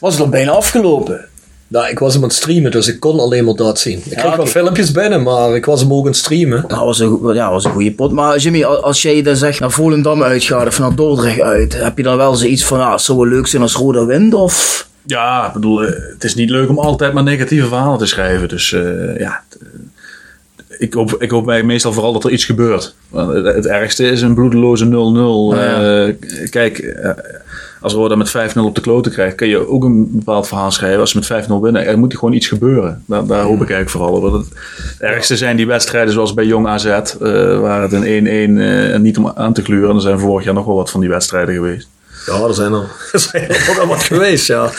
was 0.00 0.12
het 0.12 0.22
al 0.22 0.28
bijna 0.28 0.50
afgelopen. 0.50 1.24
Nou, 1.68 1.88
ik 1.88 1.98
was 1.98 2.12
hem 2.14 2.22
aan 2.22 2.28
het 2.28 2.36
streamen, 2.36 2.70
dus 2.70 2.88
ik 2.88 3.00
kon 3.00 3.20
alleen 3.20 3.44
maar 3.44 3.54
dat 3.54 3.78
zien. 3.78 4.02
Ik 4.04 4.16
kreeg 4.16 4.36
wel 4.36 4.46
filmpjes 4.46 4.90
binnen, 4.92 5.22
maar 5.22 5.54
ik 5.56 5.64
was 5.64 5.80
hem 5.80 5.92
ook 5.92 6.00
aan 6.00 6.06
het 6.06 6.16
streamen. 6.16 6.64
Dat 6.68 6.78
was 6.78 6.98
een, 6.98 7.18
ja, 7.34 7.50
was 7.50 7.64
een 7.64 7.70
goede 7.72 7.92
pot. 7.92 8.12
Maar 8.12 8.38
Jimmy, 8.38 8.64
al- 8.64 8.82
als 8.82 9.02
jij 9.02 9.22
dan 9.22 9.36
zegt 9.36 9.60
naar 9.60 9.70
Volendam 9.70 10.22
uitgaat 10.22 10.66
of 10.66 10.78
naar 10.78 10.94
Dordrecht 10.94 11.40
uit, 11.40 11.82
heb 11.82 11.96
je 11.96 12.02
dan 12.02 12.16
wel 12.16 12.34
zoiets 12.34 12.64
van, 12.64 12.80
ah, 12.80 12.92
het 12.92 13.00
zou 13.00 13.18
wel 13.18 13.26
leuk 13.26 13.46
zijn 13.46 13.62
als 13.62 13.74
Roda 13.74 14.04
wint? 14.04 14.34
Of... 14.34 14.86
Ja, 15.06 15.46
ik 15.46 15.52
bedoel, 15.52 15.82
eh, 15.84 15.92
het 16.12 16.24
is 16.24 16.34
niet 16.34 16.50
leuk 16.50 16.68
om 16.68 16.78
altijd 16.78 17.12
maar 17.12 17.22
negatieve 17.22 17.66
verhalen 17.66 17.98
te 17.98 18.06
schrijven. 18.06 18.48
Dus 18.48 18.72
eh, 18.72 19.18
ja, 19.18 19.42
eh, 19.60 19.66
ik, 20.78 20.94
hoop, 20.94 21.16
ik 21.18 21.30
hoop 21.30 21.44
bij 21.44 21.62
meestal 21.62 21.92
vooral 21.92 22.12
dat 22.12 22.24
er 22.24 22.30
iets 22.30 22.44
gebeurt. 22.44 22.94
Want 23.08 23.32
Het, 23.32 23.54
het 23.54 23.66
ergste 23.66 24.06
is 24.10 24.22
een 24.22 24.34
bloedeloze 24.34 24.84
0-0. 24.84 24.88
ja. 25.58 26.04
Eh, 26.06 26.14
k- 26.20 26.50
kijk, 26.50 26.78
eh, 26.78 27.10
als 27.80 27.92
Roda 27.92 28.14
met 28.14 28.28
5-0 28.54 28.58
op 28.60 28.74
de 28.74 28.80
kloten 28.80 29.12
krijgt, 29.12 29.34
kun 29.34 29.48
je 29.48 29.68
ook 29.68 29.84
een 29.84 30.08
bepaald 30.12 30.48
verhaal 30.48 30.70
schrijven. 30.70 31.00
Als 31.00 31.10
ze 31.10 31.18
met 31.18 31.44
5-0 31.46 31.52
winnen, 31.60 31.86
er 31.86 31.98
moet 31.98 32.14
gewoon 32.14 32.34
iets 32.34 32.46
gebeuren. 32.46 33.02
Daar, 33.06 33.26
daar 33.26 33.42
hoop 33.42 33.52
ik 33.62 33.70
eigenlijk 33.70 33.90
vooral 33.90 34.12
op. 34.12 34.22
Want 34.22 34.34
Het, 34.46 34.54
ergste 34.98 35.36
zijn 35.36 35.56
die 35.56 35.66
wedstrijden 35.66 36.12
zoals 36.12 36.34
bij 36.34 36.44
Jong 36.44 36.66
AZ, 36.66 36.84
eh, 36.84 37.00
waar 37.60 37.82
het 37.82 37.92
een 37.92 38.04
1-1 38.04 38.58
eh, 38.58 38.94
en 38.94 39.02
niet 39.02 39.18
om 39.18 39.32
aan 39.34 39.52
te 39.52 39.62
gluren. 39.62 39.94
Er 39.94 40.00
zijn 40.00 40.18
vorig 40.18 40.44
jaar 40.44 40.54
nog 40.54 40.66
wel 40.66 40.76
wat 40.76 40.90
van 40.90 41.00
die 41.00 41.08
wedstrijden 41.08 41.54
geweest. 41.54 41.88
Ja, 42.26 42.34
er 42.40 42.54
zijn 42.54 42.72
er, 42.72 42.82
er 43.12 43.18
zijn 43.20 43.48
er 43.48 43.72
wel 43.76 43.86
wat 43.86 44.02
geweest, 44.02 44.46
ja. 44.46 44.70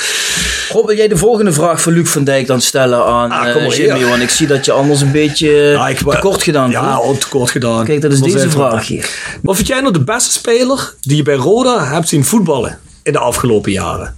Rob, 0.72 0.86
wil 0.88 0.95
jij 0.97 1.08
de 1.08 1.18
volgende 1.18 1.52
vraag 1.54 1.82
voor 1.82 1.91
Luc 1.91 2.10
van 2.10 2.24
Dijk 2.24 2.47
dan 2.47 2.62
stellen 2.62 3.06
aan 3.06 3.32
Ah, 3.32 3.47
eh, 3.47 3.54
kom 3.54 3.62
maar 3.64 3.76
Jimmy? 3.76 3.97
hier. 3.97 4.08
Want 4.10 4.22
ik 4.22 4.30
zie 4.30 4.47
dat 4.47 4.66
je 4.66 4.72
anders 4.72 5.02
een 5.02 5.12
beetje 5.12 5.50
Ja, 5.52 5.88
ik- 5.88 5.97
tekort 5.97 6.43
gedaan 6.43 6.70
Ja, 6.70 6.95
voelt. 6.95 7.16
oh, 7.16 7.22
tekort 7.22 7.50
gedaan. 7.52 7.86
Kijk, 7.86 8.02
dat 8.02 8.12
is 8.12 8.22
deze 8.22 8.50
vraag 8.50 8.88
hier. 8.88 9.10
Wat 9.41 9.56
vind 9.56 9.68
jij 9.68 9.80
nou 9.82 9.93
de 9.93 10.04
beste 10.04 10.32
speler 10.32 10.93
die 11.02 11.16
je 11.18 11.24
bij 11.24 11.36
Roda 11.36 11.86
hebt 11.86 12.08
zien 12.10 12.26
voetballen 12.26 12.80
in 13.10 13.16
de 13.20 13.26
afgelopen 13.26 13.72
jaren? 13.72 14.16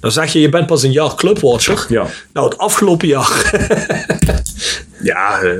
Dan 0.00 0.12
zeg 0.12 0.32
je, 0.32 0.40
je 0.40 0.48
bent 0.48 0.66
pas 0.66 0.82
een 0.82 0.92
jaar 0.92 1.14
clubwatcher. 1.14 1.86
Ja. 1.88 2.06
Nou, 2.32 2.48
het 2.48 2.58
afgelopen 2.58 3.08
jaar. 3.08 3.52
Ja, 5.02 5.40
eh 5.40 5.50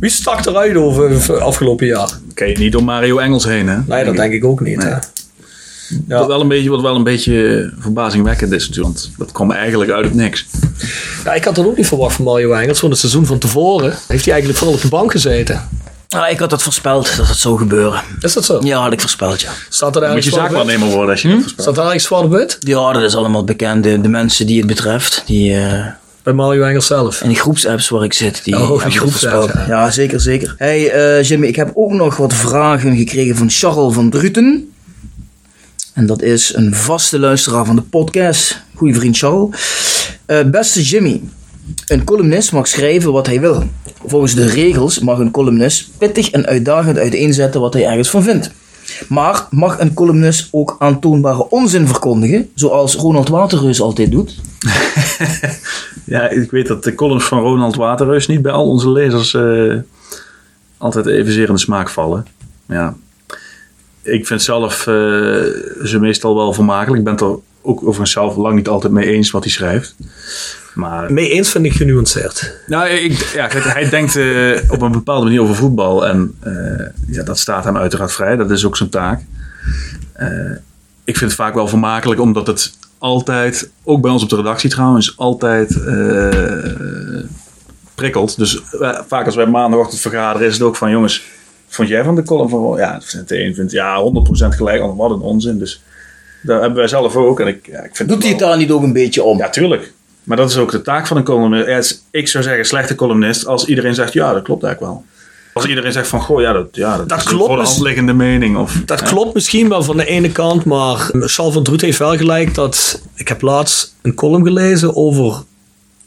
Wie 0.00 0.10
stak 0.10 0.46
eruit 0.46 0.76
over 0.76 1.10
het 1.10 1.30
afgelopen 1.30 1.86
jaar? 1.86 2.10
kan 2.34 2.48
je 2.48 2.58
niet 2.58 2.72
door 2.72 2.84
Mario 2.84 3.18
Engels 3.18 3.44
heen, 3.44 3.68
hè? 3.68 3.78
Nee, 3.86 4.04
dat 4.04 4.16
denk 4.16 4.32
ik 4.32 4.44
ook 4.44 4.60
niet. 4.60 4.76
Nee. 4.76 4.88
Hè? 4.88 4.98
Wat, 6.06 6.26
wel 6.26 6.40
een 6.40 6.48
beetje, 6.48 6.70
wat 6.70 6.80
wel 6.80 6.94
een 6.94 7.02
beetje 7.02 7.72
verbazingwekkend 7.78 8.52
is 8.52 8.68
natuurlijk. 8.68 8.94
Want 8.94 9.10
dat 9.18 9.32
kwam 9.32 9.50
eigenlijk 9.50 9.90
uit 9.90 10.04
het 10.04 10.14
niks. 10.14 10.46
Ja, 11.24 11.34
ik 11.34 11.44
had 11.44 11.54
dat 11.54 11.66
ook 11.66 11.76
niet 11.76 11.86
verwacht 11.86 12.14
van 12.14 12.24
Mario 12.24 12.52
Engels. 12.52 12.80
Want 12.80 12.92
het 12.92 13.00
seizoen 13.00 13.26
van 13.26 13.38
tevoren 13.38 13.94
heeft 14.08 14.24
hij 14.24 14.32
eigenlijk 14.32 14.58
vooral 14.58 14.76
op 14.76 14.82
de 14.82 14.88
bank 14.88 15.10
gezeten. 15.10 15.68
Ah, 16.08 16.30
ik 16.30 16.38
had 16.38 16.50
dat 16.50 16.62
voorspeld 16.62 17.16
dat 17.16 17.28
het 17.28 17.36
zou 17.36 17.58
gebeuren. 17.58 18.02
Is 18.20 18.32
dat 18.32 18.44
zo? 18.44 18.60
Ja, 18.62 18.82
had 18.82 18.92
ik 18.92 19.00
voorspeld, 19.00 19.40
ja. 19.40 19.50
Staat 19.68 19.96
er 19.96 20.12
Moet 20.12 20.24
je 20.24 20.30
zaakwaarnemer 20.30 20.88
worden 20.88 21.10
als 21.10 21.22
je 21.22 21.28
niet 21.28 21.40
voorspelt. 21.40 21.62
Staat 21.62 21.78
er 21.78 21.84
ergens 21.84 22.04
zwart 22.04 22.24
op 22.24 22.30
wit? 22.30 22.56
Ja, 22.60 22.92
dat 22.92 23.02
is 23.02 23.16
allemaal 23.16 23.44
bekend. 23.44 23.82
De, 23.84 24.00
de 24.00 24.08
mensen 24.08 24.46
die 24.46 24.58
het 24.58 24.66
betreft, 24.66 25.22
die 25.26 25.54
eh, 25.56 25.86
Bij 26.22 26.32
Mario 26.32 26.62
Engels 26.64 26.86
zelf. 26.86 27.20
in 27.22 27.28
die 27.28 27.38
groepsapps 27.38 27.88
waar 27.88 28.04
ik 28.04 28.12
zit, 28.12 28.44
die 28.44 28.54
Oh, 28.54 28.60
die 28.60 28.68
hebben 28.68 28.86
het 28.88 28.96
groepsapps, 28.98 29.36
voorspeld. 29.36 29.66
ja. 29.68 29.74
Ja, 29.84 29.90
zeker, 29.90 30.20
zeker. 30.20 30.54
Hey 30.58 30.90
eh, 30.90 31.22
Jimmy, 31.28 31.46
ik 31.46 31.56
heb 31.56 31.70
ook 31.74 31.92
nog 31.92 32.16
wat 32.16 32.34
vragen 32.34 32.96
gekregen 32.96 33.36
van 33.36 33.50
Charles 33.50 33.94
van 33.94 34.10
Druten. 34.10 34.70
En 35.92 36.06
dat 36.06 36.22
is 36.22 36.54
een 36.54 36.74
vaste 36.74 37.18
luisteraar 37.18 37.64
van 37.64 37.76
de 37.76 37.82
podcast. 37.82 38.62
Goeie 38.74 38.94
vriend 38.94 39.16
Charles. 39.18 39.56
Eh, 40.26 40.38
beste 40.44 40.82
Jimmy, 40.82 41.22
een 41.86 42.04
columnist 42.04 42.52
mag 42.52 42.68
schrijven 42.68 43.12
wat 43.12 43.26
hij 43.26 43.40
wil. 43.40 43.62
Volgens 44.06 44.34
de 44.34 44.46
regels 44.46 44.98
mag 44.98 45.18
een 45.18 45.30
columnist 45.30 45.90
pittig 45.98 46.30
en 46.30 46.46
uitdagend 46.46 46.98
uiteenzetten 46.98 47.60
wat 47.60 47.72
hij 47.72 47.86
ergens 47.86 48.10
van 48.10 48.22
vindt. 48.22 48.50
Maar 49.08 49.46
mag 49.50 49.78
een 49.78 49.94
columnist 49.94 50.48
ook 50.50 50.76
aantoonbare 50.78 51.48
onzin 51.50 51.86
verkondigen, 51.86 52.50
zoals 52.54 52.94
Ronald 52.94 53.28
Waterreus 53.28 53.80
altijd 53.80 54.10
doet? 54.10 54.34
Ja, 56.06 56.28
ik 56.28 56.50
weet 56.50 56.66
dat 56.66 56.84
de 56.84 56.94
columns 56.94 57.24
van 57.24 57.38
Ronald 57.38 57.76
Waterreus 57.76 58.26
niet 58.26 58.42
bij 58.42 58.52
al 58.52 58.68
onze 58.68 58.90
lezers 58.90 59.34
eh, 59.34 59.74
altijd 60.78 61.06
evenzeer 61.06 61.48
in 61.48 61.54
de 61.54 61.60
smaak 61.60 61.88
vallen. 61.88 62.26
Ja. 62.66 62.96
Ik 64.02 64.26
vind 64.26 64.42
zelf 64.42 64.78
eh, 64.78 64.94
ze 65.84 65.96
meestal 66.00 66.34
wel 66.36 66.52
vermakelijk. 66.52 66.98
Ik 66.98 67.04
ben 67.04 67.12
het 67.12 67.22
er 67.22 67.38
ook 67.62 67.80
overigens 67.80 68.10
zelf 68.10 68.36
lang 68.36 68.54
niet 68.54 68.68
altijd 68.68 68.92
mee 68.92 69.06
eens 69.06 69.30
wat 69.30 69.42
hij 69.42 69.52
schrijft. 69.52 69.94
Maar 70.76 71.12
Mee 71.12 71.30
eens 71.30 71.50
vind 71.50 71.64
ik 71.64 71.72
genuanceerd. 71.72 72.52
nou, 72.66 72.88
ik, 72.88 73.12
ja, 73.12 73.48
hij 73.50 73.88
denkt 73.88 74.16
eh, 74.16 74.58
op 74.68 74.82
een 74.82 74.92
bepaalde 74.92 75.24
manier 75.24 75.40
over 75.40 75.54
voetbal. 75.54 76.06
En 76.06 76.34
eh, 76.40 76.86
ja, 77.06 77.22
dat 77.22 77.38
staat 77.38 77.64
hem 77.64 77.76
uiteraard 77.76 78.12
vrij. 78.12 78.36
Dat 78.36 78.50
is 78.50 78.64
ook 78.64 78.76
zijn 78.76 78.88
taak. 78.88 79.20
Eh, 80.12 80.50
ik 81.04 81.16
vind 81.16 81.30
het 81.30 81.40
vaak 81.40 81.54
wel 81.54 81.68
vermakelijk, 81.68 82.20
omdat 82.20 82.46
het 82.46 82.72
altijd, 82.98 83.70
ook 83.84 84.00
bij 84.00 84.10
ons 84.10 84.22
op 84.22 84.28
de 84.28 84.36
redactie 84.36 84.70
trouwens, 84.70 85.18
altijd 85.18 85.84
eh, 85.84 87.24
prikkelt. 87.94 88.36
Dus 88.36 88.60
vaak 89.08 89.26
als 89.26 89.34
wij 89.34 89.46
maandagochtend 89.46 90.00
vergaderen, 90.00 90.46
is 90.46 90.52
het 90.52 90.62
ook 90.62 90.76
van: 90.76 90.90
jongens, 90.90 91.24
vond 91.68 91.88
jij 91.88 92.04
van 92.04 92.14
de 92.14 92.22
column 92.22 92.48
van? 92.48 92.76
Ja, 92.76 93.00
de 93.26 93.44
een 93.44 93.54
vindt 93.54 93.72
ja 93.72 94.02
100% 94.02 94.54
gelijk, 94.56 94.80
ander 94.80 94.96
wat 94.96 95.10
een 95.10 95.20
onzin. 95.20 95.58
Dus 95.58 95.82
dat 96.42 96.60
hebben 96.60 96.78
wij 96.78 96.88
zelf 96.88 97.16
ook. 97.16 97.40
En 97.40 97.46
ik, 97.46 97.66
ja, 97.66 97.82
ik 97.82 97.96
vind 97.96 98.08
Doet 98.08 98.22
hij 98.22 98.30
het 98.30 98.40
daar 98.40 98.56
niet 98.56 98.70
ook 98.70 98.82
een 98.82 98.92
beetje 98.92 99.22
om? 99.22 99.38
ja, 99.38 99.50
tuurlijk. 99.50 99.94
Maar 100.26 100.36
dat 100.36 100.50
is 100.50 100.56
ook 100.56 100.70
de 100.70 100.82
taak 100.82 101.06
van 101.06 101.16
een 101.16 101.24
columnist. 101.24 102.02
Ik 102.10 102.28
zou 102.28 102.44
zeggen, 102.44 102.64
slechte 102.64 102.94
columnist, 102.94 103.46
als 103.46 103.64
iedereen 103.64 103.94
zegt, 103.94 104.12
ja, 104.12 104.32
dat 104.32 104.42
klopt 104.42 104.62
eigenlijk 104.62 104.92
wel. 104.92 105.04
Als 105.52 105.64
iedereen 105.66 105.92
zegt 105.92 106.08
van, 106.08 106.20
goh, 106.20 106.40
ja, 106.40 106.52
dat, 106.52 106.68
ja, 106.72 106.96
dat, 106.96 107.08
Dat 107.08 107.18
is 107.18 107.24
een 107.24 107.30
klopt, 107.30 107.74
voor 107.74 107.94
de 108.06 108.12
mening. 108.12 108.56
Of, 108.56 108.82
Dat 108.84 109.02
klopt 109.02 109.34
misschien 109.34 109.68
wel 109.68 109.82
van 109.82 109.96
de 109.96 110.06
ene 110.06 110.32
kant, 110.32 110.64
maar 110.64 110.96
Charles 111.12 111.54
van 111.54 111.62
Droet 111.62 111.80
heeft 111.80 111.98
wel 111.98 112.16
gelijk 112.16 112.54
dat 112.54 113.02
ik 113.14 113.28
heb 113.28 113.40
laatst 113.42 113.94
een 114.02 114.14
column 114.14 114.44
gelezen 114.46 114.96
over 114.96 115.42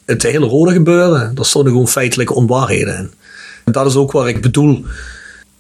het 0.06 0.24
hele 0.24 0.46
rode 0.46 0.72
gebeuren. 0.72 1.36
Daar 1.36 1.46
stonden 1.46 1.72
gewoon 1.72 1.88
feitelijke 1.88 2.34
onwaarheden 2.34 2.98
in. 2.98 3.12
En 3.66 3.72
dat 3.72 3.86
is 3.86 3.96
ook 3.96 4.12
waar 4.12 4.28
ik 4.28 4.42
bedoel 4.42 4.86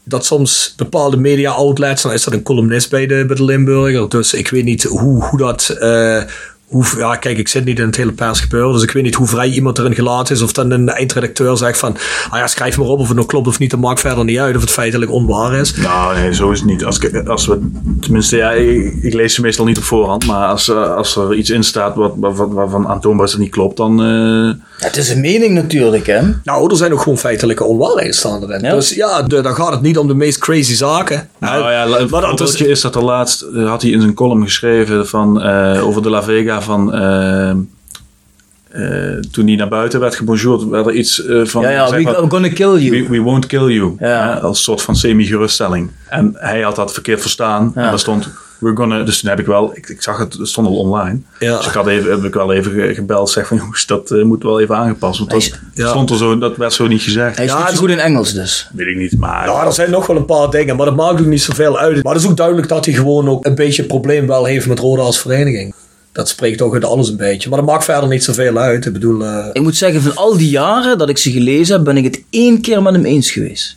dat 0.03 0.25
soms 0.25 0.73
bepaalde 0.77 1.17
media 1.17 1.51
outlets, 1.51 2.01
dan 2.01 2.13
is 2.13 2.23
dat 2.23 2.33
een 2.33 2.43
columnist 2.43 2.89
bij 2.89 3.07
de, 3.07 3.23
bij 3.25 3.35
de 3.35 3.43
Limburger. 3.43 4.09
Dus 4.09 4.33
ik 4.33 4.49
weet 4.49 4.63
niet 4.63 4.83
hoe, 4.83 5.23
hoe 5.23 5.37
dat. 5.39 5.69
eh, 5.69 6.23
hoe, 6.69 6.85
ja, 6.97 7.15
kijk, 7.15 7.37
ik 7.37 7.47
zit 7.47 7.65
niet 7.65 7.79
in 7.79 7.85
het 7.85 7.95
hele 7.95 8.11
persgebeuren, 8.11 8.73
dus 8.73 8.83
ik 8.83 8.91
weet 8.91 9.03
niet 9.03 9.15
hoe 9.15 9.27
vrij 9.27 9.49
iemand 9.49 9.77
erin 9.77 9.95
gelaten 9.95 10.35
is. 10.35 10.41
Of 10.41 10.51
dan 10.51 10.71
een 10.71 10.89
eindredacteur 10.89 11.57
zegt 11.57 11.77
van, 11.79 11.95
ah 12.29 12.39
ja, 12.39 12.47
schrijf 12.47 12.77
maar 12.77 12.87
op 12.87 12.99
of 12.99 13.07
het 13.07 13.15
nou 13.15 13.27
klopt 13.27 13.47
of 13.47 13.59
niet, 13.59 13.71
dat 13.71 13.79
maakt 13.79 13.99
verder 13.99 14.23
niet 14.25 14.37
uit 14.39 14.55
of 14.55 14.61
het 14.61 14.71
feitelijk 14.71 15.11
onwaar 15.11 15.53
is. 15.53 15.75
Nou, 15.75 16.15
nee, 16.15 16.33
zo 16.33 16.51
is 16.51 16.59
het 16.59 16.67
niet. 16.69 16.85
Als, 16.85 16.97
ik- 16.99 17.27
als 17.27 17.45
we, 17.47 17.69
tenminste, 18.01 18.37
ja, 18.37 18.51
ik, 18.51 18.93
ik 19.01 19.13
lees 19.13 19.33
ze 19.33 19.41
meestal 19.41 19.65
niet 19.65 19.77
op 19.77 19.83
voorhand. 19.83 20.25
Maar 20.25 20.47
als, 20.47 20.69
eh, 20.69 20.95
als 20.95 21.15
er 21.15 21.33
iets 21.33 21.49
in 21.49 21.63
staat 21.63 21.95
wat, 21.95 22.13
waarvan, 22.15 22.53
waarvan 22.53 22.87
aantoonbaar 22.87 23.25
is 23.25 23.31
dat 23.31 23.41
niet 23.41 23.51
klopt, 23.51 23.77
dan... 23.77 24.03
eh, 24.03 24.85
Het 24.85 24.97
is 24.97 25.09
een 25.09 25.21
mening 25.21 25.53
natuurlijk, 25.53 26.05
hè? 26.07 26.19
Nou, 26.43 26.69
er 26.71 26.77
zijn 26.77 26.93
ook 26.93 27.01
gewoon 27.01 27.17
feitelijke 27.17 27.63
onwaarheden 27.63 28.13
staan 28.13 28.43
erin. 28.43 28.61
Ja? 28.61 28.73
Dus 28.75 28.89
ja, 28.93 29.21
de, 29.21 29.41
dan 29.41 29.55
gaat 29.55 29.71
het 29.71 29.81
niet 29.81 29.97
om 29.97 30.07
de 30.07 30.13
meest 30.15 30.37
crazy 30.37 30.73
zaken. 30.75 31.29
Nou 31.39 31.71
ja, 31.71 31.85
een 31.85 32.07
maar 32.09 32.21
dat 32.35 32.59
is, 32.59 32.81
dat 32.81 32.95
er 32.95 33.03
laatst 33.03 33.41
eh, 33.41 33.69
had 33.69 33.81
hij 33.81 33.91
in 33.91 34.01
zijn 34.01 34.13
column 34.13 34.43
geschreven 34.43 35.07
van, 35.07 35.41
eh, 35.41 35.87
over 35.87 36.01
de 36.01 36.09
La 36.09 36.23
Vega 36.23 36.58
van 36.61 36.93
eh, 36.93 37.49
eh, 37.49 39.17
toen 39.31 39.47
hij 39.47 39.55
naar 39.55 39.67
buiten 39.67 39.99
werd 39.99 40.15
gebonjourd, 40.15 40.63
werd 40.69 40.85
er 40.85 40.93
iets 40.93 41.25
eh, 41.25 41.45
van 41.45 41.61
Ja, 41.61 41.69
ja, 41.69 41.89
we, 41.89 41.99
I'm 42.01 42.29
gonna 42.29 42.49
kill 42.49 42.77
you. 42.77 42.89
we, 43.03 43.09
we 43.09 43.19
won't 43.19 43.45
kill 43.45 43.65
you. 43.73 43.95
Ja. 43.99 44.33
hè, 44.33 44.39
als 44.39 44.63
soort 44.63 44.81
van 44.81 44.95
semi-geruststelling. 44.95 45.89
En 46.09 46.31
hij 46.35 46.61
had 46.61 46.75
dat 46.75 46.93
verkeerd 46.93 47.21
verstaan. 47.21 47.71
Ja. 47.75 47.81
En 47.81 47.89
daar 47.89 47.99
stond, 47.99 48.29
we're 48.59 48.75
gonna, 48.75 49.03
dus 49.03 49.19
toen 49.19 49.29
heb 49.29 49.39
ik 49.39 49.45
wel, 49.45 49.71
ik, 49.75 49.89
ik 49.89 50.01
zag 50.01 50.17
het, 50.17 50.33
het 50.33 50.47
stond 50.47 50.67
al 50.67 50.75
online. 50.77 51.19
Ja. 51.39 51.57
Dus 51.57 51.65
ik 51.67 51.73
had 51.73 51.87
even, 51.87 52.11
heb 52.11 52.23
ik 52.23 52.33
wel 52.33 52.53
even 52.53 52.71
ge- 52.71 52.93
gebeld, 52.93 53.29
zeg 53.29 53.47
van 53.47 53.57
jongens, 53.61 53.85
dat 53.85 54.11
eh, 54.11 54.23
moet 54.23 54.43
wel 54.43 54.59
even 54.59 54.75
aangepast. 54.75 55.19
Want 55.19 55.31
dat 55.31 55.59
stond 55.87 56.09
er 56.09 56.17
zo, 56.17 56.37
dat 56.37 56.57
werd 56.57 56.73
zo 56.73 56.87
niet 56.87 57.01
gezegd. 57.01 57.35
Hij 57.35 57.45
is 57.45 57.51
Ja, 57.51 57.69
niet 57.69 57.77
goed 57.77 57.89
in 57.89 57.99
Engels 57.99 58.33
dus. 58.33 58.69
Weet 58.73 58.87
ik 58.87 58.97
niet, 58.97 59.17
maar... 59.17 59.45
ja, 59.47 59.65
er 59.65 59.73
zijn 59.73 59.89
nog 59.91 60.07
wel 60.07 60.15
een 60.17 60.25
paar 60.25 60.49
dingen, 60.49 60.75
maar 60.75 60.85
dat 60.85 60.95
maakt 60.95 61.19
ook 61.19 61.25
niet 61.25 61.41
zoveel 61.41 61.77
uit. 61.79 62.03
Maar 62.03 62.13
het 62.13 62.23
is 62.23 62.29
ook 62.29 62.37
duidelijk 62.37 62.67
dat 62.67 62.85
hij 62.85 62.93
gewoon 62.93 63.29
ook 63.29 63.45
een 63.45 63.55
beetje 63.55 63.81
een 63.81 63.87
probleem 63.87 64.27
wel 64.27 64.45
heeft 64.45 64.67
met 64.67 64.79
Roda 64.79 65.01
als 65.01 65.19
vereniging. 65.21 65.73
Dat 66.11 66.29
spreekt 66.29 66.57
toch 66.57 66.73
uit 66.73 66.85
alles 66.85 67.09
een 67.09 67.17
beetje. 67.17 67.49
Maar 67.49 67.59
dat 67.59 67.67
maakt 67.67 67.83
verder 67.83 68.09
niet 68.09 68.23
zoveel 68.23 68.57
uit. 68.57 68.85
Ik 68.85 68.93
bedoel, 68.93 69.25
eh, 69.25 69.45
Ik 69.53 69.61
moet 69.61 69.75
zeggen, 69.75 70.01
van 70.01 70.15
al 70.15 70.37
die 70.37 70.49
jaren 70.49 70.97
dat 70.97 71.09
ik 71.09 71.17
ze 71.17 71.31
gelezen 71.31 71.75
heb, 71.75 71.83
ben 71.83 71.97
ik 71.97 72.03
het 72.03 72.23
één 72.29 72.61
keer 72.61 72.81
met 72.81 72.93
hem 72.93 73.05
eens 73.05 73.31
geweest. 73.31 73.75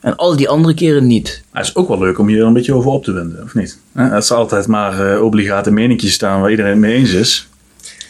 En 0.00 0.16
al 0.16 0.36
die 0.36 0.48
andere 0.48 0.74
keren 0.74 1.06
niet. 1.06 1.42
Het 1.52 1.66
is 1.66 1.76
ook 1.76 1.88
wel 1.88 1.98
leuk 1.98 2.18
om 2.18 2.30
je 2.30 2.38
er 2.38 2.46
een 2.46 2.52
beetje 2.52 2.74
over 2.74 2.90
op 2.90 3.04
te 3.04 3.12
winden, 3.12 3.42
of 3.42 3.54
niet? 3.54 3.78
Hè, 3.92 4.04
Het 4.04 4.22
is 4.22 4.32
altijd 4.32 4.66
maar 4.66 5.12
eh, 5.12 5.22
obligate 5.22 5.70
meningjes 5.70 6.12
staan 6.12 6.40
waar 6.40 6.50
iedereen 6.50 6.70
het 6.70 6.80
mee 6.80 6.94
eens 6.94 7.12
is. 7.12 7.48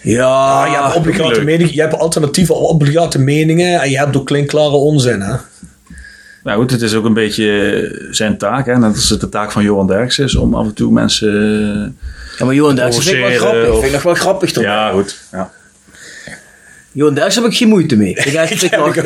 Ja, 0.02 0.66
ja, 0.66 0.66
je, 0.66 0.82
hebt 0.82 0.96
obligate 0.96 1.40
meningen, 1.40 1.74
je 1.74 1.80
hebt 1.80 1.94
alternatieve 1.94 2.52
obligate 2.52 3.18
meningen 3.18 3.80
en 3.80 3.90
je 3.90 3.98
hebt 3.98 4.16
ook 4.16 4.26
klinkklare 4.26 4.74
onzin. 4.74 5.20
Hè? 5.20 5.36
Nou 6.44 6.60
goed, 6.60 6.70
het 6.70 6.82
is 6.82 6.94
ook 6.94 7.04
een 7.04 7.14
beetje 7.14 8.08
zijn 8.10 8.38
taak. 8.38 8.66
Hè? 8.66 8.78
Dat 8.78 8.96
is 8.96 9.08
het 9.10 9.20
de 9.20 9.28
taak 9.28 9.52
van 9.52 9.62
Johan 9.62 9.86
Derks 9.86 10.18
is 10.18 10.34
om 10.36 10.54
af 10.54 10.66
en 10.66 10.74
toe 10.74 10.92
mensen... 10.92 11.96
Ja, 12.38 12.44
maar 12.44 12.54
Johan 12.54 12.74
Derksen 12.74 13.02
vind 13.02 13.16
ik 13.16 13.22
wel 13.28 13.38
grappig. 13.38 13.68
of- 13.70 13.74
Vind 13.74 13.86
ik 13.86 13.92
nog 13.92 14.02
wel 14.02 14.14
grappig 14.14 14.52
toch? 14.52 14.62
ja, 14.64 14.90
goed. 14.90 15.18
Ja. 15.32 15.50
Johan 16.92 17.14
Derksen 17.14 17.42
heb 17.42 17.50
ik 17.50 17.56
geen 17.56 17.68
moeite 17.68 17.96
mee. 17.96 18.10
Ik 18.10 18.24
ik 18.26 18.34
Heb 18.34 18.60
heb 18.70 18.80
ook. 18.80 18.96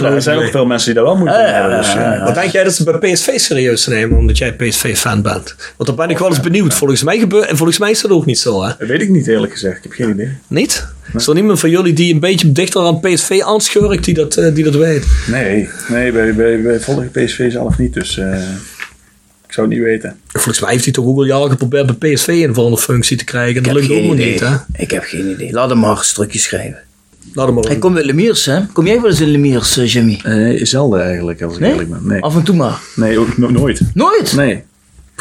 Er 0.00 0.22
zijn 0.22 0.38
ook 0.38 0.50
veel 0.50 0.66
mensen 0.66 0.86
die 0.86 0.94
daar 0.94 1.04
wel 1.04 1.16
moeite 1.16 1.36
mee 1.36 1.46
ja, 1.46 1.52
hebben. 1.60 1.78
Dus, 1.78 1.92
ja, 1.92 2.12
eh, 2.12 2.18
ja. 2.18 2.24
Wat 2.24 2.34
denk 2.34 2.50
jij 2.52 2.64
dat 2.64 2.74
ze 2.74 2.84
bij 2.84 3.12
PSV 3.12 3.38
serieus 3.38 3.86
nemen, 3.86 4.18
omdat 4.18 4.38
jij 4.38 4.52
PSV-fan 4.54 5.22
bent? 5.22 5.54
Want 5.76 5.88
daar 5.88 6.06
ben 6.06 6.10
ik 6.10 6.18
wel 6.18 6.28
eens 6.28 6.40
benieuwd. 6.40 6.74
Volgens 6.74 7.02
mij, 7.02 7.18
gebeur, 7.18 7.42
en 7.42 7.56
volgens 7.56 7.78
mij 7.78 7.90
is 7.90 8.00
dat 8.00 8.10
ook 8.10 8.26
niet 8.26 8.38
zo, 8.38 8.62
hè? 8.62 8.72
Dat 8.78 8.88
weet 8.88 9.00
ik 9.02 9.08
niet 9.08 9.26
eerlijk 9.26 9.52
gezegd. 9.52 9.76
Ik 9.76 9.82
heb 9.82 9.92
geen 9.92 10.10
idee. 10.10 10.30
Niet? 10.46 10.86
Is 11.14 11.26
er 11.26 11.34
niemand 11.34 11.60
van 11.60 11.70
jullie 11.70 11.92
die 11.92 12.14
een 12.14 12.20
beetje 12.20 12.52
dichter 12.52 12.82
aan 12.82 13.00
PSV 13.00 13.40
aanschurkt 13.44 14.04
die 14.04 14.14
dat, 14.14 14.36
eh, 14.36 14.54
die 14.54 14.64
dat 14.64 14.74
weet? 14.74 15.04
Nee, 15.26 15.68
nee 15.88 16.12
bij, 16.12 16.34
bij, 16.34 16.62
bij 16.62 16.80
volgen 16.80 17.10
PSV 17.10 17.52
zelf 17.52 17.78
niet. 17.78 17.94
Dus 17.94 18.18
eh, 18.18 18.38
ik 19.46 19.52
zou 19.52 19.66
het 19.66 19.76
niet 19.76 19.84
weten. 19.84 20.16
Volgens 20.32 20.60
mij 20.60 20.70
heeft 20.72 20.84
hij 20.84 20.92
toch 20.92 21.04
ook 21.06 21.16
al 21.16 21.24
jaren 21.24 21.50
geprobeerd 21.50 21.98
bij 21.98 22.12
PSV 22.14 22.28
een 22.28 22.54
volgende 22.54 22.78
functie 22.80 23.16
te 23.16 23.24
krijgen. 23.24 23.52
En 23.52 23.58
Ik 23.58 23.64
dat 23.64 23.74
heb 23.74 23.82
lukt 23.82 23.92
ook 23.94 23.98
geen 23.98 24.06
nog 24.08 24.16
idee. 24.18 24.30
niet, 24.32 24.40
hè? 24.40 24.82
Ik 24.82 24.90
heb 24.90 25.02
geen 25.04 25.30
idee. 25.30 25.52
Laat 25.52 25.70
hem 25.70 25.78
maar 25.78 25.90
een 25.98 26.04
stukje 26.04 26.38
schrijven. 26.38 26.78
Laat 27.32 27.46
hem 27.46 27.54
maar 27.54 27.64
Hij 27.64 27.74
in. 27.74 27.80
komt 27.80 27.96
uit 27.96 28.04
Lemiers, 28.04 28.44
hè? 28.46 28.66
Kom 28.72 28.86
jij 28.86 29.00
wel 29.00 29.10
eens 29.10 29.20
in 29.20 29.28
Lemiers, 29.28 29.76
eh, 29.76 29.92
Jimmy? 29.92 30.20
Eh, 30.22 30.64
zelden 30.64 31.02
eigenlijk, 31.02 31.42
als 31.42 31.54
ik 31.54 31.60
Nee? 31.60 31.70
eerlijk 31.70 31.90
ben. 31.90 32.00
Nee, 32.06 32.22
Af 32.22 32.36
en 32.36 32.42
toe 32.42 32.56
maar. 32.56 32.80
nee 32.96 33.18
ook 33.18 33.38
no- 33.38 33.50
nooit. 33.50 33.80
Nooit? 33.94 34.32
Nee. 34.36 34.62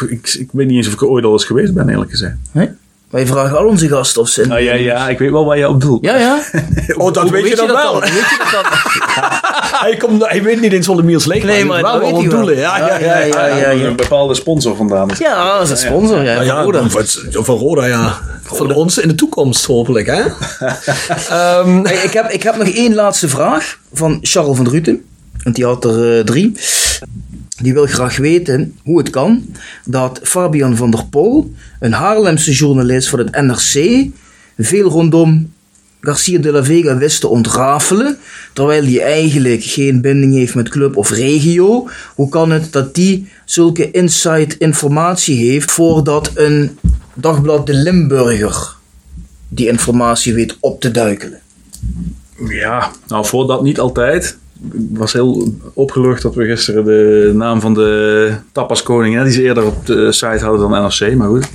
Ik, 0.10 0.34
ik 0.39 0.49
weet 0.51 0.68
niet 0.68 0.78
eens 0.78 0.88
of 0.88 0.93
ik 0.93 1.01
er 1.01 1.08
ooit 1.08 1.26
al 1.26 1.32
eens 1.32 1.45
geweest 1.45 1.74
ben, 1.74 1.89
eerlijk 1.89 2.12
gezegd. 2.12 2.36
Nee? 2.51 2.70
Wij 3.14 3.28
vragen 3.28 3.57
al 3.57 3.66
onze 3.66 3.88
gasten 3.88 4.22
of 4.22 4.28
ze 4.28 4.41
in 4.41 4.49
ja, 4.64 4.74
ja, 4.74 5.09
ik 5.09 5.20
weet 5.20 5.32
wel 5.32 5.45
waar 5.45 5.57
je 5.57 5.68
op 5.70 5.82
doelt. 5.82 6.05
Ja, 6.05 6.16
ja. 6.16 6.39
Oh, 6.97 7.14
dat 7.14 7.30
weet 7.30 7.47
je 7.47 7.55
dan 7.55 7.68
dat 7.68 7.76
wel. 7.76 7.91
Hoe 7.91 8.01
weet 8.01 8.11
je 8.11 8.38
dat 8.51 8.64
dan? 8.64 8.72
Hij, 9.84 9.97
komt, 9.97 10.26
hij 10.28 10.43
weet 10.43 10.61
niet 10.61 10.72
eens 10.72 10.88
wat 10.88 10.97
de 10.97 11.03
Miers 11.03 11.26
leeg 11.26 11.43
Nee, 11.43 11.66
maar 11.66 11.82
dat 11.82 11.99
weet 11.99 12.30
doelen. 12.30 12.57
Ja, 12.57 12.78
ja, 12.78 12.97
ja. 12.97 12.97
ja, 12.97 13.20
ja, 13.20 13.47
ja, 13.47 13.70
ja. 13.70 13.86
Een 13.86 13.95
bepaalde 13.95 14.34
sponsor 14.34 14.76
vandaan. 14.76 15.09
is. 15.09 15.18
Ja, 15.18 15.53
dat 15.53 15.64
is 15.64 15.70
een 15.70 15.78
sponsor. 15.78 16.24
Ja, 16.24 16.34
Nou 16.34 16.45
ja, 16.45 16.61
Roda. 16.61 16.89
van, 16.89 17.03
van 17.43 17.57
Roda, 17.57 17.86
ja. 17.86 18.20
Van 18.43 18.74
ons 18.74 18.97
in 18.97 19.07
de 19.07 19.16
toekomst, 19.16 19.66
hopelijk, 19.66 20.07
hè? 20.07 20.22
Ehm, 21.30 21.84
Hey, 21.84 21.95
ik, 21.95 22.14
heb, 22.14 22.30
ik 22.30 22.43
heb 22.43 22.55
nog 22.57 22.68
één 22.68 22.93
laatste 22.93 23.30
vraag 23.30 23.78
van 23.93 24.18
Charles 24.22 24.55
van 24.55 24.66
Druten. 24.66 25.03
Want 25.43 25.55
die 25.55 25.66
had 25.66 25.86
er 25.86 26.18
eh, 26.18 26.24
drie. 26.24 26.51
Die 27.62 27.74
wil 27.74 27.86
graag 27.86 28.18
weten 28.18 28.76
hoe 28.84 28.97
het 28.97 29.10
kan 29.10 29.45
dat 29.86 30.20
Fabian 30.24 30.76
van 30.76 30.91
der 30.91 31.06
Pol, 31.06 31.54
een 31.80 31.93
Haarlemse 31.93 32.51
journalist 32.51 33.10
van 33.10 33.20
het 33.20 33.32
NRC, 33.41 34.06
veel 34.58 34.89
rondom 34.89 35.51
Garcia 36.01 36.39
de 36.39 36.51
la 36.51 36.64
Vega 36.64 36.97
wist 36.97 37.20
te 37.20 37.28
ontrafelen, 37.28 38.18
terwijl 38.54 38.84
hij 38.84 39.01
eigenlijk 39.01 39.64
geen 39.64 40.01
binding 40.01 40.34
heeft 40.34 40.56
met 40.56 40.70
club 40.70 40.97
of 40.97 41.10
regio. 41.10 41.89
Hoe 42.16 42.30
kan 42.30 42.51
het 42.51 42.72
dat 42.72 42.95
die 42.95 43.28
zulke 43.45 43.91
inside 43.91 44.56
informatie 44.58 45.49
heeft 45.49 45.72
voordat 45.72 46.32
een 46.34 46.78
dagblad 47.14 47.66
De 47.66 47.74
Limburger 47.74 48.76
die 49.47 49.68
informatie 49.68 50.34
weet 50.34 50.58
op 50.60 50.82
te 50.82 50.91
duikelen? 50.91 51.39
Ja, 52.47 52.91
nou 53.08 53.26
voor 53.26 53.47
dat 53.47 53.64
niet 53.64 53.80
altijd. 53.80 54.38
Ik 54.72 54.97
was 54.97 55.14
heel 55.14 55.53
opgelucht 55.74 56.22
dat 56.22 56.36
we 56.36 56.45
gisteren 56.45 56.86
de 56.86 57.32
naam 57.36 57.61
van 57.61 57.74
de 57.74 58.34
tapaskoning, 58.51 59.16
hè, 59.16 59.24
die 59.24 59.34
ze 59.34 59.41
eerder 59.41 59.66
op 59.66 59.86
de 59.86 60.11
site 60.11 60.45
hadden 60.45 60.70
dan 60.70 60.82
NRC, 60.82 61.16
maar 61.16 61.28
goed. 61.28 61.49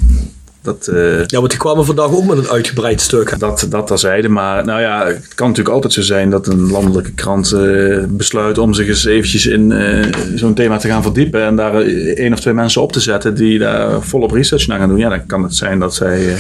Dat, 0.63 0.87
eh, 0.87 1.27
ja, 1.27 1.39
want 1.39 1.51
die 1.51 1.59
kwamen 1.59 1.85
vandaag 1.85 2.11
ook 2.11 2.25
met 2.25 2.39
een 2.39 2.49
uitgebreid 2.49 3.01
stuk. 3.01 3.39
dat, 3.39 3.67
dat 3.71 3.87
terzijde. 3.87 4.29
Maar 4.29 4.65
nou 4.65 4.81
ja, 4.81 5.07
het 5.07 5.35
kan 5.35 5.49
natuurlijk 5.49 5.75
altijd 5.75 5.93
zo 5.93 6.03
zijn 6.03 6.31
dat 6.31 6.47
een 6.47 6.71
landelijke 6.71 7.13
krant 7.13 7.53
eh, 7.53 8.05
besluit 8.09 8.59
om 8.59 8.75
zich 8.75 8.89
eens 8.89 9.05
eventjes 9.05 9.47
in 9.47 9.73
eh, 9.73 10.05
zo'n 10.35 10.55
thema 10.55 10.77
te 10.77 10.89
gaan 10.89 11.03
verdiepen. 11.03 11.43
En 11.43 11.57
daar 11.57 11.75
één 12.15 12.33
of 12.33 12.41
twee 12.41 12.55
mensen 12.55 12.83
op 12.83 12.93
te 12.93 13.01
zetten 13.01 13.35
die 13.35 13.59
daar 13.59 14.03
volop 14.03 14.31
research 14.31 14.67
naar 14.67 14.79
gaan 14.79 14.89
doen. 14.89 14.99
Ja, 14.99 15.09
dan 15.09 15.27
kan 15.27 15.43
het 15.43 15.55
zijn 15.55 15.79
dat 15.79 15.95
zij... 15.95 16.37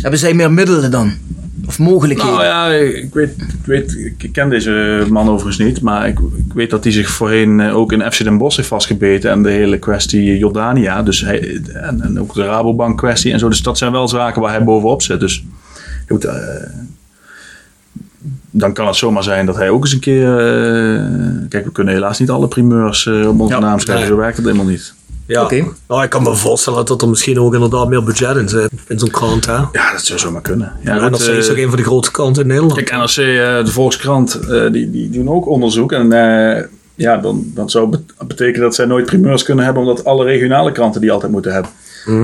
Hebben 0.00 0.20
zij 0.20 0.34
meer 0.34 0.52
middelen 0.52 0.90
dan? 0.90 1.12
Of 1.66 1.78
mogelijkheden? 1.78 2.34
Nou 2.34 2.44
ja, 2.46 2.66
ik 2.72 3.14
weet, 3.14 3.30
ik 3.38 3.66
weet, 3.66 3.96
ik 4.18 4.28
ken 4.32 4.48
deze 4.48 5.04
man 5.10 5.28
overigens 5.28 5.58
niet, 5.66 5.80
maar 5.80 6.08
ik, 6.08 6.18
ik 6.18 6.52
weet 6.54 6.70
dat 6.70 6.84
hij 6.84 6.92
zich 6.92 7.08
voorheen 7.10 7.60
eh, 7.60 7.76
ook 7.76 7.92
in 7.92 8.12
FC 8.12 8.24
Den 8.24 8.38
Bosch 8.38 8.56
heeft 8.56 8.68
vastgebeten 8.68 9.30
en 9.30 9.42
de 9.42 9.50
hele 9.50 9.78
kwestie 9.78 10.38
Jordania, 10.38 11.02
dus 11.02 11.20
hij, 11.20 11.60
en, 11.72 12.00
en 12.02 12.20
ook 12.20 12.34
de 12.34 12.44
Rabobank 12.44 12.98
kwestie 12.98 13.32
en 13.32 13.38
zo. 13.38 13.48
Dus 13.48 13.62
dat 13.62 13.78
zijn 13.78 13.92
wel 13.92 14.08
zaken 14.08 14.42
waar 14.42 14.50
hij 14.50 14.64
bovenop 14.64 15.02
zit. 15.02 15.20
Dus 15.20 15.44
goed, 16.08 16.24
eh, 16.24 16.34
dan 18.50 18.72
kan 18.72 18.86
het 18.86 18.96
zomaar 18.96 19.22
zijn 19.22 19.46
dat 19.46 19.56
hij 19.56 19.70
ook 19.70 19.82
eens 19.82 19.92
een 19.92 20.00
keer. 20.00 20.38
eh, 20.38 21.02
kijk, 21.48 21.64
we 21.64 21.72
kunnen 21.72 21.94
helaas 21.94 22.18
niet 22.18 22.30
alle 22.30 22.48
primeurs 22.48 23.06
eh, 23.06 23.28
op 23.28 23.40
onze 23.40 23.54
Ja, 23.54 23.60
naam 23.60 23.78
schrijven, 23.78 24.06
zo 24.06 24.16
werkt 24.16 24.36
het 24.36 24.46
helemaal 24.46 24.66
niet. 24.66 24.94
Ja. 25.26 25.42
Oké. 25.42 25.64
Nou, 25.88 26.02
ik 26.02 26.10
kan 26.10 26.22
me 26.22 26.34
voorstellen 26.36 26.84
dat 26.84 27.02
er 27.02 27.08
misschien 27.08 27.40
ook 27.40 27.54
inderdaad 27.54 27.88
meer 27.88 28.02
budget 28.04 28.36
in 28.36 28.48
zit. 28.48 28.70
In 28.88 28.98
zo'n 28.98 29.10
krant, 29.10 29.46
hè? 29.46 29.52
Ja, 29.52 29.92
dat 29.92 30.04
zou 30.04 30.18
zomaar 30.18 30.42
kunnen. 30.42 30.72
Ja, 30.82 30.94
Ja, 30.94 31.00
goed, 31.02 31.10
NRC 31.10 31.36
is 31.36 31.46
eh, 31.46 31.52
ook 31.52 31.58
een 31.58 31.68
van 31.68 31.76
de 31.76 31.84
grootste 31.84 32.12
kranten 32.12 32.42
in 32.42 32.48
Nederland. 32.48 32.74
Kijk, 32.74 32.90
NRC, 32.90 33.16
eh, 33.16 33.64
de 33.64 33.70
Volkskrant, 33.70 34.34
eh, 34.34 34.72
die, 34.72 34.90
die 34.90 35.10
doen 35.10 35.28
ook 35.28 35.46
onderzoek. 35.48 35.92
En 35.92 36.12
eh, 36.12 36.62
ja, 36.94 37.16
dan, 37.16 37.50
dan 37.54 37.70
zou 37.70 37.90
het 37.90 38.28
betekenen 38.28 38.60
dat 38.60 38.74
zij 38.74 38.86
nooit 38.86 39.06
primeurs 39.06 39.42
kunnen 39.42 39.64
hebben, 39.64 39.82
omdat 39.82 40.04
alle 40.04 40.24
regionale 40.24 40.72
kranten 40.72 41.00
die 41.00 41.12
altijd 41.12 41.32
moeten 41.32 41.52
hebben. 41.52 41.70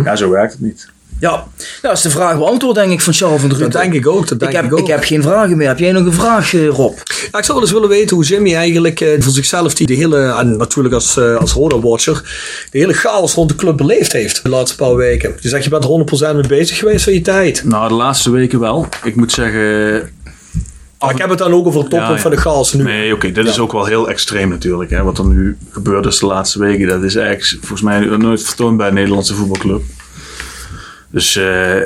Ja, 0.05 0.17
zo 0.17 0.31
werkt 0.31 0.53
het 0.53 0.61
niet. 0.63 0.89
Ja, 1.23 1.31
nou, 1.31 1.47
dat 1.83 1.93
is 1.93 2.03
de 2.03 2.11
vraag 2.11 2.39
beantwoord 2.39 2.75
denk 2.75 2.93
ik 2.93 3.01
van 3.01 3.13
Charles 3.13 3.41
van 3.41 3.49
der 3.49 3.59
dat 3.59 3.67
Rutten. 3.67 3.91
denk 3.91 4.05
ik 4.05 4.11
ook. 4.11 4.29
Dat 4.29 4.39
denk 4.39 4.51
ik, 4.51 4.57
heb, 4.57 4.67
ik 4.67 4.73
ook. 4.73 4.79
ik 4.79 4.87
heb 4.87 5.03
geen 5.03 5.23
vragen 5.23 5.57
meer. 5.57 5.69
Heb 5.69 5.79
jij 5.79 5.93
nog 5.93 6.05
een 6.05 6.13
vraag, 6.13 6.55
eh, 6.55 6.69
Rob? 6.69 6.97
Ja, 7.33 7.39
ik 7.39 7.45
zou 7.45 7.53
wel 7.53 7.61
eens 7.61 7.73
willen 7.73 7.89
weten 7.89 8.17
hoe 8.17 8.25
Jimmy 8.25 8.55
eigenlijk 8.55 9.01
eh, 9.01 9.09
voor 9.21 9.33
zichzelf 9.33 9.75
die 9.75 9.87
de 9.87 9.95
hele, 9.95 10.35
en 10.39 10.57
natuurlijk 10.57 10.95
als, 10.95 11.17
eh, 11.17 11.37
als 11.37 11.53
Roda-watcher, 11.53 12.23
de 12.71 12.79
hele 12.79 12.93
chaos 12.93 13.35
rond 13.35 13.49
de 13.49 13.55
club 13.55 13.77
beleefd 13.77 14.13
heeft 14.13 14.43
de 14.43 14.49
laatste 14.49 14.77
paar 14.77 14.97
weken. 14.97 15.35
Je 15.41 15.49
zegt 15.49 15.65
je 15.65 15.71
bent 15.71 15.85
er 15.85 15.91
100% 15.91 16.35
mee 16.35 16.47
bezig 16.47 16.79
geweest 16.79 17.05
van 17.05 17.13
je 17.13 17.21
tijd. 17.21 17.65
Nou, 17.65 17.89
de 17.89 17.95
laatste 17.95 18.31
weken 18.31 18.61
wel. 18.61 18.89
Ik 19.05 19.17
moet 19.17 19.33
zeggen, 19.33 20.11
Maar 20.99 21.11
ik 21.11 21.19
heb 21.19 21.29
het 21.29 21.39
dan 21.39 21.53
ook 21.53 21.67
over 21.67 21.81
het 21.81 21.91
toppunt 21.91 22.11
Ja, 22.11 22.17
ja. 22.17 22.23
van 22.23 22.31
de 22.31 22.37
chaos 22.37 22.73
nu. 22.73 22.83
Nee, 22.83 23.15
oké, 23.15 23.33
dit 23.33 23.47
is 23.47 23.59
ook 23.59 23.73
wel 23.73 23.85
heel 23.85 24.09
extreem 24.09 24.49
natuurlijk. 24.49 24.91
Hè. 24.91 25.03
Wat 25.03 25.19
er 25.19 25.27
nu 25.27 25.57
gebeurd 25.71 26.07
is 26.07 26.19
de 26.19 26.27
laatste 26.27 26.59
weken, 26.59 26.89
dat 26.89 27.03
is 27.03 27.15
eigenlijk 27.15 27.67
volgens 27.67 27.83
mij 27.83 28.01
nooit 28.01 28.43
vertoond 28.43 28.77
bij 28.77 28.89
een 28.89 28.95
Nederlandse 28.95 29.35
voetbalclub. 29.35 29.83
Dus 31.13 31.37
eh, 31.37 31.77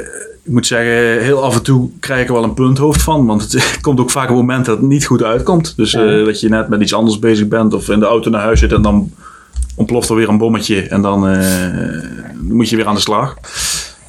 ik 0.43 0.53
moet 0.53 0.67
zeggen, 0.67 1.23
heel 1.23 1.43
af 1.43 1.55
en 1.55 1.63
toe 1.63 1.91
krijg 2.01 2.21
ik 2.21 2.29
er 2.29 2.35
wel 2.35 2.45
een 2.45 2.55
punthoofd 2.55 3.03
van. 3.03 3.27
Want 3.27 3.53
het 3.53 3.79
komt 3.81 4.01
ook 4.01 4.11
vaak 4.11 4.31
op 4.31 4.37
momenten 4.37 4.73
dat 4.73 4.81
het 4.81 4.91
niet 4.91 5.07
goed 5.07 5.23
uitkomt. 5.23 5.77
Dus 5.77 5.95
eh, 5.95 6.25
dat 6.25 6.41
je 6.41 6.49
net 6.49 6.69
met 6.69 6.81
iets 6.81 6.95
anders 6.95 7.19
bezig 7.19 7.49
bent 7.49 7.75
of 7.75 7.89
in 7.89 8.01
de 8.01 8.07
auto 8.07 8.31
naar 8.31 8.43
huis 8.43 8.61
zit 8.61 8.73
en 8.73 8.83
dan 8.83 9.13
ontploft 9.75 10.09
er 10.09 10.17
weer 10.17 10.29
een 10.29 10.39
bommetje 10.39 10.83
en 10.83 11.03
dan 11.03 11.29
eh, 11.29 11.47
moet 12.41 12.69
je 12.69 12.77
weer 12.77 12.87
aan 12.87 12.95
de 12.95 13.01
slag. 13.01 13.37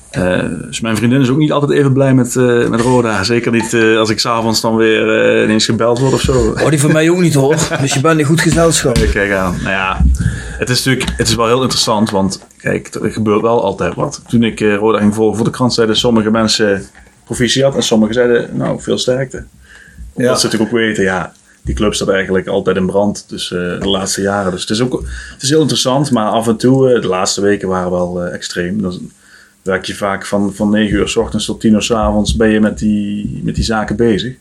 Eh, 0.10 0.43
dus 0.62 0.80
mijn 0.82 0.95
vriendin 0.97 1.22
is 1.22 1.30
ook 1.30 1.38
niet 1.38 1.51
altijd 1.51 1.80
even 1.80 1.93
blij 1.93 2.14
met, 2.14 2.36
eh, 2.36 2.68
met 2.68 2.82
Roda. 2.82 3.24
Zeker 3.24 3.51
niet 3.51 3.74
eh, 3.74 3.97
als 3.97 4.10
ik 4.10 4.20
s'avonds 4.20 4.62
dan 4.62 4.76
weer 4.76 5.43
ineens 5.43 5.66
gebeld 5.66 5.99
word 5.99 6.14
of 6.14 6.22
zo. 6.22 6.53
Oh, 6.58 6.70
die 6.70 6.80
van 6.80 6.91
mij 6.91 7.10
ook 7.10 7.20
niet 7.20 7.34
hoor. 7.34 7.55
Dus 7.82 7.93
je 7.93 8.01
bent 8.01 8.20
in 8.20 8.26
goed 8.26 8.41
gezelschap. 8.41 8.93
Kijk 9.12 9.32
aan. 9.32 9.55
Nou 9.58 9.70
ja, 9.70 10.05
het 10.58 10.70
is 10.70 10.84
natuurlijk 10.84 11.18
het 11.18 11.28
is 11.28 11.36
wel 11.36 11.45
heel 11.47 11.62
interessant, 11.62 12.10
want 12.10 12.39
kijk, 12.58 12.93
er 12.95 13.12
gebeurt 13.12 13.41
wel 13.41 13.64
altijd 13.64 13.95
wat. 13.95 14.22
Toen 14.28 14.43
ik 14.43 14.60
Roda 14.60 14.99
ging 14.99 15.16
volgen 15.16 15.36
voor 15.36 15.45
de 15.45 15.51
krant, 15.51 15.74
zeiden 15.74 15.95
sommige 15.97 16.32
mensen 16.32 16.86
proficiat 17.26 17.76
en 17.76 17.84
sommigen 17.84 18.14
zeiden, 18.14 18.49
nou, 18.53 18.82
veel 18.82 18.97
sterkte. 18.97 19.38
Omdat 20.14 20.32
Ja. 20.32 20.36
ze 20.38 20.45
natuurlijk 20.45 20.72
ook 20.74 20.78
weten, 20.80 21.03
ja, 21.03 21.34
die 21.62 21.76
club 21.76 21.93
staat 21.93 22.10
eigenlijk 22.10 22.47
altijd 22.47 22.78
in 22.78 22.86
brand, 22.86 23.26
dus 23.28 23.47
de 23.47 23.78
laatste 23.82 24.22
jaren. 24.22 24.51
Dus 24.51 24.62
het 24.62 24.70
is 24.70 24.82
ook 24.82 25.03
het 25.34 25.41
is 25.43 25.49
heel 25.49 25.62
interessant, 25.62 26.12
maar 26.12 26.28
af 26.30 26.47
en 26.47 26.58
toe, 26.58 26.99
de 26.99 27.08
laatste 27.08 27.41
weken 27.41 27.68
waren 27.68 27.91
wel 27.91 28.24
extreem. 28.24 28.82
Dan 28.82 29.12
werk 29.68 29.86
je 29.86 29.95
vaak 29.95 30.26
van, 30.26 30.53
van 30.53 30.70
9 30.70 30.97
uur 30.97 31.07
s 31.07 31.15
ochtends 31.15 31.45
tot 31.45 31.59
10 31.59 31.74
uur 31.74 31.82
s 31.82 31.91
avonds 31.91 32.36
ben 32.36 32.49
je 32.49 32.59
met 32.59 32.78
die, 32.78 33.41
met 33.43 33.55
die 33.55 33.63
zaken 33.63 33.95
bezig. 33.95 34.36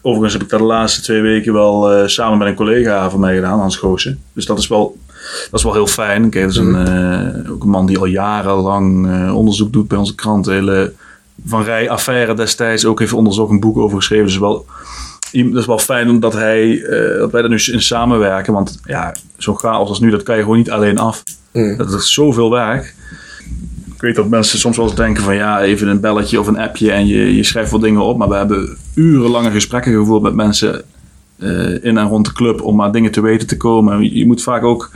Overigens 0.00 0.32
heb 0.32 0.42
ik 0.42 0.48
dat 0.48 0.60
de 0.60 0.66
laatste 0.66 1.00
twee 1.02 1.20
weken 1.20 1.52
wel 1.52 1.92
eh, 1.92 2.06
samen 2.06 2.38
met 2.38 2.48
een 2.48 2.54
collega 2.54 3.10
van 3.10 3.20
mij 3.20 3.34
gedaan, 3.34 3.58
Hans 3.58 3.76
Goossen. 3.76 4.22
Dus 4.32 4.46
dat 4.46 4.58
is 4.58 4.66
wel, 4.66 4.98
dat 5.50 5.58
is 5.58 5.62
wel 5.62 5.72
heel 5.72 5.86
fijn. 5.86 6.30
Kijk, 6.30 6.44
dat 6.44 6.52
is 6.52 6.60
een, 6.60 6.86
eh, 6.86 7.52
ook 7.52 7.62
een 7.62 7.68
man 7.68 7.86
die 7.86 7.98
al 7.98 8.04
jarenlang 8.04 9.06
eh, 9.06 9.36
onderzoek 9.36 9.72
doet 9.72 9.88
bij 9.88 9.98
onze 9.98 10.14
krant. 10.14 10.46
Hele 10.46 10.92
Van 11.46 11.62
Rij 11.62 11.90
affaire 11.90 12.34
destijds 12.34 12.84
ook 12.84 12.98
heeft 12.98 13.12
onderzocht, 13.12 13.50
een 13.50 13.60
boek 13.60 13.76
over 13.76 13.96
geschreven. 13.96 14.26
Dus 14.26 14.38
wel, 14.38 14.66
dat 15.32 15.60
is 15.60 15.66
wel 15.66 15.78
fijn 15.78 16.08
omdat 16.08 16.32
hij, 16.32 16.84
dat 17.18 17.30
wij 17.30 17.42
er 17.42 17.48
nu 17.48 17.56
in 17.56 17.82
samenwerken. 17.82 18.52
Want 18.52 18.80
ja, 18.84 19.14
zo'n 19.36 19.58
chaos 19.58 19.88
als 19.88 20.00
nu, 20.00 20.10
dat 20.10 20.22
kan 20.22 20.36
je 20.36 20.42
gewoon 20.42 20.56
niet 20.56 20.70
alleen 20.70 20.98
af. 20.98 21.22
Dat 21.52 21.92
is 21.92 22.12
zoveel 22.12 22.50
werk. 22.50 22.94
Ik 23.96 24.02
weet 24.02 24.14
dat 24.14 24.28
mensen 24.28 24.58
soms 24.58 24.76
wel 24.76 24.86
eens 24.86 24.94
denken 24.94 25.22
van 25.22 25.34
ja, 25.34 25.60
even 25.62 25.88
een 25.88 26.00
belletje 26.00 26.40
of 26.40 26.46
een 26.46 26.58
appje 26.58 26.92
en 26.92 27.06
je, 27.06 27.36
je 27.36 27.42
schrijft 27.44 27.70
wat 27.70 27.80
dingen 27.80 28.00
op. 28.00 28.18
Maar 28.18 28.28
we 28.28 28.34
hebben 28.34 28.76
urenlange 28.94 29.50
gesprekken 29.50 29.92
gevoerd 29.92 30.22
met 30.22 30.34
mensen 30.34 30.82
eh, 31.38 31.84
in 31.84 31.96
en 31.98 32.08
rond 32.08 32.24
de 32.26 32.32
club 32.32 32.60
om 32.62 32.76
maar 32.76 32.92
dingen 32.92 33.10
te 33.10 33.20
weten 33.20 33.46
te 33.46 33.56
komen. 33.56 34.14
Je, 34.14 34.26
moet 34.26 34.42
vaak 34.42 34.62
ook, 34.64 34.90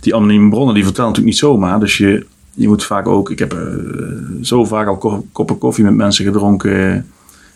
die 0.00 0.14
anonieme 0.14 0.50
bronnen 0.50 0.74
die 0.74 0.84
vertellen 0.84 1.10
natuurlijk 1.10 1.36
niet 1.40 1.50
zomaar. 1.50 1.80
Dus 1.80 1.96
je, 1.98 2.26
je 2.54 2.68
moet 2.68 2.84
vaak 2.84 3.06
ook, 3.06 3.30
ik 3.30 3.38
heb 3.38 3.52
eh, 3.52 3.60
zo 4.42 4.64
vaak 4.64 4.86
al 4.86 4.96
ko- 4.96 5.26
koppen 5.32 5.58
koffie 5.58 5.84
met 5.84 5.94
mensen 5.94 6.24
gedronken. 6.24 6.92
eh, 6.94 7.00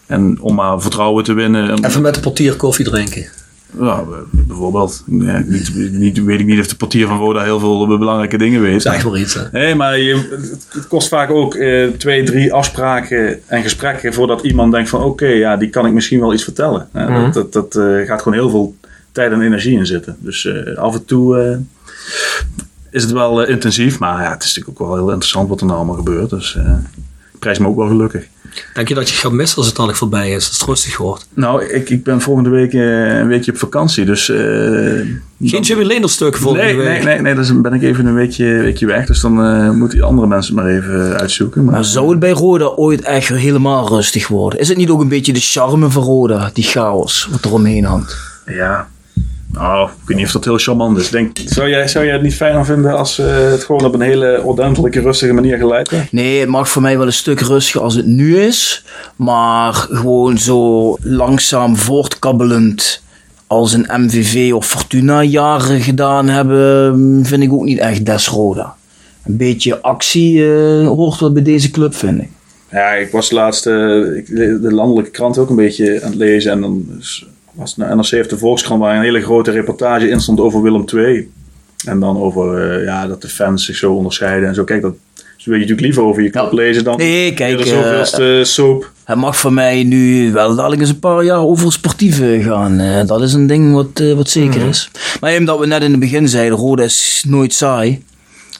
en 0.07 0.37
om 0.41 0.55
maar 0.55 0.81
vertrouwen 0.81 1.25
te 1.25 1.33
winnen. 1.33 1.85
Even 1.85 2.03
met 2.03 2.15
de 2.15 2.21
portier 2.21 2.57
koffie 2.57 2.85
drinken. 2.85 3.27
Ja, 3.81 4.05
bijvoorbeeld. 4.31 5.03
Ja, 5.07 5.43
niet, 5.47 5.93
niet, 5.93 6.25
weet 6.25 6.41
ik 6.41 6.47
niet 6.47 6.61
of 6.61 6.67
de 6.67 6.77
portier 6.77 7.07
van 7.07 7.19
Roda 7.19 7.43
heel 7.43 7.59
veel 7.59 7.87
belangrijke 7.99 8.39
dingen 8.39 8.61
weet. 8.61 8.83
Zeg 8.83 9.05
maar 9.05 9.19
iets. 9.19 9.35
Hè. 9.35 9.43
Nee, 9.53 9.75
maar 9.75 9.99
je, 9.99 10.17
het- 10.71 10.87
kost 10.89 11.09
vaak 11.09 11.31
ook 11.31 11.55
eh, 11.55 11.89
twee, 11.89 12.23
drie 12.23 12.53
afspraken 12.53 13.41
en 13.47 13.63
gesprekken 13.63 14.15
voordat 14.15 14.43
iemand 14.43 14.73
denkt 14.73 14.89
van 14.89 15.03
oké, 15.03 15.27
ja, 15.27 15.57
die 15.57 15.71
kan 15.71 15.87
ik 15.87 15.93
misschien 15.93 16.21
wel 16.21 16.33
iets 16.35 16.45
vertellen. 16.45 16.89
Ja, 16.93 17.09
Mhm. 17.09 17.23
Dat, 17.33 17.35
dat, 17.35 17.53
dat 17.73 17.85
eh, 17.85 18.07
gaat 18.07 18.23
gewoon 18.23 18.39
heel 18.39 18.51
veel 18.51 18.75
tijd 19.13 19.33
en 19.33 19.43
energie 19.43 19.79
in 19.79 19.87
zitten. 19.87 20.17
Dus 20.19 20.45
eh, 20.47 20.77
af 20.77 20.95
en 20.95 21.05
toe 21.05 21.39
eh, 21.41 21.57
is 22.91 23.03
het 23.03 23.13
wel 23.13 23.43
eh, 23.43 23.51
intensief, 23.51 23.99
maar 23.99 24.23
ja, 24.23 24.31
het 24.31 24.43
is 24.43 24.49
natuurlijk 24.57 24.81
ook 24.81 24.87
wel 24.89 24.97
heel 24.97 25.09
interessant 25.11 25.49
wat 25.49 25.61
er 25.61 25.67
nou 25.67 25.79
allemaal 25.79 25.97
gebeurt. 25.97 26.31
Dus 26.31 26.57
eh, 26.57 26.73
prijs 27.45 27.59
me 27.59 27.67
ook 27.67 27.77
wel 27.77 27.89
gelukkig. 27.89 28.25
Denk 28.75 28.89
je 28.89 28.95
dat 28.95 29.09
je 29.11 29.17
gaat 29.17 29.33
missen 29.33 29.57
als 29.57 29.67
het 29.67 29.75
dadelijk 29.75 30.01
voorbij 30.01 30.29
is, 30.31 30.49
als 30.49 30.59
het 30.59 30.69
rustig 30.69 30.97
wordt? 30.97 31.27
Nou, 31.35 31.65
ik, 31.65 31.91
ik 31.91 32.05
ben 32.05 32.21
volgende 32.21 32.51
week 32.51 32.73
eh, 32.73 33.19
een 33.19 33.27
weekje 33.27 33.53
op 33.53 33.59
vakantie, 33.59 34.05
dus... 34.05 34.29
eh, 34.29 34.37
Geen 34.37 35.21
dan- 35.39 35.61
Jimmy 35.61 35.85
Leenders 35.85 36.13
stuk 36.13 36.37
volgende 36.37 36.65
Nee, 36.67 36.77
week. 36.77 36.87
nee, 36.87 37.05
nee, 37.05 37.21
nee, 37.21 37.35
dus 37.35 37.61
ben 37.61 37.73
ik 37.73 37.83
even 37.83 38.07
een 38.07 38.15
weekje, 38.15 38.45
weekje 38.45 38.87
weg. 38.87 39.07
Dus 39.07 39.21
dan 39.21 39.45
eh, 39.45 39.71
moeten 39.71 39.99
die 39.99 40.07
andere 40.07 40.27
mensen 40.27 40.57
het 40.57 40.65
maar 40.65 40.75
even 40.75 41.19
uitzoeken. 41.21 41.65
Maar, 41.65 41.75
Maar 41.75 41.85
zou 41.85 42.11
het 42.11 42.19
bij 42.19 42.31
Roda 42.31 42.65
ooit 42.65 43.01
echt 43.03 43.29
weer 43.29 43.39
helemaal 43.39 43.89
rustig 43.89 44.29
worden? 44.29 44.59
Is 44.61 44.69
het 44.69 44.77
niet 44.77 44.91
ook 44.91 45.01
een 45.01 45.09
beetje 45.09 45.33
de 45.33 45.41
charme 45.41 45.91
van 45.91 46.03
Roda, 46.03 46.51
die 46.53 46.65
chaos 46.65 47.29
wat 47.31 47.45
er 47.45 47.53
omheen 47.53 47.85
hangt? 47.85 48.17
Ja, 48.47 48.89
nou, 49.55 49.89
ik 49.89 50.09
weet 50.09 50.17
niet 50.17 50.27
of 50.27 50.33
dat 50.33 50.45
heel 50.45 50.59
charmant 50.59 50.99
is. 50.99 51.11
Denk, 51.11 51.39
zou, 51.45 51.69
jij, 51.69 51.89
zou 51.89 52.05
jij 52.05 52.13
het 52.13 52.23
niet 52.23 52.35
fijner 52.35 52.65
vinden 52.65 52.97
als 52.97 53.19
eh, 53.19 53.51
het 53.51 53.65
gewoon 53.65 53.85
op 53.85 53.95
een 53.95 54.01
hele 54.01 54.43
ordentelijke, 54.43 55.01
rustige 55.01 55.33
manier 55.33 55.57
geleid 55.57 55.91
werd? 55.91 56.13
Nee, 56.13 56.41
het 56.41 56.49
mag 56.49 56.69
voor 56.69 56.83
mij 56.83 56.99
wel 56.99 57.07
een 57.07 57.13
stuk 57.13 57.41
rustiger 57.41 57.81
als 57.81 57.95
het 57.95 58.07
nu 58.07 58.39
is. 58.39 58.85
Maar 59.17 59.73
gewoon 59.73 60.39
zo 60.39 60.97
langzaam 61.01 61.77
voortkabbelend 61.77 63.03
als 63.47 63.73
een 63.73 63.87
MVV 63.89 64.53
of 64.53 64.67
Fortuna 64.67 65.23
jaren 65.23 65.81
gedaan 65.81 66.29
hebben, 66.29 67.21
vind 67.27 67.43
ik 67.43 67.53
ook 67.53 67.65
niet 67.65 67.79
echt 67.79 68.07
des 68.07 68.29
Roda. 68.29 68.75
Een 69.25 69.37
beetje 69.37 69.81
actie 69.81 70.55
eh, 70.55 70.87
hoort 70.87 71.21
wel 71.21 71.33
bij 71.33 71.43
deze 71.43 71.71
club, 71.71 71.95
vind 71.95 72.21
ik. 72.21 72.29
Ja, 72.71 72.93
ik 72.93 73.11
was 73.11 73.31
laatst 73.31 73.67
eh, 73.67 73.73
de 73.73 74.69
landelijke 74.71 75.11
krant 75.11 75.39
ook 75.39 75.51
een 75.51 75.57
beetje 75.57 76.03
aan 76.03 76.11
het 76.11 76.19
lezen. 76.19 76.53
En 76.53 76.61
dan 76.61 76.87
was 77.55 77.75
de 77.75 77.85
NRC 77.85 78.21
of 78.21 78.27
de 78.27 78.39
Volkskrant 78.39 78.81
waar 78.81 78.97
een 78.97 79.03
hele 79.03 79.21
grote 79.21 79.51
reportage 79.51 80.09
in 80.09 80.21
stond 80.21 80.41
over 80.41 80.63
Willem 80.63 80.85
II. 80.95 81.31
En 81.85 82.01
dan 82.01 82.17
over 82.19 82.71
eh, 82.71 82.85
ja, 82.85 83.07
dat 83.07 83.23
de 83.23 83.29
fans 83.29 83.65
zich 83.65 83.77
zo 83.77 83.93
onderscheiden 83.93 84.49
en 84.49 84.55
zo. 84.55 84.65
Kijk, 84.65 84.83
dat 84.83 84.95
dus 85.37 85.45
wil 85.45 85.55
je 85.55 85.61
natuurlijk 85.61 85.87
liever 85.87 86.03
over 86.03 86.23
je 86.23 86.31
Ja. 86.33 86.49
lezen 86.51 86.85
dan 86.85 86.97
Nee, 86.97 87.35
kijk, 87.35 87.59
de 87.59 87.65
eh, 87.65 87.71
zoveelste 87.71 88.41
soap. 88.45 88.93
Het 89.05 89.17
mag 89.17 89.37
voor 89.37 89.53
mij 89.53 89.83
nu 89.83 90.33
wel 90.33 90.55
dadelijk 90.55 90.81
eens 90.81 90.91
een 90.91 90.99
paar 90.99 91.25
jaar 91.25 91.39
over 91.39 91.73
sportieve 91.73 92.41
gaan. 92.43 92.81
Eh, 92.81 93.07
dat 93.07 93.23
is 93.23 93.33
een 93.33 93.47
ding 93.47 93.75
wat, 93.75 94.03
wat 94.17 94.31
zeker 94.31 94.69
is. 94.69 94.91
Maar 95.21 95.37
omdat 95.37 95.59
we 95.59 95.67
net 95.67 95.83
in 95.83 95.91
het 95.91 96.01
begin 96.01 96.29
zeiden, 96.29 96.59
Roda 96.59 96.83
is 96.83 97.25
nooit 97.27 97.53
saai. 97.53 98.03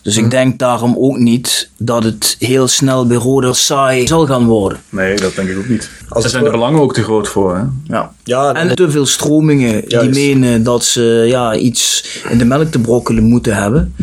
Dus 0.05 0.17
ik 0.17 0.31
denk 0.31 0.59
daarom 0.59 0.95
ook 0.99 1.19
niet 1.19 1.71
dat 1.77 2.05
het 2.05 2.37
heel 2.39 2.69
snel 2.69 3.07
bij 3.07 3.17
Roda 3.17 3.53
saai 3.53 4.07
zal 4.07 4.27
gaan 4.27 4.47
worden. 4.47 4.81
Nee, 4.89 5.17
dat 5.17 5.35
denk 5.35 5.49
ik 5.49 5.59
ook 5.59 5.69
niet. 5.69 5.91
Als 6.09 6.23
Daar 6.23 6.31
zijn 6.31 6.45
de 6.45 6.51
belangen 6.51 6.81
ook 6.81 6.95
te 6.95 7.03
groot 7.03 7.29
voor. 7.29 7.57
Hè? 7.57 7.63
Ja. 7.85 8.13
Ja, 8.25 8.55
En 8.55 8.75
te 8.75 8.91
veel 8.91 9.07
stromingen 9.07 9.83
Juist. 9.87 10.13
die 10.13 10.27
menen 10.27 10.63
dat 10.63 10.85
ze 10.85 11.25
ja, 11.27 11.57
iets 11.57 12.05
in 12.29 12.39
de 12.39 12.45
melk 12.45 12.71
te 12.71 12.79
brokkelen 12.79 13.25
moeten 13.25 13.55
hebben. 13.57 13.95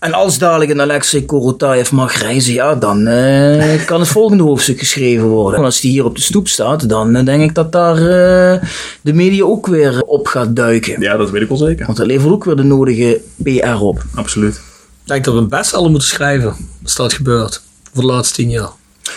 En 0.00 0.12
als 0.12 0.38
dadelijk 0.38 0.70
een 0.70 0.80
Alexei 0.80 1.24
Korotayev 1.24 1.90
mag 1.90 2.20
reizen, 2.22 2.52
ja, 2.52 2.74
dan 2.74 3.06
eh, 3.06 3.84
kan 3.84 4.00
het 4.00 4.08
volgende 4.08 4.42
hoofdstuk 4.42 4.78
geschreven 4.78 5.26
worden. 5.26 5.58
En 5.58 5.64
als 5.64 5.80
die 5.80 5.90
hier 5.90 6.04
op 6.04 6.16
de 6.16 6.22
stoep 6.22 6.48
staat, 6.48 6.88
dan 6.88 7.16
eh, 7.16 7.24
denk 7.24 7.42
ik 7.42 7.54
dat 7.54 7.72
daar 7.72 7.96
eh, 7.96 8.62
de 9.00 9.12
media 9.12 9.44
ook 9.44 9.66
weer 9.66 10.02
op 10.02 10.26
gaat 10.26 10.56
duiken. 10.56 11.00
Ja, 11.00 11.16
dat 11.16 11.30
weet 11.30 11.42
ik 11.42 11.48
wel 11.48 11.56
zeker. 11.56 11.86
Want 11.86 11.98
dat 11.98 12.06
levert 12.06 12.32
ook 12.32 12.44
weer 12.44 12.56
de 12.56 12.62
nodige 12.62 13.20
PR 13.42 13.80
op. 13.80 14.04
Absoluut. 14.14 14.60
Ik 15.06 15.12
denk 15.12 15.24
dat 15.24 15.34
we 15.34 15.40
een 15.40 15.48
bestseller 15.48 15.90
moeten 15.90 16.08
schrijven 16.08 16.56
als 16.82 16.94
dat 16.94 17.12
gebeurt. 17.12 17.62
Voor 17.92 18.02
de 18.02 18.08
laatste 18.08 18.34
tien 18.34 18.50
jaar. 18.50 18.70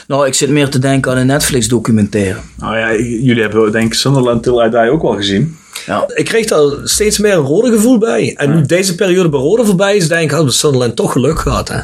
Nou, 0.08 0.28
ik 0.28 0.34
zit 0.34 0.50
meer 0.50 0.70
te 0.70 0.80
denken 0.80 1.12
aan 1.12 1.18
een 1.18 1.26
Netflix 1.26 1.68
documentaire. 1.68 2.40
Nou 2.56 2.78
ja, 2.78 2.96
jullie 3.02 3.42
hebben 3.42 3.72
denk 3.72 3.86
ik 3.86 3.94
Sunderland 3.94 4.44
Till 4.44 4.66
I 4.66 4.70
Die 4.70 4.92
ook 4.92 5.02
wel 5.02 5.16
gezien. 5.16 5.58
Ja. 5.86 6.06
Ik 6.14 6.26
kreeg 6.26 6.46
daar 6.46 6.72
steeds 6.84 7.18
meer 7.18 7.34
een 7.34 7.46
rode 7.46 7.72
gevoel 7.72 7.98
bij. 7.98 8.34
En 8.38 8.56
nu 8.56 8.66
deze 8.66 8.96
periode 8.96 9.30
bij 9.30 9.40
Rode 9.40 9.66
voorbij 9.66 9.96
is, 9.96 10.08
denk 10.08 10.24
ik, 10.24 10.30
hadden 10.30 10.50
we 10.50 10.56
Sunderland 10.56 10.96
toch 10.96 11.12
geluk 11.12 11.40
gehad. 11.40 11.68
Hè? 11.68 11.80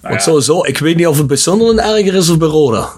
Want 0.00 0.14
ja. 0.14 0.18
sowieso, 0.18 0.64
ik 0.64 0.78
weet 0.78 0.96
niet 0.96 1.06
of 1.06 1.18
het 1.18 1.26
bij 1.26 1.36
Sunderland 1.36 1.78
erger 1.78 2.14
is 2.14 2.28
of 2.28 2.38
bij 2.38 2.48
Roda. 2.48 2.88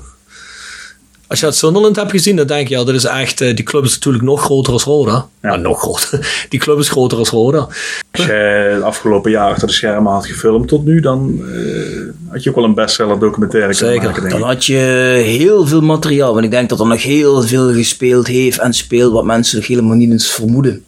Als 1.27 1.41
je 1.41 1.47
het 1.47 1.55
Sunderland 1.55 1.97
hebt 1.97 2.11
gezien, 2.11 2.37
dan 2.37 2.47
denk 2.47 2.69
je, 2.69 2.75
ja, 2.75 2.85
dat 2.85 2.95
is 2.95 3.05
echt, 3.05 3.41
eh, 3.41 3.55
die 3.55 3.65
club 3.65 3.85
is 3.85 3.95
natuurlijk 3.95 4.25
nog 4.25 4.43
groter 4.43 4.73
als 4.73 4.85
Roda. 4.85 5.27
Ja, 5.43 5.57
nog 5.57 5.79
groter. 5.79 6.47
Die 6.49 6.61
club 6.61 6.79
is 6.79 6.89
groter 6.89 7.19
als 7.19 7.31
Roda. 7.31 7.69
Als 8.11 8.27
je 8.27 8.33
het 8.33 8.83
afgelopen 8.83 9.31
jaar 9.31 9.51
achter 9.51 9.67
de 9.67 9.73
schermen 9.73 10.13
had 10.13 10.27
gefilmd 10.27 10.69
tot 10.69 10.85
nu, 10.85 11.01
dan 11.01 11.43
eh, 11.53 12.31
had 12.31 12.43
je 12.43 12.51
ook 12.51 12.57
wel 12.57 12.65
een 12.65 12.75
bestseller 12.75 13.19
documentaire 13.19 13.75
kunnen 13.75 13.95
Zeker. 13.95 14.09
maken, 14.09 14.23
denk 14.23 14.41
Dan 14.41 14.49
had 14.49 14.65
je 14.65 15.23
heel 15.25 15.67
veel 15.67 15.81
materiaal. 15.81 16.33
Want 16.33 16.45
ik 16.45 16.51
denk 16.51 16.69
dat 16.69 16.81
er 16.81 16.87
nog 16.87 17.03
heel 17.03 17.43
veel 17.43 17.73
gespeeld 17.73 18.27
heeft 18.27 18.59
en 18.59 18.73
speelt 18.73 19.13
wat 19.13 19.25
mensen 19.25 19.59
nog 19.59 19.67
helemaal 19.67 19.97
niet 19.97 20.11
eens 20.11 20.31
vermoeden. 20.31 20.85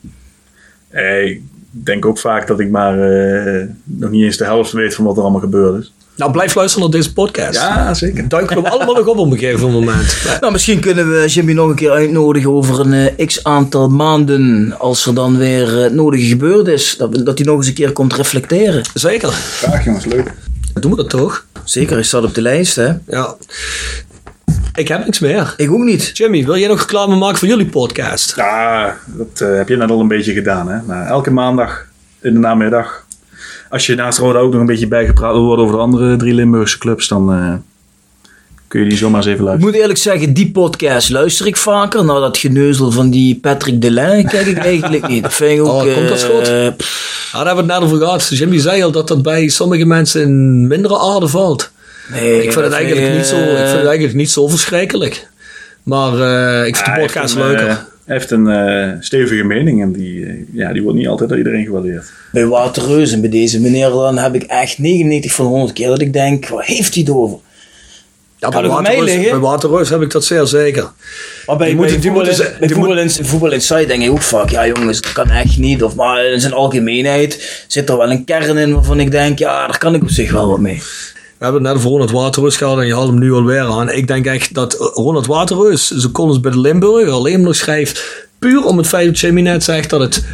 Eh, 0.88 1.24
ik 1.24 1.40
denk 1.70 2.06
ook 2.06 2.18
vaak 2.18 2.46
dat 2.46 2.60
ik 2.60 2.70
maar 2.70 2.98
eh, 2.98 3.66
nog 3.84 4.10
niet 4.10 4.24
eens 4.24 4.36
de 4.36 4.44
helft 4.44 4.72
weet 4.72 4.94
van 4.94 5.04
wat 5.04 5.16
er 5.16 5.22
allemaal 5.22 5.40
gebeurd 5.40 5.82
is. 5.82 5.92
Nou, 6.16 6.32
blijf 6.32 6.54
luisteren 6.54 6.90
naar 6.90 6.98
deze 6.98 7.12
podcast. 7.12 7.54
Ja, 7.60 7.94
zeker. 7.94 8.28
Duiken 8.28 8.62
we 8.62 8.68
allemaal 8.70 8.94
nog 8.94 9.06
op 9.06 9.18
op 9.18 9.32
een 9.32 9.38
gegeven 9.38 9.70
moment. 9.70 10.16
Nou, 10.40 10.52
misschien 10.52 10.80
kunnen 10.80 11.10
we 11.10 11.26
Jimmy 11.26 11.52
nog 11.52 11.68
een 11.68 11.74
keer 11.74 11.90
uitnodigen 11.90 12.50
over 12.50 12.80
een 12.80 12.92
eh, 12.92 13.26
x 13.26 13.44
aantal 13.44 13.88
maanden. 13.88 14.74
Als 14.78 15.06
er 15.06 15.14
dan 15.14 15.38
weer 15.38 15.76
eh, 15.76 15.82
het 15.82 15.94
nodige 15.94 16.26
gebeurd 16.26 16.68
is. 16.68 16.96
Dat, 16.98 17.24
dat 17.24 17.38
hij 17.38 17.46
nog 17.46 17.56
eens 17.56 17.66
een 17.66 17.74
keer 17.74 17.92
komt 17.92 18.12
reflecteren. 18.12 18.82
Zeker. 18.94 19.28
Graag 19.28 19.84
jongens, 19.84 20.04
leuk. 20.04 20.32
Doen 20.74 20.90
we 20.90 20.96
dat 20.96 21.10
toch? 21.10 21.46
Zeker, 21.64 21.94
hij 21.94 22.04
staat 22.04 22.24
op 22.24 22.34
de 22.34 22.42
lijst, 22.42 22.76
hè? 22.76 22.92
Ja. 23.06 23.34
Ik 24.74 24.88
heb 24.88 25.04
niks 25.04 25.18
meer. 25.18 25.54
Ik 25.56 25.70
ook 25.70 25.84
niet. 25.84 26.10
Jimmy, 26.16 26.44
wil 26.44 26.56
jij 26.56 26.68
nog 26.68 26.78
reclame 26.78 27.16
maken 27.16 27.38
voor 27.38 27.48
jullie 27.48 27.66
podcast? 27.66 28.36
Ja, 28.36 28.96
dat 29.06 29.40
eh, 29.40 29.56
heb 29.56 29.68
je 29.68 29.76
net 29.76 29.90
al 29.90 30.00
een 30.00 30.08
beetje 30.08 30.32
gedaan. 30.32 30.68
Hè? 30.68 30.78
Nou, 30.86 31.06
elke 31.06 31.30
maandag 31.30 31.86
in 32.20 32.32
de 32.32 32.38
namiddag. 32.38 33.05
Als 33.70 33.86
je 33.86 33.94
naast 33.94 34.18
Roda 34.18 34.38
ook 34.38 34.50
nog 34.52 34.60
een 34.60 34.66
beetje 34.66 34.88
bijgepraat 34.88 35.32
wil 35.32 35.44
worden 35.44 35.64
over 35.64 35.76
de 35.76 35.82
andere 35.82 36.16
drie 36.16 36.34
Limburgse 36.34 36.78
clubs, 36.78 37.08
dan 37.08 37.32
eh, 37.32 37.52
kun 38.68 38.80
je 38.82 38.88
die 38.88 38.98
zomaar 38.98 39.16
eens 39.16 39.26
even 39.26 39.38
Ik 39.40 39.44
luisteren. 39.46 39.72
moet 39.72 39.80
eerlijk 39.80 39.98
zeggen, 39.98 40.32
die 40.32 40.50
podcast 40.50 41.10
luister 41.10 41.46
ik 41.46 41.56
vaker. 41.56 42.04
Nou, 42.04 42.20
dat 42.20 42.38
geneuzel 42.38 42.90
van 42.90 43.10
die 43.10 43.38
Patrick 43.40 43.80
Delin 43.82 44.26
kijk 44.26 44.46
ik 44.46 44.56
eigenlijk 44.58 45.08
niet. 45.08 45.22
Dat 45.22 45.34
vind 45.34 45.50
ik 45.52 45.60
ook... 45.66 45.66
Oh, 45.72 45.94
komt 45.94 46.08
dat 46.08 46.22
eh, 46.22 46.28
goed? 46.28 46.76
pff, 46.76 47.30
Ja, 47.32 47.38
daar 47.38 47.46
hebben 47.46 47.66
we 47.66 47.72
het 47.72 47.80
net 47.80 47.90
over 47.90 48.04
gehad. 48.06 48.28
Jimmy 48.28 48.58
zei 48.58 48.82
al 48.82 48.90
dat 48.90 49.08
dat 49.08 49.22
bij 49.22 49.48
sommige 49.48 49.84
mensen 49.84 50.22
in 50.22 50.66
mindere 50.66 50.98
aarde 50.98 51.28
valt. 51.28 51.70
nee, 52.10 52.34
Ik 52.36 52.40
vind, 52.42 52.54
het 52.54 52.64
dat 52.64 52.72
eigenlijk 52.72 53.06
ik, 53.06 53.16
niet 53.16 53.26
zo, 53.26 53.36
eh, 53.36 53.42
ik 53.50 53.56
vind 53.56 53.78
het 53.78 53.86
eigenlijk 53.86 54.14
niet 54.14 54.30
zo 54.30 54.48
verschrikkelijk. 54.48 55.28
Maar 55.82 56.12
eh, 56.12 56.66
ik 56.66 56.74
vind 56.76 56.86
de 56.86 56.92
Hij 56.92 57.00
podcast 57.00 57.34
leuker. 57.34 57.86
Hij 58.06 58.16
heeft 58.16 58.30
een 58.30 58.48
eh, 58.48 58.90
stevige 59.00 59.44
mening 59.44 59.82
en 59.82 59.92
die, 59.92 60.26
eh, 60.26 60.32
ja, 60.52 60.72
die 60.72 60.82
wordt 60.82 60.98
niet 60.98 61.08
altijd 61.08 61.28
door 61.28 61.38
iedereen 61.38 61.64
gewaardeerd. 61.64 62.12
Bij 62.32 62.46
Waterreus 62.46 63.12
en 63.12 63.20
bij 63.20 63.30
deze 63.30 63.60
meneer 63.60 63.88
dan 63.90 64.18
heb 64.18 64.34
ik 64.34 64.42
echt 64.42 64.78
99 64.78 65.32
van 65.32 65.44
de 65.44 65.50
100 65.50 65.72
keer 65.72 65.88
dat 65.88 66.00
ik 66.00 66.12
denk, 66.12 66.48
wat 66.48 66.64
heeft 66.64 66.94
hij 66.94 67.02
het 67.06 67.12
over? 67.12 67.38
ja, 68.38 68.48
kan 68.48 68.60
bij, 68.60 68.70
Waterreus, 68.70 69.30
bij 69.30 69.38
Waterreus 69.38 69.88
heb 69.88 70.02
ik 70.02 70.10
dat 70.10 70.24
zeer 70.24 70.46
zeker. 70.46 70.82
Maar 71.46 71.56
bij, 71.56 71.66
voetbal, 72.02 72.12
moeten 72.12 72.44
in- 72.44 72.50
ze- 72.52 72.56
bij 72.58 72.68
die 72.68 72.76
voetbal, 72.76 72.98
in, 72.98 73.10
voetbal 73.10 73.52
Inside 73.52 73.86
denk 73.86 74.02
ik 74.02 74.10
ook 74.10 74.22
vaak, 74.22 74.50
ja 74.50 74.66
jongens, 74.66 75.00
dat 75.00 75.12
kan 75.12 75.30
echt 75.30 75.58
niet. 75.58 75.82
Of, 75.82 75.94
maar 75.94 76.24
in 76.26 76.40
zijn 76.40 76.52
algemeenheid 76.52 77.64
zit 77.66 77.88
er 77.88 77.96
wel 77.98 78.10
een 78.10 78.24
kern 78.24 78.56
in 78.56 78.74
waarvan 78.74 79.00
ik 79.00 79.10
denk, 79.10 79.38
ja, 79.38 79.66
daar 79.66 79.78
kan 79.78 79.94
ik 79.94 80.02
op 80.02 80.10
zich 80.10 80.32
wel 80.32 80.48
wat 80.48 80.60
mee. 80.60 80.82
We 81.38 81.44
hebben 81.44 81.62
net 81.62 81.74
over 81.74 81.90
Ronald 81.90 82.10
Waterreus 82.10 82.56
gehad 82.56 82.78
en 82.78 82.86
je 82.86 82.94
haalt 82.94 83.08
hem 83.08 83.18
nu 83.18 83.32
alweer 83.32 83.64
aan. 83.64 83.90
Ik 83.90 84.06
denk 84.06 84.26
echt 84.26 84.54
dat 84.54 84.74
Ronald 84.94 85.26
Waterreus 85.26 85.90
zijn 85.90 86.12
columns 86.12 86.40
bij 86.40 86.50
de 86.50 86.60
Limburg 86.60 87.08
alleen 87.08 87.40
nog 87.40 87.54
schrijft 87.54 88.26
puur 88.38 88.64
om 88.64 88.76
het 88.76 88.86
feit 88.86 89.06
dat 89.06 89.18
Jimmy 89.18 89.40
net 89.40 89.64
zegt 89.64 89.90
dat 89.90 90.00
het 90.00 90.24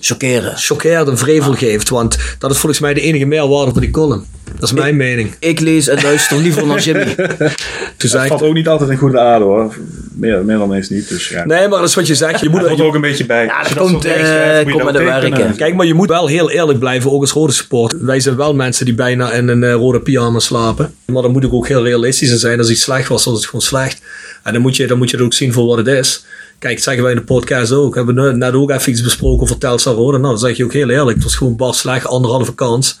Chockeren. 0.00 0.56
choqueert 0.56 1.08
en 1.08 1.18
vrevel 1.18 1.52
geeft. 1.52 1.88
Want 1.88 2.18
dat 2.38 2.50
is 2.50 2.58
volgens 2.58 2.80
mij 2.80 2.94
de 2.94 3.00
enige 3.00 3.24
meerwaarde 3.24 3.72
van 3.72 3.80
die 3.80 3.90
column. 3.90 4.24
Dat 4.58 4.62
is 4.62 4.72
mijn 4.72 4.96
mening. 4.96 5.34
Ik 5.38 5.60
lees 5.60 5.88
en 5.88 6.02
luister 6.02 6.38
liever 6.38 6.66
naar 6.66 6.80
Jimmy. 6.80 7.14
Toen 7.96 8.10
Het 8.10 8.26
valt 8.28 8.42
ook 8.42 8.54
niet 8.54 8.68
altijd 8.68 8.90
in 8.90 8.96
goede 8.96 9.18
aarde 9.20 9.44
hoor. 9.44 9.74
Meer, 10.12 10.44
meer 10.44 10.58
dan 10.58 10.72
eens 10.72 10.88
niet. 10.88 11.08
Dus 11.08 11.28
ja. 11.28 11.44
nee, 11.44 11.68
maar 11.68 11.78
dat 11.78 11.88
is 11.88 11.94
wat 11.94 12.06
je 12.06 12.14
zegt. 12.14 12.40
Je 12.40 12.48
moet, 12.50 12.62
er 12.62 12.84
ook 12.84 12.94
een 12.94 13.00
beetje 13.00 13.26
bij. 13.26 13.44
Ja, 13.44 13.62
dat 13.62 13.74
komt, 13.74 14.02
dingen 14.02 14.54
eh, 14.58 14.72
komt 14.72 14.84
met 14.84 14.94
de 14.94 15.02
werken. 15.02 15.56
Kijk, 15.56 15.74
maar 15.74 15.86
je 15.86 15.94
moet 15.94 16.08
wel 16.08 16.26
heel 16.26 16.50
eerlijk 16.50 16.78
blijven, 16.78 17.10
ook 17.12 17.20
als 17.20 17.32
rode 17.32 17.52
support. 17.52 18.00
Wij 18.00 18.20
zijn 18.20 18.36
wel 18.36 18.54
mensen 18.54 18.84
die 18.84 18.94
bijna 18.94 19.32
in 19.32 19.48
een 19.48 19.62
eh, 19.64 19.72
rode 19.72 20.00
pyjama 20.00 20.38
slapen. 20.38 20.94
Maar 21.04 21.22
dan 21.22 21.32
moet 21.32 21.44
ik 21.44 21.52
ook 21.52 21.68
heel 21.68 21.84
realistisch 21.84 22.30
in 22.30 22.38
zijn. 22.38 22.58
Als 22.58 22.70
iets 22.70 22.82
slecht 22.82 23.08
was, 23.08 23.24
dan 23.24 23.32
is 23.32 23.38
het 23.38 23.48
gewoon 23.48 23.64
slecht. 23.64 24.02
En 24.42 24.52
dan 24.52 24.62
moet 24.62 24.76
je, 24.76 24.86
dan 24.86 24.98
moet 24.98 25.10
je 25.10 25.16
het 25.16 25.24
ook 25.26 25.34
zien 25.34 25.52
voor 25.52 25.66
wat 25.66 25.76
het 25.76 25.86
is. 25.86 26.24
Kijk, 26.58 26.74
dat 26.74 26.84
zeggen 26.84 27.02
wij 27.02 27.12
in 27.12 27.18
de 27.18 27.24
podcast 27.24 27.72
ook. 27.72 27.90
We 27.94 27.96
hebben 27.96 28.14
net- 28.24 28.36
net 28.36 28.54
ook 28.54 28.70
even 28.70 28.92
iets 28.92 29.02
besproken 29.02 29.42
over 29.42 29.58
Telstar 29.58 29.94
Rode. 29.94 30.18
Nou, 30.18 30.30
dan 30.30 30.38
zeg 30.38 30.56
je 30.56 30.64
ook 30.64 30.72
heel 30.72 30.90
eerlijk. 30.90 31.14
Het 31.14 31.24
was 31.24 31.36
gewoon 31.36 31.56
bar 31.56 31.74
slecht, 31.74 32.06
anderhalve 32.06 32.54
kans. 32.54 33.00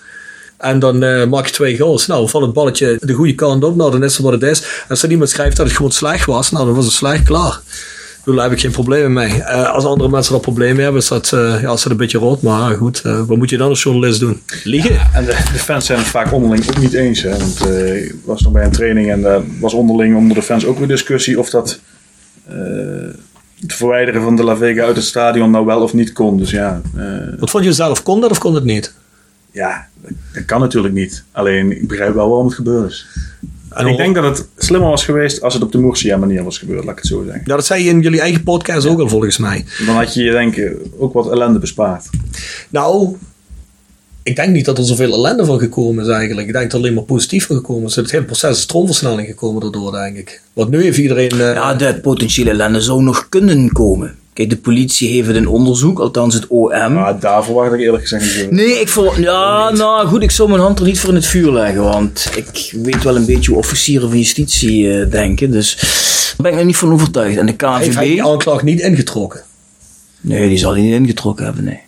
En 0.64 0.78
dan 0.78 1.02
eh 1.02 1.26
maak 1.26 1.46
je 1.46 1.52
twee 1.52 1.78
goals. 1.78 2.06
Nou, 2.06 2.28
van 2.28 2.42
het 2.42 2.52
balletje 2.52 2.98
de 3.00 3.12
goede 3.12 3.34
kant 3.34 3.64
op. 3.64 3.76
Nou, 3.76 3.90
dan 3.90 4.04
is 4.04 4.16
het 4.16 4.22
wat 4.22 4.32
het 4.32 4.42
is. 4.42 4.60
En 4.60 4.88
als 4.88 5.02
er 5.02 5.10
iemand 5.10 5.30
schrijft 5.30 5.56
dat 5.56 5.66
het 5.66 5.76
gewoon 5.76 5.92
slecht 5.92 6.26
was, 6.26 6.50
nou, 6.50 6.66
dan 6.66 6.74
was 6.74 6.84
het 6.84 6.94
slecht, 6.94 7.22
klaar. 7.22 7.60
Daar 8.24 8.42
heb 8.42 8.52
ik 8.52 8.60
geen 8.60 8.70
problemen 8.70 9.12
mee. 9.12 9.42
Eh, 9.42 9.72
als 9.72 9.84
andere 9.84 10.10
mensen 10.10 10.32
daar 10.32 10.40
problemen 10.40 10.82
hebben, 10.82 11.00
is 11.00 11.08
dat, 11.08 11.32
eh, 11.32 11.62
ja, 11.62 11.72
is 11.72 11.82
dat 11.82 11.92
een 11.92 11.96
beetje 11.96 12.18
rood. 12.18 12.42
Maar 12.42 12.76
goed, 12.76 13.02
wat 13.02 13.36
moet 13.36 13.50
je 13.50 13.56
dan 13.56 13.68
als 13.68 13.82
journalist 13.82 14.20
doen? 14.20 14.42
Liegen? 14.64 15.00
En 15.12 15.24
de, 15.24 15.30
de 15.30 15.58
fans 15.58 15.86
zijn 15.86 15.98
het 15.98 16.08
vaak 16.08 16.32
onderling 16.32 16.68
ook 16.68 16.78
niet 16.78 16.92
eens. 16.92 17.22
Hè? 17.22 17.30
Want 17.30 17.66
ik 17.94 18.14
was 18.24 18.42
nog 18.42 18.52
bij 18.52 18.64
een 18.64 18.72
training 18.72 19.10
en 19.10 19.22
daar 19.22 19.42
was 19.60 19.74
onderling 19.74 20.16
onder 20.16 20.36
de 20.36 20.42
fans 20.42 20.66
ook 20.66 20.78
weer 20.78 20.88
discussie 20.88 21.38
of 21.38 21.50
dat 21.50 21.78
het 23.60 23.74
verwijderen 23.74 24.22
van 24.22 24.36
de 24.36 24.44
La 24.44 24.56
Vega 24.56 24.84
uit 24.84 24.96
het 24.96 25.04
stadion 25.04 25.50
nou 25.50 25.66
wel 25.66 25.80
of 25.82 25.92
niet 25.92 26.12
kon. 26.12 26.38
Dus 26.38 26.50
ja, 26.50 26.80
Wat 27.38 27.50
vond 27.50 27.64
je 27.64 27.72
zelf? 27.72 28.02
Kon 28.02 28.20
dat 28.20 28.30
of 28.30 28.38
kon 28.38 28.54
het 28.54 28.64
niet? 28.64 28.94
Ja 29.54 29.88
dat 30.32 30.44
kan 30.44 30.60
natuurlijk 30.60 30.94
niet. 30.94 31.24
Alleen 31.32 31.70
ik 31.70 31.88
begrijp 31.88 32.14
wel 32.14 32.28
waarom 32.28 32.46
het 32.46 32.54
gebeurd 32.54 32.90
is. 32.90 33.06
En 33.70 33.86
Ik 33.86 33.96
denk 33.96 34.14
dat 34.14 34.24
het 34.38 34.48
slimmer 34.56 34.88
was 34.90 35.04
geweest 35.04 35.42
als 35.42 35.54
het 35.54 35.62
op 35.62 35.72
de 35.72 35.78
Murcia 35.78 36.16
manier 36.16 36.44
was 36.44 36.58
gebeurd, 36.58 36.84
laat 36.84 36.92
ik 36.92 36.98
het 37.02 37.06
zo 37.06 37.22
zeggen. 37.24 37.42
Ja, 37.46 37.54
dat 37.56 37.66
zei 37.66 37.84
je 37.84 37.90
in 37.90 38.00
jullie 38.00 38.20
eigen 38.20 38.42
podcast 38.42 38.86
ook 38.86 39.00
al 39.00 39.08
volgens 39.08 39.38
mij. 39.38 39.64
Dan 39.86 39.96
had 39.96 40.14
je 40.14 40.22
je 40.22 40.30
denk 40.30 40.56
ik 40.56 40.76
ook 40.98 41.12
wat 41.12 41.30
ellende 41.30 41.58
bespaard. 41.58 42.08
Nou, 42.70 43.16
ik 44.22 44.36
denk 44.36 44.52
niet 44.52 44.64
dat 44.64 44.78
er 44.78 44.84
zoveel 44.84 45.12
ellende 45.12 45.44
van 45.44 45.58
gekomen 45.58 46.04
is 46.04 46.10
eigenlijk. 46.10 46.46
Ik 46.46 46.52
denk 46.52 46.64
dat 46.64 46.72
er 46.72 46.78
alleen 46.78 46.94
maar 46.94 47.04
positief 47.04 47.46
van 47.46 47.56
gekomen 47.56 47.88
is. 47.88 47.96
Het 47.96 48.10
hele 48.10 48.24
proces 48.24 48.56
is 48.56 48.62
stroomversnelling 48.62 49.28
gekomen 49.28 49.60
daardoor, 49.62 49.92
denk 49.92 50.16
ik. 50.16 50.40
Want 50.52 50.70
nu 50.70 50.82
heeft 50.82 50.98
iedereen... 50.98 51.30
eh, 51.30 51.38
Ja, 51.54 51.74
de 51.74 52.00
potentiële 52.00 52.50
ellende 52.50 52.80
zou 52.80 53.02
nog 53.02 53.28
kunnen 53.28 53.72
komen. 53.72 54.14
Kijk, 54.34 54.50
de 54.50 54.56
politie 54.56 55.08
heeft 55.08 55.26
het 55.26 55.36
in 55.36 55.48
onderzoek, 55.48 55.98
althans 55.98 56.34
het 56.34 56.46
OM. 56.46 56.92
Maar 56.92 57.18
daar 57.18 57.44
verwacht 57.44 57.72
ik 57.72 57.80
eerlijk 57.80 58.08
gezegd 58.08 58.36
niet. 58.36 58.50
Nee, 58.50 58.80
ik 58.80 58.88
vond. 58.88 59.16
Ja, 59.16 59.70
nou 59.70 60.06
goed, 60.06 60.22
ik 60.22 60.30
zou 60.30 60.48
mijn 60.48 60.60
hand 60.60 60.78
er 60.78 60.84
niet 60.84 60.98
voor 60.98 61.08
in 61.08 61.14
het 61.14 61.26
vuur 61.26 61.52
leggen. 61.52 61.82
Want 61.82 62.30
ik 62.36 62.74
weet 62.82 63.02
wel 63.02 63.16
een 63.16 63.26
beetje 63.26 63.50
hoe 63.50 63.60
officieren 63.60 64.08
van 64.08 64.18
justitie 64.18 65.00
eh, 65.00 65.10
denken. 65.10 65.50
Dus 65.50 65.76
daar 65.80 66.34
ben 66.36 66.52
ik 66.52 66.58
er 66.58 66.64
niet 66.64 66.76
van 66.76 66.92
overtuigd. 66.92 67.38
En 67.38 67.46
de 67.46 67.54
heeft 67.58 67.94
hij 67.94 68.04
die 68.04 68.16
KNVB. 68.16 68.26
aanklacht 68.26 68.62
niet 68.62 68.80
ingetrokken. 68.80 69.42
Nee, 70.20 70.48
die 70.48 70.58
zal 70.58 70.72
hij 70.72 70.80
niet 70.80 70.94
ingetrokken 70.94 71.44
hebben, 71.44 71.64
nee. 71.64 71.80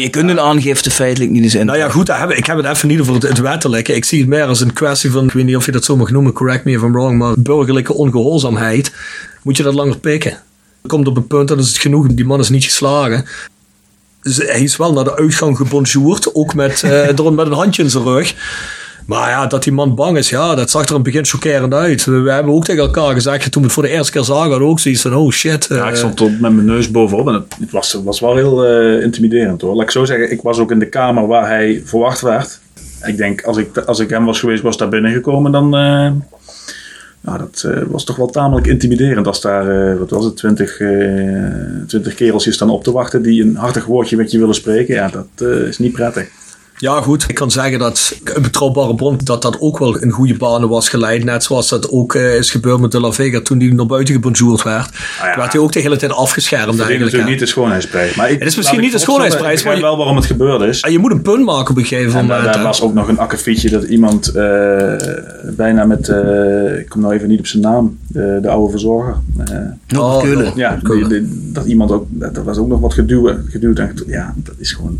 Je 0.00 0.08
kunt, 0.10 0.30
een 0.30 0.40
aangifte 0.40 0.90
feitelijk 0.90 1.30
niet 1.30 1.42
eens 1.42 1.54
in. 1.54 1.66
Nou 1.66 1.78
ja, 1.78 1.88
goed, 1.88 2.08
ik 2.28 2.46
heb 2.46 2.56
het 2.56 2.66
even 2.66 2.88
niet 2.88 3.00
over 3.00 3.14
het, 3.14 3.22
het 3.22 3.38
wettelijke. 3.38 3.94
Ik 3.94 4.04
zie 4.04 4.20
het 4.20 4.28
meer 4.28 4.44
als 4.44 4.60
een 4.60 4.72
kwestie 4.72 5.10
van, 5.10 5.24
ik 5.24 5.32
weet 5.32 5.44
niet 5.44 5.56
of 5.56 5.66
je 5.66 5.72
dat 5.72 5.84
zo 5.84 5.96
mag 5.96 6.10
noemen, 6.10 6.32
correct 6.32 6.64
me 6.64 6.72
if 6.72 6.82
I'm 6.82 6.92
wrong, 6.92 7.18
maar 7.18 7.34
burgerlijke 7.38 7.94
ongehoorzaamheid. 7.94 8.92
Moet 9.42 9.56
je 9.56 9.62
dat 9.62 9.74
langer 9.74 9.98
pikken? 9.98 10.38
Komt 10.86 11.08
op 11.08 11.16
een 11.16 11.26
punt, 11.26 11.48
dat 11.48 11.58
is 11.58 11.68
het 11.68 11.78
genoeg, 11.78 12.06
die 12.06 12.24
man 12.24 12.40
is 12.40 12.48
niet 12.48 12.64
geslagen. 12.64 13.24
Dus 14.22 14.36
hij 14.36 14.62
is 14.62 14.76
wel 14.76 14.92
naar 14.92 15.04
de 15.04 15.16
uitgang 15.16 15.56
gebonjourd, 15.56 16.34
ook 16.34 16.54
met, 16.54 16.82
eh, 16.82 17.08
door- 17.16 17.32
met 17.32 17.46
een 17.46 17.52
handje 17.52 17.82
in 17.82 17.90
zijn 17.90 18.04
rug. 18.04 18.34
Maar 19.06 19.30
ja, 19.30 19.46
dat 19.46 19.62
die 19.62 19.72
man 19.72 19.94
bang 19.94 20.16
is, 20.16 20.28
ja, 20.28 20.54
dat 20.54 20.70
zag 20.70 20.82
er 20.82 20.88
in 20.88 20.94
het 20.94 21.02
begin 21.02 21.24
chockerend 21.24 21.74
uit. 21.74 22.04
We, 22.04 22.30
hebben 22.30 22.54
ook 22.54 22.64
tegen 22.64 22.82
elkaar 22.82 23.12
gezegd, 23.14 23.52
toen 23.52 23.62
we 23.62 23.66
het 23.66 23.72
voor 23.72 23.82
de 23.82 23.88
eerste 23.88 24.12
keer 24.12 24.24
zagen, 24.24 24.42
hadden 24.42 24.58
we 24.58 24.64
ook 24.64 24.80
zoiets 24.80 25.02
van, 25.02 25.14
oh 25.14 25.30
shit. 25.30 25.66
Ja, 25.68 25.88
ik 25.88 25.92
eh, 25.92 26.10
stond 26.10 26.40
met 26.40 26.52
mijn 26.52 26.64
neus 26.64 26.90
bovenop 26.90 27.26
en 27.28 27.46
het, 27.60 27.70
was, 27.70 27.92
het 27.92 28.04
was 28.04 28.20
wel 28.20 28.36
heel 28.36 28.64
eh, 28.66 29.02
intimiderend 29.02 29.60
hoor. 29.60 29.74
Laat 29.74 29.82
ik 29.84 29.90
zo 29.90 30.04
zeggen, 30.04 30.30
ik 30.32 30.42
was 30.42 30.58
ook 30.58 30.70
in 30.70 30.78
de 30.78 30.88
kamer 30.88 31.26
waar 31.26 31.46
hij 31.46 31.82
verwacht 31.84 32.20
werd. 32.20 32.60
Ik 33.04 33.16
denk, 33.16 33.42
als 33.42 33.56
ik, 33.56 33.78
als 33.78 33.98
ik 33.98 34.10
hem 34.10 34.24
was 34.24 34.38
geweest, 34.40 34.62
was 34.62 34.76
daar 34.76 34.88
binnengekomen, 34.88 35.52
dan... 35.52 35.76
eh 35.76 36.10
nou, 37.20 37.38
dat 37.38 37.62
eh, 37.66 37.82
was 37.88 38.04
toch 38.04 38.16
wel 38.16 38.26
tamelijk 38.26 38.66
intimiderend 38.66 39.26
als 39.26 39.40
daar, 39.40 39.90
eh, 39.90 39.98
wat 39.98 40.10
was 40.10 40.24
het, 40.24 40.36
twintig, 40.36 40.80
eh 40.80 40.88
20 41.86 42.14
kereltjes 42.14 42.54
staan 42.54 42.70
op 42.70 42.84
te 42.84 42.92
wachten 42.92 43.22
die 43.22 43.42
een 43.42 43.56
hartig 43.56 43.84
woordje 43.84 44.16
met 44.16 44.30
je 44.30 44.38
willen 44.38 44.54
spreken. 44.54 44.94
Ja, 44.94 45.08
dat 45.08 45.48
is 45.48 45.78
niet 45.78 45.92
prettig. 45.92 46.28
Ja, 46.80 47.00
goed. 47.00 47.24
Ik 47.28 47.34
kan 47.34 47.50
zeggen 47.50 47.78
dat 47.78 48.16
een 48.24 48.42
betrouwbare 48.42 48.94
bron 48.94 49.18
dat 49.24 49.42
dat 49.42 49.56
ook 49.60 49.78
wel 49.78 49.98
in 49.98 50.10
goede 50.10 50.34
banen 50.36 50.68
was 50.68 50.88
geleid. 50.88 51.24
Net 51.24 51.42
zoals 51.44 51.68
dat 51.68 51.90
ook 51.90 52.14
eh, 52.14 52.36
is 52.36 52.50
gebeurd 52.50 52.80
met 52.80 52.92
De 52.92 53.00
La 53.00 53.12
Vega 53.12 53.40
toen 53.40 53.58
die 53.58 53.74
naar 53.74 53.86
buiten 53.86 54.14
gebonjourd 54.14 54.62
werd. 54.62 54.86
Ah 55.20 55.26
ja. 55.26 55.36
werd 55.36 55.52
hij 55.52 55.60
ook 55.60 55.72
de 55.72 55.80
hele 55.80 55.96
tijd 55.96 56.12
afgeschermd 56.12 56.64
Dat 56.66 56.74
is 56.74 56.80
natuurlijk 56.98 57.12
hè. 57.24 57.30
niet 57.30 57.38
de 57.38 57.46
schoonheidsprijs. 57.46 58.14
Maar 58.14 58.30
ik, 58.30 58.38
Het 58.38 58.48
is 58.48 58.56
misschien 58.56 58.80
niet 58.80 58.92
de 58.92 58.98
schoonheidsprijs, 58.98 59.62
maar 59.64 59.80
wel 59.80 59.96
waarom 59.96 60.16
het 60.16 60.26
gebeurd 60.26 60.60
is. 60.62 60.80
En 60.80 60.92
je 60.92 60.98
moet 60.98 61.10
een 61.10 61.22
punt 61.22 61.44
maken 61.44 61.70
op 61.70 61.76
een 61.76 61.84
gegeven 61.84 62.18
En 62.18 62.26
moment. 62.26 62.44
daar 62.44 62.56
hè. 62.58 62.62
was 62.62 62.82
ook 62.82 62.94
nog 62.94 63.08
een 63.08 63.18
akkefietje 63.18 63.70
dat 63.70 63.82
iemand 63.84 64.28
eh, 64.28 64.94
bijna 65.56 65.84
met, 65.84 66.08
eh, 66.08 66.78
ik 66.78 66.88
kom 66.88 67.00
nou 67.00 67.14
even 67.14 67.28
niet 67.28 67.38
op 67.38 67.46
zijn 67.46 67.62
naam, 67.62 67.98
de, 68.06 68.38
de 68.42 68.48
oude 68.48 68.70
verzorger. 68.70 69.14
eh, 69.38 69.56
Nog 69.88 70.14
Oh, 70.16 70.22
Keulen. 70.22 70.52
ja, 70.54 70.78
Keulen. 70.82 71.08
die- 71.08 71.20
die- 71.20 71.50
dat 71.52 71.64
iemand 71.66 71.90
ook, 71.92 72.06
dat 72.08 72.36
er 72.36 72.44
was 72.44 72.56
ook 72.58 72.68
nog 72.68 72.80
wat 72.80 72.94
geduwd. 72.94 73.36
geduwd 73.48 73.78
en 73.78 73.94
ja, 74.06 74.34
dat 74.36 74.54
is 74.58 74.72
gewoon. 74.72 74.98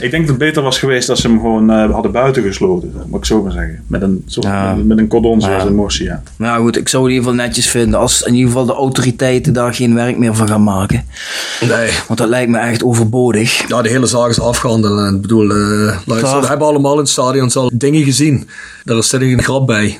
Ik 0.00 0.10
denk 0.10 0.22
dat 0.22 0.28
het 0.36 0.38
beter 0.38 0.62
was 0.62 0.78
geweest 0.78 1.08
als 1.08 1.20
ze 1.20 1.26
hem 1.28 1.40
gewoon 1.40 1.70
eh, 1.70 1.90
hadden 1.90 2.12
buitengesloten, 2.12 2.92
moet 3.06 3.18
ik 3.18 3.24
zo 3.24 3.42
maar 3.42 3.52
zeggen. 3.52 3.82
Met 3.86 4.02
een, 4.02 4.22
soort, 4.26 4.46
Ja. 4.46 4.74
met 4.74 4.98
een 4.98 5.08
cordon 5.08 5.40
zoals 5.40 5.62
Ja. 5.62 5.68
in 5.68 5.74
Morsia. 5.74 6.22
Ja, 6.38 6.56
goed, 6.56 6.76
ik 6.76 6.88
zou 6.88 7.02
het 7.02 7.12
in 7.12 7.18
ieder 7.18 7.30
geval 7.32 7.46
netjes 7.46 7.68
vinden 7.68 8.00
als 8.00 8.22
in 8.22 8.34
ieder 8.34 8.50
geval 8.50 8.66
de 8.66 8.72
autoriteiten 8.72 9.52
daar 9.52 9.74
geen 9.74 9.94
werk 9.94 10.18
meer 10.18 10.34
van 10.34 10.48
gaan 10.48 10.62
maken. 10.62 11.04
Nee. 11.68 11.90
Want 12.06 12.18
dat 12.18 12.28
lijkt 12.28 12.50
me 12.50 12.58
echt 12.58 12.84
overbodig. 12.84 13.68
Ja, 13.68 13.82
de 13.82 13.88
hele 13.88 14.06
zaak 14.06 14.28
is 14.30 14.40
afgehandeld. 14.40 14.98
En 15.08 15.14
ik 15.14 15.20
bedoel, 15.20 15.50
eh, 15.50 15.98
luister, 16.06 16.40
we 16.40 16.46
hebben 16.46 16.66
allemaal 16.66 16.92
in 16.92 16.98
het 16.98 17.08
stadion 17.08 17.52
al 17.52 17.70
dingen 17.74 18.04
gezien. 18.04 18.48
Daar 18.84 18.96
is 18.96 19.12
er 19.12 19.22
een 19.22 19.42
grap 19.42 19.66
bij. 19.66 19.98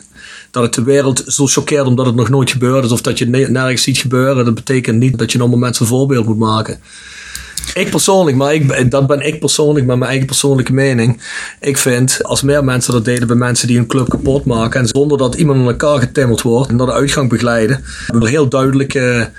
Dat 0.51 0.63
het 0.63 0.75
de 0.75 0.83
wereld 0.83 1.23
zo 1.27 1.47
choqueert 1.47 1.87
omdat 1.87 2.07
het 2.07 2.15
nog 2.15 2.29
nooit 2.29 2.51
gebeurd 2.51 2.85
is. 2.85 2.91
Of 2.91 3.01
dat 3.01 3.19
je 3.19 3.25
het 3.25 3.35
ne- 3.35 3.49
nergens 3.49 3.83
ziet 3.83 3.99
gebeuren. 3.99 4.45
Dat 4.45 4.55
betekent 4.55 4.99
niet 4.99 5.19
dat 5.19 5.33
je 5.33 5.39
allemaal 5.39 5.59
mensen 5.59 5.83
een 5.83 5.91
voorbeeld 5.91 6.27
moet 6.27 6.39
maken. 6.39 6.79
Ik 7.75 7.91
persoonlijk, 7.91 8.37
maar 8.37 8.55
ik, 8.55 8.91
dat 8.91 9.07
ben 9.07 9.21
ik 9.21 9.41
persoonlijk 9.41 9.87
met 9.87 9.97
mijn 9.97 10.11
eigen 10.11 10.27
persoonlijke 10.27 10.73
mening. 10.73 11.21
Ik 11.61 11.77
vind, 11.77 12.25
als 12.25 12.43
meer 12.43 12.65
mensen 12.65 12.93
dat 12.93 13.05
deden 13.05 13.27
bij 13.27 13.37
mensen 13.37 13.69
die 13.69 13.79
een 13.79 13.87
club 13.87 14.09
kapot 14.09 14.45
maken. 14.45 14.81
En 14.81 14.87
zonder 14.87 15.19
dat 15.19 15.35
iemand 15.35 15.61
aan 15.61 15.67
elkaar 15.67 15.99
getimmerd 15.99 16.43
wordt. 16.43 16.71
En 16.71 16.77
naar 16.77 16.87
de 16.87 16.93
uitgang 16.93 17.29
begeleiden. 17.29 17.85
Een 18.07 18.27
heel 18.27 18.49
duidelijke 18.49 19.31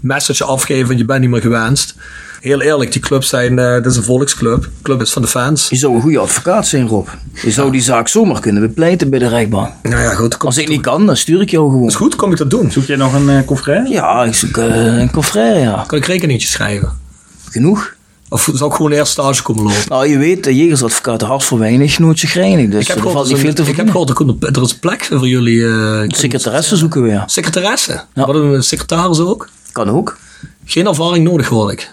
message 0.00 0.44
afgeven. 0.44 0.86
van 0.86 0.96
Je 0.96 1.04
bent 1.04 1.20
niet 1.20 1.30
meer 1.30 1.40
gewenst. 1.40 1.94
Heel 2.40 2.60
eerlijk, 2.60 2.92
die 2.92 3.00
clubs 3.00 3.28
zijn, 3.28 3.58
eh 3.58 3.74
dit 3.74 3.86
is 3.86 3.96
een 3.96 4.02
volksclub. 4.02 4.62
De 4.62 4.68
club 4.82 5.00
is 5.00 5.12
van 5.12 5.22
de 5.22 5.28
fans. 5.28 5.68
Je 5.68 5.76
zou 5.76 5.94
een 5.94 6.00
goede 6.00 6.18
advocaat 6.18 6.66
zijn, 6.66 6.86
Rob. 6.86 7.08
Je 7.42 7.50
zou 7.50 7.70
die 7.70 7.80
zaak 7.80 8.08
zomaar 8.08 8.40
kunnen 8.40 8.62
bepleiten 8.62 9.10
bij 9.10 9.18
de 9.18 9.28
rechtbank. 9.28 9.72
Nou 9.82 10.02
ja, 10.02 10.14
goed. 10.14 10.38
Als 10.38 10.58
ik 10.58 10.68
niet 10.68 10.80
kan, 10.80 11.06
dan 11.06 11.16
stuur 11.16 11.40
ik 11.40 11.50
jou 11.50 11.70
gewoon. 11.70 11.86
is 11.86 11.94
goed, 11.94 12.16
kom 12.16 12.30
ik 12.30 12.38
dat 12.38 12.50
doen. 12.50 12.70
Zoek 12.70 12.84
jij 12.84 12.96
nog 12.96 13.14
een 13.14 13.28
uh, 13.28 13.44
confrère? 13.44 13.88
Ja, 13.88 14.24
ik 14.24 14.34
zoek 14.34 14.56
eh, 14.56 14.98
een 14.98 15.10
confrère, 15.10 15.58
ja. 15.58 15.84
Kan 15.86 15.98
ik 15.98 16.06
rekeningetje 16.06 16.48
schrijven? 16.48 17.06
Genoeg. 17.50 17.96
Of 18.30 18.50
zou 18.54 18.70
ik 18.70 18.76
gewoon 18.76 18.92
eerst 18.92 19.12
stage 19.12 19.42
komen 19.42 19.62
lopen? 19.62 19.78
Nou, 19.88 20.06
je 20.08 20.18
weet, 20.18 20.44
de 20.44 20.56
jegersadvocaten 20.56 21.26
hart 21.26 21.44
voor 21.44 21.58
weinig, 21.58 21.98
nooit 21.98 22.18
chagrijnig. 22.18 22.68
Dus 22.70 22.80
Ik 22.80 22.86
heb 22.88 23.04
er 23.04 23.10
valt 23.10 23.28
niet 23.28 23.38
veel 23.38 23.54
te 23.54 23.62
ik 23.62 23.76
heb 23.76 23.90
gehoord, 23.90 24.08
er, 24.08 24.14
komt- 24.14 24.56
er 24.56 24.62
is 24.62 24.74
plek 24.78 25.04
voor 25.04 25.28
jullie. 25.28 25.66
eh 25.66 26.02
Secretaresse 26.06 26.76
zoeken 26.76 27.02
we, 27.02 27.08
ja. 27.08 27.24
secretaresse. 27.26 28.02
Ja. 28.14 28.26
Wat 28.26 28.34
een 28.34 28.62
secretaris 28.62 29.18
ook. 29.18 29.48
Kan 29.72 29.90
ook. 29.90 30.18
Geen 30.64 30.86
ervaring 30.86 31.24
nodig, 31.24 31.48
hoor 31.48 31.72
ik. 31.72 31.90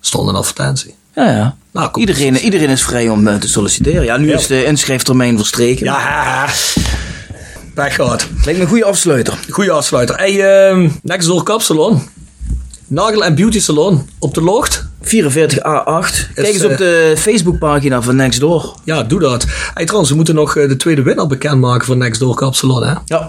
Stond 0.00 0.28
een 0.28 0.34
advertentie. 0.34 0.94
Ja, 1.14 1.30
ja. 1.30 1.56
Nou. 1.72 1.90
Iedereen, 2.00 2.36
iedereen 2.36 2.68
is 2.68 2.82
vrij 2.82 3.08
om 3.08 3.26
eh, 3.26 3.34
te 3.36 3.48
solliciteren. 3.48 4.04
Ja, 4.04 4.16
nu 4.16 4.28
Ja. 4.28 4.34
is 4.38 4.46
de 4.46 4.64
inschrijftermijn 4.64 5.36
verstreken. 5.36 5.84
Ja. 5.84 6.46
Pech 7.74 7.94
gehad. 7.94 8.26
Lijkt 8.44 8.58
me 8.58 8.64
een 8.64 8.70
goede 8.70 8.84
afsluiter. 8.84 9.38
Goeie 9.50 9.70
afsluiter. 9.70 10.16
Hey, 10.16 10.68
ehm 10.68 10.88
next 11.02 11.26
door 11.28 11.42
kapsalon. 11.42 12.02
Nagel 12.92 13.24
en 13.24 13.34
beauty 13.34 13.60
salon 13.60 14.08
op 14.18 14.34
de 14.34 14.42
locht. 14.42 14.86
44A8. 15.04 15.08
Kijk 16.34 16.46
eens 16.46 16.58
eh, 16.58 16.70
op 16.70 16.76
de 16.76 17.14
Facebookpagina 17.18 18.02
van 18.02 18.16
Nextdoor. 18.16 18.74
Ja, 18.84 19.02
doe 19.02 19.20
dat. 19.20 19.46
Hey, 19.74 19.84
trouwens, 19.84 20.10
we 20.10 20.16
moeten 20.16 20.34
nog 20.34 20.56
eh, 20.56 20.68
de 20.68 20.76
tweede 20.76 21.02
winnaar 21.02 21.26
bekendmaken 21.26 21.86
van 21.86 21.98
Next 21.98 22.20
Door 22.20 22.34
Kapsalon. 22.34 22.86
Hè? 22.86 22.94
Ja. 23.04 23.26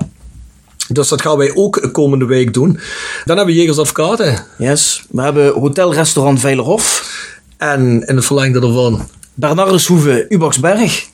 Dus 0.88 1.08
dat 1.08 1.22
gaan 1.22 1.38
wij 1.38 1.56
ook 1.56 1.90
komende 1.92 2.26
week 2.26 2.54
doen. 2.54 2.80
Dan 3.26 3.38
hebben 3.38 3.56
we 3.56 3.62
Jegers 3.62 3.78
Advocaten. 3.78 4.46
Yes. 4.58 5.06
We 5.10 5.22
hebben 5.22 5.54
Hotel 5.54 5.94
Restaurant 5.94 6.40
Veilerhof. 6.40 7.12
En 7.58 8.08
in 8.08 8.16
het 8.16 8.26
verlengde 8.26 8.68
ervan 8.68 9.08
Bernardus 9.34 9.88
Hoeve, 9.88 10.26
Ubaksberg. 10.30 11.10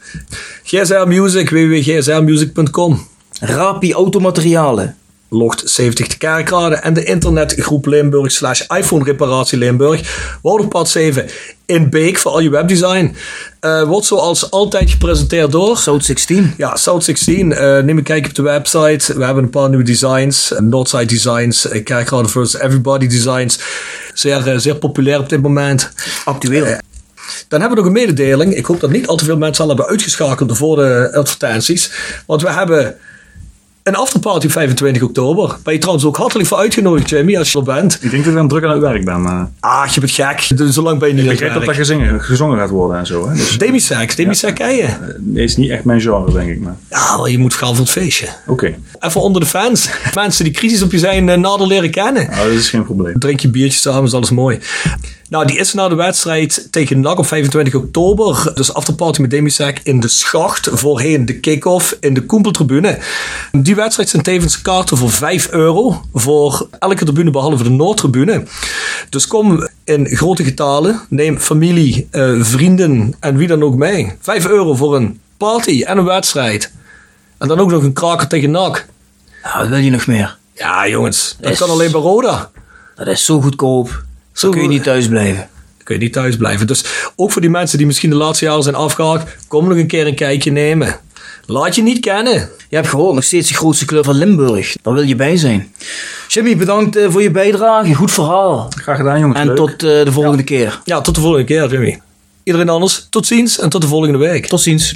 GSR 0.64 1.08
Music, 1.08 1.50
www.gsrmusic.com. 1.50 3.08
Rapi 3.40 3.94
Automaterialen. 3.94 4.98
Locht 5.30 5.70
70 5.70 6.08
te 6.08 6.18
Kerkrade 6.18 6.76
en 6.76 6.94
de 6.94 7.04
internetgroep 7.04 7.86
Limburg 7.86 8.32
slash 8.32 8.62
iPhone 8.62 9.04
reparatie 9.04 9.58
Limburg. 9.58 10.38
Wouderpad 10.42 10.90
7 10.90 11.26
in 11.66 11.90
Beek 11.90 12.18
voor 12.18 12.32
al 12.32 12.40
je 12.40 12.50
webdesign. 12.50 13.16
Eh, 13.60 13.84
wordt 13.84 14.06
zoals 14.06 14.52
altijd 14.52 14.90
gepresenteerd 14.90 15.52
door... 15.52 15.78
South 15.78 16.06
16. 16.06 16.54
Ja, 16.58 16.76
South 16.76 17.04
16. 17.04 17.54
eh 17.54 17.84
neem 17.84 17.98
een 17.98 18.04
kijkje 18.04 18.30
op 18.30 18.36
de 18.36 18.42
website. 18.42 19.18
We 19.18 19.26
hebben 19.26 19.44
een 19.44 19.50
paar 19.50 19.70
nieuwe 19.70 19.84
designs. 19.84 20.54
Eh, 20.54 20.60
Northside 20.60 21.06
Designs, 21.06 21.68
eh, 21.68 21.84
Kerkrade 21.84 22.28
First 22.28 22.56
Everybody 22.56 23.08
Designs. 23.08 23.60
Zeer, 24.14 24.60
zeer 24.60 24.76
populair 24.76 25.20
op 25.20 25.30
dit 25.30 25.42
moment. 25.42 25.92
Actueel. 26.26 26.78
Dan 27.48 27.60
hebben 27.60 27.70
we 27.70 27.76
nog 27.76 27.86
een 27.86 28.08
mededeling. 28.08 28.56
Ik 28.56 28.66
hoop 28.66 28.80
dat 28.80 28.92
niet 28.92 29.08
al 29.08 29.16
te 29.16 29.26
veel 29.26 29.38
mensen 29.38 29.64
al 29.64 29.70
hebben 29.70 29.88
uitgeschakeld 29.88 30.58
voor 30.58 30.76
de 30.76 31.12
advertenties. 31.14 31.92
Want 32.26 32.42
we 32.42 32.52
hebben 32.52 32.96
een 33.90 33.96
afterparty 33.96 34.46
op 34.46 34.52
25 34.52 35.02
oktober. 35.04 35.58
Ben 35.64 35.74
je 35.74 35.80
trouwens 35.80 36.06
ook 36.08 36.18
hartelijk 36.18 36.48
voor 36.48 36.58
uitgenodigd, 36.58 37.10
Jamie, 37.10 37.38
als 37.38 37.52
je 37.52 37.58
er 37.58 37.64
bent. 37.64 37.94
Ik 38.02 38.12
denk 38.12 38.24
dat 38.24 38.32
ik 38.34 38.40
dan 38.40 38.48
druk 38.48 38.64
aan 38.64 38.70
het 38.72 38.80
werk 38.82 39.06
ben. 39.06 39.22
maar 39.22 39.50
Ah, 39.60 39.88
je 39.88 40.00
bent 40.00 40.12
gek. 40.12 40.58
Dus 40.58 40.74
Zolang 40.74 41.00
ben 41.00 41.08
je 41.08 41.14
niet 41.14 41.24
ik 41.24 41.30
begrijp 41.30 41.54
dat 41.54 41.64
werk. 41.66 41.78
gezongen, 41.78 42.22
gezongen 42.22 42.58
gaat 42.58 42.70
worden 42.70 42.98
en 43.00 43.06
zo. 43.06 43.28
Hè? 43.30 43.34
Dus, 43.36 43.58
Demisex, 43.58 44.16
Demisex 44.16 44.54
ken 44.54 44.76
je? 44.76 44.88
nee, 45.20 45.44
is 45.44 45.56
niet 45.58 45.70
echt 45.70 45.84
mijn 45.84 46.02
genre, 46.02 46.32
denk 46.34 46.50
ik. 46.50 46.60
Maar 46.60 46.76
Ja, 46.90 47.18
maar 47.18 47.30
je 47.30 47.38
moet 47.38 47.54
gaan 47.54 47.70
voor 47.76 47.84
het 47.86 47.90
feestje. 47.94 48.28
oké, 48.48 48.76
Even 49.00 49.22
onder 49.22 49.42
de 49.42 49.48
fans. 49.48 49.90
Mensen 50.14 50.44
die 50.44 50.54
kritisch 50.54 50.82
op 50.82 50.92
je 50.92 51.00
zijn, 51.00 51.30
eh, 51.30 51.38
nader 51.38 51.68
leren 51.68 51.92
kennen. 51.92 52.28
nou, 52.30 52.48
dat 52.50 52.58
is 52.58 52.70
geen 52.70 52.84
probleem. 52.86 53.20
Drink 53.20 53.40
je 53.40 53.50
biertje 53.50 53.80
samen, 53.80 54.04
is 54.04 54.14
alles 54.14 54.30
mooi. 54.32 54.60
Nou, 55.30 55.46
die 55.46 55.58
is 55.58 55.74
na 55.74 55.88
de 55.88 55.96
wedstrijd 55.96 56.68
tegen 56.72 57.00
NAC 57.00 57.18
op 57.18 57.26
25 57.26 57.76
oktober. 57.76 58.52
Dus 58.54 58.74
afterparty 58.74 59.22
met 59.22 59.30
Demisec 59.30 59.80
in 59.84 60.00
de 60.00 60.08
Schacht. 60.08 60.70
Voorheen 60.72 61.26
de 61.26 61.40
kick-off 61.40 61.98
in 62.00 62.14
de 62.14 62.26
Koempeltribune. 62.26 62.98
Die 63.52 63.76
wedstrijd 63.76 64.10
zijn 64.10 64.24
tevens 64.24 64.62
kaarten 64.62 64.98
voor 64.98 65.12
5 65.12 65.50
euro. 65.52 66.02
Voor 66.14 66.68
elke 66.80 67.06
tribune 67.06 67.32
behalve 67.32 67.64
de 67.64 67.70
Noordtribune. 67.70 68.44
Dus 69.10 69.28
kom 69.28 69.68
in 69.84 70.08
grote 70.08 70.44
getalen. 70.44 71.02
Neem 71.10 71.40
familie, 71.40 72.08
eh, 72.12 72.32
vrienden 72.40 73.14
en 73.20 73.38
wie 73.38 73.48
dan 73.48 73.64
ook 73.64 73.76
mee. 73.76 74.12
5 74.22 74.48
euro 74.48 74.76
voor 74.76 74.96
een 74.96 75.20
party 75.38 75.84
en 75.84 75.98
een 75.98 76.06
wedstrijd. 76.06 76.72
En 77.38 77.48
dan 77.48 77.60
ook 77.60 77.72
nog 77.72 77.84
een 77.84 77.94
kraker 77.94 78.28
tegen 78.28 78.52
NAC. 78.52 78.86
Nou, 79.44 79.60
wat 79.60 79.68
wil 79.68 79.78
je 79.78 79.90
nog 79.92 80.08
meer? 80.08 80.38
Ja, 80.54 80.88
jongens. 80.88 81.36
Dat 81.40 81.52
Is- 81.52 81.58
kan 81.60 81.70
alleen 81.70 81.92
bij 81.92 82.02
Roda. 82.02 82.52
Dat 82.96 83.08
is 83.08 83.26
zo 83.26 83.42
goedkoop. 83.42 84.04
Zo 84.40 84.50
kun 84.50 84.62
je 84.62 84.68
niet 84.68 84.84
thuis 84.84 85.08
blijven. 85.08 85.50
Dan 85.78 85.84
kun 85.84 85.96
je 85.96 86.02
niet 86.02 86.14
thuis 86.14 86.38
blijven. 86.38 86.68
Dus 86.68 86.86
ook 87.16 87.32
voor 87.32 87.42
die 87.42 87.50
mensen 87.50 87.78
die 87.78 87.88
misschien 87.88 88.10
de 88.10 88.16
laatste 88.16 88.46
jaren 88.46 88.64
zijn 88.64 88.76
afgehaakt. 88.76 89.36
Kom 89.48 89.68
nog 89.68 89.78
een 89.78 89.88
keer 89.88 90.08
een 90.08 90.16
kijkje 90.16 90.52
nemen. 90.52 91.00
Laat 91.46 91.76
je 91.76 91.82
niet 91.82 92.00
kennen. 92.00 92.50
Je 92.70 92.76
hebt 92.76 92.88
gehoord, 92.88 93.16
nog 93.16 93.24
steeds 93.24 93.48
de 93.48 93.54
grootste 93.54 93.86
club 93.86 94.06
van 94.06 94.16
Limburg. 94.16 94.76
Daar 94.82 94.94
wil 94.94 95.04
je 95.04 95.16
bij 95.16 95.38
zijn. 95.38 95.74
Jimmy, 96.28 96.58
bedankt 96.58 96.96
eh, 96.96 97.10
voor 97.10 97.22
je 97.22 97.32
bijdrage. 97.32 97.94
Goed 97.94 98.12
verhaal. 98.12 98.68
Graag 98.82 98.98
gedaan 98.98 99.20
jongens. 99.20 99.40
En 99.40 99.48
Leuk. 99.48 99.56
tot 99.56 99.72
eh, 99.72 99.78
de 99.80 100.12
volgende 100.12 100.44
keer. 100.44 100.80
Ja, 100.84 101.02
tot 101.02 101.16
de 101.16 101.22
volgende 101.22 101.46
keer, 101.46 101.70
Jimmy. 101.70 102.02
Iedereen 102.44 102.70
anders, 102.70 103.08
tot 103.10 103.28
ziens 103.28 103.60
en 103.60 103.70
tot 103.70 103.82
de 103.82 103.88
volgende 103.88 104.18
week. 104.18 104.48
Tot 104.48 104.62
ziens. 104.62 104.96